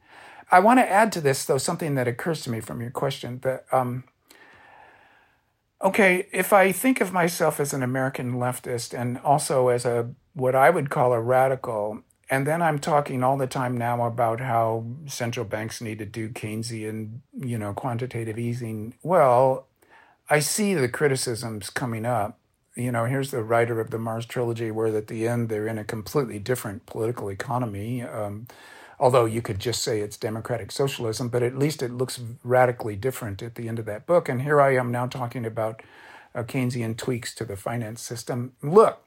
I 0.52 0.60
want 0.60 0.80
to 0.80 0.89
add 0.89 1.12
to 1.14 1.22
this, 1.22 1.45
though, 1.45 1.58
something 1.58 1.95
that 1.95 2.08
occurs 2.08 2.41
to 2.43 2.50
me 2.50 2.60
from 2.60 2.82
your 2.82 2.91
question 2.91 3.39
that 3.43 3.66
um, 3.72 4.04
Okay, 5.82 6.28
if 6.34 6.52
I 6.52 6.74
think 6.74 7.00
of 7.00 7.14
myself 7.14 7.60
as 7.60 7.74
an 7.74 7.84
American 7.84 8.34
leftist 8.34 8.97
and 8.97 9.18
also 9.20 9.70
as 9.70 9.86
a 9.86 10.10
what 10.34 10.54
I 10.54 10.70
would 10.70 10.89
call 10.89 11.14
a 11.14 11.22
radical, 11.22 12.02
and 12.30 12.46
then 12.46 12.62
I'm 12.62 12.80
talking 12.80 13.24
all 13.24 13.38
the 13.38 13.48
time 13.48 13.78
now 13.78 14.06
about 14.06 14.40
how 14.40 14.86
central 15.08 15.46
banks 15.46 15.82
need 15.82 15.98
to 16.00 16.06
do 16.06 16.30
Keynesian, 16.30 17.20
you 17.34 17.58
know, 17.58 17.74
quantitative 17.74 18.38
easing. 18.38 18.94
Well, 19.02 19.68
I 20.30 20.40
see 20.40 20.76
the 20.76 20.90
criticisms 20.90 21.70
coming 21.70 22.06
up. 22.06 22.38
You 22.76 22.92
know, 22.92 23.06
here's 23.06 23.32
the 23.32 23.44
writer 23.44 23.82
of 23.82 23.90
the 23.90 23.98
Mars 23.98 24.26
trilogy, 24.26 24.70
where 24.70 24.96
at 24.96 25.08
the 25.08 25.28
end 25.28 25.50
they're 25.50 25.68
in 25.68 25.80
a 25.80 25.84
completely 25.84 26.38
different 26.38 26.86
political 26.86 27.30
economy. 27.30 28.04
Um, 28.04 28.48
although 29.00 29.26
you 29.26 29.42
could 29.42 29.60
just 29.60 29.82
say 29.82 30.02
it's 30.02 30.18
democratic 30.18 30.72
socialism, 30.72 31.30
but 31.30 31.42
at 31.42 31.58
least 31.58 31.82
it 31.82 31.92
looks 31.92 32.22
radically 32.44 32.96
different 32.96 33.42
at 33.42 33.56
the 33.56 33.68
end 33.68 33.80
of 33.80 33.86
that 33.86 34.06
book. 34.06 34.30
And 34.30 34.44
here 34.44 34.62
I 34.62 34.76
am 34.76 34.92
now 34.92 35.08
talking 35.08 35.46
about 35.46 35.82
uh, 36.36 36.44
Keynesian 36.44 36.96
tweaks 36.96 37.34
to 37.36 37.46
the 37.46 37.56
finance 37.56 38.02
system. 38.02 38.54
Look, 38.62 39.02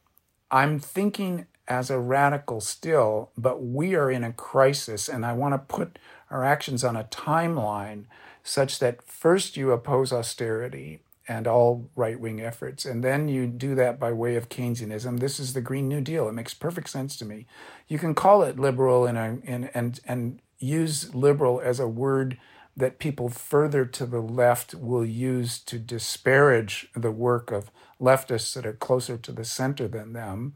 I'm 0.50 0.80
thinking 0.80 1.46
as 1.68 1.90
a 1.90 1.98
radical 1.98 2.60
still, 2.60 3.30
but 3.36 3.62
we 3.62 3.94
are 3.94 4.10
in 4.10 4.24
a 4.24 4.32
crisis, 4.32 5.08
and 5.08 5.24
I 5.24 5.32
want 5.32 5.54
to 5.54 5.74
put 5.74 5.98
our 6.30 6.44
actions 6.44 6.82
on 6.82 6.96
a 6.96 7.04
timeline 7.04 8.04
such 8.42 8.78
that 8.80 9.02
first 9.02 9.56
you 9.56 9.70
oppose 9.70 10.12
austerity 10.12 11.00
and 11.28 11.46
all 11.46 11.88
right 11.94 12.18
wing 12.18 12.40
efforts. 12.40 12.84
And 12.84 13.04
then 13.04 13.28
you 13.28 13.46
do 13.46 13.74
that 13.76 14.00
by 14.00 14.12
way 14.12 14.34
of 14.34 14.48
Keynesianism. 14.48 15.20
This 15.20 15.38
is 15.38 15.52
the 15.52 15.60
Green 15.60 15.88
New 15.88 16.00
Deal. 16.00 16.28
It 16.28 16.32
makes 16.32 16.54
perfect 16.54 16.90
sense 16.90 17.16
to 17.18 17.24
me. 17.24 17.46
You 17.86 17.98
can 17.98 18.14
call 18.14 18.42
it 18.42 18.58
liberal 18.58 19.06
and, 19.06 19.16
and, 19.16 19.70
and, 19.72 20.00
and 20.04 20.40
use 20.58 21.14
liberal 21.14 21.60
as 21.60 21.78
a 21.78 21.86
word 21.86 22.38
that 22.76 22.98
people 22.98 23.28
further 23.28 23.84
to 23.84 24.06
the 24.06 24.20
left 24.20 24.74
will 24.74 25.04
use 25.04 25.58
to 25.58 25.78
disparage 25.78 26.88
the 26.94 27.10
work 27.10 27.52
of 27.52 27.70
leftists 28.00 28.54
that 28.54 28.66
are 28.66 28.72
closer 28.72 29.16
to 29.18 29.30
the 29.30 29.44
center 29.44 29.86
than 29.86 30.14
them. 30.14 30.54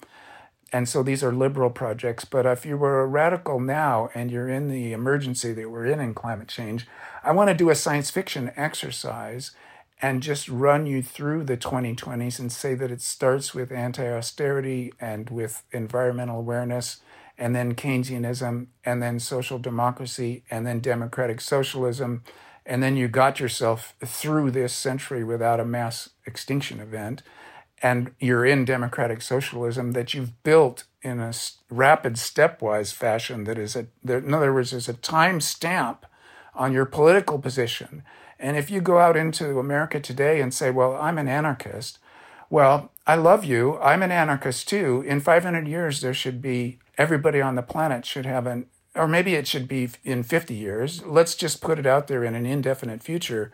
And 0.73 0.89
so 0.89 1.03
these 1.03 1.23
are 1.23 1.33
liberal 1.33 1.71
projects. 1.71 2.25
But 2.25 2.45
if 2.45 2.67
you 2.67 2.77
were 2.77 3.01
a 3.01 3.07
radical 3.07 3.61
now 3.61 4.11
and 4.15 4.31
you're 4.31 4.49
in 4.49 4.69
the 4.69 4.93
emergency 4.93 5.53
that 5.53 5.71
we're 5.71 5.87
in 5.87 6.01
in 6.01 6.15
climate 6.15 6.49
change, 6.49 6.87
I 7.23 7.33
want 7.33 7.49
to 7.49 7.55
do 7.55 7.71
a 7.71 7.75
science 7.75 8.11
fiction 8.11 8.53
exercise 8.57 9.53
and 10.03 10.23
just 10.23 10.49
run 10.49 10.87
you 10.87 11.03
through 11.03 11.45
the 11.45 11.57
2020s 11.57 12.39
and 12.39 12.53
say 12.53 12.75
that 12.75 12.91
it 12.91 13.01
starts 13.01 13.55
with 13.55 13.73
anti 13.73 14.07
austerity 14.07 14.93
and 15.01 15.31
with 15.31 15.63
environmental 15.73 16.39
awareness, 16.39 17.01
and 17.39 17.55
then 17.55 17.75
Keynesianism, 17.75 18.67
and 18.85 19.03
then 19.03 19.19
social 19.19 19.59
democracy, 19.59 20.45
and 20.51 20.67
then 20.67 20.81
democratic 20.81 21.41
socialism. 21.41 22.23
And 22.67 22.83
then 22.83 22.97
you 22.97 23.09
got 23.09 23.41
yourself 23.41 23.95
through 24.05 24.51
this 24.51 24.73
century 24.73 25.23
without 25.25 25.61
a 25.61 25.65
mass 25.65 26.11
extinction 26.27 26.81
event. 26.81 27.23
And 27.83 28.13
you're 28.19 28.47
in 28.47 28.65
democratic 28.65 29.21
socialism 29.21 29.93
that 29.93 30.15
you've 30.15 30.43
built 30.43 30.85
in 31.03 31.21
a 31.21 31.33
rapid 31.69 32.15
stepwise 32.15 32.93
fashion 32.93 33.45
that 33.45 33.59
is 33.59 33.77
a, 33.77 33.87
in 34.07 34.33
other 34.33 34.53
words, 34.53 34.71
there's 34.71 34.89
a 34.89 34.95
time 34.95 35.41
stamp 35.41 36.07
on 36.55 36.73
your 36.73 36.87
political 36.87 37.39
position 37.39 38.03
and 38.39 38.57
if 38.57 38.71
you 38.71 38.81
go 38.81 38.99
out 38.99 39.17
into 39.17 39.59
America 39.59 40.01
today 40.01 40.41
and 40.41 40.53
say, 40.53 40.71
well, 40.71 40.95
I'm 40.97 41.19
an 41.19 41.29
anarchist, 41.29 41.99
well, 42.51 42.93
I 43.07 43.15
love 43.17 43.45
you. 43.45 43.79
I'm 43.79 44.03
an 44.03 44.13
anarchist 44.13 44.69
too. 44.69 45.03
In 45.07 45.21
500 45.21 45.67
years, 45.67 46.01
there 46.01 46.15
should 46.15 46.43
be 46.43 46.79
everybody 46.99 47.41
on 47.41 47.55
the 47.55 47.63
planet 47.63 48.05
should 48.05 48.27
have 48.27 48.47
an, 48.47 48.67
or 48.95 49.09
maybe 49.09 49.35
it 49.35 49.47
should 49.47 49.69
be 49.69 49.91
in 50.05 50.23
50 50.23 50.55
years. 50.55 51.05
Let's 51.05 51.35
just 51.35 51.61
put 51.61 51.79
it 51.79 51.87
out 51.87 52.09
there 52.09 52.25
in 52.25 52.35
an 52.35 52.47
indefinite 52.47 53.03
future. 53.03 53.53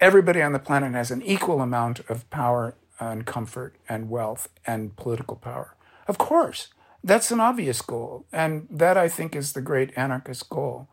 Everybody 0.00 0.42
on 0.42 0.52
the 0.52 0.58
planet 0.58 0.92
has 0.94 1.10
an 1.10 1.22
equal 1.22 1.60
amount 1.60 2.00
of 2.08 2.28
power 2.30 2.74
and 3.10 3.26
comfort 3.26 3.76
and 3.88 4.10
wealth 4.10 4.48
and 4.66 4.96
political 4.96 5.36
power. 5.36 5.74
Of 6.06 6.18
course, 6.18 6.68
that's 7.02 7.30
an 7.30 7.40
obvious 7.40 7.82
goal. 7.82 8.26
And 8.32 8.66
that 8.70 8.96
I 8.96 9.08
think 9.08 9.34
is 9.34 9.52
the 9.52 9.62
great 9.62 9.92
anarchist 9.96 10.48
goal. 10.48 10.88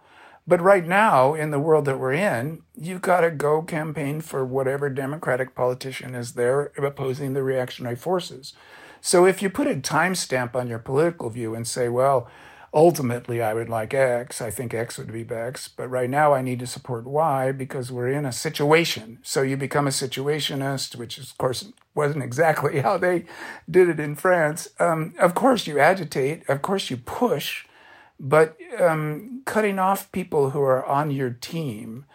But 0.48 0.62
right 0.62 0.88
now, 0.88 1.36
in 1.36 1.52
the 1.52 1.60
world 1.60 1.86
that 1.86 2.00
we're 2.00 2.14
in, 2.14 2.64
you've 2.76 3.04
got 3.04 3.22
to 3.22 3.30
go 3.30 3.62
campaign 3.62 4.20
for 4.22 4.44
whatever 4.44 4.90
Democratic 4.90 5.54
politician 5.54 6.16
is 6.16 6.34
there 6.34 6.72
opposing 6.76 7.34
the 7.34 7.44
reactionary 7.44 7.96
forces. 7.96 8.54
So 9.00 9.26
if 9.26 9.42
you 9.42 9.50
put 9.50 9.68
a 9.68 9.76
timestamp 9.76 10.56
on 10.56 10.68
your 10.68 10.80
political 10.80 11.30
view 11.30 11.54
and 11.54 11.68
say, 11.68 11.88
well, 11.88 12.28
ultimately 12.74 13.42
I 13.42 13.54
would 13.54 13.70
like 13.70 13.94
X, 13.94 14.42
I 14.42 14.52
think 14.52 14.74
X 14.74 14.98
would 14.98 15.12
be 15.12 15.24
best, 15.24 15.76
but 15.76 15.88
right 15.88 16.10
now 16.10 16.34
I 16.34 16.42
need 16.42 16.60
to 16.60 16.68
support 16.68 17.06
Y 17.06 17.52
because 17.52 17.92
we're 17.92 18.12
in 18.12 18.26
a 18.26 18.32
situation. 18.32 19.20
So 19.24 19.42
you 19.42 19.58
become 19.58 19.88
a 19.88 19.92
situationist, 19.92 20.96
which 20.96 21.18
of 21.18 21.38
course 21.38 21.72
wasn't 21.96 22.24
exactly 22.24 22.80
how 22.82 22.98
they 22.98 23.26
did 23.70 23.90
it 23.90 24.00
in 24.00 24.16
France. 24.16 24.68
Um, 24.80 25.14
of 25.20 25.36
course 25.36 25.68
you 25.68 25.80
agitate, 25.80 26.48
of 26.50 26.62
course 26.62 26.90
you 26.90 26.98
push, 26.98 27.66
but 28.20 28.58
um, 28.80 29.42
cutting 29.46 29.80
off 29.80 30.12
people 30.12 30.52
who 30.52 30.62
are 30.62 30.86
on 30.86 31.12
your 31.12 31.30
team 31.30 32.06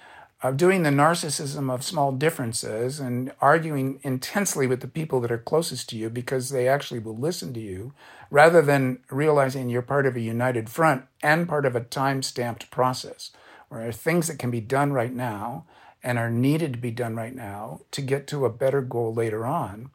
of 0.45 0.59
doing 0.59 0.83
the 0.83 0.91
narcissism 0.91 1.73
of 1.73 1.83
small 1.83 2.13
differences 2.13 3.01
and 3.01 3.33
arguing 3.41 3.99
intensely 4.03 4.67
with 4.67 4.81
the 4.83 4.87
people 4.87 5.19
that 5.23 5.33
are 5.33 5.39
closest 5.39 5.89
to 5.89 5.97
you 5.97 6.11
because 6.11 6.51
they 6.51 6.69
actually 6.69 7.01
will 7.01 7.17
listen 7.17 7.55
to 7.55 7.61
you, 7.61 7.95
rather 8.35 8.61
than 8.61 8.99
realizing 9.13 9.71
you're 9.71 9.81
part 9.81 10.07
of 10.07 10.17
a 10.17 10.21
united 10.21 10.69
front 10.69 11.05
and 11.23 11.49
part 11.49 11.65
of 11.65 11.77
a 11.77 11.81
time 11.81 12.21
stamped 12.21 12.69
process 12.69 13.31
where 13.69 13.79
there 13.79 13.89
are 13.89 13.93
things 13.93 14.27
that 14.27 14.41
can 14.41 14.51
be 14.51 14.61
done 14.61 14.93
right 14.93 15.13
now 15.13 15.65
and 16.03 16.19
are 16.19 16.31
needed 16.31 16.73
to 16.73 16.79
be 16.81 16.91
done 16.91 17.15
right 17.15 17.37
now 17.37 17.81
to 17.93 18.03
get 18.03 18.27
to 18.27 18.45
a 18.45 18.51
better 18.51 18.83
goal 18.83 19.15
later 19.15 19.47
on. 19.47 19.89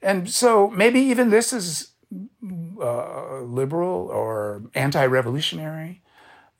And 0.00 0.30
so 0.30 0.70
maybe 0.70 1.00
even 1.00 1.30
this 1.30 1.52
is 1.52 1.90
uh, 2.80 3.40
liberal 3.40 4.06
or 4.06 4.62
anti 4.76 5.04
revolutionary. 5.04 6.00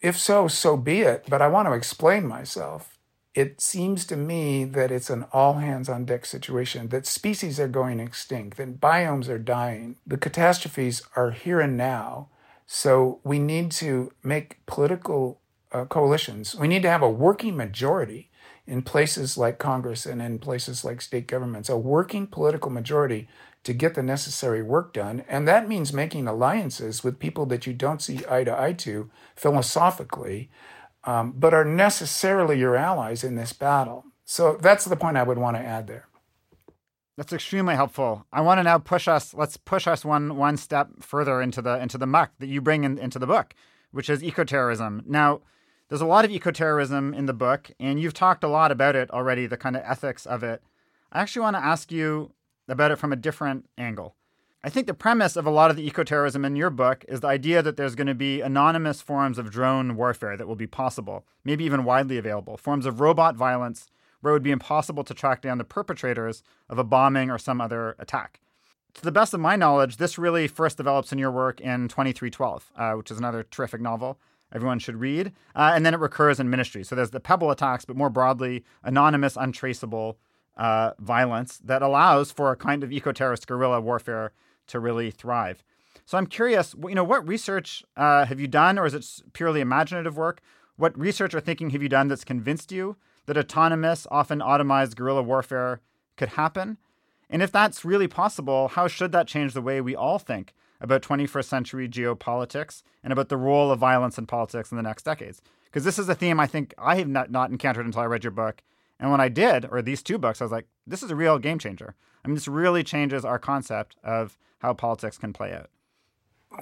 If 0.00 0.18
so, 0.18 0.48
so 0.48 0.76
be 0.76 1.02
it. 1.02 1.26
But 1.28 1.42
I 1.42 1.46
want 1.46 1.68
to 1.68 1.74
explain 1.74 2.26
myself 2.26 2.98
it 3.34 3.60
seems 3.60 4.04
to 4.06 4.16
me 4.16 4.64
that 4.64 4.90
it's 4.90 5.10
an 5.10 5.24
all 5.32 5.54
hands 5.54 5.88
on 5.88 6.04
deck 6.04 6.26
situation, 6.26 6.88
that 6.88 7.06
species 7.06 7.60
are 7.60 7.68
going 7.68 8.00
extinct, 8.00 8.56
that 8.56 8.80
biomes 8.80 9.28
are 9.28 9.38
dying, 9.38 9.96
the 10.06 10.16
catastrophes 10.16 11.02
are 11.14 11.30
here 11.30 11.60
and 11.60 11.76
now. 11.76 12.28
So 12.66 13.20
we 13.24 13.38
need 13.38 13.70
to 13.72 14.12
make 14.22 14.64
political 14.66 15.40
uh, 15.72 15.84
coalitions. 15.84 16.54
We 16.54 16.68
need 16.68 16.82
to 16.82 16.90
have 16.90 17.02
a 17.02 17.10
working 17.10 17.56
majority 17.56 18.30
in 18.66 18.82
places 18.82 19.36
like 19.36 19.58
Congress 19.58 20.06
and 20.06 20.20
in 20.20 20.38
places 20.38 20.84
like 20.84 21.00
state 21.00 21.26
governments, 21.26 21.68
a 21.68 21.76
working 21.76 22.26
political 22.26 22.70
majority 22.70 23.28
to 23.62 23.72
get 23.72 23.94
the 23.94 24.02
necessary 24.02 24.62
work 24.62 24.92
done. 24.92 25.24
And 25.28 25.46
that 25.46 25.68
means 25.68 25.92
making 25.92 26.26
alliances 26.26 27.04
with 27.04 27.18
people 27.18 27.46
that 27.46 27.66
you 27.66 27.72
don't 27.72 28.00
see 28.00 28.20
eye 28.28 28.44
to 28.44 28.60
eye 28.60 28.72
to 28.74 29.10
philosophically 29.36 30.50
um, 31.04 31.32
but 31.32 31.54
are 31.54 31.64
necessarily 31.64 32.58
your 32.58 32.76
allies 32.76 33.24
in 33.24 33.36
this 33.36 33.52
battle. 33.52 34.04
So 34.24 34.56
that's 34.60 34.84
the 34.84 34.96
point 34.96 35.16
I 35.16 35.22
would 35.22 35.38
want 35.38 35.56
to 35.56 35.62
add 35.62 35.86
there. 35.86 36.06
That's 37.16 37.32
extremely 37.32 37.74
helpful. 37.74 38.24
I 38.32 38.40
want 38.40 38.58
to 38.58 38.62
now 38.62 38.78
push 38.78 39.06
us. 39.06 39.34
Let's 39.34 39.56
push 39.56 39.86
us 39.86 40.04
one 40.04 40.36
one 40.36 40.56
step 40.56 40.88
further 41.00 41.42
into 41.42 41.60
the 41.60 41.78
into 41.78 41.98
the 41.98 42.06
muck 42.06 42.32
that 42.38 42.46
you 42.46 42.60
bring 42.60 42.84
in, 42.84 42.96
into 42.96 43.18
the 43.18 43.26
book, 43.26 43.54
which 43.90 44.08
is 44.08 44.22
ecoterrorism. 44.22 45.06
Now, 45.06 45.40
there's 45.88 46.00
a 46.00 46.06
lot 46.06 46.24
of 46.24 46.30
ecoterrorism 46.30 47.14
in 47.14 47.26
the 47.26 47.34
book, 47.34 47.72
and 47.78 48.00
you've 48.00 48.14
talked 48.14 48.44
a 48.44 48.48
lot 48.48 48.70
about 48.70 48.96
it 48.96 49.10
already, 49.10 49.46
the 49.46 49.56
kind 49.56 49.76
of 49.76 49.82
ethics 49.84 50.24
of 50.24 50.42
it. 50.42 50.62
I 51.12 51.20
actually 51.20 51.42
want 51.42 51.56
to 51.56 51.64
ask 51.64 51.90
you 51.90 52.32
about 52.68 52.92
it 52.92 52.96
from 52.96 53.12
a 53.12 53.16
different 53.16 53.68
angle. 53.76 54.14
I 54.62 54.68
think 54.68 54.86
the 54.86 54.92
premise 54.92 55.36
of 55.36 55.46
a 55.46 55.50
lot 55.50 55.70
of 55.70 55.76
the 55.76 55.90
ecoterrorism 55.90 56.44
in 56.44 56.54
your 56.54 56.68
book 56.68 57.02
is 57.08 57.20
the 57.20 57.28
idea 57.28 57.62
that 57.62 57.78
there's 57.78 57.94
going 57.94 58.08
to 58.08 58.14
be 58.14 58.42
anonymous 58.42 59.00
forms 59.00 59.38
of 59.38 59.50
drone 59.50 59.96
warfare 59.96 60.36
that 60.36 60.46
will 60.46 60.54
be 60.54 60.66
possible, 60.66 61.24
maybe 61.44 61.64
even 61.64 61.82
widely 61.82 62.18
available, 62.18 62.58
forms 62.58 62.84
of 62.84 63.00
robot 63.00 63.36
violence 63.36 63.86
where 64.20 64.32
it 64.32 64.34
would 64.34 64.42
be 64.42 64.50
impossible 64.50 65.02
to 65.04 65.14
track 65.14 65.40
down 65.40 65.56
the 65.56 65.64
perpetrators 65.64 66.42
of 66.68 66.78
a 66.78 66.84
bombing 66.84 67.30
or 67.30 67.38
some 67.38 67.58
other 67.58 67.96
attack. 67.98 68.38
To 68.94 69.02
the 69.02 69.10
best 69.10 69.32
of 69.32 69.40
my 69.40 69.56
knowledge, 69.56 69.96
this 69.96 70.18
really 70.18 70.46
first 70.46 70.76
develops 70.76 71.10
in 71.10 71.18
your 71.18 71.30
work 71.30 71.58
in 71.62 71.88
2312, 71.88 72.70
uh, 72.76 72.92
which 72.92 73.10
is 73.10 73.16
another 73.16 73.44
terrific 73.44 73.80
novel 73.80 74.18
everyone 74.52 74.78
should 74.78 74.96
read. 74.96 75.32
Uh, 75.54 75.72
and 75.74 75.86
then 75.86 75.94
it 75.94 76.00
recurs 76.00 76.38
in 76.38 76.50
ministry. 76.50 76.84
So 76.84 76.94
there's 76.94 77.10
the 77.10 77.20
Pebble 77.20 77.50
attacks, 77.50 77.86
but 77.86 77.96
more 77.96 78.10
broadly, 78.10 78.64
anonymous, 78.82 79.36
untraceable 79.36 80.18
uh, 80.56 80.90
violence 80.98 81.58
that 81.64 81.80
allows 81.80 82.30
for 82.30 82.50
a 82.50 82.56
kind 82.56 82.84
of 82.84 82.92
eco 82.92 83.12
terrorist 83.12 83.46
guerrilla 83.46 83.80
warfare 83.80 84.32
to 84.70 84.80
really 84.80 85.10
thrive. 85.10 85.62
So 86.06 86.18
I'm 86.18 86.26
curious, 86.26 86.74
you 86.88 86.94
know, 86.94 87.04
what 87.04 87.26
research 87.28 87.84
uh, 87.96 88.24
have 88.24 88.40
you 88.40 88.48
done, 88.48 88.78
or 88.78 88.86
is 88.86 88.94
it 88.94 89.32
purely 89.32 89.60
imaginative 89.60 90.16
work? 90.16 90.40
What 90.76 90.98
research 90.98 91.34
or 91.34 91.40
thinking 91.40 91.70
have 91.70 91.82
you 91.82 91.88
done 91.88 92.08
that's 92.08 92.24
convinced 92.24 92.72
you 92.72 92.96
that 93.26 93.36
autonomous, 93.36 94.06
often 94.10 94.40
automized 94.40 94.96
guerrilla 94.96 95.22
warfare 95.22 95.80
could 96.16 96.30
happen? 96.30 96.78
And 97.28 97.42
if 97.42 97.52
that's 97.52 97.84
really 97.84 98.08
possible, 98.08 98.68
how 98.68 98.88
should 98.88 99.12
that 99.12 99.28
change 99.28 99.54
the 99.54 99.62
way 99.62 99.80
we 99.80 99.94
all 99.94 100.18
think 100.18 100.52
about 100.80 101.02
21st 101.02 101.44
century 101.44 101.88
geopolitics 101.88 102.82
and 103.04 103.12
about 103.12 103.28
the 103.28 103.36
role 103.36 103.70
of 103.70 103.78
violence 103.78 104.18
in 104.18 104.26
politics 104.26 104.72
in 104.72 104.76
the 104.76 104.82
next 104.82 105.04
decades? 105.04 105.40
Because 105.66 105.84
this 105.84 105.98
is 105.98 106.08
a 106.08 106.14
theme 106.14 106.40
I 106.40 106.48
think 106.48 106.74
I 106.76 106.96
have 106.96 107.08
not, 107.08 107.30
not 107.30 107.50
encountered 107.50 107.86
until 107.86 108.02
I 108.02 108.06
read 108.06 108.24
your 108.24 108.32
book. 108.32 108.62
And 109.00 109.10
when 109.10 109.20
I 109.20 109.28
did, 109.28 109.66
or 109.70 109.80
these 109.80 110.02
two 110.02 110.18
books, 110.18 110.40
I 110.40 110.44
was 110.44 110.52
like, 110.52 110.66
this 110.86 111.02
is 111.02 111.10
a 111.10 111.16
real 111.16 111.38
game 111.38 111.58
changer. 111.58 111.94
I 112.24 112.28
mean, 112.28 112.34
this 112.34 112.46
really 112.46 112.84
changes 112.84 113.24
our 113.24 113.38
concept 113.38 113.96
of 114.04 114.38
how 114.58 114.74
politics 114.74 115.16
can 115.16 115.32
play 115.32 115.54
out. 115.54 115.70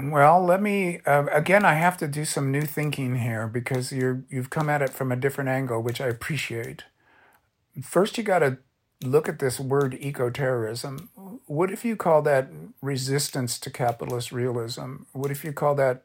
Well, 0.01 0.44
let 0.44 0.62
me 0.62 1.01
uh, 1.06 1.27
again. 1.32 1.65
I 1.65 1.74
have 1.74 1.97
to 1.98 2.06
do 2.06 2.24
some 2.24 2.52
new 2.52 2.62
thinking 2.62 3.16
here 3.16 3.48
because 3.48 3.90
you're 3.90 4.23
you've 4.28 4.51
come 4.51 4.69
at 4.69 4.82
it 4.82 4.90
from 4.90 5.10
a 5.10 5.16
different 5.16 5.48
angle, 5.48 5.82
which 5.82 6.01
I 6.01 6.06
appreciate. 6.09 6.85
First, 7.82 8.19
you 8.19 8.24
got 8.24 8.40
to 8.40 8.59
look 9.02 9.28
at 9.28 9.39
this 9.39 9.59
word 9.59 9.97
eco-terrorism. 9.98 11.09
What 11.47 11.70
if 11.70 11.85
you 11.85 11.97
call 11.97 12.20
that 12.23 12.51
resistance 12.82 13.59
to 13.60 13.70
capitalist 13.70 14.31
realism? 14.31 15.05
What 15.12 15.31
if 15.31 15.43
you 15.43 15.52
call 15.52 15.74
that 15.77 16.02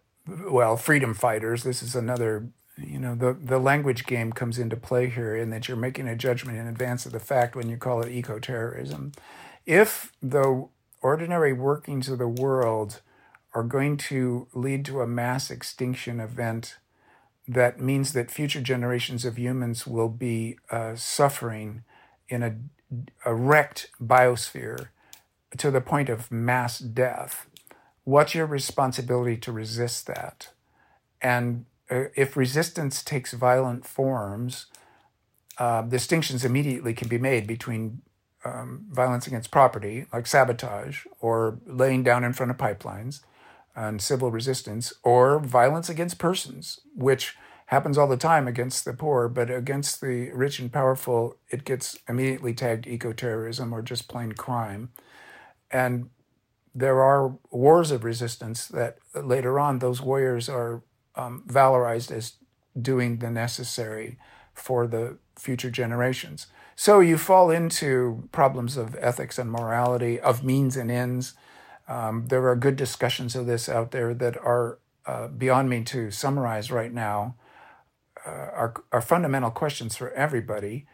well, 0.50 0.78
freedom 0.78 1.14
fighters? 1.14 1.64
This 1.64 1.84
is 1.84 1.94
another 1.94 2.48
you 2.78 3.00
know 3.00 3.16
the 3.16 3.34
the 3.34 3.60
language 3.60 4.06
game 4.06 4.32
comes 4.34 4.58
into 4.58 4.76
play 4.76 5.10
here 5.10 5.36
in 5.36 5.50
that 5.50 5.68
you're 5.68 5.78
making 5.78 6.08
a 6.08 6.16
judgment 6.16 6.58
in 6.58 6.68
advance 6.68 7.06
of 7.06 7.12
the 7.12 7.20
fact 7.20 7.56
when 7.56 7.70
you 7.70 7.78
call 7.78 8.02
it 8.02 8.12
eco-terrorism 8.12 9.12
if 9.66 10.12
the 10.22 10.68
ordinary 11.02 11.54
workings 11.54 12.10
of 12.10 12.18
the 12.18 12.28
world 12.28 13.02
are 13.54 13.64
going 13.64 13.98
to 13.98 14.48
lead 14.54 14.84
to 14.86 15.02
a 15.02 15.08
mass 15.08 15.52
extinction 15.52 16.20
event 16.20 16.78
that 17.48 17.80
means 17.80 18.14
that 18.14 18.32
future 18.32 18.62
generations 18.62 19.26
of 19.26 19.38
humans 19.38 19.86
will 19.86 20.10
be 20.10 20.58
uh, 20.72 20.96
suffering 20.96 21.84
in 22.30 22.42
a, 22.42 22.56
a 23.26 23.34
wrecked 23.34 23.90
biosphere 24.02 24.88
to 25.58 25.70
the 25.70 25.82
point 25.82 26.10
of 26.10 26.32
mass 26.32 26.80
death. 26.80 27.48
What's 28.06 28.34
your 28.34 28.46
responsibility 28.46 29.38
to 29.38 29.52
resist 29.52 30.08
that? 30.08 30.50
And 31.22 31.66
if 31.90 32.38
resistance 32.38 33.04
takes 33.04 33.34
violent 33.34 33.86
forms, 33.86 34.68
uh, 35.58 35.82
distinctions 35.84 36.44
immediately 36.44 36.94
can 36.94 37.08
be 37.08 37.18
made 37.18 37.46
between 37.46 38.02
um, 38.46 38.86
violence 38.90 39.28
against 39.28 39.52
property, 39.52 40.06
like 40.12 40.28
sabotage 40.28 41.06
or 41.20 41.60
laying 41.66 42.04
down 42.04 42.24
in 42.24 42.34
front 42.34 42.52
of 42.52 42.58
pipelines 42.58 43.22
and 43.76 44.02
civil 44.02 44.32
resistance, 44.32 44.94
or 45.04 45.40
violence 45.40 45.90
against 45.90 46.20
persons, 46.20 46.80
which 46.96 47.36
happens 47.68 47.98
all 47.98 48.08
the 48.08 48.18
time 48.18 48.48
against 48.48 48.86
the 48.86 48.94
poor, 48.94 49.28
but 49.28 49.50
against 49.50 50.00
the 50.00 50.30
rich 50.32 50.60
and 50.60 50.72
powerful, 50.72 51.38
it 51.50 51.64
gets 51.64 51.98
immediately 52.08 52.54
tagged 52.54 52.86
eco-terrorism 52.86 53.74
or 53.74 53.82
just 53.82 54.08
plain 54.08 54.34
crime. 54.34 54.92
And 55.72 56.12
there 56.76 57.02
are 57.02 57.36
wars 57.50 57.90
of 57.90 58.04
resistance 58.04 58.68
that 58.68 58.98
later 59.16 59.60
on 59.60 59.80
those 59.80 60.02
warriors 60.02 60.50
are 60.50 60.84
um, 61.16 61.44
valorized 61.48 62.12
as 62.12 62.34
doing 62.80 63.18
the 63.18 63.30
necessary 63.30 64.18
for 64.54 64.88
the 64.88 65.18
future 65.36 65.70
generations. 65.70 66.48
So 66.76 67.00
you 67.00 67.18
fall 67.18 67.52
into 67.52 68.28
problems 68.32 68.78
of 68.78 68.96
ethics 69.00 69.38
and 69.38 69.52
morality, 69.52 70.20
of 70.20 70.44
means 70.44 70.76
and 70.76 70.90
ends. 70.90 71.34
Um, 71.88 72.28
there 72.28 72.48
are 72.48 72.56
good 72.56 72.76
discussions 72.76 73.36
of 73.36 73.46
this 73.46 73.70
out 73.70 73.92
there 73.92 74.14
that 74.14 74.38
are 74.38 74.80
uh, 75.06 75.28
beyond 75.28 75.70
me 75.70 75.84
to 75.84 76.12
summarize 76.12 76.72
right 76.72 76.94
now. 76.94 77.36
Uh, 78.26 78.30
are, 78.30 78.74
are 78.92 79.02
fundamental 79.02 79.52
questions 79.52 79.98
for 79.98 80.12
everybody. 80.12 80.86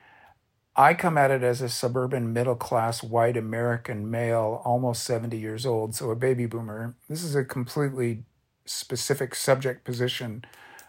I 0.75 0.93
come 0.93 1.17
at 1.17 1.29
it 1.29 1.43
as 1.43 1.61
a 1.61 1.69
suburban 1.69 2.33
middle 2.33 2.55
class 2.55 3.03
white 3.03 3.37
American 3.37 4.09
male, 4.09 4.61
almost 4.65 5.03
70 5.03 5.37
years 5.37 5.65
old, 5.65 5.93
so 5.93 6.09
a 6.09 6.15
baby 6.15 6.45
boomer. 6.45 6.95
This 7.07 7.23
is 7.23 7.35
a 7.35 7.43
completely 7.43 8.23
specific 8.69 9.35
subject 9.35 9.83
position 9.85 10.45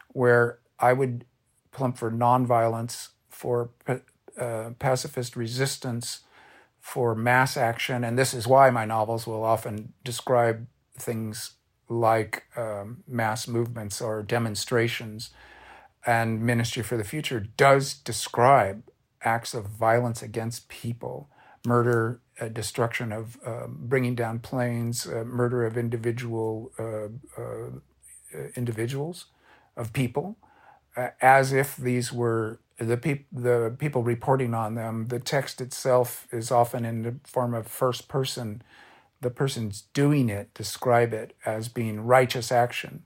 where 0.08 0.58
I 0.78 0.92
would 0.92 1.24
plump 1.72 1.98
for 1.98 2.10
nonviolence, 2.10 3.10
for 3.30 3.70
uh, 4.38 4.70
pacifist 4.78 5.36
resistance, 5.36 6.20
for 6.80 7.14
mass 7.14 7.56
action. 7.56 8.04
And 8.04 8.18
this 8.18 8.34
is 8.34 8.46
why 8.46 8.70
my 8.70 8.84
novels 8.84 9.26
will 9.26 9.44
often 9.44 9.92
describe 10.04 10.66
things 10.96 11.52
like 11.88 12.44
um, 12.56 13.02
mass 13.08 13.48
movements 13.48 14.00
or 14.00 14.22
demonstrations. 14.22 15.30
and 16.06 16.42
Ministry 16.42 16.82
for 16.82 16.96
the 16.96 17.04
Future 17.04 17.40
does 17.40 17.94
describe 17.94 18.84
acts 19.22 19.54
of 19.54 19.66
violence 19.66 20.22
against 20.22 20.68
people, 20.68 21.28
murder, 21.66 22.20
uh, 22.40 22.48
destruction 22.48 23.12
of 23.12 23.38
uh, 23.44 23.66
bringing 23.68 24.14
down 24.14 24.38
planes, 24.38 25.06
uh, 25.06 25.24
murder 25.24 25.64
of 25.66 25.76
individual 25.76 26.72
uh, 26.78 27.08
uh, 27.40 27.70
individuals, 28.56 29.26
of 29.76 29.92
people, 29.92 30.36
as 31.20 31.52
if 31.52 31.76
these 31.76 32.12
were 32.12 32.58
the, 32.78 32.96
peop- 32.96 33.26
the 33.32 33.74
people 33.78 34.02
reporting 34.02 34.54
on 34.54 34.74
them. 34.74 35.06
The 35.08 35.18
text 35.20 35.60
itself 35.60 36.26
is 36.32 36.50
often 36.50 36.84
in 36.84 37.02
the 37.02 37.14
form 37.24 37.54
of 37.54 37.66
first 37.66 38.08
person. 38.08 38.62
The 39.20 39.30
person's 39.30 39.82
doing 39.94 40.28
it 40.28 40.54
describe 40.54 41.12
it 41.12 41.36
as 41.46 41.68
being 41.68 42.00
righteous 42.02 42.52
action. 42.52 43.04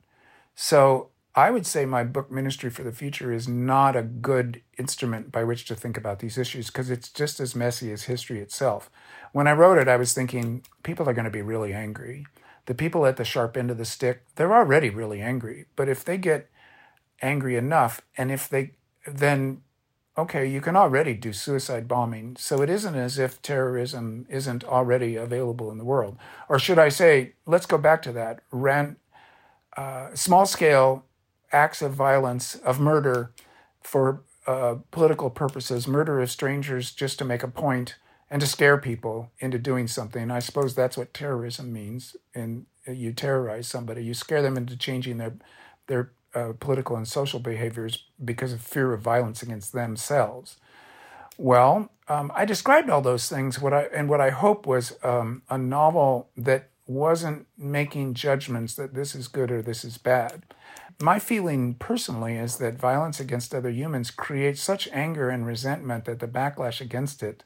So 0.55 1.11
I 1.37 1.51
would 1.51 1.67
say 1.67 1.85
my 1.85 2.05
book, 2.05 2.31
Ministry 2.31 2.71
for 2.71 2.85
the 2.85 2.93
Future, 2.93 3.33
is 3.33 3.49
not 3.49 3.97
a 3.97 4.03
good 4.03 4.63
instrument 4.79 5.33
by 5.33 5.43
which 5.43 5.65
to 5.67 5.75
think 5.75 5.97
about 5.97 6.21
these 6.21 6.39
issues 6.39 6.69
because 6.69 6.91
it's 6.91 7.09
just 7.09 7.41
as 7.41 7.57
messy 7.57 7.91
as 7.91 8.05
history 8.05 8.41
itself. 8.41 8.89
When 9.33 9.49
I 9.49 9.53
wrote 9.53 9.79
it, 9.79 9.89
I 9.89 9.97
was 9.97 10.13
thinking 10.13 10.63
people 10.85 11.09
are 11.09 11.13
going 11.13 11.25
to 11.25 11.31
be 11.31 11.43
really 11.43 11.73
angry. 11.73 12.25
The 12.67 12.75
people 12.75 13.05
at 13.05 13.17
the 13.17 13.25
sharp 13.25 13.57
end 13.57 13.73
of 13.73 13.79
the 13.79 13.85
stick, 13.85 14.23
they're 14.37 14.55
already 14.55 14.91
really 14.91 15.21
angry. 15.21 15.67
But 15.75 15.89
if 15.89 16.05
they 16.05 16.19
get 16.19 16.49
angry 17.21 17.57
enough, 17.57 18.01
and 18.17 18.31
if 18.31 18.49
they 18.49 18.73
then, 19.05 19.63
okay, 20.17 20.47
you 20.47 20.61
can 20.61 20.77
already 20.77 21.15
do 21.15 21.33
suicide 21.33 21.89
bombing. 21.89 22.37
So 22.39 22.63
it 22.63 22.71
isn't 22.71 22.95
as 22.95 23.19
if 23.19 23.43
terrorism 23.43 24.25
isn't 24.31 24.63
already 24.63 25.17
available 25.17 25.73
in 25.73 25.79
the 25.79 25.85
world. 25.85 26.17
Or 26.49 26.61
should 26.61 26.79
I 26.79 26.91
say, 26.91 27.35
let's 27.45 27.67
go 27.67 27.77
back 27.77 28.03
to 28.03 28.13
that. 28.13 28.41
Ran, 28.53 28.97
uh, 29.77 30.15
small 30.15 30.47
scale 30.47 31.05
acts 31.55 31.81
of 31.81 31.93
violence, 31.95 32.57
of 32.57 32.81
murder 32.81 33.33
for 33.81 34.23
uh, 34.47 34.77
political 34.91 35.31
purposes, 35.31 35.89
murder 35.89 36.21
of 36.21 36.31
strangers 36.31 36.93
just 36.93 37.19
to 37.19 37.25
make 37.25 37.43
a 37.43 37.49
point 37.49 37.97
and 38.31 38.41
to 38.41 38.47
scare 38.47 38.77
people 38.77 39.31
into 39.39 39.59
doing 39.59 39.87
something. 39.87 40.23
And 40.23 40.33
I 40.33 40.41
suppose 40.41 40.75
that's 40.75 40.97
what 40.97 41.15
terrorism 41.15 41.73
means. 41.73 42.17
And 42.35 42.67
you 42.87 43.13
terrorize 43.13 43.69
somebody, 43.69 44.05
you 44.05 44.15
scare 44.15 44.43
them 44.43 44.57
into 44.57 44.77
changing 44.77 45.19
their 45.19 45.35
their 45.87 46.11
uh, 46.35 46.53
political 46.59 46.97
and 46.97 47.07
social 47.07 47.39
behaviors 47.39 48.05
because 48.23 48.53
of 48.53 48.61
fear 48.61 48.93
of 48.93 49.01
violence 49.01 49.43
against 49.43 49.73
themselves. 49.73 50.57
Well, 51.39 51.91
um, 52.09 52.33
I 52.35 52.45
described 52.45 52.91
all 52.91 53.01
those 53.01 53.29
things. 53.29 53.61
What 53.61 53.73
I 53.73 53.85
and 53.95 54.09
what 54.09 54.21
I 54.21 54.31
hope 54.31 54.67
was 54.67 54.97
um, 55.03 55.43
a 55.49 55.59
novel 55.59 56.29
that 56.37 56.71
wasn't 56.87 57.47
making 57.57 58.15
judgments 58.15 58.75
that 58.75 58.95
this 58.95 59.15
is 59.15 59.29
good 59.29 59.51
or 59.51 59.63
this 59.63 59.85
is 59.85 59.97
bad. 59.97 60.43
My 61.01 61.19
feeling 61.19 61.75
personally 61.75 62.37
is 62.37 62.59
that 62.59 62.79
violence 62.79 63.19
against 63.21 63.55
other 63.55 63.71
humans 63.71 64.11
creates 64.11 64.61
such 64.61 64.89
anger 64.93 65.29
and 65.29 65.47
resentment 65.47 66.05
that 66.05 66.21
the 66.21 66.29
backlash 66.29 66.81
against 66.81 67.23
it 67.23 67.43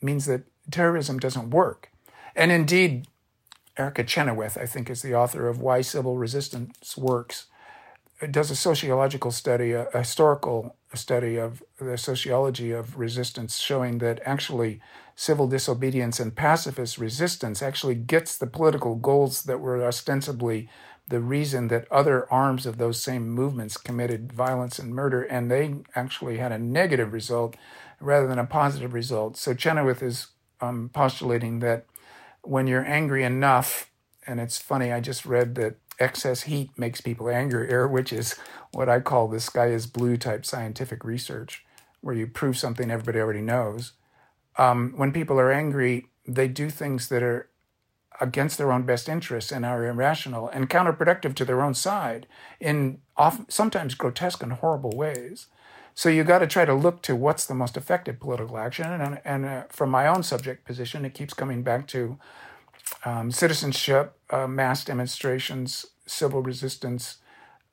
means 0.00 0.26
that 0.26 0.44
terrorism 0.70 1.18
doesn't 1.18 1.50
work. 1.50 1.90
And 2.34 2.50
indeed, 2.50 3.06
Erica 3.76 4.04
Chenoweth, 4.04 4.56
I 4.58 4.66
think, 4.66 4.90
is 4.90 5.02
the 5.02 5.14
author 5.14 5.48
of 5.48 5.60
Why 5.60 5.80
Civil 5.80 6.16
Resistance 6.16 6.96
Works, 6.96 7.46
does 8.30 8.50
a 8.50 8.56
sociological 8.56 9.30
study, 9.32 9.72
a, 9.72 9.88
historical 9.92 10.76
study 10.94 11.36
of 11.36 11.62
the 11.80 11.98
sociology 11.98 12.70
of 12.70 12.96
resistance, 12.96 13.58
showing 13.58 13.98
that 13.98 14.20
actually 14.24 14.80
civil 15.16 15.48
disobedience 15.48 16.20
and 16.20 16.36
pacifist 16.36 16.98
resistance 16.98 17.62
actually 17.62 17.94
gets 17.94 18.38
the 18.38 18.46
political 18.46 18.94
goals 18.94 19.42
that 19.44 19.60
were 19.60 19.84
ostensibly 19.84 20.68
the 21.08 21.20
reason 21.20 21.68
that 21.68 21.90
other 21.90 22.30
arms 22.32 22.64
of 22.64 22.78
those 22.78 23.02
same 23.02 23.28
movements 23.28 23.76
committed 23.76 24.32
violence 24.32 24.78
and 24.78 24.94
murder, 24.94 25.22
and 25.22 25.50
they 25.50 25.74
actually 25.94 26.38
had 26.38 26.52
a 26.52 26.58
negative 26.58 27.12
result 27.12 27.56
rather 28.00 28.26
than 28.26 28.38
a 28.38 28.46
positive 28.46 28.94
result. 28.94 29.36
So 29.36 29.54
Chenoweth 29.54 30.02
is 30.02 30.28
um, 30.60 30.90
postulating 30.92 31.58
that 31.60 31.86
when 32.42 32.66
you're 32.66 32.84
angry 32.84 33.24
enough, 33.24 33.90
and 34.26 34.40
it's 34.40 34.58
funny, 34.58 34.92
I 34.92 35.00
just 35.00 35.24
read 35.24 35.54
that 35.56 35.76
excess 35.98 36.42
heat 36.42 36.70
makes 36.76 37.00
people 37.00 37.28
angrier, 37.28 37.86
which 37.96 38.12
is 38.12 38.36
what 38.72 38.88
I 38.88 39.00
call 39.00 39.28
the 39.28 39.40
sky 39.40 39.68
is 39.68 39.86
blue 39.86 40.16
type 40.16 40.44
scientific 40.44 41.04
research, 41.04 41.64
where 42.00 42.14
you 42.14 42.26
prove 42.26 42.56
something 42.56 42.90
everybody 42.90 43.18
already 43.20 43.40
knows. 43.40 43.92
Um, 44.58 44.94
when 44.96 45.12
people 45.12 45.38
are 45.40 45.52
angry, 45.52 46.06
they 46.26 46.48
do 46.48 46.70
things 46.70 47.08
that 47.08 47.22
are 47.22 47.48
against 48.20 48.58
their 48.58 48.72
own 48.72 48.82
best 48.82 49.08
interests 49.08 49.52
and 49.52 49.64
are 49.64 49.86
irrational 49.86 50.48
and 50.48 50.70
counterproductive 50.70 51.34
to 51.34 51.44
their 51.44 51.62
own 51.62 51.74
side 51.74 52.26
in 52.60 52.98
often, 53.16 53.48
sometimes 53.48 53.94
grotesque 53.94 54.42
and 54.42 54.54
horrible 54.54 54.92
ways. 54.96 55.46
So 55.94 56.08
you 56.08 56.24
got 56.24 56.38
to 56.38 56.46
try 56.46 56.64
to 56.64 56.74
look 56.74 57.02
to 57.02 57.14
what's 57.14 57.44
the 57.44 57.54
most 57.54 57.76
effective 57.76 58.18
political 58.18 58.56
action. 58.58 58.86
And, 58.86 59.20
and 59.24 59.44
uh, 59.44 59.62
from 59.68 59.90
my 59.90 60.06
own 60.06 60.22
subject 60.22 60.64
position, 60.64 61.04
it 61.04 61.14
keeps 61.14 61.34
coming 61.34 61.62
back 61.62 61.86
to 61.88 62.18
um, 63.04 63.30
citizenship, 63.30 64.16
uh, 64.30 64.46
mass 64.46 64.84
demonstrations, 64.84 65.86
civil 66.06 66.42
resistance, 66.42 67.18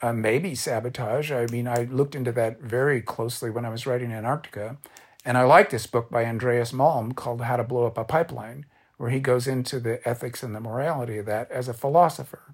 uh, 0.02 0.14
maybe 0.14 0.56
sabotage. 0.56 1.32
I 1.32 1.46
mean, 1.48 1.68
I 1.68 1.84
looked 1.84 2.16
into 2.16 2.32
that 2.34 2.62
very 2.62 3.02
closely 3.02 3.50
when 3.50 3.66
I 3.66 3.70
was 3.70 3.86
writing 3.86 4.12
Antarctica. 4.12 4.78
And 5.26 5.38
I 5.38 5.44
like 5.44 5.70
this 5.70 5.88
book 5.88 6.10
by 6.10 6.26
Andreas 6.26 6.72
Malm 6.72 7.16
called 7.16 7.42
How 7.42 7.58
to 7.58 7.64
Blow 7.64 7.86
Up 7.86 7.98
a 7.98 8.04
Pipeline, 8.04 8.66
where 9.00 9.10
he 9.10 9.20
goes 9.22 9.48
into 9.48 9.80
the 9.80 10.08
ethics 10.08 10.44
and 10.44 10.54
the 10.54 10.60
morality 10.60 11.18
of 11.18 11.26
that 11.26 11.50
as 11.50 11.70
a 11.70 11.74
philosopher. 11.74 12.54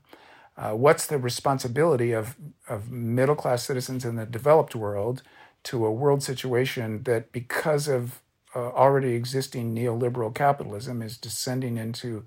Uh, 0.55 0.71
what's 0.71 1.07
the 1.07 1.17
responsibility 1.17 2.11
of, 2.11 2.37
of 2.69 2.91
middle 2.91 3.35
class 3.35 3.63
citizens 3.63 4.05
in 4.05 4.15
the 4.15 4.27
developed 4.27 4.75
world 4.75 5.23
to 5.63 5.83
a 5.83 5.91
world 5.91 6.21
situation 6.21 7.01
that, 7.03 7.31
because 7.31 7.87
of 7.87 8.21
uh, 8.55 8.69
already 8.69 9.15
existing 9.15 9.75
neoliberal 9.75 10.33
capitalism, 10.33 11.01
is 11.01 11.17
descending 11.17 11.77
into 11.77 12.25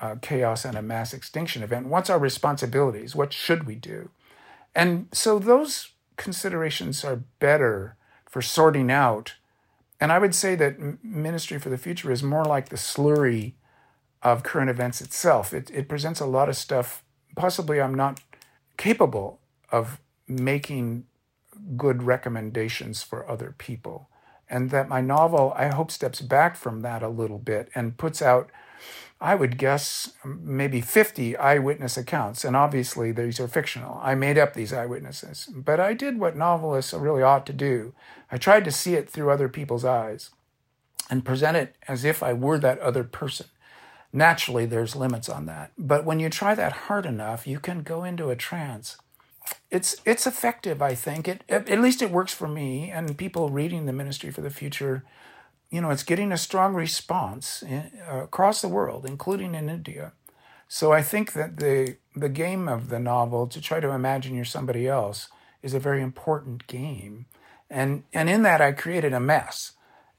uh, 0.00 0.14
chaos 0.22 0.64
and 0.64 0.78
a 0.78 0.82
mass 0.82 1.12
extinction 1.12 1.64
event. 1.64 1.88
What's 1.88 2.08
our 2.08 2.18
responsibilities? 2.20 3.16
What 3.16 3.32
should 3.32 3.66
we 3.66 3.74
do? 3.74 4.10
And 4.72 5.08
so 5.10 5.40
those 5.40 5.90
considerations 6.16 7.04
are 7.04 7.24
better 7.40 7.96
for 8.24 8.40
sorting 8.40 8.90
out. 8.92 9.34
And 10.00 10.12
I 10.12 10.18
would 10.18 10.34
say 10.34 10.54
that 10.54 11.04
Ministry 11.04 11.58
for 11.58 11.68
the 11.68 11.78
Future 11.78 12.10
is 12.12 12.22
more 12.22 12.44
like 12.44 12.68
the 12.68 12.76
slurry 12.76 13.54
of 14.22 14.42
current 14.42 14.70
events 14.70 15.00
itself. 15.00 15.52
It, 15.52 15.70
it 15.70 15.88
presents 15.88 16.20
a 16.20 16.26
lot 16.26 16.48
of 16.48 16.56
stuff. 16.56 17.02
Possibly 17.36 17.80
I'm 17.80 17.94
not 17.94 18.20
capable 18.76 19.40
of 19.70 20.00
making 20.26 21.04
good 21.76 22.02
recommendations 22.02 23.02
for 23.02 23.28
other 23.28 23.54
people. 23.58 24.08
And 24.48 24.70
that 24.70 24.88
my 24.88 25.00
novel, 25.00 25.52
I 25.56 25.68
hope, 25.68 25.90
steps 25.90 26.20
back 26.20 26.56
from 26.56 26.80
that 26.82 27.02
a 27.02 27.08
little 27.08 27.38
bit 27.38 27.68
and 27.74 27.96
puts 27.96 28.22
out 28.22 28.50
I 29.20 29.34
would 29.34 29.58
guess 29.58 30.12
maybe 30.24 30.80
50 30.80 31.36
eyewitness 31.36 31.96
accounts. 31.96 32.44
And 32.44 32.54
obviously, 32.54 33.10
these 33.10 33.40
are 33.40 33.48
fictional. 33.48 33.98
I 34.02 34.14
made 34.14 34.38
up 34.38 34.54
these 34.54 34.72
eyewitnesses. 34.72 35.48
But 35.52 35.80
I 35.80 35.92
did 35.92 36.20
what 36.20 36.36
novelists 36.36 36.92
really 36.92 37.22
ought 37.22 37.46
to 37.46 37.52
do 37.52 37.94
I 38.30 38.36
tried 38.36 38.64
to 38.64 38.72
see 38.72 38.94
it 38.94 39.08
through 39.08 39.30
other 39.30 39.48
people's 39.48 39.84
eyes 39.84 40.30
and 41.10 41.24
present 41.24 41.56
it 41.56 41.76
as 41.86 42.04
if 42.04 42.22
I 42.22 42.32
were 42.32 42.58
that 42.58 42.78
other 42.80 43.04
person. 43.04 43.46
Naturally, 44.12 44.66
there's 44.66 44.96
limits 44.96 45.28
on 45.28 45.46
that. 45.46 45.72
But 45.78 46.04
when 46.04 46.20
you 46.20 46.28
try 46.28 46.54
that 46.54 46.72
hard 46.72 47.06
enough, 47.06 47.46
you 47.46 47.58
can 47.58 47.82
go 47.82 48.04
into 48.04 48.30
a 48.30 48.36
trance. 48.36 48.96
It's, 49.70 49.96
it's 50.04 50.26
effective, 50.26 50.82
I 50.82 50.94
think. 50.94 51.28
It, 51.28 51.42
at 51.48 51.80
least 51.80 52.02
it 52.02 52.10
works 52.10 52.34
for 52.34 52.48
me 52.48 52.90
and 52.90 53.16
people 53.16 53.48
reading 53.48 53.86
the 53.86 53.92
Ministry 53.92 54.30
for 54.30 54.40
the 54.40 54.50
Future 54.50 55.04
you 55.70 55.80
know, 55.80 55.90
it's 55.90 56.02
getting 56.02 56.32
a 56.32 56.38
strong 56.38 56.74
response 56.74 57.62
in, 57.62 57.90
uh, 58.10 58.22
across 58.22 58.62
the 58.62 58.68
world, 58.68 59.04
including 59.04 59.54
in 59.54 59.68
India. 59.68 60.12
So 60.68 60.92
I 60.92 61.02
think 61.02 61.32
that 61.32 61.58
the 61.58 61.96
the 62.14 62.28
game 62.28 62.68
of 62.68 62.88
the 62.88 62.98
novel 62.98 63.46
to 63.46 63.60
try 63.60 63.80
to 63.80 63.90
imagine 63.90 64.34
you're 64.34 64.44
somebody 64.44 64.86
else 64.86 65.28
is 65.62 65.74
a 65.74 65.80
very 65.80 66.02
important 66.02 66.66
game, 66.66 67.26
and 67.70 68.04
and 68.12 68.28
in 68.28 68.42
that 68.42 68.60
I 68.60 68.72
created 68.72 69.12
a 69.12 69.20
mess, 69.20 69.72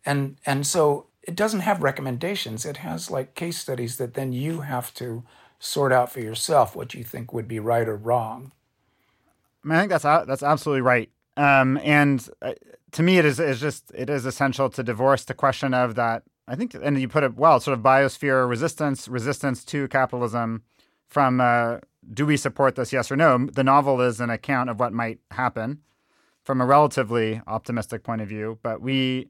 and 0.06 0.38
and 0.46 0.66
so 0.66 1.08
it 1.24 1.36
doesn't 1.36 1.60
have 1.62 1.84
recommendations. 1.84 2.66
It 2.66 2.78
has 2.78 3.12
like 3.12 3.36
case 3.36 3.60
studies 3.60 3.98
that 3.98 4.16
then 4.16 4.34
you 4.34 4.62
have 4.62 4.94
to 4.96 5.24
sort 5.60 5.92
out 5.92 6.12
for 6.12 6.22
yourself 6.22 6.76
what 6.76 6.94
you 6.94 7.04
think 7.04 7.32
would 7.34 7.48
be 7.48 7.60
right 7.60 7.88
or 7.88 7.96
wrong. 7.96 8.52
I, 9.70 9.80
think 9.80 9.90
that's 9.90 10.04
that's 10.04 10.44
absolutely 10.44 10.82
right. 10.82 11.10
Um, 11.40 11.80
and 11.84 12.28
uh, 12.42 12.54
to 12.92 13.02
me, 13.02 13.18
it 13.18 13.24
is 13.24 13.40
is 13.40 13.62
just 13.62 13.92
it 13.96 14.10
is 14.10 14.26
essential 14.26 14.70
to 14.72 14.84
divorce 14.84 15.24
the 15.24 15.34
question 15.34 15.74
of 15.74 15.96
that. 15.96 16.24
I 16.48 16.56
think, 16.56 16.74
and 16.74 17.00
you 17.00 17.08
put 17.08 17.24
it 17.24 17.36
well, 17.38 17.60
sort 17.60 17.78
of 17.78 17.84
biosphere 17.84 18.50
resistance, 18.50 19.08
resistance 19.08 19.64
to 19.66 19.88
capitalism, 19.88 20.64
from 21.08 21.40
uh, 21.40 21.78
do 22.14 22.26
we 22.26 22.36
support 22.36 22.76
this, 22.76 22.92
yes 22.92 23.12
or 23.12 23.16
no? 23.16 23.46
The 23.46 23.64
novel 23.64 24.02
is 24.02 24.20
an 24.20 24.30
account 24.30 24.70
of 24.70 24.80
what 24.80 24.92
might 24.92 25.20
happen 25.32 25.80
from 26.44 26.60
a 26.60 26.66
relatively 26.66 27.42
optimistic 27.48 28.04
point 28.04 28.22
of 28.22 28.28
view, 28.28 28.58
but 28.64 28.82
we, 28.82 29.30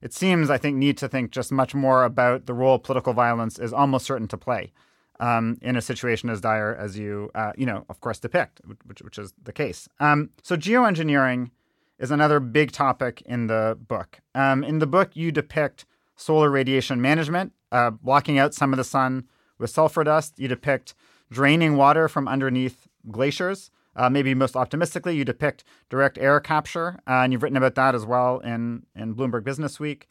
it 0.00 0.14
seems, 0.14 0.48
I 0.48 0.58
think, 0.58 0.76
need 0.76 0.96
to 0.98 1.08
think 1.08 1.30
just 1.30 1.50
much 1.50 1.74
more 1.74 2.04
about 2.04 2.46
the 2.46 2.54
role 2.54 2.78
political 2.78 3.12
violence 3.12 3.58
is 3.58 3.72
almost 3.72 4.06
certain 4.06 4.28
to 4.28 4.38
play. 4.38 4.72
Um, 5.20 5.58
in 5.62 5.76
a 5.76 5.82
situation 5.82 6.30
as 6.30 6.40
dire 6.40 6.74
as 6.74 6.98
you, 6.98 7.30
uh, 7.34 7.52
you 7.56 7.66
know, 7.66 7.84
of 7.88 8.00
course, 8.00 8.18
depict, 8.18 8.60
which, 8.86 9.02
which 9.02 9.18
is 9.18 9.32
the 9.42 9.52
case. 9.52 9.88
Um, 10.00 10.30
so 10.42 10.56
geoengineering 10.56 11.50
is 11.98 12.10
another 12.10 12.40
big 12.40 12.72
topic 12.72 13.22
in 13.26 13.46
the 13.46 13.78
book. 13.86 14.20
Um, 14.34 14.64
in 14.64 14.78
the 14.78 14.86
book, 14.86 15.14
you 15.14 15.30
depict 15.30 15.84
solar 16.16 16.50
radiation 16.50 17.00
management, 17.00 17.52
uh, 17.70 17.90
blocking 17.90 18.38
out 18.38 18.54
some 18.54 18.72
of 18.72 18.78
the 18.78 18.84
sun 18.84 19.28
with 19.58 19.70
sulfur 19.70 20.02
dust. 20.02 20.38
You 20.38 20.48
depict 20.48 20.94
draining 21.30 21.76
water 21.76 22.08
from 22.08 22.26
underneath 22.26 22.88
glaciers. 23.10 23.70
Uh, 23.94 24.08
maybe 24.08 24.34
most 24.34 24.56
optimistically, 24.56 25.16
you 25.16 25.24
depict 25.24 25.64
direct 25.90 26.16
air 26.16 26.40
capture, 26.40 26.98
uh, 27.06 27.20
and 27.22 27.32
you've 27.32 27.42
written 27.42 27.56
about 27.56 27.74
that 27.74 27.94
as 27.94 28.06
well 28.06 28.38
in, 28.38 28.86
in 28.96 29.14
Bloomberg 29.14 29.44
Business 29.44 29.78
Week. 29.78 30.08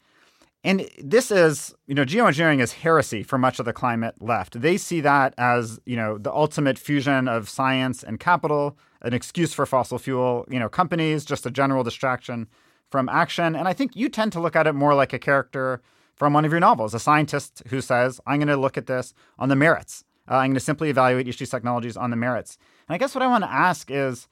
And 0.62 0.86
this 1.02 1.30
is, 1.30 1.74
you 1.86 1.94
know, 1.94 2.04
geoengineering 2.04 2.60
is 2.60 2.72
heresy 2.72 3.22
for 3.22 3.38
much 3.38 3.58
of 3.58 3.64
the 3.64 3.72
climate 3.72 4.16
left. 4.20 4.60
They 4.60 4.76
see 4.76 5.00
that 5.00 5.34
as, 5.38 5.80
you 5.86 5.96
know, 5.96 6.18
the 6.18 6.32
ultimate 6.32 6.78
fusion 6.78 7.28
of 7.28 7.48
science 7.48 8.02
and 8.02 8.20
capital, 8.20 8.76
an 9.00 9.14
excuse 9.14 9.54
for 9.54 9.64
fossil 9.64 9.98
fuel, 9.98 10.44
you 10.50 10.58
know, 10.58 10.68
companies, 10.68 11.24
just 11.24 11.46
a 11.46 11.50
general 11.50 11.82
distraction 11.82 12.46
from 12.90 13.08
action. 13.08 13.56
And 13.56 13.66
I 13.68 13.72
think 13.72 13.96
you 13.96 14.10
tend 14.10 14.32
to 14.32 14.40
look 14.40 14.54
at 14.54 14.66
it 14.66 14.74
more 14.74 14.94
like 14.94 15.14
a 15.14 15.18
character 15.18 15.80
from 16.14 16.34
one 16.34 16.44
of 16.44 16.50
your 16.50 16.60
novels, 16.60 16.92
a 16.92 16.98
scientist 16.98 17.62
who 17.68 17.80
says, 17.80 18.20
I'm 18.26 18.40
going 18.40 18.48
to 18.48 18.56
look 18.58 18.76
at 18.76 18.86
this 18.86 19.14
on 19.38 19.48
the 19.48 19.56
merits. 19.56 20.04
Uh, 20.30 20.34
I'm 20.34 20.50
going 20.50 20.54
to 20.54 20.60
simply 20.60 20.90
evaluate 20.90 21.26
each 21.26 21.36
of 21.36 21.38
these 21.38 21.50
technologies 21.50 21.96
on 21.96 22.10
the 22.10 22.16
merits. 22.16 22.58
And 22.86 22.94
I 22.94 22.98
guess 22.98 23.14
what 23.14 23.22
I 23.22 23.28
want 23.28 23.44
to 23.44 23.50
ask 23.50 23.90
is, 23.90 24.28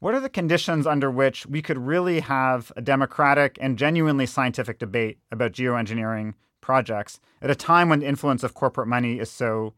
what 0.00 0.14
are 0.14 0.20
the 0.20 0.30
conditions 0.30 0.86
under 0.86 1.10
which 1.10 1.46
we 1.46 1.60
could 1.60 1.78
really 1.78 2.20
have 2.20 2.72
a 2.74 2.80
democratic 2.80 3.58
and 3.60 3.78
genuinely 3.78 4.26
scientific 4.26 4.78
debate 4.78 5.18
about 5.30 5.52
geoengineering 5.52 6.34
projects 6.62 7.20
at 7.42 7.50
a 7.50 7.54
time 7.54 7.88
when 7.90 8.00
the 8.00 8.06
influence 8.06 8.42
of 8.42 8.54
corporate 8.54 8.88
money 8.88 9.18
is 9.18 9.30
so 9.30 9.74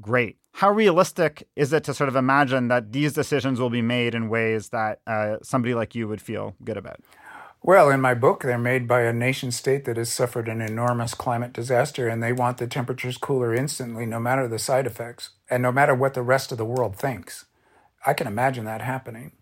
great? 0.00 0.36
How 0.52 0.70
realistic 0.70 1.48
is 1.56 1.72
it 1.72 1.82
to 1.84 1.94
sort 1.94 2.08
of 2.08 2.14
imagine 2.16 2.68
that 2.68 2.92
these 2.92 3.14
decisions 3.14 3.58
will 3.58 3.70
be 3.70 3.82
made 3.82 4.14
in 4.14 4.28
ways 4.28 4.68
that 4.68 5.00
uh, 5.06 5.36
somebody 5.42 5.74
like 5.74 5.94
you 5.94 6.08
would 6.08 6.20
feel 6.20 6.54
good 6.62 6.76
about? 6.76 7.00
Well, 7.62 7.88
in 7.88 8.02
my 8.02 8.12
book, 8.12 8.42
they're 8.42 8.58
made 8.58 8.86
by 8.86 9.00
a 9.00 9.12
nation 9.14 9.50
state 9.50 9.86
that 9.86 9.96
has 9.96 10.12
suffered 10.12 10.48
an 10.48 10.60
enormous 10.60 11.14
climate 11.14 11.54
disaster, 11.54 12.06
and 12.08 12.22
they 12.22 12.34
want 12.34 12.58
the 12.58 12.66
temperatures 12.66 13.16
cooler 13.16 13.54
instantly, 13.54 14.04
no 14.04 14.20
matter 14.20 14.46
the 14.46 14.58
side 14.58 14.86
effects, 14.86 15.30
and 15.48 15.62
no 15.62 15.72
matter 15.72 15.94
what 15.94 16.12
the 16.12 16.20
rest 16.20 16.52
of 16.52 16.58
the 16.58 16.66
world 16.66 16.94
thinks. 16.94 17.46
I 18.06 18.12
can 18.12 18.26
imagine 18.26 18.66
that 18.66 18.82
happening 18.82 19.32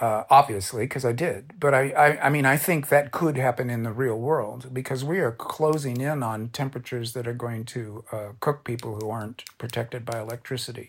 uh, 0.00 0.24
obviously, 0.30 0.84
because 0.84 1.04
I 1.04 1.12
did. 1.12 1.58
But 1.58 1.74
I, 1.74 1.90
I, 1.90 2.26
I 2.26 2.28
mean, 2.28 2.46
I 2.46 2.56
think 2.56 2.88
that 2.88 3.12
could 3.12 3.36
happen 3.36 3.70
in 3.70 3.82
the 3.82 3.92
real 3.92 4.18
world 4.18 4.70
because 4.72 5.04
we 5.04 5.20
are 5.20 5.32
closing 5.32 6.00
in 6.00 6.22
on 6.22 6.48
temperatures 6.48 7.12
that 7.12 7.26
are 7.26 7.34
going 7.34 7.64
to 7.66 8.04
uh, 8.10 8.28
cook 8.40 8.64
people 8.64 8.96
who 8.96 9.10
aren't 9.10 9.44
protected 9.58 10.04
by 10.04 10.20
electricity. 10.20 10.88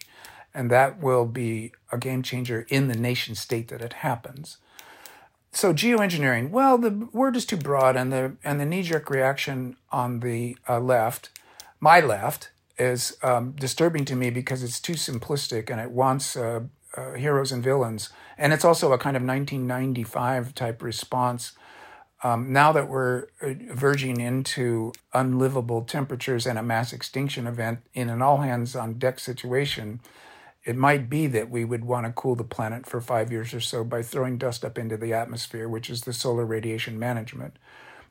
And 0.54 0.72
that 0.72 1.02
will 1.02 1.26
be 1.26 1.74
a 1.92 1.98
game 1.98 2.24
changer 2.24 2.66
in 2.70 2.88
the 2.88 2.96
nation 2.96 3.36
state 3.36 3.68
that 3.68 3.82
it 3.82 3.94
happens. 3.94 4.58
So 5.52 5.74
geoengineering, 5.74 6.50
well, 6.50 6.78
the 6.78 7.08
word 7.14 7.36
is 7.38 7.46
too 7.46 7.56
broad, 7.56 7.96
and 7.96 8.12
the 8.12 8.36
and 8.44 8.60
the 8.60 8.66
knee 8.66 8.84
jerk 8.84 9.10
reaction 9.10 9.78
on 9.90 10.20
the 10.20 10.58
uh, 10.68 10.82
left, 10.82 11.30
my 11.80 12.02
left, 12.02 12.50
is 12.78 13.18
um, 13.24 13.52
disturbing 13.52 14.04
to 14.06 14.18
me 14.18 14.30
because 14.30 14.64
it's 14.64 14.82
too 14.82 14.94
simplistic 14.94 15.70
and 15.70 15.80
it 15.80 15.92
wants 15.92 16.36
uh, 16.36 16.62
uh, 16.98 17.14
heroes 17.14 17.52
and 17.52 17.64
villains. 17.64 18.10
And 18.38 18.54
it's 18.54 18.66
also 18.66 18.92
a 18.92 18.98
kind 18.98 19.16
of 19.16 19.24
1995 19.24 20.54
type 20.56 20.82
response. 20.82 21.54
Um, 22.24 22.52
now 22.52 22.72
that 22.72 22.90
we're 22.90 23.28
uh, 23.42 23.54
verging 23.72 24.20
into 24.20 24.94
unlivable 25.14 25.84
temperatures 25.84 26.48
and 26.48 26.58
a 26.58 26.64
mass 26.64 26.94
extinction 26.94 27.48
event 27.48 27.80
in 27.94 28.10
an 28.10 28.22
all 28.22 28.38
hands 28.38 28.76
on 28.76 28.98
deck 28.98 29.20
situation, 29.20 30.00
it 30.64 30.76
might 30.76 31.10
be 31.10 31.28
that 31.28 31.50
we 31.50 31.64
would 31.64 31.86
want 31.86 32.08
to 32.08 32.12
cool 32.12 32.36
the 32.36 32.44
planet 32.44 32.88
for 32.88 33.00
five 33.00 33.32
years 33.32 33.54
or 33.54 33.60
so 33.60 33.84
by 33.84 34.02
throwing 34.02 34.38
dust 34.38 34.66
up 34.66 34.78
into 34.78 34.98
the 34.98 35.14
atmosphere, 35.14 35.70
which 35.70 35.90
is 35.90 36.02
the 36.02 36.14
solar 36.14 36.46
radiation 36.46 36.98
management. 36.98 37.58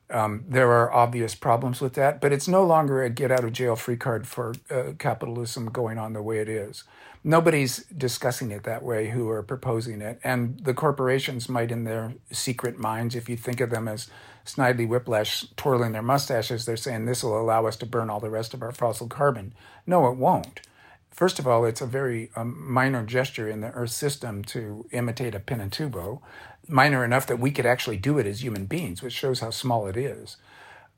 Um, 0.09 0.45
there 0.47 0.71
are 0.71 0.93
obvious 0.93 1.33
problems 1.33 1.81
with 1.81 1.93
that, 1.93 2.21
but 2.21 2.31
it's 2.31 2.47
no 2.47 2.63
longer 2.63 3.01
a 3.01 3.09
get 3.09 3.31
out 3.31 3.43
of 3.43 3.53
jail 3.53 3.75
free 3.75 3.97
card 3.97 4.27
for 4.27 4.53
uh, 4.69 4.91
capitalism 4.99 5.67
going 5.71 5.97
on 5.97 6.13
the 6.13 6.21
way 6.21 6.39
it 6.39 6.49
is 6.49 6.83
nobody's 7.25 7.77
discussing 7.85 8.51
it 8.51 8.63
that 8.63 8.83
way 8.83 9.09
who 9.09 9.27
are 9.29 9.41
proposing 9.41 9.99
it. 9.99 10.19
And 10.23 10.59
the 10.59 10.75
corporations 10.75 11.49
might, 11.49 11.71
in 11.71 11.83
their 11.83 12.13
secret 12.31 12.77
minds, 12.77 13.15
if 13.15 13.27
you 13.27 13.35
think 13.35 13.59
of 13.59 13.71
them 13.71 13.87
as 13.87 14.07
Snidely 14.45 14.87
Whiplash 14.87 15.45
twirling 15.57 15.91
their 15.91 16.03
mustaches, 16.03 16.65
they're 16.65 16.77
saying 16.77 17.05
this 17.05 17.23
will 17.23 17.41
allow 17.41 17.65
us 17.65 17.75
to 17.77 17.85
burn 17.87 18.11
all 18.11 18.19
the 18.19 18.29
rest 18.29 18.53
of 18.53 18.61
our 18.61 18.71
fossil 18.71 19.07
carbon. 19.07 19.55
No, 19.87 20.07
it 20.07 20.17
won't. 20.17 20.61
First 21.09 21.39
of 21.39 21.47
all, 21.47 21.65
it's 21.65 21.81
a 21.81 21.87
very 21.87 22.29
um, 22.35 22.55
minor 22.71 23.03
gesture 23.03 23.49
in 23.49 23.61
the 23.61 23.71
Earth 23.71 23.91
system 23.91 24.43
to 24.43 24.85
imitate 24.91 25.33
a 25.33 25.39
Pinatubo, 25.39 26.21
minor 26.67 27.03
enough 27.03 27.27
that 27.27 27.39
we 27.39 27.51
could 27.51 27.65
actually 27.65 27.97
do 27.97 28.17
it 28.17 28.25
as 28.25 28.43
human 28.43 28.65
beings, 28.65 29.01
which 29.01 29.13
shows 29.13 29.39
how 29.39 29.49
small 29.49 29.87
it 29.87 29.97
is. 29.97 30.37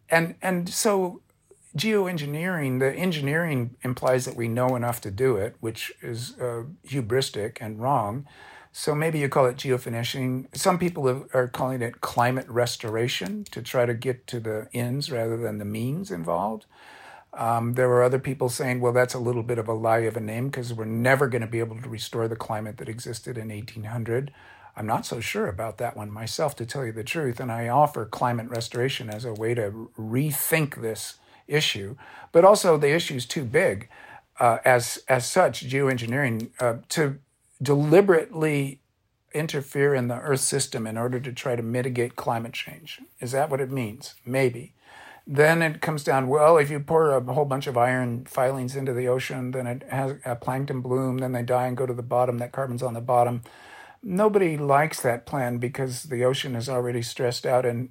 And 0.09 0.35
and 0.41 0.69
so 0.69 1.21
geoengineering, 1.77 2.79
the 2.79 2.93
engineering 2.93 3.75
implies 3.83 4.25
that 4.25 4.35
we 4.35 4.47
know 4.47 4.75
enough 4.75 4.99
to 5.01 5.11
do 5.11 5.37
it, 5.37 5.55
which 5.59 5.93
is 6.01 6.37
uh, 6.39 6.63
hubristic 6.87 7.57
and 7.61 7.79
wrong. 7.79 8.25
So 8.71 8.93
maybe 8.93 9.19
you 9.19 9.29
call 9.29 9.45
it 9.45 9.57
geofinishing. 9.57 10.55
Some 10.55 10.77
people 10.77 11.25
are 11.33 11.47
calling 11.47 11.81
it 11.81 12.01
climate 12.01 12.47
restoration 12.47 13.43
to 13.51 13.61
try 13.61 13.85
to 13.85 13.93
get 13.93 14.27
to 14.27 14.39
the 14.39 14.67
ends 14.73 15.11
rather 15.11 15.37
than 15.37 15.57
the 15.57 15.65
means 15.65 16.11
involved. 16.11 16.65
Um, 17.33 17.73
there 17.73 17.89
were 17.89 18.03
other 18.03 18.19
people 18.19 18.49
saying, 18.49 18.79
well, 18.79 18.93
that's 18.93 19.13
a 19.13 19.19
little 19.19 19.43
bit 19.43 19.59
of 19.59 19.67
a 19.67 19.73
lie 19.73 19.99
of 19.99 20.17
a 20.17 20.19
name 20.19 20.47
because 20.47 20.73
we're 20.73 20.85
never 20.85 21.27
going 21.27 21.41
to 21.41 21.47
be 21.47 21.59
able 21.59 21.79
to 21.81 21.89
restore 21.89 22.27
the 22.27 22.35
climate 22.35 22.77
that 22.77 22.89
existed 22.89 23.37
in 23.37 23.49
1800. 23.49 24.31
I'm 24.77 24.85
not 24.85 25.05
so 25.05 25.19
sure 25.19 25.47
about 25.47 25.79
that 25.79 25.97
one 25.97 26.11
myself, 26.11 26.55
to 26.57 26.65
tell 26.65 26.85
you 26.85 26.91
the 26.91 27.03
truth. 27.03 27.39
And 27.39 27.51
I 27.51 27.67
offer 27.67 28.05
climate 28.05 28.47
restoration 28.49 29.09
as 29.09 29.25
a 29.25 29.33
way 29.33 29.55
to 29.55 29.89
rethink 29.97 30.81
this 30.81 31.15
issue, 31.47 31.95
but 32.31 32.45
also 32.45 32.77
the 32.77 32.93
issue 32.93 33.15
is 33.15 33.25
too 33.25 33.43
big 33.43 33.89
uh, 34.39 34.59
as 34.63 34.99
as 35.09 35.29
such. 35.29 35.67
Geoengineering 35.67 36.51
uh, 36.59 36.75
to 36.89 37.17
deliberately 37.61 38.79
interfere 39.33 39.95
in 39.95 40.07
the 40.07 40.19
Earth 40.19 40.41
system 40.41 40.85
in 40.85 40.97
order 40.97 41.19
to 41.19 41.31
try 41.33 41.55
to 41.55 41.63
mitigate 41.63 42.15
climate 42.15 42.53
change. 42.53 43.01
Is 43.19 43.31
that 43.31 43.49
what 43.49 43.59
it 43.59 43.71
means? 43.71 44.15
Maybe. 44.25 44.73
Then 45.25 45.61
it 45.61 45.81
comes 45.81 46.03
down, 46.05 46.29
well, 46.29 46.57
if 46.57 46.69
you 46.69 46.79
pour 46.79 47.11
a 47.11 47.21
whole 47.21 47.45
bunch 47.45 47.67
of 47.67 47.77
iron 47.77 48.25
filings 48.25 48.75
into 48.77 48.93
the 48.93 49.09
ocean, 49.09 49.51
then 49.51 49.67
it 49.67 49.83
has 49.89 50.15
a 50.23 50.35
plankton 50.35 50.79
bloom, 50.81 51.17
then 51.17 51.33
they 51.33 51.43
die 51.43 51.67
and 51.67 51.75
go 51.75 51.85
to 51.85 51.93
the 51.93 52.01
bottom, 52.01 52.37
that 52.37 52.53
carbon's 52.53 52.81
on 52.81 52.93
the 52.93 53.01
bottom. 53.01 53.41
Nobody 54.09 54.57
likes 54.57 55.01
that 55.01 55.25
plan 55.25 55.57
because 55.57 56.03
the 56.03 56.23
ocean 56.23 56.55
is 56.55 56.69
already 56.69 57.01
stressed 57.01 57.45
out 57.45 57.65
and 57.65 57.89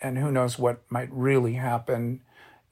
and 0.00 0.16
who 0.16 0.32
knows 0.32 0.58
what 0.58 0.80
might 0.90 1.10
really 1.12 1.54
happen 1.54 2.22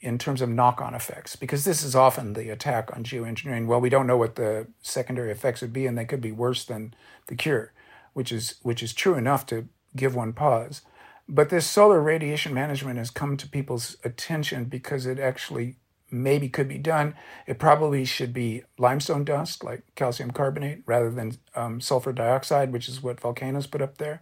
in 0.01 0.17
terms 0.17 0.41
of 0.41 0.49
knock 0.49 0.81
on 0.81 0.95
effects, 0.95 1.37
because 1.37 1.67
this 1.67 1.83
is 1.83 1.95
often 1.95 2.33
the 2.33 2.49
attack 2.49 2.91
on 2.97 3.05
geoengineering. 3.05 3.67
Well, 3.67 3.83
we 3.83 3.91
don't 3.91 4.07
know 4.07 4.17
what 4.17 4.37
the 4.37 4.67
secondary 4.81 5.31
effects 5.31 5.61
would 5.61 5.75
be, 5.75 5.87
and 5.87 5.97
they 5.99 6.07
could 6.07 6.23
be 6.23 6.33
worse 6.33 6.65
than 6.65 6.95
the 7.27 7.35
cure, 7.35 7.73
which 8.15 8.33
is, 8.33 8.55
which 8.63 8.83
is 8.83 8.95
true 8.95 9.15
enough 9.15 9.45
to 9.47 9.69
give 9.95 10.15
one 10.15 10.33
pause. 10.33 10.81
But 11.29 11.51
this 11.51 11.67
solar 11.67 12.01
radiation 12.01 12.55
management 12.55 12.97
has 12.97 13.11
come 13.11 13.37
to 13.37 13.47
people's 13.47 13.99
attention 14.05 14.65
because 14.65 15.05
it 15.05 15.19
actually 15.19 15.77
maybe 16.11 16.49
could 16.49 16.69
be 16.69 16.79
done. 16.79 17.15
It 17.47 17.59
probably 17.59 18.05
should 18.05 18.33
be 18.33 18.63
limestone 18.79 19.25
dust, 19.25 19.65
like 19.65 19.83
calcium 19.95 20.31
carbonate, 20.31 20.83
rather 20.87 21.11
than 21.11 21.37
um, 21.55 21.81
sulfur 21.81 22.13
dioxide, 22.13 22.73
which 22.73 22.89
is 22.89 23.03
what 23.03 23.21
volcanoes 23.21 23.67
put 23.67 23.83
up 23.83 23.99
there. 23.99 24.21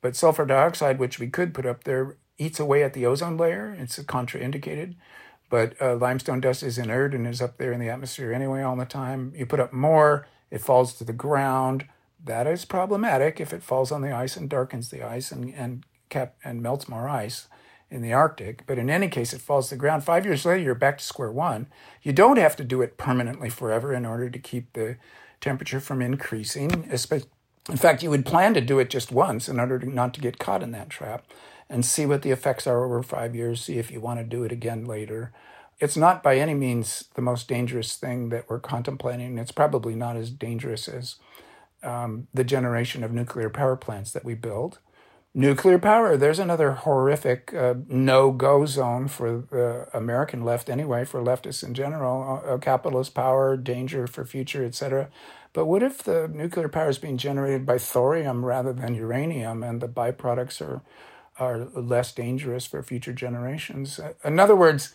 But 0.00 0.16
sulfur 0.16 0.46
dioxide, 0.46 0.98
which 0.98 1.18
we 1.18 1.28
could 1.28 1.54
put 1.54 1.66
up 1.66 1.84
there, 1.84 2.16
eats 2.38 2.58
away 2.58 2.82
at 2.82 2.94
the 2.94 3.06
ozone 3.06 3.36
layer. 3.36 3.76
It's 3.78 3.98
contraindicated. 3.98 4.94
But 5.50 5.74
uh, 5.80 5.96
limestone 5.96 6.40
dust 6.40 6.62
is 6.62 6.78
inert 6.78 7.12
and 7.12 7.26
is 7.26 7.42
up 7.42 7.58
there 7.58 7.72
in 7.72 7.80
the 7.80 7.88
atmosphere 7.88 8.32
anyway 8.32 8.62
all 8.62 8.76
the 8.76 8.84
time. 8.84 9.32
You 9.36 9.46
put 9.46 9.60
up 9.60 9.72
more, 9.72 10.26
it 10.50 10.60
falls 10.60 10.94
to 10.94 11.04
the 11.04 11.12
ground. 11.12 11.86
That 12.22 12.46
is 12.46 12.64
problematic 12.64 13.40
if 13.40 13.52
it 13.52 13.62
falls 13.62 13.90
on 13.90 14.02
the 14.02 14.12
ice 14.12 14.36
and 14.36 14.48
darkens 14.48 14.90
the 14.90 15.02
ice 15.02 15.32
and, 15.32 15.52
and, 15.54 15.84
cap, 16.08 16.36
and 16.44 16.62
melts 16.62 16.88
more 16.88 17.08
ice 17.08 17.48
in 17.90 18.02
the 18.02 18.12
Arctic. 18.12 18.64
But 18.66 18.78
in 18.78 18.88
any 18.88 19.08
case, 19.08 19.32
it 19.32 19.40
falls 19.40 19.68
to 19.68 19.74
the 19.74 19.80
ground. 19.80 20.04
Five 20.04 20.24
years 20.24 20.44
later, 20.44 20.62
you're 20.62 20.74
back 20.74 20.98
to 20.98 21.04
square 21.04 21.32
one. 21.32 21.66
You 22.02 22.12
don't 22.12 22.38
have 22.38 22.56
to 22.56 22.64
do 22.64 22.82
it 22.82 22.96
permanently 22.96 23.50
forever 23.50 23.92
in 23.92 24.06
order 24.06 24.30
to 24.30 24.38
keep 24.38 24.72
the 24.72 24.96
temperature 25.40 25.80
from 25.80 26.02
increasing. 26.02 26.88
In 27.68 27.76
fact, 27.76 28.02
you 28.02 28.10
would 28.10 28.26
plan 28.26 28.54
to 28.54 28.60
do 28.60 28.78
it 28.78 28.90
just 28.90 29.12
once 29.12 29.48
in 29.48 29.60
order 29.60 29.78
to 29.78 29.88
not 29.88 30.14
to 30.14 30.20
get 30.20 30.38
caught 30.38 30.62
in 30.62 30.72
that 30.72 30.90
trap 30.90 31.24
and 31.68 31.84
see 31.84 32.04
what 32.04 32.22
the 32.22 32.30
effects 32.30 32.66
are 32.66 32.84
over 32.84 33.02
five 33.02 33.34
years, 33.34 33.62
see 33.62 33.78
if 33.78 33.90
you 33.90 34.00
want 34.00 34.18
to 34.18 34.24
do 34.24 34.42
it 34.42 34.52
again 34.52 34.84
later. 34.84 35.32
It's 35.78 35.96
not 35.96 36.22
by 36.22 36.36
any 36.36 36.54
means 36.54 37.04
the 37.14 37.22
most 37.22 37.48
dangerous 37.48 37.96
thing 37.96 38.28
that 38.30 38.50
we're 38.50 38.60
contemplating. 38.60 39.38
It's 39.38 39.52
probably 39.52 39.94
not 39.94 40.16
as 40.16 40.30
dangerous 40.30 40.88
as 40.88 41.16
um, 41.82 42.26
the 42.34 42.44
generation 42.44 43.02
of 43.02 43.12
nuclear 43.12 43.48
power 43.48 43.76
plants 43.76 44.10
that 44.12 44.24
we 44.24 44.34
build. 44.34 44.78
Nuclear 45.32 45.78
power, 45.78 46.16
there's 46.16 46.40
another 46.40 46.72
horrific 46.72 47.54
uh, 47.54 47.74
no 47.86 48.32
go 48.32 48.66
zone 48.66 49.06
for 49.06 49.44
the 49.48 49.86
American 49.94 50.44
left, 50.44 50.68
anyway, 50.68 51.04
for 51.04 51.22
leftists 51.22 51.62
in 51.62 51.72
general. 51.72 52.42
Uh, 52.44 52.58
capitalist 52.58 53.14
power, 53.14 53.56
danger 53.56 54.08
for 54.08 54.24
future, 54.24 54.64
etc. 54.64 55.08
But 55.52 55.66
what 55.66 55.84
if 55.84 56.02
the 56.02 56.26
nuclear 56.26 56.68
power 56.68 56.88
is 56.88 56.98
being 56.98 57.16
generated 57.16 57.64
by 57.64 57.78
thorium 57.78 58.44
rather 58.44 58.72
than 58.72 58.96
uranium 58.96 59.62
and 59.62 59.80
the 59.80 59.86
byproducts 59.86 60.60
are, 60.60 60.82
are 61.38 61.58
less 61.76 62.10
dangerous 62.10 62.66
for 62.66 62.82
future 62.82 63.12
generations? 63.12 64.00
In 64.24 64.40
other 64.40 64.56
words, 64.56 64.94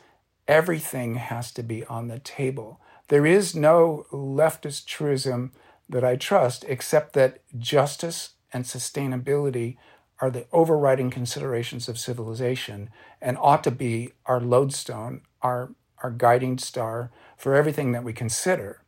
everything 0.49 1.15
has 1.15 1.49
to 1.53 1.63
be 1.63 1.85
on 1.85 2.09
the 2.09 2.19
table. 2.19 2.81
There 3.07 3.25
is 3.25 3.55
no 3.55 4.05
leftist 4.11 4.85
truism 4.85 5.53
that 5.87 6.03
I 6.03 6.17
trust 6.17 6.65
except 6.67 7.13
that 7.13 7.41
justice 7.57 8.31
and 8.51 8.65
sustainability 8.65 9.77
are 10.21 10.29
the 10.29 10.45
overriding 10.51 11.09
considerations 11.09 11.89
of 11.89 11.99
civilization 11.99 12.89
and 13.21 13.37
ought 13.39 13.63
to 13.63 13.71
be 13.71 14.13
our 14.25 14.39
lodestone, 14.39 15.21
our, 15.41 15.71
our 16.03 16.11
guiding 16.11 16.57
star 16.57 17.11
for 17.37 17.55
everything 17.55 17.91
that 17.91 18.03
we 18.03 18.13
consider. 18.13 18.81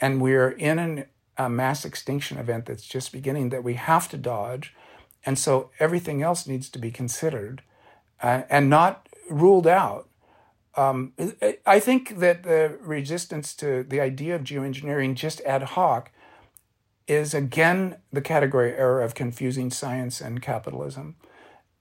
And 0.00 0.20
we're 0.20 0.50
in 0.50 0.78
an, 0.78 1.06
a 1.36 1.48
mass 1.48 1.84
extinction 1.84 2.38
event 2.38 2.66
that's 2.66 2.86
just 2.86 3.12
beginning 3.12 3.48
that 3.48 3.64
we 3.64 3.74
have 3.74 4.08
to 4.10 4.16
dodge. 4.16 4.74
And 5.24 5.38
so 5.38 5.70
everything 5.80 6.22
else 6.22 6.46
needs 6.46 6.68
to 6.70 6.78
be 6.78 6.90
considered 6.90 7.62
uh, 8.22 8.42
and 8.48 8.70
not 8.70 9.08
ruled 9.28 9.66
out. 9.66 10.08
Um, 10.76 11.12
I 11.66 11.80
think 11.80 12.20
that 12.20 12.44
the 12.44 12.78
resistance 12.80 13.52
to 13.54 13.82
the 13.82 14.00
idea 14.00 14.36
of 14.36 14.44
geoengineering 14.44 15.14
just 15.14 15.40
ad 15.40 15.62
hoc 15.62 16.12
is 17.08 17.34
again 17.34 17.96
the 18.12 18.20
category 18.20 18.72
error 18.72 19.02
of 19.02 19.14
confusing 19.14 19.70
science 19.70 20.20
and 20.20 20.42
capitalism. 20.42 21.16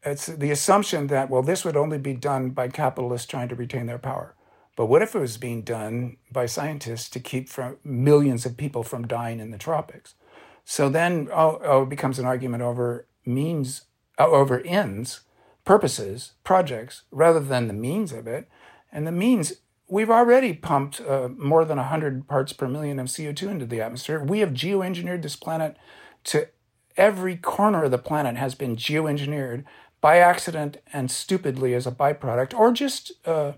It's 0.04 0.28
the 0.28 0.52
assumption 0.52 1.08
that, 1.08 1.30
well, 1.30 1.44
this 1.44 1.66
would 1.66 1.76
only 1.76 1.98
be 1.98 2.14
done 2.14 2.52
by 2.52 2.70
capitalists 2.70 3.28
trying 3.28 3.49
to 3.49 3.56
retain 3.56 3.88
their 3.88 3.98
power. 3.98 4.36
But 4.78 4.86
what 4.86 5.02
if 5.02 5.16
it 5.16 5.20
was 5.20 5.38
being 5.38 5.64
done 5.64 6.18
by 6.32 6.45
scientists 6.45 7.10
to 7.10 7.20
keep 7.20 7.49
from 7.49 7.78
millions 7.84 8.45
of 8.45 8.58
people 8.58 8.84
from 8.84 9.08
dying 9.08 9.40
in 9.40 9.52
the 9.52 9.58
tropics? 9.58 10.16
So 10.64 10.88
then 10.88 11.28
oh, 11.34 11.60
oh 11.64 11.84
it 11.84 11.90
becomes 11.90 12.20
an 12.20 12.26
argument 12.26 12.64
over 12.64 13.08
means, 13.26 13.84
uh, 14.18 14.28
over 14.28 14.62
ends, 14.62 15.22
purposes, 15.66 16.34
projects, 16.44 17.04
rather 17.12 17.40
than 17.40 17.68
the 17.68 17.74
means 17.74 18.14
of 18.14 18.28
it. 18.28 18.48
And 18.91 19.06
the 19.06 19.12
means 19.12 19.54
We've 19.89 20.09
already 20.09 20.53
pumped 20.53 20.99
uh, 20.99 21.30
more 21.38 21.64
than 21.64 21.77
100 21.77 22.27
parts 22.27 22.51
per 22.51 22.68
million 22.68 22.99
of 22.99 23.07
CO2 23.07 23.49
into 23.49 23.65
the 23.65 23.81
atmosphere. 23.81 24.22
We 24.22 24.39
have 24.39 24.49
geoengineered 24.49 25.22
this 25.22 25.38
planet 25.38 25.77
to 26.26 26.49
every 26.97 27.38
corner 27.38 27.84
of 27.84 27.91
the 27.91 27.97
planet 27.97 28.35
has 28.35 28.55
been 28.55 28.76
geoengineered 28.76 29.64
by 30.01 30.18
accident 30.18 30.77
and 30.91 31.09
stupidly 31.09 31.73
as 31.73 31.88
a 31.88 31.91
byproduct, 31.91 32.53
or 32.53 32.72
just 32.72 33.14
uh, 33.26 33.53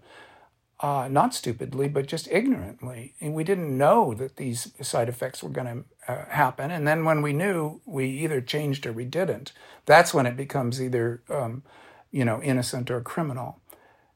uh, 0.81 1.07
not 1.09 1.33
stupidly, 1.33 1.87
but 1.89 2.05
just 2.05 2.27
ignorantly. 2.31 3.13
And 3.19 3.33
we 3.33 3.43
didn't 3.43 3.77
know 3.77 4.13
that 4.13 4.37
these 4.37 4.71
side 4.81 5.09
effects 5.09 5.43
were 5.43 5.49
going 5.49 5.85
to 6.07 6.11
uh, 6.11 6.25
happen. 6.29 6.71
And 6.71 6.87
then 6.87 7.05
when 7.05 7.21
we 7.21 7.33
knew, 7.33 7.81
we 7.85 8.07
either 8.07 8.39
changed 8.39 8.85
or 8.85 8.93
we 8.93 9.05
didn't. 9.05 9.51
That's 9.85 10.13
when 10.13 10.25
it 10.25 10.37
becomes 10.37 10.81
either, 10.81 11.21
um, 11.29 11.63
you 12.11 12.23
know, 12.23 12.41
innocent 12.41 12.89
or 12.89 13.01
criminal. 13.01 13.59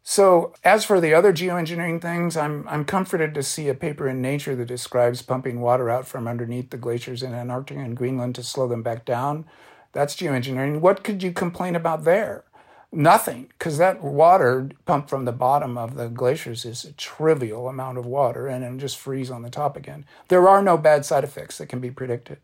So, 0.05 0.53
as 0.65 0.83
for 0.83 0.99
the 0.99 1.13
other 1.13 1.31
geoengineering 1.31 2.01
things, 2.01 2.35
I'm, 2.35 2.67
I'm 2.67 2.83
comforted 2.83 3.33
to 3.33 3.41
see 3.41 3.69
a 3.69 3.73
paper 3.73 4.09
in 4.09 4.21
Nature 4.21 4.53
that 4.57 4.65
describes 4.65 5.21
pumping 5.21 5.61
water 5.61 5.89
out 5.89 6.05
from 6.05 6.27
underneath 6.27 6.71
the 6.71 6.77
glaciers 6.77 7.23
in 7.23 7.33
Antarctica 7.33 7.79
and 7.79 7.95
Greenland 7.95 8.35
to 8.35 8.43
slow 8.43 8.67
them 8.67 8.83
back 8.83 9.05
down. 9.05 9.45
That's 9.93 10.15
geoengineering. 10.15 10.81
What 10.81 11.05
could 11.05 11.23
you 11.23 11.31
complain 11.31 11.73
about 11.73 12.03
there? 12.03 12.43
Nothing, 12.91 13.47
because 13.57 13.77
that 13.77 14.03
water 14.03 14.69
pumped 14.85 15.09
from 15.09 15.23
the 15.23 15.31
bottom 15.31 15.77
of 15.77 15.95
the 15.95 16.09
glaciers 16.09 16.65
is 16.65 16.83
a 16.83 16.91
trivial 16.91 17.69
amount 17.69 17.97
of 17.97 18.05
water 18.05 18.47
and 18.47 18.63
it 18.63 18.77
just 18.81 18.99
freeze 18.99 19.31
on 19.31 19.41
the 19.41 19.49
top 19.49 19.77
again. 19.77 20.05
There 20.27 20.47
are 20.47 20.61
no 20.61 20.77
bad 20.77 21.05
side 21.05 21.23
effects 21.23 21.57
that 21.57 21.69
can 21.69 21.79
be 21.79 21.89
predicted. 21.89 22.39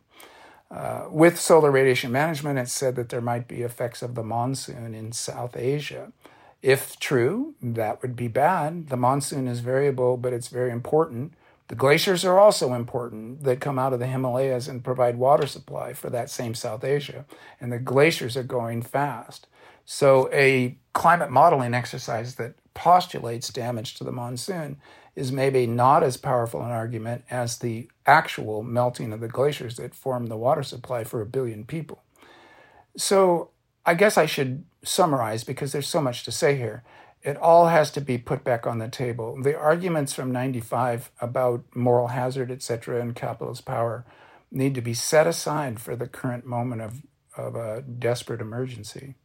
Uh, 0.71 1.05
with 1.09 1.39
solar 1.39 1.71
radiation 1.71 2.11
management, 2.11 2.57
it's 2.57 2.71
said 2.71 2.95
that 2.95 3.09
there 3.09 3.21
might 3.21 3.47
be 3.47 3.63
effects 3.63 4.01
of 4.01 4.15
the 4.15 4.23
monsoon 4.23 4.95
in 4.95 5.11
South 5.11 5.57
Asia. 5.57 6.11
If 6.61 6.99
true, 6.99 7.55
that 7.61 8.01
would 8.01 8.15
be 8.15 8.27
bad. 8.27 8.89
The 8.89 8.97
monsoon 8.97 9.47
is 9.47 9.61
variable, 9.61 10.17
but 10.17 10.33
it's 10.33 10.49
very 10.49 10.71
important. 10.71 11.33
The 11.69 11.75
glaciers 11.75 12.25
are 12.25 12.39
also 12.39 12.73
important 12.73 13.43
that 13.43 13.61
come 13.61 13.79
out 13.79 13.93
of 13.93 13.99
the 13.99 14.07
Himalayas 14.07 14.67
and 14.67 14.83
provide 14.83 15.17
water 15.17 15.47
supply 15.47 15.93
for 15.93 16.09
that 16.09 16.29
same 16.29 16.55
South 16.55 16.83
Asia. 16.83 17.25
And 17.61 17.71
the 17.71 17.79
glaciers 17.79 18.35
are 18.35 18.43
going 18.43 18.81
fast. 18.81 19.47
So, 19.85 20.29
a 20.33 20.77
climate 20.93 21.31
modeling 21.31 21.73
exercise 21.73 22.35
that 22.35 22.55
postulates 22.73 23.49
damage 23.49 23.95
to 23.95 24.03
the 24.03 24.11
monsoon 24.11 24.77
is 25.15 25.31
maybe 25.31 25.65
not 25.65 26.03
as 26.03 26.17
powerful 26.17 26.61
an 26.61 26.71
argument 26.71 27.23
as 27.29 27.57
the 27.57 27.89
actual 28.05 28.63
melting 28.63 29.13
of 29.13 29.19
the 29.19 29.27
glaciers 29.27 29.77
that 29.77 29.95
form 29.95 30.27
the 30.27 30.37
water 30.37 30.63
supply 30.63 31.03
for 31.03 31.21
a 31.21 31.25
billion 31.25 31.65
people. 31.65 32.03
So, 32.97 33.49
I 33.85 33.93
guess 33.93 34.17
I 34.17 34.25
should 34.25 34.63
summarize 34.83 35.43
because 35.43 35.71
there's 35.71 35.87
so 35.87 36.01
much 36.01 36.23
to 36.23 36.31
say 36.31 36.55
here. 36.55 36.83
It 37.21 37.35
all 37.37 37.67
has 37.67 37.91
to 37.91 38.01
be 38.01 38.17
put 38.17 38.43
back 38.43 38.65
on 38.65 38.79
the 38.79 38.87
table. 38.87 39.41
The 39.41 39.57
arguments 39.57 40.13
from 40.13 40.31
95 40.31 41.11
about 41.19 41.63
moral 41.75 42.07
hazard, 42.07 42.49
etc., 42.49 43.01
and 43.01 43.13
capitalist 43.13 43.65
power 43.65 44.05
need 44.51 44.73
to 44.75 44.81
be 44.81 44.93
set 44.93 45.27
aside 45.27 45.79
for 45.79 45.95
the 45.95 46.07
current 46.07 46.45
moment 46.45 46.81
of, 46.81 47.01
of 47.35 47.55
a 47.55 47.81
desperate 47.81 48.41
emergency. 48.41 49.15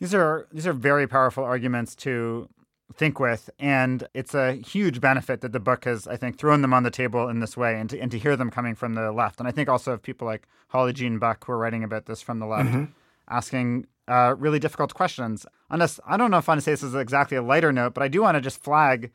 These 0.00 0.14
are 0.14 0.48
these 0.52 0.66
are 0.66 0.72
very 0.72 1.06
powerful 1.06 1.44
arguments 1.44 1.94
to 1.96 2.48
think 2.94 3.18
with, 3.18 3.48
and 3.58 4.06
it's 4.14 4.34
a 4.34 4.54
huge 4.54 5.00
benefit 5.00 5.40
that 5.40 5.52
the 5.52 5.60
book 5.60 5.84
has, 5.84 6.06
I 6.06 6.16
think, 6.16 6.38
thrown 6.38 6.62
them 6.62 6.74
on 6.74 6.82
the 6.82 6.90
table 6.90 7.28
in 7.28 7.40
this 7.40 7.56
way, 7.56 7.78
and 7.78 7.88
to, 7.90 7.98
and 7.98 8.10
to 8.10 8.18
hear 8.18 8.36
them 8.36 8.50
coming 8.50 8.74
from 8.74 8.94
the 8.94 9.12
left. 9.12 9.38
And 9.38 9.48
I 9.48 9.52
think 9.52 9.68
also 9.68 9.92
of 9.92 10.02
people 10.02 10.26
like 10.26 10.46
Holly 10.68 10.92
Jean 10.92 11.18
Buck 11.18 11.44
who 11.46 11.52
are 11.52 11.58
writing 11.58 11.84
about 11.84 12.06
this 12.06 12.20
from 12.20 12.38
the 12.38 12.46
left, 12.46 12.68
mm-hmm. 12.68 12.84
asking 13.28 13.86
uh, 14.08 14.34
really 14.38 14.58
difficult 14.58 14.94
questions. 14.94 15.46
I 15.70 15.76
don't 16.16 16.30
know 16.30 16.38
if 16.38 16.48
I 16.48 16.52
want 16.52 16.58
to 16.58 16.62
say 16.62 16.72
this 16.72 16.82
is 16.82 16.94
exactly 16.94 17.36
a 17.36 17.42
lighter 17.42 17.72
note, 17.72 17.94
but 17.94 18.02
I 18.02 18.08
do 18.08 18.22
want 18.22 18.36
to 18.36 18.40
just 18.40 18.62
flag. 18.62 19.10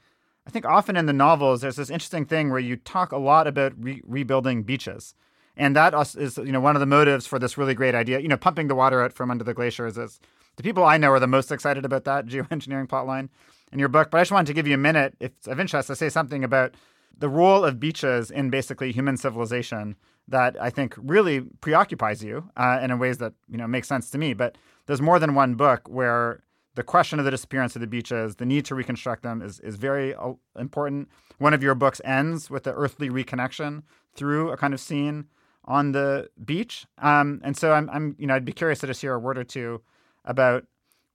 I 0.46 0.50
think 0.50 0.66
often 0.66 0.96
in 0.96 1.06
the 1.06 1.14
novels 1.14 1.62
there's 1.62 1.76
this 1.76 1.90
interesting 1.90 2.26
thing 2.26 2.50
where 2.50 2.60
you 2.60 2.78
talk 2.78 3.12
a 3.12 3.18
lot 3.18 3.48
about 3.48 3.74
re- 3.78 4.02
rebuilding 4.06 4.64
beaches, 4.64 5.14
and 5.56 5.76
that 5.76 5.94
is 6.18 6.38
you 6.38 6.52
know 6.52 6.62
one 6.62 6.76
of 6.76 6.80
the 6.80 6.86
motives 6.86 7.28
for 7.28 7.38
this 7.38 7.58
really 7.58 7.74
great 7.74 7.96
idea. 7.96 8.20
You 8.20 8.30
know, 8.30 8.38
pumping 8.38 8.68
the 8.68 8.76
water 8.76 9.02
out 9.02 9.14
from 9.14 9.30
under 9.30 9.44
the 9.44 9.54
glaciers 9.54 9.98
is 9.98 10.20
the 10.56 10.64
people 10.64 10.84
I 10.84 10.98
know 10.98 11.12
are 11.12 11.20
the 11.20 11.28
most 11.28 11.52
excited 11.52 11.86
about 11.86 12.06
that 12.06 12.26
geoengineering 12.28 12.88
plotline 12.88 13.30
in 13.72 13.80
your 13.80 13.90
book. 13.90 14.10
But 14.10 14.20
I 14.20 14.22
just 14.22 14.32
wanted 14.32 14.48
to 14.48 14.54
give 14.54 14.68
you 14.68 14.76
a 14.76 14.80
minute, 14.80 15.16
if 15.20 15.32
it's 15.38 15.48
of 15.48 15.60
interest, 15.60 15.88
to 15.88 15.96
say 15.96 16.10
something 16.10 16.44
about 16.44 16.76
the 17.18 17.30
role 17.30 17.66
of 17.66 17.80
beaches 17.80 18.32
in 18.32 18.50
basically 18.50 18.92
human 18.92 19.18
civilization 19.18 19.96
that 20.28 20.62
I 20.62 20.70
think 20.70 20.96
really 20.98 21.42
preoccupies 21.62 22.24
you 22.24 22.50
uh, 22.58 22.80
in 22.82 22.98
ways 23.00 23.18
that 23.20 23.34
you 23.50 23.58
know 23.58 23.68
make 23.68 23.86
sense 23.86 24.10
to 24.12 24.18
me. 24.18 24.34
But 24.34 24.58
there's 24.86 25.02
more 25.02 25.20
than 25.20 25.36
one 25.36 25.56
book 25.56 25.88
where 25.88 26.44
the 26.76 26.84
question 26.84 27.18
of 27.20 27.26
the 27.26 27.32
disappearance 27.32 27.76
of 27.76 27.82
the 27.82 27.88
beaches, 27.88 28.36
the 28.36 28.46
need 28.46 28.66
to 28.66 28.76
reconstruct 28.76 29.24
them, 29.24 29.42
is 29.42 29.60
is 29.62 29.76
very 29.76 30.14
uh, 30.16 30.34
important. 30.58 31.10
One 31.38 31.54
of 31.54 31.64
your 31.64 31.76
books 31.76 32.02
ends 32.04 32.50
with 32.50 32.64
the 32.64 32.74
earthly 32.74 33.10
reconnection 33.10 33.84
through 34.16 34.52
a 34.52 34.58
kind 34.58 34.74
of 34.74 34.80
scene 34.80 35.26
on 35.66 35.92
the 35.92 36.30
beach, 36.44 36.86
um, 36.98 37.42
and 37.44 37.58
so 37.58 37.74
I'm, 37.74 37.90
I'm 37.90 38.16
you 38.20 38.28
know 38.28 38.36
I'd 38.36 38.46
be 38.46 38.54
curious 38.54 38.80
to 38.80 38.88
just 38.88 39.02
hear 39.02 39.14
a 39.14 39.20
word 39.20 39.38
or 39.38 39.44
two 39.44 39.82
about 40.26 40.66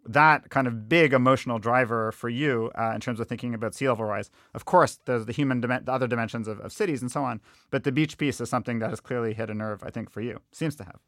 that 0.07 0.51
kind 0.51 0.66
of 0.66 0.89
big 0.89 1.12
emotional 1.12 1.59
driver 1.59 2.12
for 2.12 2.29
you 2.29 2.70
uh, 2.79 2.93
in 2.95 3.01
terms 3.01 3.20
of 3.20 3.29
thinking 3.29 3.55
about 3.55 3.74
sea 3.74 3.89
level 3.89 4.05
rise. 4.05 4.31
Of 4.55 4.65
course, 4.65 4.99
there's 5.05 5.27
the 5.27 5.33
human, 5.33 5.61
dim- 5.61 5.85
the 5.85 5.93
other 5.93 6.09
dimensions 6.09 6.49
of, 6.49 6.61
of 6.61 6.73
cities 6.73 7.03
and 7.03 7.11
so 7.11 7.23
on, 7.23 7.41
but 7.70 7.85
the 7.85 7.93
beach 7.93 8.19
piece 8.19 8.41
is 8.41 8.49
something 8.49 8.81
that 8.81 8.91
has 8.91 9.01
clearly 9.01 9.35
hit 9.35 9.51
a 9.51 9.55
nerve, 9.55 9.83
I 9.83 9.91
think, 9.91 10.11
for 10.11 10.20
you. 10.20 10.41
Seems 10.51 10.74
to 10.77 10.85
have. 10.85 10.99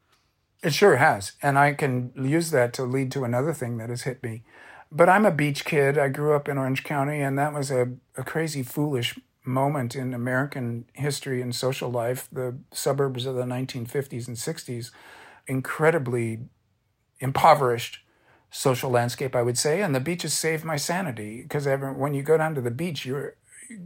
It 0.63 0.73
sure 0.73 0.97
has. 0.97 1.33
And 1.43 1.59
I 1.59 1.75
can 1.75 2.13
use 2.17 2.51
that 2.51 2.73
to 2.75 2.85
lead 2.85 3.11
to 3.13 3.25
another 3.25 3.53
thing 3.53 3.77
that 3.79 3.91
has 3.91 4.03
hit 4.03 4.23
me. 4.23 4.45
But 4.91 5.09
I'm 5.09 5.27
a 5.27 5.31
beach 5.31 5.65
kid. 5.65 5.99
I 5.99 6.09
grew 6.09 6.35
up 6.35 6.49
in 6.49 6.57
Orange 6.57 6.85
County, 6.85 7.21
and 7.21 7.37
that 7.39 7.53
was 7.53 7.71
a, 7.71 7.95
a 8.17 8.23
crazy, 8.23 8.63
foolish 8.63 9.19
moment 9.45 9.95
in 9.95 10.15
American 10.15 10.87
history 10.95 11.43
and 11.43 11.55
social 11.55 11.91
life. 11.91 12.29
The 12.33 12.57
suburbs 12.73 13.27
of 13.27 13.35
the 13.35 13.43
1950s 13.43 14.29
and 14.29 14.37
60s, 14.37 14.91
incredibly 15.47 16.49
impoverished 17.21 18.04
social 18.55 18.89
landscape, 18.89 19.35
I 19.35 19.43
would 19.43 19.59
say. 19.59 19.83
And 19.83 19.95
the 19.95 20.01
beaches 20.01 20.33
saved 20.33 20.65
my 20.65 20.77
sanity 20.77 21.43
because 21.43 21.67
when 21.67 22.15
you 22.15 22.23
go 22.23 22.39
down 22.39 22.55
to 22.55 22.61
the 22.61 22.71
beach, 22.71 23.05
you 23.05 23.33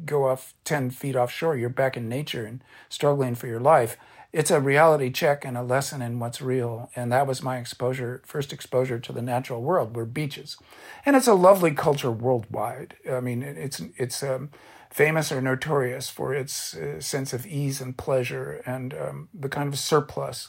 go 0.05 0.29
off 0.29 0.53
10 0.65 0.91
feet 0.91 1.17
offshore, 1.17 1.57
you're 1.57 1.71
back 1.71 1.97
in 1.97 2.07
nature 2.07 2.45
and 2.45 2.63
struggling 2.91 3.35
for 3.35 3.47
your 3.47 3.61
life. 3.61 3.97
It's 4.31 4.51
a 4.51 4.61
reality 4.61 5.11
check 5.11 5.47
and 5.47 5.57
a 5.57 5.63
lesson 5.63 6.03
in 6.03 6.19
what's 6.19 6.43
real. 6.43 6.91
And 6.95 7.11
that 7.11 7.27
was 7.27 7.43
my 7.43 7.57
exposure, 7.57 8.23
first 8.27 8.53
exposure 8.53 8.99
to 8.99 9.13
the 9.13 9.23
natural 9.23 9.63
world 9.63 9.97
were 9.97 10.05
beaches. 10.05 10.59
And 11.07 11.17
it's 11.17 11.27
a 11.27 11.35
lovely 11.35 11.71
culture 11.71 12.11
worldwide. 12.11 12.95
I 13.11 13.21
mean, 13.21 13.43
it's, 13.43 13.81
it's, 13.97 14.23
um, 14.23 14.51
famous 14.91 15.31
or 15.31 15.41
notorious 15.41 16.09
for 16.09 16.35
its 16.35 16.75
uh, 16.75 17.01
sense 17.01 17.33
of 17.33 17.47
ease 17.47 17.81
and 17.81 17.97
pleasure 17.97 18.63
and 18.67 18.95
um, 18.95 19.29
the 19.35 19.49
kind 19.49 19.69
of 19.69 19.79
surplus 19.79 20.49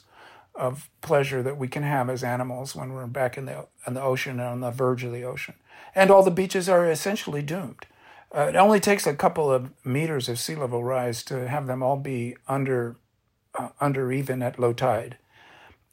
of 0.60 0.90
pleasure 1.02 1.42
that 1.42 1.58
we 1.58 1.68
can 1.68 1.84
have 1.84 2.10
as 2.10 2.24
animals 2.24 2.76
when 2.76 2.94
we're 2.94 3.08
back 3.08 3.38
in 3.38 3.46
the 3.46 3.68
in 3.88 3.94
the 3.94 4.02
ocean 4.02 4.40
and 4.40 4.50
on 4.50 4.60
the 4.60 4.72
verge 4.72 5.04
of 5.04 5.14
the 5.14 5.24
ocean. 5.24 5.56
And 5.96 6.12
all 6.12 6.22
the 6.22 6.32
beaches 6.32 6.70
are 6.70 6.86
essentially 6.86 7.42
doomed. 7.42 7.88
Uh, 8.36 8.42
it 8.42 8.56
only 8.56 8.80
takes 8.80 9.08
a 9.08 9.16
couple 9.16 9.52
of 9.52 9.72
meters 9.84 10.30
of 10.30 10.38
sea 10.38 10.56
level 10.56 10.84
rise 10.84 11.24
to 11.24 11.48
have 11.48 11.66
them 11.66 11.82
all 11.82 11.98
be 11.98 12.36
under 12.48 12.98
uh, 13.58 13.70
under 13.80 14.12
even 14.12 14.44
at 14.44 14.60
low 14.60 14.74
tide. 14.74 15.18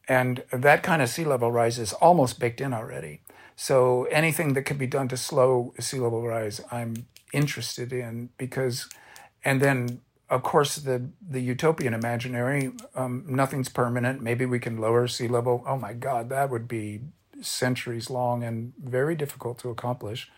And 0.08 0.42
that 0.52 0.82
kind 0.82 1.00
of 1.00 1.08
sea 1.08 1.24
level 1.24 1.50
rise 1.50 1.78
is 1.78 1.92
almost 1.94 2.38
baked 2.38 2.60
in 2.60 2.74
already. 2.74 3.22
So 3.56 4.04
anything 4.10 4.52
that 4.52 4.62
can 4.62 4.76
be 4.76 4.86
done 4.86 5.08
to 5.08 5.16
slow 5.16 5.72
sea 5.80 5.98
level 5.98 6.22
rise, 6.22 6.60
I'm 6.70 7.06
interested 7.32 7.92
in 7.92 8.30
because, 8.36 8.88
and 9.44 9.60
then 9.60 10.02
of 10.28 10.42
course 10.42 10.76
the 10.76 11.08
the 11.28 11.40
utopian 11.40 11.94
imaginary, 11.94 12.72
um, 12.94 13.24
nothing's 13.26 13.68
permanent. 13.68 14.22
Maybe 14.22 14.46
we 14.46 14.58
can 14.58 14.78
lower 14.78 15.06
sea 15.08 15.28
level. 15.28 15.62
Oh 15.66 15.78
my 15.78 15.92
God, 15.92 16.28
that 16.30 16.50
would 16.50 16.66
be 16.68 17.00
centuries 17.40 18.10
long 18.10 18.42
and 18.42 18.72
very 18.82 19.14
difficult 19.14 19.58
to 19.58 19.70
accomplish. 19.70 20.30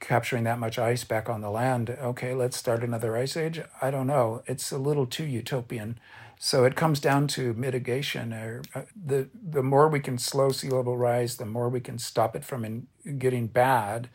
Capturing 0.00 0.44
that 0.44 0.60
much 0.60 0.78
ice 0.78 1.02
back 1.02 1.28
on 1.28 1.40
the 1.40 1.50
land. 1.50 1.90
Okay, 1.90 2.32
let's 2.32 2.56
start 2.56 2.84
another 2.84 3.16
ice 3.16 3.36
age. 3.36 3.60
I 3.82 3.90
don't 3.90 4.06
know. 4.06 4.42
It's 4.46 4.70
a 4.70 4.78
little 4.78 5.06
too 5.06 5.24
utopian. 5.24 5.98
So 6.38 6.64
it 6.64 6.76
comes 6.76 7.00
down 7.00 7.26
to 7.28 7.52
mitigation. 7.54 8.32
Or 8.32 8.62
uh, 8.74 8.82
the 8.94 9.28
the 9.34 9.62
more 9.62 9.88
we 9.88 10.00
can 10.00 10.16
slow 10.18 10.50
sea 10.50 10.68
level 10.68 10.96
rise, 10.96 11.36
the 11.36 11.46
more 11.46 11.68
we 11.68 11.80
can 11.80 11.98
stop 11.98 12.36
it 12.36 12.44
from 12.44 12.64
in, 12.64 12.86
getting 13.18 13.48
bad, 13.48 14.08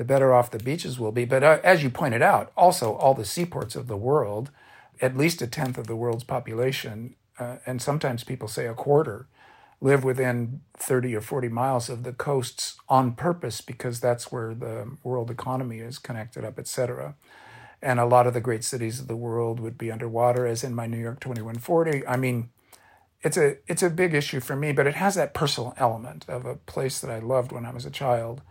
the 0.00 0.04
better 0.04 0.32
off 0.32 0.50
the 0.50 0.58
beaches 0.58 0.98
will 0.98 1.12
be. 1.12 1.26
But 1.26 1.44
uh, 1.44 1.58
as 1.62 1.82
you 1.82 1.90
pointed 1.90 2.22
out, 2.22 2.52
also 2.56 2.94
all 2.94 3.12
the 3.12 3.24
seaports 3.24 3.76
of 3.76 3.86
the 3.86 3.98
world, 3.98 4.50
at 5.02 5.16
least 5.16 5.42
a 5.42 5.46
tenth 5.46 5.76
of 5.76 5.86
the 5.86 5.96
world's 5.96 6.24
population, 6.24 7.16
uh, 7.38 7.56
and 7.66 7.82
sometimes 7.82 8.24
people 8.24 8.48
say 8.48 8.66
a 8.66 8.74
quarter, 8.74 9.26
live 9.82 10.02
within 10.02 10.62
30 10.78 11.14
or 11.16 11.20
40 11.20 11.48
miles 11.48 11.90
of 11.90 12.02
the 12.04 12.14
coasts 12.14 12.76
on 12.88 13.12
purpose 13.12 13.60
because 13.60 14.00
that's 14.00 14.32
where 14.32 14.54
the 14.54 14.96
world 15.04 15.30
economy 15.30 15.80
is 15.80 15.98
connected 15.98 16.44
up, 16.46 16.58
et 16.58 16.66
cetera 16.66 17.14
and 17.82 17.98
a 17.98 18.04
lot 18.04 18.26
of 18.26 18.34
the 18.34 18.40
great 18.40 18.64
cities 18.64 19.00
of 19.00 19.08
the 19.08 19.16
world 19.16 19.60
would 19.60 19.78
be 19.78 19.90
underwater, 19.90 20.46
as 20.46 20.62
in 20.64 20.74
my 20.74 20.86
New 20.86 20.98
York 20.98 21.20
2140. 21.20 22.06
I 22.06 22.16
mean, 22.16 22.50
it's 23.22 23.36
a 23.36 23.56
it's 23.66 23.82
a 23.82 23.90
big 23.90 24.14
issue 24.14 24.40
for 24.40 24.56
me, 24.56 24.72
but 24.72 24.86
it 24.86 24.94
has 24.94 25.14
that 25.14 25.34
personal 25.34 25.74
element 25.76 26.24
of 26.28 26.44
a 26.46 26.56
place 26.56 27.00
that 27.00 27.10
I 27.10 27.18
loved 27.18 27.52
when 27.52 27.66
I 27.66 27.72
was 27.72 27.84
a 27.84 27.90
child, 27.90 28.42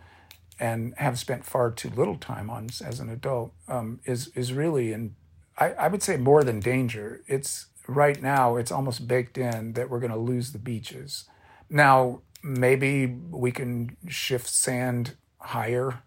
and 0.60 0.94
have 0.98 1.18
spent 1.18 1.46
far 1.46 1.72
too 1.72 1.90
little 1.90 2.18
time 2.18 2.50
on 2.50 2.70
as 2.84 3.00
an 3.00 3.10
adult. 3.10 3.54
Um, 3.68 4.00
is 4.06 4.28
is 4.36 4.54
really 4.54 4.94
in 4.94 5.16
I, 5.58 5.72
I 5.72 5.88
would 5.88 6.04
say 6.04 6.18
more 6.18 6.44
than 6.44 6.60
danger. 6.60 7.22
It's 7.28 7.68
right 7.88 8.22
now. 8.22 8.56
It's 8.56 8.72
almost 8.72 9.08
baked 9.08 9.38
in 9.38 9.74
that 9.74 9.90
we're 9.90 10.00
going 10.00 10.12
to 10.12 10.18
lose 10.18 10.52
the 10.52 10.60
beaches. 10.60 11.26
Now 11.70 12.22
maybe 12.42 13.06
we 13.06 13.52
can 13.52 13.98
shift 14.08 14.48
sand 14.48 15.16
higher. 15.40 16.02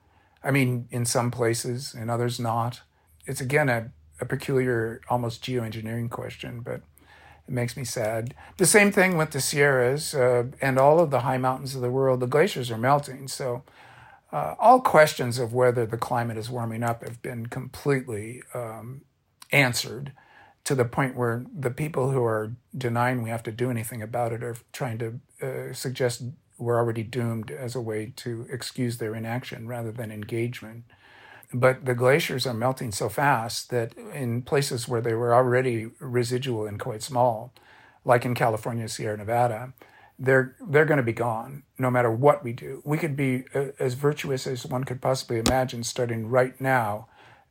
I 0.45 0.51
mean, 0.51 0.89
in 0.91 1.05
some 1.05 1.31
places, 1.31 1.95
in 1.95 2.11
others 2.11 2.41
not 2.41 2.83
it's 3.27 3.41
again 3.41 3.69
a, 3.69 3.91
a 4.21 4.25
peculiar, 4.25 5.01
almost 5.09 5.45
geoengineering 5.45 6.11
question, 6.11 6.61
but 6.61 6.83
it 7.47 7.55
makes 7.55 7.77
me 7.77 7.85
sad. 7.85 8.35
The 8.57 8.67
same 8.67 8.93
thing 8.93 9.17
with 9.17 9.31
the 9.31 9.41
Sierras 9.41 10.15
uh, 10.15 10.45
and 10.61 10.79
all 10.79 11.01
of 11.01 11.11
the 11.11 11.21
high 11.21 11.39
mountains 11.39 11.75
of 11.75 11.83
the 11.83 11.91
world. 11.91 12.21
The 12.21 12.27
glaciers 12.27 12.71
are 12.71 12.79
melting, 12.79 13.29
so 13.29 13.63
uh, 14.33 14.55
all 14.59 14.81
questions 14.81 15.39
of 15.39 15.53
whether 15.53 15.85
the 15.85 15.99
climate 15.99 16.39
is 16.39 16.49
warming 16.49 16.83
up 16.83 17.03
have 17.03 17.21
been 17.21 17.47
completely 17.47 18.43
um, 18.55 19.03
answered 19.53 20.13
to 20.65 20.75
the 20.75 20.85
point 20.85 21.17
where 21.17 21.45
the 21.53 21.71
people 21.71 22.11
who 22.11 22.25
are 22.25 22.55
denying 22.77 23.23
we 23.23 23.31
have 23.31 23.43
to 23.43 23.53
do 23.53 23.71
anything 23.71 24.01
about 24.01 24.33
it 24.33 24.43
are 24.43 24.57
trying 24.73 24.99
to 24.99 25.21
uh, 25.43 25.73
suggest 25.73 26.23
we're 26.59 26.79
already 26.79 27.03
doomed 27.03 27.51
as 27.51 27.75
a 27.75 27.81
way 27.81 28.13
to 28.17 28.47
excuse 28.51 28.99
their 28.99 29.15
inaction 29.15 29.67
rather 29.67 29.91
than 29.91 30.13
engagement. 30.13 30.85
But 31.53 31.85
the 31.85 31.95
glaciers 31.95 32.47
are 32.47 32.55
melting 32.55 32.93
so 32.93 33.09
fast 33.09 33.71
that 33.71 33.95
in 34.15 34.43
places 34.43 34.89
where 34.89 35.01
they 35.01 35.15
were 35.15 35.35
already 35.35 35.91
residual 35.99 36.67
and 36.67 36.81
quite 36.81 37.03
small, 37.03 37.53
like 38.05 38.25
in 38.25 38.35
California, 38.35 38.89
Sierra 38.89 39.19
Nevada, 39.19 39.75
they're 40.23 40.55
they're 40.69 40.85
going 40.85 40.99
to 40.99 41.03
be 41.03 41.13
gone 41.13 41.65
no 41.79 41.91
matter 41.91 42.11
what 42.11 42.45
we 42.45 42.53
do. 42.53 42.81
We 42.85 42.97
could 42.97 43.17
be 43.17 43.45
uh, 43.55 43.67
as 43.81 43.95
virtuous 43.95 44.47
as 44.47 44.65
one 44.65 44.85
could 44.85 45.03
possibly 45.03 45.39
imagine 45.41 45.83
starting 45.83 46.29
right 46.29 46.59
now, 46.61 47.09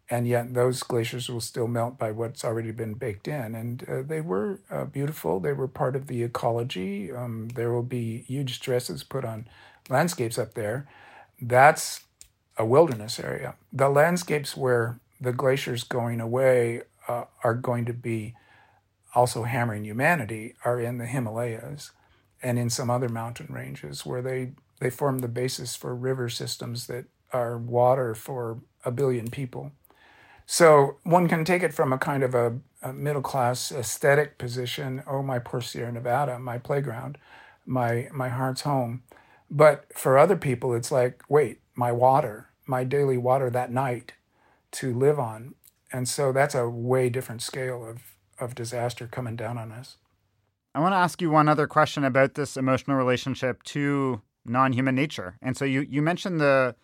and 0.10 0.26
yet 0.26 0.53
those 0.53 0.81
glaciers 0.81 1.30
will 1.30 1.41
still 1.41 1.68
melt 1.68 1.99
by 1.99 2.11
what's 2.11 2.45
already 2.45 2.72
been 2.72 2.93
baked 2.93 3.27
in. 3.27 3.56
And 3.56 3.84
uh, 3.89 4.02
they 4.03 4.22
were 4.22 4.61
uh, 4.72 4.85
beautiful. 4.85 5.41
They 5.41 5.52
were 5.52 5.68
part 5.68 5.98
of 5.98 6.07
the 6.07 6.23
ecology. 6.23 7.11
Um, 7.11 7.49
there 7.56 7.73
will 7.73 7.84
be 7.84 8.19
huge 8.19 8.56
stresses 8.56 9.03
put 9.03 9.26
on 9.26 9.49
landscapes 9.89 10.38
up 10.38 10.53
there. 10.53 10.88
That's 11.41 12.06
a 12.57 12.65
wilderness 12.65 13.19
area. 13.19 13.56
The 13.73 13.89
landscapes 13.89 14.56
where 14.56 14.98
the 15.19 15.34
glaciers 15.34 15.84
going 15.84 16.22
away 16.22 16.84
uh, 17.10 17.26
are 17.43 17.53
going 17.53 17.84
to 17.85 17.93
be 17.93 18.34
also 19.14 19.43
hammering 19.43 19.84
humanity 19.84 20.56
are 20.64 20.80
in 20.80 20.99
the 20.99 21.06
Himalayas 21.06 21.91
and 22.41 22.57
in 22.57 22.69
some 22.69 22.89
other 22.89 23.09
mountain 23.09 23.47
ranges 23.53 24.05
where 24.05 24.22
they, 24.22 24.51
they 24.80 24.89
form 24.89 25.19
the 25.19 25.27
basis 25.27 25.76
for 25.76 25.95
river 25.95 26.30
systems 26.30 26.88
that 26.88 27.05
are 27.31 27.57
water 27.57 28.15
for 28.15 28.59
a 28.84 28.91
billion 28.91 29.30
people. 29.30 29.72
So 30.45 30.97
one 31.03 31.27
can 31.27 31.45
take 31.45 31.63
it 31.63 31.73
from 31.73 31.93
a 31.93 31.97
kind 31.97 32.23
of 32.23 32.35
a, 32.35 32.59
a 32.81 32.91
middle 32.91 33.22
class 33.22 33.72
aesthetic 33.72 34.38
position. 34.38 35.03
Oh, 35.07 35.22
my 35.22 35.39
poor 35.39 35.61
Sierra 35.61 35.91
Nevada, 35.91 36.39
my 36.39 36.57
playground, 36.57 37.18
my 37.65 38.09
my 38.11 38.30
heart's 38.30 38.61
home. 38.61 39.03
But 39.49 39.85
for 39.93 40.18
other 40.18 40.35
people, 40.35 40.73
it's 40.73 40.91
like, 40.91 41.23
wait, 41.30 41.59
my 41.76 41.91
water, 41.91 42.49
my 42.65 42.84
daily 42.84 43.18
water 43.18 43.49
that 43.49 43.72
night 43.72 44.13
to 44.72 44.93
live 44.93 45.19
on. 45.19 45.55
And 45.91 46.07
so 46.07 46.31
that's 46.31 46.55
a 46.55 46.69
way 46.69 47.09
different 47.09 47.41
scale 47.41 47.85
of, 47.88 48.15
of 48.39 48.55
disaster 48.55 49.07
coming 49.07 49.35
down 49.35 49.57
on 49.57 49.72
us. 49.72 49.97
I 50.73 50.80
want 50.80 50.93
to 50.93 50.98
ask 50.98 51.22
you 51.22 51.30
one 51.30 51.49
other 51.49 51.68
question 51.68 52.03
about 52.03 52.35
this 52.35 52.56
emotional 52.56 52.95
relationship 52.95 53.61
to 53.64 54.22
non 54.45 54.73
human 54.73 54.95
nature. 54.95 55.38
And 55.41 55.57
so 55.57 55.65
you, 55.65 55.81
you 55.81 56.02
mentioned 56.02 56.39
the 56.39 56.76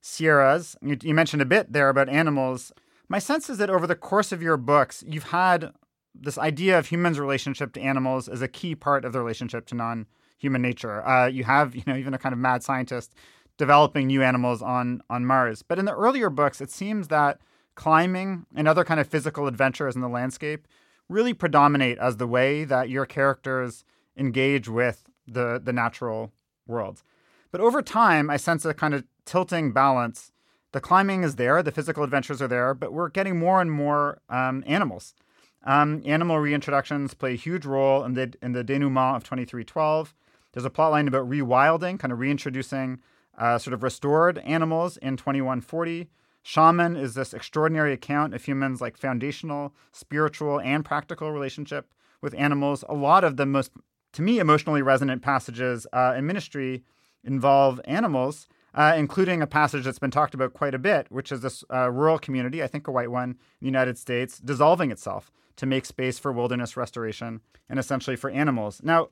Sierras, 0.00 0.76
you, 0.82 0.98
you 1.02 1.14
mentioned 1.14 1.40
a 1.40 1.46
bit 1.46 1.72
there 1.72 1.88
about 1.88 2.08
animals. 2.08 2.72
My 3.08 3.18
sense 3.18 3.48
is 3.48 3.58
that 3.58 3.70
over 3.70 3.86
the 3.86 3.94
course 3.94 4.32
of 4.32 4.42
your 4.42 4.56
books, 4.56 5.04
you've 5.06 5.24
had 5.24 5.72
this 6.14 6.38
idea 6.38 6.78
of 6.78 6.88
humans' 6.88 7.18
relationship 7.20 7.72
to 7.74 7.80
animals 7.80 8.28
as 8.28 8.42
a 8.42 8.48
key 8.48 8.74
part 8.74 9.04
of 9.04 9.12
the 9.12 9.20
relationship 9.20 9.66
to 9.66 9.74
non 9.74 10.06
human 10.38 10.62
nature. 10.62 11.06
Uh, 11.06 11.26
you 11.26 11.44
have, 11.44 11.74
you 11.76 11.82
know, 11.86 11.96
even 11.96 12.14
a 12.14 12.18
kind 12.18 12.32
of 12.32 12.38
mad 12.38 12.62
scientist 12.62 13.14
developing 13.56 14.08
new 14.08 14.22
animals 14.22 14.60
on 14.60 15.00
on 15.08 15.24
Mars. 15.24 15.62
But 15.62 15.78
in 15.78 15.84
the 15.84 15.94
earlier 15.94 16.30
books, 16.30 16.60
it 16.60 16.70
seems 16.70 17.08
that 17.08 17.38
climbing 17.76 18.46
and 18.54 18.66
other 18.66 18.84
kind 18.84 19.00
of 19.00 19.06
physical 19.06 19.46
adventures 19.46 19.94
in 19.94 20.00
the 20.00 20.08
landscape 20.08 20.66
really 21.08 21.34
predominate 21.34 21.98
as 21.98 22.16
the 22.16 22.26
way 22.26 22.64
that 22.64 22.88
your 22.88 23.06
characters 23.06 23.84
engage 24.16 24.68
with 24.68 25.04
the 25.26 25.60
the 25.62 25.72
natural 25.72 26.32
world. 26.66 27.02
But 27.50 27.60
over 27.60 27.82
time, 27.82 28.30
I 28.30 28.36
sense 28.36 28.64
a 28.64 28.74
kind 28.74 28.94
of 28.94 29.04
tilting 29.24 29.72
balance. 29.72 30.32
The 30.72 30.80
climbing 30.80 31.22
is 31.22 31.36
there, 31.36 31.62
the 31.62 31.70
physical 31.70 32.02
adventures 32.02 32.42
are 32.42 32.48
there, 32.48 32.74
but 32.74 32.92
we're 32.92 33.08
getting 33.08 33.38
more 33.38 33.60
and 33.60 33.70
more 33.70 34.20
um, 34.28 34.64
animals. 34.66 35.14
Um, 35.62 36.02
animal 36.04 36.36
reintroductions 36.36 37.16
play 37.16 37.34
a 37.34 37.36
huge 37.36 37.64
role 37.64 38.04
in 38.04 38.14
the 38.14 38.34
in 38.42 38.52
the 38.52 38.64
denouement 38.64 39.16
of 39.16 39.24
2312. 39.24 40.14
There's 40.52 40.64
a 40.64 40.70
plotline 40.70 41.08
about 41.08 41.28
rewilding, 41.28 41.98
kind 41.98 42.12
of 42.12 42.18
reintroducing 42.18 43.00
uh, 43.36 43.58
sort 43.58 43.74
of 43.74 43.82
restored 43.82 44.38
animals 44.38 44.96
in 44.98 45.16
2140. 45.16 46.08
Shaman 46.46 46.94
is 46.94 47.14
this 47.14 47.32
extraordinary 47.32 47.94
account 47.94 48.34
of 48.34 48.44
humans' 48.44 48.82
like 48.82 48.98
foundational, 48.98 49.74
spiritual, 49.92 50.60
and 50.60 50.84
practical 50.84 51.32
relationship 51.32 51.92
with 52.20 52.34
animals. 52.36 52.84
A 52.86 52.94
lot 52.94 53.24
of 53.24 53.38
the 53.38 53.46
most, 53.46 53.72
to 54.12 54.20
me, 54.20 54.38
emotionally 54.38 54.82
resonant 54.82 55.22
passages 55.22 55.86
uh, 55.94 56.14
in 56.16 56.26
ministry 56.26 56.84
involve 57.24 57.80
animals, 57.86 58.46
uh, 58.74 58.92
including 58.94 59.40
a 59.40 59.46
passage 59.46 59.84
that's 59.84 59.98
been 59.98 60.10
talked 60.10 60.34
about 60.34 60.52
quite 60.52 60.74
a 60.74 60.78
bit, 60.78 61.06
which 61.10 61.32
is 61.32 61.40
this 61.40 61.64
uh, 61.72 61.90
rural 61.90 62.18
community, 62.18 62.62
I 62.62 62.66
think 62.66 62.86
a 62.86 62.92
white 62.92 63.10
one 63.10 63.30
in 63.30 63.36
the 63.60 63.66
United 63.66 63.96
States, 63.96 64.38
dissolving 64.38 64.90
itself 64.90 65.32
to 65.56 65.64
make 65.64 65.86
space 65.86 66.18
for 66.18 66.30
wilderness 66.30 66.76
restoration 66.76 67.40
and 67.70 67.78
essentially 67.78 68.16
for 68.16 68.28
animals. 68.28 68.82
Now, 68.84 69.08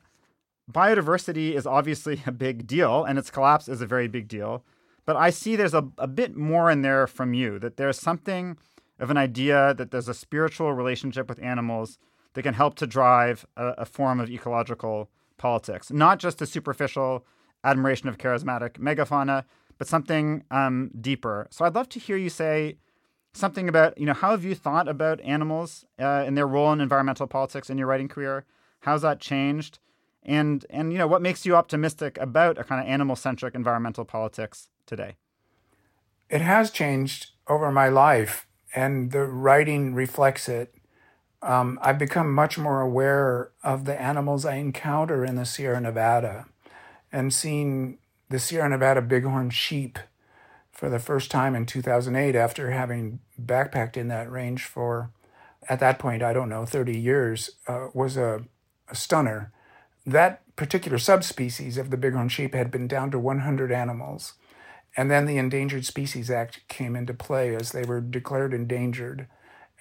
biodiversity 0.71 1.55
is 1.55 1.67
obviously 1.67 2.21
a 2.27 2.33
big 2.33 2.67
deal 2.67 3.05
and 3.05 3.19
its 3.19 3.31
collapse 3.31 3.69
is 3.69 3.81
a 3.81 3.87
very 3.87 4.07
big 4.07 4.29
deal. 4.29 4.63
But 5.05 5.16
I 5.16 5.31
see 5.31 5.57
there's 5.57 5.74
a, 5.74 5.89
a 5.99 6.07
bit 6.07 6.37
more 6.37 6.70
in 6.70 6.83
there 6.83 7.07
from 7.07 7.35
you, 7.35 7.59
that 7.59 7.77
there's 7.77 7.99
something 7.99 8.57
of 9.01 9.11
an 9.11 9.16
idea 9.16 9.74
that 9.74 9.91
there's 9.91 10.09
a 10.09 10.15
spiritual 10.15 10.73
relationship 10.74 11.29
with 11.29 11.43
animals 11.43 11.99
that 12.35 12.43
can 12.43 12.55
help 12.55 12.77
to 12.77 12.87
drive 12.87 13.45
a, 13.57 13.69
a 13.79 13.85
form 13.85 14.20
of 14.20 14.31
ecological 14.31 15.11
politics, 15.39 15.91
not 15.91 16.19
just 16.19 16.41
a 16.41 16.47
superficial 16.47 17.27
admiration 17.65 18.09
of 18.09 18.19
charismatic 18.19 18.79
megafauna, 18.79 19.45
but 19.79 19.89
something 19.89 20.45
um, 20.51 20.91
deeper. 21.01 21.49
So 21.51 21.65
I'd 21.65 21.74
love 21.74 21.89
to 21.91 21.99
hear 21.99 22.16
you 22.16 22.31
say 22.31 22.77
something 23.35 23.69
about, 23.69 23.99
you 23.99 24.07
know, 24.07 24.12
how 24.12 24.31
have 24.31 24.45
you 24.45 24.55
thought 24.55 24.89
about 24.89 25.20
animals 25.23 25.85
uh, 25.99 26.24
and 26.27 26.37
their 26.37 26.47
role 26.47 26.73
in 26.73 26.81
environmental 26.81 27.27
politics 27.27 27.70
in 27.70 27.79
your 27.79 27.89
writing 27.89 28.09
career? 28.09 28.45
How's 28.81 29.03
that 29.03 29.20
changed? 29.20 29.79
And 30.23 30.65
and 30.70 30.93
you 30.93 30.99
know, 30.99 31.09
what 31.09 31.23
makes 31.23 31.45
you 31.45 31.57
optimistic 31.57 32.16
about 32.19 32.57
a 32.57 32.62
kind 32.65 32.81
of 32.81 32.87
animal-centric 32.89 33.57
environmental 33.57 34.05
politics 34.05 34.69
today? 34.87 35.17
It 36.29 36.41
has 36.41 36.71
changed 36.71 37.31
over 37.49 37.71
my 37.71 37.89
life, 37.89 38.47
and 38.75 39.13
the 39.13 39.25
writing 39.25 39.95
reflects 39.95 40.49
it. 40.49 40.75
Um, 41.43 41.79
I've 41.83 41.99
become 41.99 42.33
much 42.33 42.57
more 42.57 42.81
aware 42.81 43.51
of 43.63 43.85
the 43.85 44.01
animals 44.01 44.45
I 44.47 44.55
encounter 44.55 45.25
in 45.25 45.35
the 45.35 45.45
Sierra 45.45 45.81
Nevada 45.81 46.47
and 47.11 47.35
seeing 47.35 47.99
the 48.31 48.39
Sierra 48.39 48.69
Nevada 48.69 49.03
bighorn 49.03 49.51
sheep 49.51 49.99
for 50.71 50.89
the 50.89 50.99
first 50.99 51.31
time 51.31 51.55
in 51.55 51.67
2008 51.67 52.35
after 52.35 52.71
having 52.71 53.21
backpacked 53.41 53.97
in 53.97 54.09
that 54.09 54.31
range 54.31 54.65
for, 54.65 55.11
at 55.69 55.81
that 55.81 55.99
point, 55.99 56.23
I 56.23 56.33
don't 56.33 56.49
know, 56.49 56.65
30 56.65 56.99
years, 56.99 57.51
uh, 57.69 57.89
was 57.93 58.17
a, 58.17 58.45
a 58.89 58.95
stunner. 58.95 59.53
That 60.07 60.43
particular 60.57 60.99
subspecies 60.99 61.77
of 61.77 61.91
the 61.91 61.97
bighorn 61.97 62.31
sheep 62.31 62.55
had 62.55 62.71
been 62.71 62.89
down 62.89 63.11
to 63.11 63.19
100 63.19 63.71
animals. 63.71 64.33
And 64.97 65.10
then 65.10 65.27
the 65.27 65.39
Endangered 65.39 65.86
Species 65.86 66.31
Act 66.31 66.60
came 66.69 66.94
into 66.94 67.14
play 67.14 67.55
as 67.55 67.73
they 67.73 67.82
were 67.82 68.01
declared 68.01 68.52
endangered. 68.52 69.27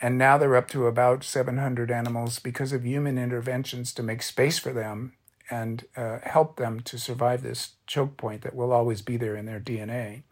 And 0.01 0.17
now 0.17 0.37
they're 0.37 0.55
up 0.55 0.69
to 0.69 0.87
about 0.87 1.23
700 1.23 1.91
animals 1.91 2.39
because 2.39 2.73
of 2.73 2.85
human 2.85 3.17
interventions 3.17 3.93
to 3.93 4.03
make 4.03 4.23
space 4.23 4.57
for 4.57 4.73
them 4.73 5.13
and 5.49 5.85
uh, 5.97 6.19
help 6.23 6.55
them 6.55 6.79
to 6.79 6.97
survive 6.97 7.43
this 7.43 7.73
choke 7.85 8.15
point 8.17 8.41
that 8.41 8.55
will 8.55 8.71
always 8.71 9.01
be 9.01 9.17
there 9.17 9.35
in 9.35 9.45
their 9.45 9.59
DNA. 9.59 10.23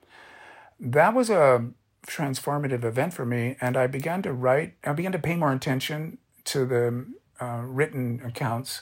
That 0.79 1.13
was 1.13 1.29
a 1.29 1.71
transformative 2.07 2.85
event 2.85 3.13
for 3.13 3.25
me, 3.25 3.57
and 3.59 3.75
I 3.75 3.87
began 3.87 4.21
to 4.23 4.33
write, 4.33 4.75
I 4.85 4.93
began 4.93 5.11
to 5.11 5.19
pay 5.19 5.35
more 5.35 5.51
attention 5.51 6.17
to 6.45 6.65
the 6.65 7.05
uh, 7.41 7.61
written 7.65 8.21
accounts, 8.25 8.81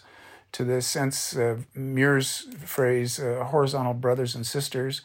to 0.53 0.63
the 0.63 0.81
sense 0.81 1.35
of 1.35 1.65
Muir's 1.75 2.47
phrase, 2.63 3.19
uh, 3.19 3.43
horizontal 3.45 3.95
brothers 3.95 4.35
and 4.35 4.45
sisters, 4.45 5.01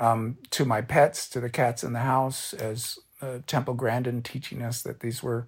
um, 0.00 0.38
to 0.50 0.64
my 0.64 0.80
pets, 0.80 1.28
to 1.30 1.40
the 1.40 1.50
cats 1.50 1.84
in 1.84 1.92
the 1.92 2.00
house, 2.00 2.54
as 2.54 2.98
uh, 3.22 3.38
Temple 3.46 3.74
Grandin 3.74 4.22
teaching 4.22 4.62
us 4.62 4.82
that 4.82 5.00
these 5.00 5.22
were 5.22 5.46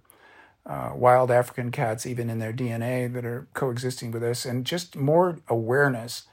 uh, 0.67 0.93
wild 0.95 1.31
African 1.31 1.71
cats, 1.73 2.07
even 2.07 2.31
in 2.31 2.39
their 2.39 2.53
DNA, 2.53 3.13
that 3.13 3.25
are 3.25 3.49
coexisting 3.55 4.13
with 4.13 4.23
us, 4.23 4.45
and 4.45 4.65
just 4.65 4.97
more 4.97 5.39
awareness 5.49 6.25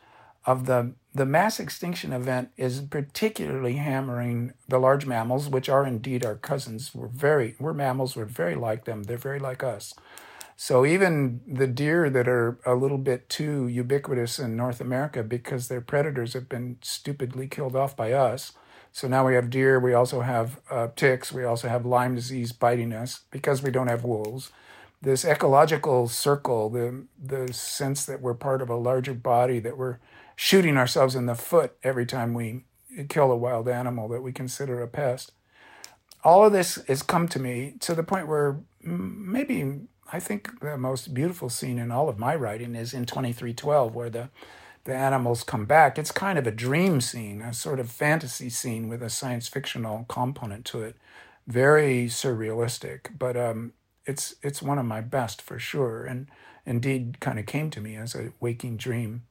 of 0.45 0.65
the 0.65 0.93
the 1.13 1.25
mass 1.25 1.59
extinction 1.59 2.13
event 2.13 2.49
is 2.55 2.81
particularly 2.81 3.73
hammering 3.75 4.53
the 4.67 4.79
large 4.79 5.05
mammals, 5.07 5.49
which 5.49 5.67
are 5.69 5.85
indeed 5.85 6.25
our 6.25 6.35
cousins. 6.35 6.93
We're 6.93 7.07
very 7.07 7.55
we're 7.59 7.73
mammals. 7.73 8.15
We're 8.15 8.25
very 8.25 8.55
like 8.55 8.85
them. 8.85 9.03
They're 9.03 9.17
very 9.17 9.39
like 9.39 9.63
us. 9.63 9.93
So 10.61 10.85
even 10.85 11.39
the 11.47 11.67
deer 11.67 12.09
that 12.09 12.27
are 12.27 12.59
a 12.65 12.75
little 12.75 12.97
bit 12.97 13.29
too 13.29 13.67
ubiquitous 13.67 14.39
in 14.39 14.57
North 14.57 14.81
America 14.81 15.23
because 15.23 15.69
their 15.69 15.79
predators 15.79 16.33
have 16.33 16.49
been 16.49 16.77
stupidly 16.81 17.47
killed 17.47 17.77
off 17.77 17.95
by 17.95 18.11
us 18.11 18.51
so 18.91 19.07
now 19.07 19.25
we 19.27 19.35
have 19.35 19.49
deer, 19.49 19.79
we 19.79 19.93
also 19.93 20.21
have 20.21 20.59
uh, 20.69 20.87
ticks, 20.95 21.31
we 21.31 21.43
also 21.43 21.67
have 21.67 21.85
Lyme 21.85 22.15
disease 22.15 22.51
biting 22.51 22.93
us 22.93 23.21
because 23.31 23.61
we 23.61 23.71
don't 23.71 23.87
have 23.87 24.03
wolves. 24.03 24.51
This 25.01 25.23
ecological 25.23 26.07
circle, 26.07 26.69
the 26.69 27.05
the 27.17 27.53
sense 27.53 28.05
that 28.05 28.21
we're 28.21 28.33
part 28.33 28.61
of 28.61 28.69
a 28.69 28.75
larger 28.75 29.13
body, 29.13 29.59
that 29.59 29.77
we're 29.77 29.99
shooting 30.35 30.77
ourselves 30.77 31.15
in 31.15 31.25
the 31.25 31.35
foot 31.35 31.77
every 31.83 32.05
time 32.05 32.33
we 32.33 32.65
kill 33.07 33.31
a 33.31 33.37
wild 33.37 33.69
animal 33.69 34.09
that 34.09 34.21
we 34.21 34.33
consider 34.33 34.81
a 34.81 34.87
pest. 34.87 35.31
All 36.23 36.45
of 36.45 36.51
this 36.51 36.75
has 36.87 37.01
come 37.01 37.29
to 37.29 37.39
me 37.39 37.75
to 37.79 37.95
the 37.95 38.03
point 38.03 38.27
where 38.27 38.59
maybe 38.81 39.81
I 40.11 40.19
think 40.19 40.59
the 40.59 40.77
most 40.77 41.13
beautiful 41.13 41.49
scene 41.49 41.77
in 41.77 41.91
all 41.91 42.09
of 42.09 42.17
my 42.17 42.35
writing 42.35 42.75
is 42.75 42.93
in 42.93 43.05
2312, 43.05 43.93
where 43.93 44.09
the 44.09 44.29
the 44.85 44.95
animals 44.95 45.43
come 45.43 45.65
back. 45.65 45.99
It's 45.99 46.11
kind 46.11 46.39
of 46.39 46.47
a 46.47 46.51
dream 46.51 47.01
scene, 47.01 47.41
a 47.41 47.53
sort 47.53 47.79
of 47.79 47.91
fantasy 47.91 48.49
scene 48.49 48.87
with 48.87 49.03
a 49.03 49.09
science 49.09 49.47
fictional 49.47 50.05
component 50.07 50.65
to 50.65 50.81
it. 50.81 50.95
Very 51.45 52.05
surrealistic, 52.07 53.17
but 53.17 53.37
um, 53.37 53.73
it's 54.05 54.35
it's 54.41 54.61
one 54.61 54.79
of 54.79 54.85
my 54.85 55.01
best 55.01 55.41
for 55.41 55.59
sure, 55.59 56.05
and 56.05 56.27
indeed 56.65 57.19
kind 57.19 57.37
of 57.39 57.45
came 57.45 57.69
to 57.71 57.81
me 57.81 57.95
as 57.95 58.15
a 58.15 58.33
waking 58.39 58.77
dream. 58.77 59.23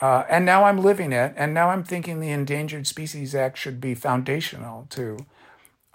Uh, 0.00 0.24
and 0.28 0.44
now 0.44 0.64
I'm 0.64 0.78
living 0.78 1.12
it, 1.12 1.32
and 1.36 1.54
now 1.54 1.70
I'm 1.70 1.84
thinking 1.84 2.18
the 2.18 2.30
Endangered 2.30 2.86
Species 2.86 3.34
Act 3.34 3.56
should 3.56 3.80
be 3.80 3.94
foundational 3.94 4.86
to 4.90 5.18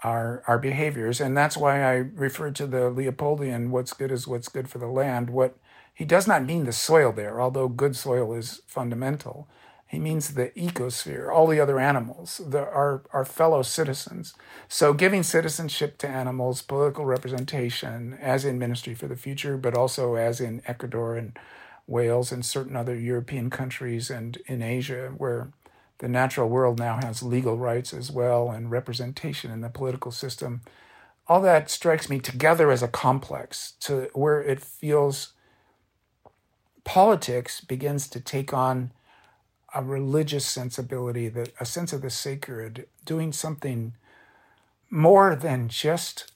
our 0.04 0.42
our 0.46 0.58
behaviors, 0.58 1.20
and 1.20 1.36
that's 1.36 1.56
why 1.56 1.82
I 1.82 1.94
refer 1.94 2.50
to 2.52 2.66
the 2.66 2.90
Leopoldian 2.90 3.70
"what's 3.70 3.92
good 3.92 4.12
is 4.12 4.28
what's 4.28 4.48
good 4.48 4.68
for 4.68 4.78
the 4.78 4.86
land." 4.86 5.30
What 5.30 5.56
he 5.94 6.04
does 6.04 6.28
not 6.28 6.44
mean 6.44 6.64
the 6.64 6.72
soil 6.72 7.10
there, 7.12 7.40
although 7.40 7.68
good 7.68 7.96
soil 7.96 8.32
is 8.32 8.62
fundamental. 8.68 9.48
He 9.88 9.98
means 9.98 10.34
the 10.34 10.50
ecosphere, 10.50 11.34
all 11.34 11.46
the 11.46 11.60
other 11.60 11.80
animals, 11.80 12.42
the, 12.46 12.60
our, 12.60 13.02
our 13.12 13.24
fellow 13.24 13.62
citizens. 13.62 14.34
So, 14.68 14.92
giving 14.92 15.22
citizenship 15.22 15.96
to 15.98 16.08
animals, 16.08 16.60
political 16.60 17.06
representation, 17.06 18.18
as 18.20 18.44
in 18.44 18.58
Ministry 18.58 18.94
for 18.94 19.08
the 19.08 19.16
Future, 19.16 19.56
but 19.56 19.74
also 19.74 20.14
as 20.14 20.40
in 20.40 20.60
Ecuador 20.66 21.16
and 21.16 21.38
Wales 21.86 22.30
and 22.30 22.44
certain 22.44 22.76
other 22.76 22.94
European 22.94 23.48
countries 23.48 24.10
and 24.10 24.36
in 24.46 24.62
Asia, 24.62 25.14
where 25.16 25.48
the 25.98 26.08
natural 26.08 26.48
world 26.48 26.78
now 26.78 26.98
has 27.02 27.22
legal 27.22 27.56
rights 27.56 27.92
as 27.92 28.10
well 28.10 28.50
and 28.50 28.70
representation 28.70 29.50
in 29.50 29.60
the 29.60 29.68
political 29.68 30.12
system. 30.12 30.60
All 31.26 31.42
that 31.42 31.70
strikes 31.70 32.08
me 32.08 32.20
together 32.20 32.70
as 32.70 32.82
a 32.82 32.88
complex 32.88 33.72
to 33.80 34.08
where 34.14 34.40
it 34.40 34.60
feels 34.60 35.32
politics 36.84 37.60
begins 37.60 38.08
to 38.08 38.20
take 38.20 38.52
on 38.54 38.92
a 39.74 39.82
religious 39.82 40.46
sensibility, 40.46 41.28
that 41.28 41.52
a 41.60 41.66
sense 41.66 41.92
of 41.92 42.00
the 42.00 42.10
sacred, 42.10 42.86
doing 43.04 43.32
something 43.32 43.92
more 44.88 45.36
than 45.36 45.68
just 45.68 46.32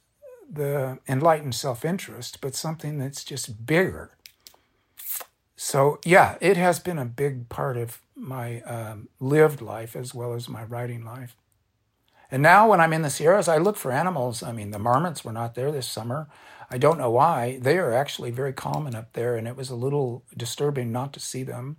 the 0.51 0.99
enlightened 1.09 1.55
self-interest, 1.55 2.43
but 2.43 2.55
something 2.55 2.99
that's 2.99 3.25
just 3.25 3.65
bigger. 3.65 4.11
So 5.57 5.99
yeah, 6.05 6.37
it 6.41 6.59
has 6.59 6.79
been 6.79 6.99
a 6.99 7.07
big 7.07 7.49
part 7.49 7.79
of 7.79 8.03
my 8.23 8.61
um, 8.63 9.09
lived 9.21 9.61
life 9.61 9.97
as 9.97 10.15
well 10.15 10.33
as 10.33 10.49
my 10.49 10.65
writing 10.65 11.05
life. 11.05 11.37
And 12.31 12.43
now 12.43 12.71
when 12.71 12.81
I'm 12.81 12.95
in 12.95 13.03
the 13.03 13.11
Sierras, 13.11 13.49
I 13.49 13.59
look 13.59 13.77
for 13.77 13.93
animals. 13.93 14.43
I 14.43 14.53
mean, 14.53 14.71
the 14.71 14.79
marmots 14.79 15.23
were 15.23 15.33
not 15.33 15.55
there 15.55 15.71
this 15.71 15.87
summer. 15.87 16.29
I 16.71 16.79
don't 16.79 16.97
know 16.97 17.11
why. 17.11 17.59
They 17.61 17.77
are 17.77 17.93
actually 17.93 18.31
very 18.31 18.55
common 18.55 18.95
up 18.95 19.13
there, 19.13 19.37
and 19.37 19.47
it 19.47 19.57
was 19.57 19.69
a 19.69 19.77
little 19.77 20.25
disturbing 20.35 20.91
not 20.91 21.13
to 21.13 21.21
see 21.21 21.43
them. 21.43 21.77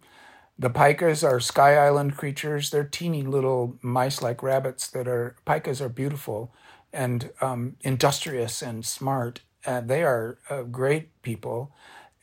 The 0.60 0.70
pikas 0.70 1.28
are 1.28 1.40
sky 1.40 1.76
island 1.76 2.16
creatures. 2.16 2.70
They're 2.70 2.84
teeny 2.84 3.24
little 3.24 3.80
mice 3.82 4.22
like 4.22 4.44
rabbits 4.44 4.88
that 4.90 5.08
are, 5.08 5.36
pikas 5.48 5.82
are 5.82 5.90
beautiful 5.90 6.54
and 6.94 7.32
um, 7.42 7.78
industrious 7.82 8.62
and 8.62 8.86
smart. 8.86 9.42
Uh, 9.66 9.82
they 9.82 10.04
are 10.04 10.38
uh, 10.52 10.62
great 10.62 11.20
people. 11.24 11.72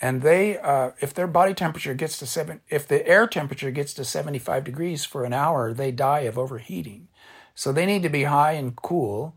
And 0.01 0.22
they, 0.22 0.56
uh, 0.59 0.93
if 1.01 1.12
their 1.12 1.27
body 1.27 1.52
temperature 1.52 1.94
gets 1.94 2.18
to 2.18 2.27
seven, 2.27 2.60
if 2.68 2.89
the 2.89 3.06
air 3.06 3.27
temperature 3.27 3.70
gets 3.70 3.93
to 3.94 4.05
75 4.05 4.64
degrees 4.64 5.05
for 5.05 5.24
an 5.24 5.35
hour, 5.35 5.74
they 5.74 5.90
die 5.93 6.20
of 6.20 6.39
overheating. 6.39 7.09
So 7.55 7.72
they 7.72 7.85
need 7.85 8.02
to 8.02 8.09
be 8.09 8.24
high 8.24 8.52
and 8.52 8.74
cool 8.74 9.36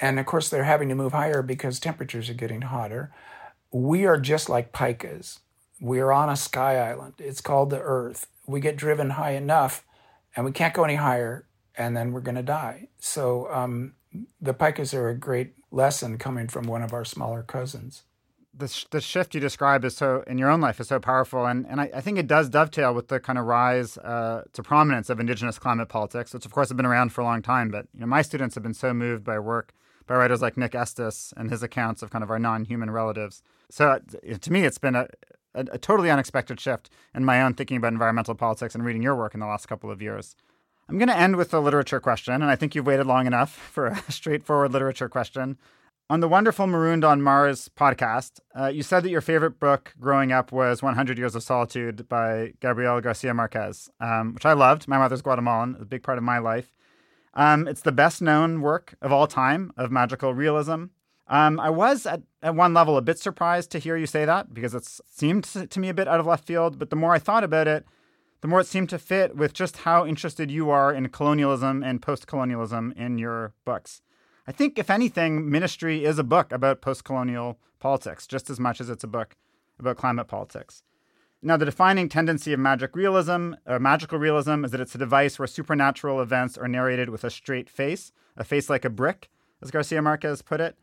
and 0.00 0.18
of 0.18 0.26
course, 0.26 0.48
they're 0.48 0.64
having 0.64 0.88
to 0.88 0.94
move 0.94 1.12
higher 1.12 1.42
because 1.42 1.78
temperatures 1.78 2.28
are 2.28 2.34
getting 2.34 2.62
hotter. 2.62 3.12
We 3.70 4.04
are 4.04 4.18
just 4.18 4.48
like 4.48 4.72
pikas. 4.72 5.40
We 5.80 6.00
are 6.00 6.12
on 6.12 6.28
a 6.28 6.36
sky 6.36 6.76
island. 6.78 7.14
It's 7.18 7.40
called 7.40 7.70
the 7.70 7.80
Earth. 7.80 8.26
We 8.46 8.60
get 8.60 8.76
driven 8.76 9.10
high 9.10 9.32
enough 9.32 9.84
and 10.36 10.44
we 10.44 10.52
can't 10.52 10.74
go 10.74 10.82
any 10.82 10.96
higher, 10.96 11.46
and 11.76 11.96
then 11.96 12.12
we're 12.12 12.20
going 12.20 12.34
to 12.34 12.42
die. 12.42 12.88
So 12.98 13.48
um, 13.52 13.94
the 14.40 14.52
pikas 14.52 14.92
are 14.92 15.08
a 15.08 15.16
great 15.16 15.54
lesson 15.70 16.18
coming 16.18 16.48
from 16.48 16.64
one 16.64 16.82
of 16.82 16.92
our 16.92 17.04
smaller 17.04 17.44
cousins. 17.44 18.02
The, 18.56 18.68
sh- 18.68 18.86
the 18.90 19.00
shift 19.00 19.34
you 19.34 19.40
describe 19.40 19.84
is 19.84 19.96
so 19.96 20.22
in 20.26 20.38
your 20.38 20.48
own 20.48 20.60
life 20.60 20.78
is 20.78 20.88
so 20.88 21.00
powerful, 21.00 21.44
and, 21.44 21.66
and 21.66 21.80
I, 21.80 21.90
I 21.94 22.00
think 22.00 22.18
it 22.18 22.28
does 22.28 22.48
dovetail 22.48 22.94
with 22.94 23.08
the 23.08 23.18
kind 23.18 23.38
of 23.38 23.46
rise 23.46 23.98
uh, 23.98 24.44
to 24.52 24.62
prominence 24.62 25.10
of 25.10 25.18
indigenous 25.18 25.58
climate 25.58 25.88
politics, 25.88 26.32
which 26.32 26.46
of 26.46 26.52
course 26.52 26.68
have 26.68 26.76
been 26.76 26.86
around 26.86 27.12
for 27.12 27.20
a 27.20 27.24
long 27.24 27.42
time. 27.42 27.68
But 27.70 27.86
you 27.92 28.00
know, 28.00 28.06
my 28.06 28.22
students 28.22 28.54
have 28.54 28.62
been 28.62 28.74
so 28.74 28.94
moved 28.94 29.24
by 29.24 29.40
work 29.40 29.72
by 30.06 30.16
writers 30.16 30.42
like 30.42 30.56
Nick 30.56 30.74
Estes 30.74 31.32
and 31.36 31.50
his 31.50 31.62
accounts 31.62 32.02
of 32.02 32.10
kind 32.10 32.22
of 32.22 32.30
our 32.30 32.38
non-human 32.38 32.90
relatives. 32.90 33.42
So 33.70 33.88
uh, 33.88 33.98
to 34.40 34.52
me, 34.52 34.64
it's 34.64 34.78
been 34.78 34.94
a, 34.94 35.08
a, 35.54 35.66
a 35.72 35.78
totally 35.78 36.10
unexpected 36.10 36.60
shift 36.60 36.90
in 37.14 37.24
my 37.24 37.42
own 37.42 37.54
thinking 37.54 37.78
about 37.78 37.92
environmental 37.92 38.34
politics 38.34 38.74
and 38.74 38.84
reading 38.84 39.02
your 39.02 39.16
work 39.16 39.34
in 39.34 39.40
the 39.40 39.46
last 39.46 39.66
couple 39.66 39.90
of 39.90 40.02
years. 40.02 40.36
I'm 40.88 40.98
going 40.98 41.08
to 41.08 41.16
end 41.16 41.36
with 41.36 41.54
a 41.54 41.60
literature 41.60 42.00
question, 42.00 42.34
and 42.34 42.44
I 42.44 42.56
think 42.56 42.74
you've 42.74 42.86
waited 42.86 43.06
long 43.06 43.26
enough 43.26 43.50
for 43.72 43.86
a 43.86 44.12
straightforward 44.12 44.72
literature 44.72 45.08
question. 45.08 45.58
On 46.10 46.20
the 46.20 46.28
wonderful 46.28 46.66
Marooned 46.66 47.02
on 47.02 47.22
Mars 47.22 47.70
podcast, 47.74 48.38
uh, 48.54 48.66
you 48.66 48.82
said 48.82 49.04
that 49.04 49.10
your 49.10 49.22
favorite 49.22 49.58
book 49.58 49.94
growing 49.98 50.32
up 50.32 50.52
was 50.52 50.82
100 50.82 51.16
Years 51.16 51.34
of 51.34 51.42
Solitude 51.42 52.06
by 52.10 52.52
Gabriel 52.60 53.00
Garcia 53.00 53.32
Marquez, 53.32 53.88
um, 54.00 54.34
which 54.34 54.44
I 54.44 54.52
loved. 54.52 54.86
My 54.86 54.98
mother's 54.98 55.22
Guatemalan, 55.22 55.78
a 55.80 55.86
big 55.86 56.02
part 56.02 56.18
of 56.18 56.24
my 56.24 56.38
life. 56.38 56.74
Um, 57.32 57.66
it's 57.66 57.80
the 57.80 57.90
best 57.90 58.20
known 58.20 58.60
work 58.60 58.96
of 59.00 59.12
all 59.12 59.26
time 59.26 59.72
of 59.78 59.90
magical 59.90 60.34
realism. 60.34 60.84
Um, 61.26 61.58
I 61.58 61.70
was 61.70 62.04
at, 62.04 62.20
at 62.42 62.54
one 62.54 62.74
level 62.74 62.98
a 62.98 63.02
bit 63.02 63.18
surprised 63.18 63.70
to 63.70 63.78
hear 63.78 63.96
you 63.96 64.06
say 64.06 64.26
that 64.26 64.52
because 64.52 64.74
it 64.74 64.84
seemed 64.84 65.44
to 65.44 65.80
me 65.80 65.88
a 65.88 65.94
bit 65.94 66.06
out 66.06 66.20
of 66.20 66.26
left 66.26 66.46
field. 66.46 66.78
But 66.78 66.90
the 66.90 66.96
more 66.96 67.14
I 67.14 67.18
thought 67.18 67.44
about 67.44 67.66
it, 67.66 67.86
the 68.42 68.48
more 68.48 68.60
it 68.60 68.66
seemed 68.66 68.90
to 68.90 68.98
fit 68.98 69.36
with 69.36 69.54
just 69.54 69.78
how 69.78 70.04
interested 70.04 70.50
you 70.50 70.68
are 70.68 70.92
in 70.92 71.08
colonialism 71.08 71.82
and 71.82 72.02
post 72.02 72.26
colonialism 72.26 72.92
in 72.94 73.16
your 73.16 73.54
books. 73.64 74.02
I 74.46 74.52
think, 74.52 74.78
if 74.78 74.90
anything, 74.90 75.50
Ministry 75.50 76.04
is 76.04 76.18
a 76.18 76.24
book 76.24 76.52
about 76.52 76.82
post 76.82 77.04
colonial 77.04 77.58
politics 77.80 78.26
just 78.26 78.50
as 78.50 78.60
much 78.60 78.80
as 78.80 78.90
it's 78.90 79.04
a 79.04 79.08
book 79.08 79.36
about 79.78 79.96
climate 79.96 80.28
politics. 80.28 80.82
Now, 81.40 81.56
the 81.56 81.64
defining 81.64 82.08
tendency 82.08 82.52
of 82.52 82.60
magic 82.60 82.94
realism, 82.94 83.54
or 83.66 83.78
magical 83.78 84.18
realism, 84.18 84.64
is 84.64 84.70
that 84.70 84.80
it's 84.80 84.94
a 84.94 84.98
device 84.98 85.38
where 85.38 85.46
supernatural 85.46 86.20
events 86.20 86.58
are 86.58 86.68
narrated 86.68 87.08
with 87.08 87.24
a 87.24 87.30
straight 87.30 87.70
face, 87.70 88.12
a 88.36 88.44
face 88.44 88.68
like 88.68 88.84
a 88.84 88.90
brick, 88.90 89.28
as 89.62 89.70
Garcia 89.70 90.02
Marquez 90.02 90.42
put 90.42 90.60
it. 90.60 90.76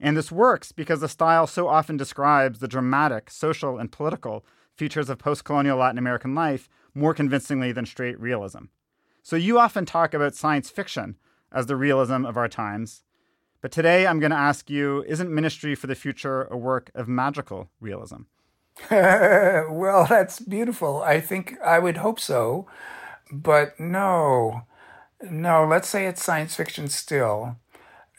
And 0.00 0.16
this 0.16 0.32
works 0.32 0.72
because 0.72 1.00
the 1.00 1.08
style 1.08 1.46
so 1.46 1.68
often 1.68 1.96
describes 1.96 2.58
the 2.58 2.68
dramatic, 2.68 3.30
social, 3.30 3.78
and 3.78 3.92
political 3.92 4.44
features 4.76 5.08
of 5.08 5.18
post 5.18 5.44
colonial 5.44 5.78
Latin 5.78 5.98
American 5.98 6.34
life 6.34 6.68
more 6.94 7.14
convincingly 7.14 7.70
than 7.70 7.86
straight 7.86 8.18
realism. 8.18 8.64
So 9.22 9.36
you 9.36 9.58
often 9.58 9.86
talk 9.86 10.14
about 10.14 10.34
science 10.34 10.68
fiction 10.68 11.16
as 11.52 11.66
the 11.66 11.76
realism 11.76 12.26
of 12.26 12.36
our 12.36 12.48
times. 12.48 13.03
But 13.64 13.72
today 13.72 14.06
I'm 14.06 14.20
going 14.20 14.30
to 14.30 14.36
ask 14.36 14.68
you 14.68 15.02
Isn't 15.08 15.34
Ministry 15.34 15.74
for 15.74 15.86
the 15.86 15.94
Future 15.94 16.42
a 16.50 16.54
work 16.54 16.90
of 16.94 17.08
magical 17.08 17.70
realism? 17.80 18.24
well, 18.90 20.04
that's 20.06 20.38
beautiful. 20.38 21.00
I 21.00 21.18
think 21.18 21.58
I 21.64 21.78
would 21.78 21.96
hope 21.96 22.20
so. 22.20 22.66
But 23.32 23.80
no, 23.80 24.66
no, 25.22 25.64
let's 25.64 25.88
say 25.88 26.04
it's 26.04 26.22
science 26.22 26.54
fiction 26.54 26.88
still. 26.88 27.56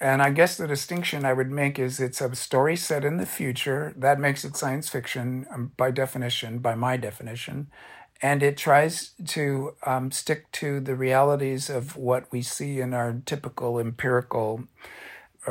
And 0.01 0.23
I 0.23 0.31
guess 0.31 0.57
the 0.57 0.65
distinction 0.65 1.25
I 1.25 1.33
would 1.33 1.51
make 1.51 1.77
is 1.77 1.99
it's 1.99 2.21
a 2.21 2.35
story 2.35 2.75
set 2.75 3.05
in 3.05 3.17
the 3.17 3.27
future. 3.27 3.93
That 3.95 4.19
makes 4.19 4.45
it 4.45 4.57
science 4.57 4.89
fiction 4.89 5.45
um, 5.53 5.73
by 5.77 5.91
definition, 5.91 6.57
by 6.57 6.73
my 6.73 6.97
definition. 6.97 7.69
And 8.19 8.41
it 8.41 8.57
tries 8.57 9.11
to 9.27 9.75
um, 9.85 10.09
stick 10.09 10.51
to 10.53 10.79
the 10.79 10.95
realities 10.95 11.69
of 11.69 11.95
what 11.95 12.31
we 12.31 12.41
see 12.41 12.79
in 12.79 12.95
our 12.95 13.21
typical 13.27 13.77
empirical 13.77 14.63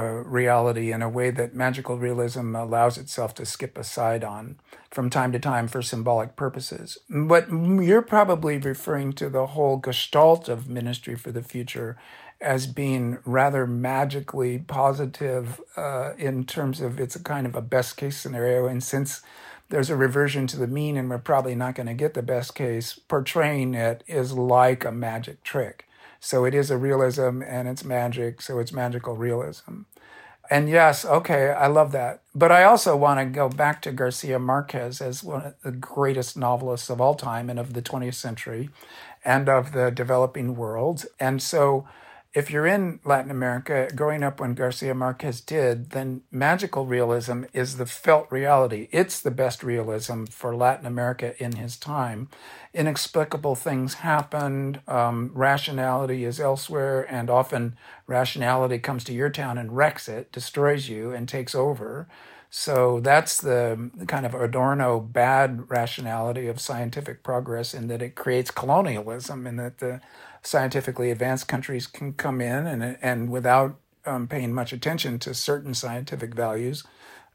reality 0.02 0.92
in 0.92 1.02
a 1.02 1.08
way 1.08 1.30
that 1.30 1.54
magical 1.54 1.98
realism 1.98 2.54
allows 2.54 2.98
itself 2.98 3.34
to 3.34 3.46
skip 3.46 3.78
aside 3.78 4.24
on 4.24 4.58
from 4.90 5.10
time 5.10 5.32
to 5.32 5.38
time 5.38 5.68
for 5.68 5.82
symbolic 5.82 6.36
purposes. 6.36 6.98
But 7.08 7.48
you're 7.50 8.02
probably 8.02 8.58
referring 8.58 9.12
to 9.14 9.28
the 9.28 9.46
whole 9.48 9.76
gestalt 9.76 10.48
of 10.48 10.68
Ministry 10.68 11.14
for 11.14 11.32
the 11.32 11.42
Future 11.42 11.96
as 12.40 12.66
being 12.66 13.18
rather 13.24 13.66
magically 13.66 14.58
positive 14.58 15.60
uh, 15.76 16.12
in 16.18 16.44
terms 16.44 16.80
of 16.80 17.00
it's 17.00 17.16
a 17.16 17.22
kind 17.22 17.46
of 17.46 17.54
a 17.54 17.62
best 17.62 17.96
case 17.96 18.16
scenario. 18.16 18.66
And 18.66 18.82
since 18.82 19.22
there's 19.70 19.90
a 19.90 19.96
reversion 19.96 20.46
to 20.48 20.56
the 20.56 20.66
mean 20.66 20.96
and 20.96 21.08
we're 21.08 21.18
probably 21.18 21.54
not 21.54 21.74
going 21.74 21.86
to 21.86 21.94
get 21.94 22.14
the 22.14 22.22
best 22.22 22.54
case, 22.54 22.98
portraying 23.08 23.74
it 23.74 24.04
is 24.06 24.32
like 24.32 24.84
a 24.84 24.92
magic 24.92 25.42
trick. 25.42 25.86
So 26.24 26.46
it 26.46 26.54
is 26.54 26.70
a 26.70 26.78
realism 26.78 27.42
and 27.42 27.68
it's 27.68 27.84
magic, 27.84 28.40
so 28.40 28.58
it's 28.58 28.72
magical 28.72 29.14
realism. 29.14 29.82
And 30.50 30.70
yes, 30.70 31.04
okay, 31.04 31.50
I 31.50 31.66
love 31.66 31.92
that. 31.92 32.22
But 32.34 32.50
I 32.50 32.64
also 32.64 32.96
want 32.96 33.20
to 33.20 33.26
go 33.26 33.50
back 33.50 33.82
to 33.82 33.92
Garcia 33.92 34.38
Marquez 34.38 35.02
as 35.02 35.22
one 35.22 35.42
of 35.42 35.54
the 35.62 35.70
greatest 35.70 36.34
novelists 36.34 36.88
of 36.88 36.98
all 36.98 37.14
time 37.14 37.50
and 37.50 37.58
of 37.58 37.74
the 37.74 37.82
20th 37.82 38.14
century 38.14 38.70
and 39.22 39.50
of 39.50 39.72
the 39.72 39.90
developing 39.90 40.56
world. 40.56 41.04
And 41.20 41.42
so 41.42 41.86
if 42.34 42.50
you're 42.50 42.66
in 42.66 42.98
Latin 43.04 43.30
America, 43.30 43.88
growing 43.94 44.24
up 44.24 44.40
when 44.40 44.54
Garcia 44.54 44.92
Marquez 44.92 45.40
did, 45.40 45.90
then 45.90 46.22
magical 46.32 46.84
realism 46.84 47.44
is 47.52 47.76
the 47.76 47.86
felt 47.86 48.30
reality. 48.30 48.88
It's 48.90 49.20
the 49.20 49.30
best 49.30 49.62
realism 49.62 50.24
for 50.24 50.54
Latin 50.56 50.84
America 50.84 51.40
in 51.42 51.52
his 51.52 51.76
time. 51.76 52.28
Inexplicable 52.74 53.54
things 53.54 53.94
happened, 53.94 54.80
um, 54.88 55.30
rationality 55.32 56.24
is 56.24 56.40
elsewhere, 56.40 57.06
and 57.08 57.30
often 57.30 57.76
rationality 58.08 58.80
comes 58.80 59.04
to 59.04 59.12
your 59.12 59.30
town 59.30 59.56
and 59.56 59.76
wrecks 59.76 60.08
it, 60.08 60.32
destroys 60.32 60.88
you, 60.88 61.12
and 61.12 61.28
takes 61.28 61.54
over. 61.54 62.08
So 62.50 63.00
that's 63.00 63.40
the 63.40 63.90
kind 64.08 64.26
of 64.26 64.34
Adorno 64.34 65.00
bad 65.00 65.70
rationality 65.70 66.48
of 66.48 66.60
scientific 66.60 67.22
progress 67.22 67.74
in 67.74 67.86
that 67.88 68.02
it 68.02 68.16
creates 68.16 68.50
colonialism 68.50 69.46
and 69.46 69.58
that 69.58 69.78
the 69.78 70.00
scientifically 70.44 71.10
advanced 71.10 71.48
countries 71.48 71.86
can 71.86 72.12
come 72.12 72.40
in 72.40 72.66
and 72.66 72.98
and 73.02 73.30
without 73.30 73.76
um, 74.06 74.28
paying 74.28 74.52
much 74.52 74.72
attention 74.72 75.18
to 75.18 75.34
certain 75.34 75.74
scientific 75.74 76.34
values, 76.34 76.84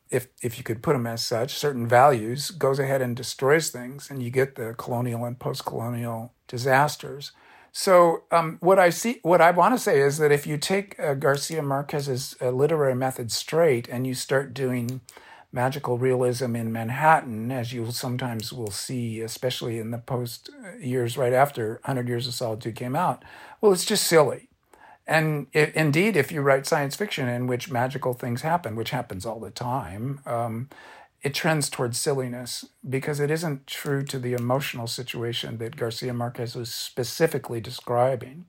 if 0.09 0.27
if 0.41 0.57
you 0.57 0.63
could 0.63 0.81
put 0.81 0.93
them 0.93 1.07
as 1.07 1.23
such, 1.23 1.53
certain 1.53 1.87
values, 1.87 2.51
goes 2.51 2.79
ahead 2.79 3.01
and 3.01 3.15
destroys 3.15 3.69
things, 3.69 4.09
and 4.09 4.23
you 4.23 4.29
get 4.29 4.55
the 4.55 4.75
colonial 4.77 5.25
and 5.25 5.39
post-colonial 5.39 6.33
disasters. 6.47 7.31
So 7.71 8.23
um, 8.31 8.57
what 8.61 8.79
I 8.79 8.89
see, 8.89 9.19
what 9.21 9.41
I 9.41 9.51
want 9.51 9.75
to 9.75 9.79
say 9.79 10.01
is 10.01 10.17
that 10.17 10.31
if 10.31 10.47
you 10.47 10.57
take 10.57 10.99
uh, 10.99 11.13
Garcia 11.13 11.61
Marquez's 11.61 12.35
uh, 12.41 12.49
literary 12.49 12.95
method 12.95 13.31
straight 13.31 13.87
and 13.87 14.07
you 14.07 14.15
start 14.15 14.53
doing 14.53 15.01
magical 15.51 15.97
realism 15.97 16.55
in 16.55 16.71
Manhattan, 16.71 17.51
as 17.51 17.73
you 17.73 17.91
sometimes 17.91 18.53
will 18.53 18.71
see, 18.71 19.21
especially 19.21 19.79
in 19.79 19.91
the 19.91 19.97
post 19.97 20.49
years 20.79 21.17
right 21.17 21.33
after 21.33 21.81
100 21.85 22.07
Years 22.07 22.27
of 22.27 22.33
Solitude 22.33 22.75
came 22.75 22.95
out, 22.95 23.23
well, 23.59 23.71
it's 23.71 23.85
just 23.85 24.05
silly. 24.05 24.49
And 25.07 25.47
it, 25.53 25.73
indeed, 25.73 26.15
if 26.15 26.31
you 26.31 26.41
write 26.41 26.67
science 26.67 26.95
fiction 26.95 27.27
in 27.27 27.47
which 27.47 27.71
magical 27.71 28.13
things 28.13 28.43
happen, 28.43 28.75
which 28.75 28.91
happens 28.91 29.25
all 29.25 29.39
the 29.39 29.49
time, 29.49 30.19
um, 30.27 30.69
it 31.23 31.33
trends 31.33 31.69
towards 31.69 31.97
silliness 31.97 32.65
because 32.87 33.19
it 33.19 33.31
isn't 33.31 33.65
true 33.65 34.03
to 34.03 34.19
the 34.19 34.33
emotional 34.33 34.87
situation 34.87 35.57
that 35.57 35.75
Garcia 35.75 36.13
Marquez 36.13 36.55
was 36.55 36.73
specifically 36.73 37.59
describing. 37.59 38.45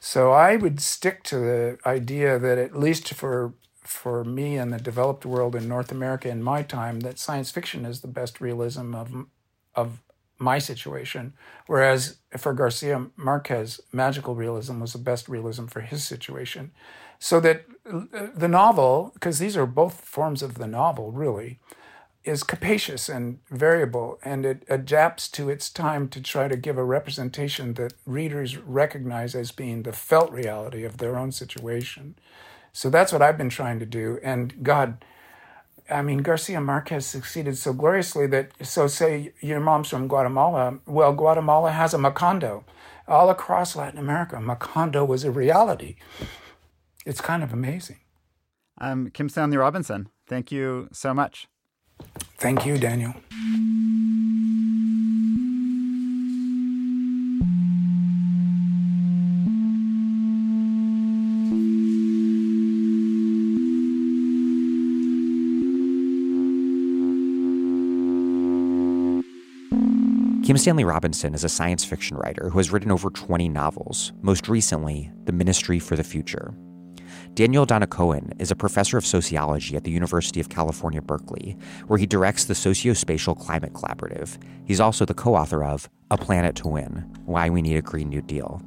So 0.00 0.30
I 0.30 0.56
would 0.56 0.80
stick 0.80 1.24
to 1.24 1.38
the 1.38 1.78
idea 1.84 2.38
that 2.38 2.58
at 2.58 2.78
least 2.78 3.12
for 3.14 3.54
for 3.88 4.24
me 4.24 4.56
in 4.56 4.70
the 4.70 4.78
developed 4.78 5.24
world 5.24 5.56
in 5.56 5.68
North 5.68 5.90
America 5.90 6.28
in 6.28 6.42
my 6.42 6.62
time 6.62 7.00
that 7.00 7.18
science 7.18 7.50
fiction 7.50 7.84
is 7.84 8.00
the 8.00 8.08
best 8.08 8.40
realism 8.40 8.94
of 8.94 9.26
of 9.74 10.00
my 10.38 10.58
situation, 10.58 11.32
whereas 11.66 12.18
for 12.36 12.52
Garcia 12.52 13.06
Marquez, 13.16 13.80
magical 13.92 14.34
realism 14.34 14.80
was 14.80 14.92
the 14.92 14.98
best 14.98 15.28
realism 15.28 15.66
for 15.66 15.80
his 15.80 16.04
situation. 16.04 16.70
So 17.18 17.40
that 17.40 17.64
uh, 17.90 18.28
the 18.34 18.46
novel, 18.46 19.10
because 19.14 19.40
these 19.40 19.56
are 19.56 19.66
both 19.66 20.02
forms 20.02 20.42
of 20.42 20.54
the 20.54 20.68
novel, 20.68 21.10
really, 21.10 21.58
is 22.22 22.44
capacious 22.44 23.08
and 23.08 23.40
variable, 23.50 24.18
and 24.22 24.44
it 24.46 24.64
adapts 24.68 25.28
to 25.30 25.48
its 25.48 25.70
time 25.70 26.08
to 26.10 26.20
try 26.20 26.46
to 26.46 26.56
give 26.56 26.78
a 26.78 26.84
representation 26.84 27.74
that 27.74 27.94
readers 28.06 28.56
recognize 28.56 29.34
as 29.34 29.50
being 29.50 29.82
the 29.82 29.92
felt 29.92 30.30
reality 30.30 30.84
of 30.84 30.98
their 30.98 31.16
own 31.16 31.32
situation. 31.32 32.16
So 32.78 32.90
that's 32.90 33.12
what 33.12 33.22
I've 33.22 33.36
been 33.36 33.48
trying 33.48 33.80
to 33.80 33.86
do. 33.86 34.20
And 34.22 34.62
God, 34.62 35.04
I 35.90 36.00
mean, 36.00 36.18
Garcia 36.18 36.60
Marquez 36.60 37.06
succeeded 37.06 37.58
so 37.58 37.72
gloriously 37.72 38.28
that, 38.28 38.52
so 38.62 38.86
say 38.86 39.32
your 39.40 39.58
mom's 39.58 39.88
from 39.88 40.06
Guatemala. 40.06 40.78
Well, 40.86 41.12
Guatemala 41.12 41.72
has 41.72 41.92
a 41.92 41.98
Macondo. 41.98 42.62
All 43.08 43.30
across 43.30 43.74
Latin 43.74 43.98
America, 43.98 44.36
Macondo 44.36 45.04
was 45.04 45.24
a 45.24 45.32
reality. 45.32 45.96
It's 47.04 47.20
kind 47.20 47.42
of 47.42 47.52
amazing. 47.52 47.98
Um, 48.80 49.10
Kim 49.10 49.28
Stanley 49.28 49.56
Robinson, 49.56 50.10
thank 50.28 50.52
you 50.52 50.88
so 50.92 51.12
much. 51.12 51.48
Thank 52.36 52.64
you, 52.64 52.78
Daniel. 52.78 53.12
Kim 70.48 70.56
Stanley 70.56 70.84
Robinson 70.84 71.34
is 71.34 71.44
a 71.44 71.48
science 71.50 71.84
fiction 71.84 72.16
writer 72.16 72.48
who 72.48 72.56
has 72.56 72.72
written 72.72 72.90
over 72.90 73.10
20 73.10 73.50
novels, 73.50 74.14
most 74.22 74.48
recently, 74.48 75.12
The 75.24 75.32
Ministry 75.32 75.78
for 75.78 75.94
the 75.94 76.02
Future. 76.02 76.54
Daniel 77.34 77.66
Cohen 77.66 78.32
is 78.38 78.50
a 78.50 78.56
professor 78.56 78.96
of 78.96 79.04
sociology 79.04 79.76
at 79.76 79.84
the 79.84 79.90
University 79.90 80.40
of 80.40 80.48
California, 80.48 81.02
Berkeley, 81.02 81.58
where 81.86 81.98
he 81.98 82.06
directs 82.06 82.46
the 82.46 82.54
Sociospatial 82.54 83.38
Climate 83.38 83.74
Collaborative. 83.74 84.42
He's 84.64 84.80
also 84.80 85.04
the 85.04 85.12
co 85.12 85.34
author 85.34 85.62
of 85.62 85.86
A 86.10 86.16
Planet 86.16 86.56
to 86.56 86.68
Win 86.68 87.04
Why 87.26 87.50
We 87.50 87.60
Need 87.60 87.76
a 87.76 87.82
Green 87.82 88.08
New 88.08 88.22
Deal. 88.22 88.62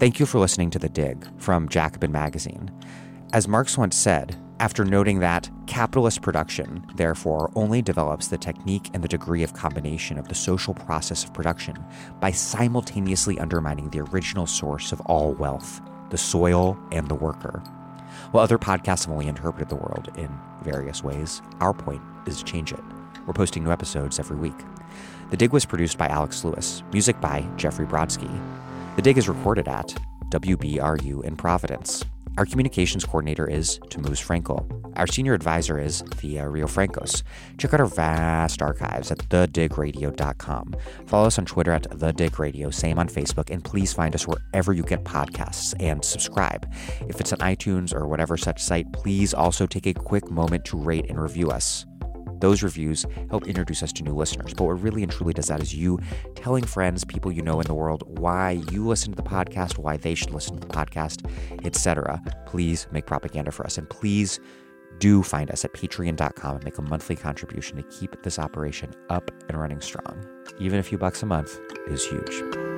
Thank 0.00 0.18
you 0.18 0.26
for 0.26 0.40
listening 0.40 0.70
to 0.70 0.80
The 0.80 0.88
Dig 0.88 1.28
from 1.40 1.68
Jacobin 1.68 2.10
Magazine. 2.10 2.72
As 3.32 3.46
Marx 3.46 3.78
once 3.78 3.96
said, 3.96 4.36
after 4.60 4.84
noting 4.84 5.20
that 5.20 5.48
capitalist 5.66 6.20
production, 6.20 6.84
therefore, 6.96 7.50
only 7.54 7.80
develops 7.80 8.26
the 8.26 8.38
technique 8.38 8.90
and 8.92 9.04
the 9.04 9.08
degree 9.08 9.44
of 9.44 9.54
combination 9.54 10.18
of 10.18 10.26
the 10.26 10.34
social 10.34 10.74
process 10.74 11.22
of 11.22 11.32
production 11.32 11.76
by 12.18 12.32
simultaneously 12.32 13.38
undermining 13.38 13.88
the 13.90 14.00
original 14.00 14.46
source 14.46 14.90
of 14.90 15.00
all 15.02 15.32
wealth, 15.34 15.80
the 16.10 16.18
soil 16.18 16.76
and 16.90 17.06
the 17.08 17.14
worker. 17.14 17.62
While 18.32 18.42
other 18.42 18.58
podcasts 18.58 19.04
have 19.04 19.12
only 19.12 19.28
interpreted 19.28 19.68
the 19.68 19.76
world 19.76 20.10
in 20.16 20.28
various 20.62 21.04
ways, 21.04 21.40
our 21.60 21.72
point 21.72 22.02
is 22.26 22.38
to 22.38 22.44
change 22.44 22.72
it. 22.72 22.80
We're 23.26 23.34
posting 23.34 23.62
new 23.62 23.70
episodes 23.70 24.18
every 24.18 24.36
week. 24.36 24.58
The 25.30 25.36
Dig 25.36 25.52
was 25.52 25.66
produced 25.66 25.98
by 25.98 26.08
Alex 26.08 26.44
Lewis, 26.44 26.82
music 26.92 27.20
by 27.20 27.46
Jeffrey 27.56 27.86
Brodsky. 27.86 28.30
The 28.96 29.02
Dig 29.02 29.18
is 29.18 29.28
recorded 29.28 29.68
at 29.68 29.94
WBRU 30.30 31.24
in 31.24 31.36
Providence. 31.36 32.04
Our 32.38 32.46
communications 32.46 33.04
coordinator 33.04 33.50
is 33.50 33.80
Tamuz 33.88 34.24
Frankel. 34.24 34.64
Our 34.96 35.08
senior 35.08 35.34
advisor 35.34 35.76
is 35.80 36.02
Thea 36.02 36.44
Riofrancos. 36.44 37.24
Check 37.58 37.74
out 37.74 37.80
our 37.80 37.86
vast 37.86 38.62
archives 38.62 39.10
at 39.10 39.18
thedigradio.com. 39.28 40.76
Follow 41.06 41.26
us 41.26 41.40
on 41.40 41.46
Twitter 41.46 41.72
at 41.72 41.90
thedigradio, 41.90 42.72
same 42.72 42.96
on 43.00 43.08
Facebook, 43.08 43.50
and 43.50 43.64
please 43.64 43.92
find 43.92 44.14
us 44.14 44.28
wherever 44.28 44.72
you 44.72 44.84
get 44.84 45.02
podcasts 45.02 45.74
and 45.80 46.04
subscribe. 46.04 46.72
If 47.08 47.20
it's 47.20 47.32
on 47.32 47.40
iTunes 47.40 47.92
or 47.92 48.06
whatever 48.06 48.36
such 48.36 48.62
site, 48.62 48.92
please 48.92 49.34
also 49.34 49.66
take 49.66 49.88
a 49.88 49.92
quick 49.92 50.30
moment 50.30 50.64
to 50.66 50.76
rate 50.76 51.06
and 51.08 51.20
review 51.20 51.50
us. 51.50 51.86
Those 52.40 52.62
reviews 52.62 53.06
help 53.30 53.46
introduce 53.46 53.82
us 53.82 53.92
to 53.94 54.02
new 54.02 54.14
listeners. 54.14 54.54
But 54.54 54.64
what 54.64 54.82
really 54.82 55.02
and 55.02 55.10
truly 55.10 55.32
does 55.32 55.46
that 55.46 55.60
is 55.60 55.74
you 55.74 55.98
telling 56.34 56.64
friends, 56.64 57.04
people 57.04 57.32
you 57.32 57.42
know 57.42 57.60
in 57.60 57.66
the 57.66 57.74
world, 57.74 58.02
why 58.18 58.62
you 58.70 58.86
listen 58.86 59.12
to 59.12 59.16
the 59.16 59.28
podcast, 59.28 59.78
why 59.78 59.96
they 59.96 60.14
should 60.14 60.30
listen 60.30 60.58
to 60.58 60.66
the 60.66 60.72
podcast, 60.72 61.28
etc. 61.64 62.22
Please 62.46 62.86
make 62.90 63.06
propaganda 63.06 63.50
for 63.50 63.64
us. 63.66 63.78
And 63.78 63.88
please 63.88 64.40
do 64.98 65.22
find 65.22 65.50
us 65.50 65.64
at 65.64 65.72
patreon.com 65.72 66.56
and 66.56 66.64
make 66.64 66.78
a 66.78 66.82
monthly 66.82 67.16
contribution 67.16 67.76
to 67.76 67.82
keep 67.84 68.20
this 68.22 68.38
operation 68.38 68.92
up 69.10 69.30
and 69.48 69.58
running 69.58 69.80
strong. 69.80 70.26
Even 70.58 70.78
a 70.78 70.82
few 70.82 70.98
bucks 70.98 71.22
a 71.22 71.26
month 71.26 71.58
is 71.88 72.04
huge. 72.04 72.77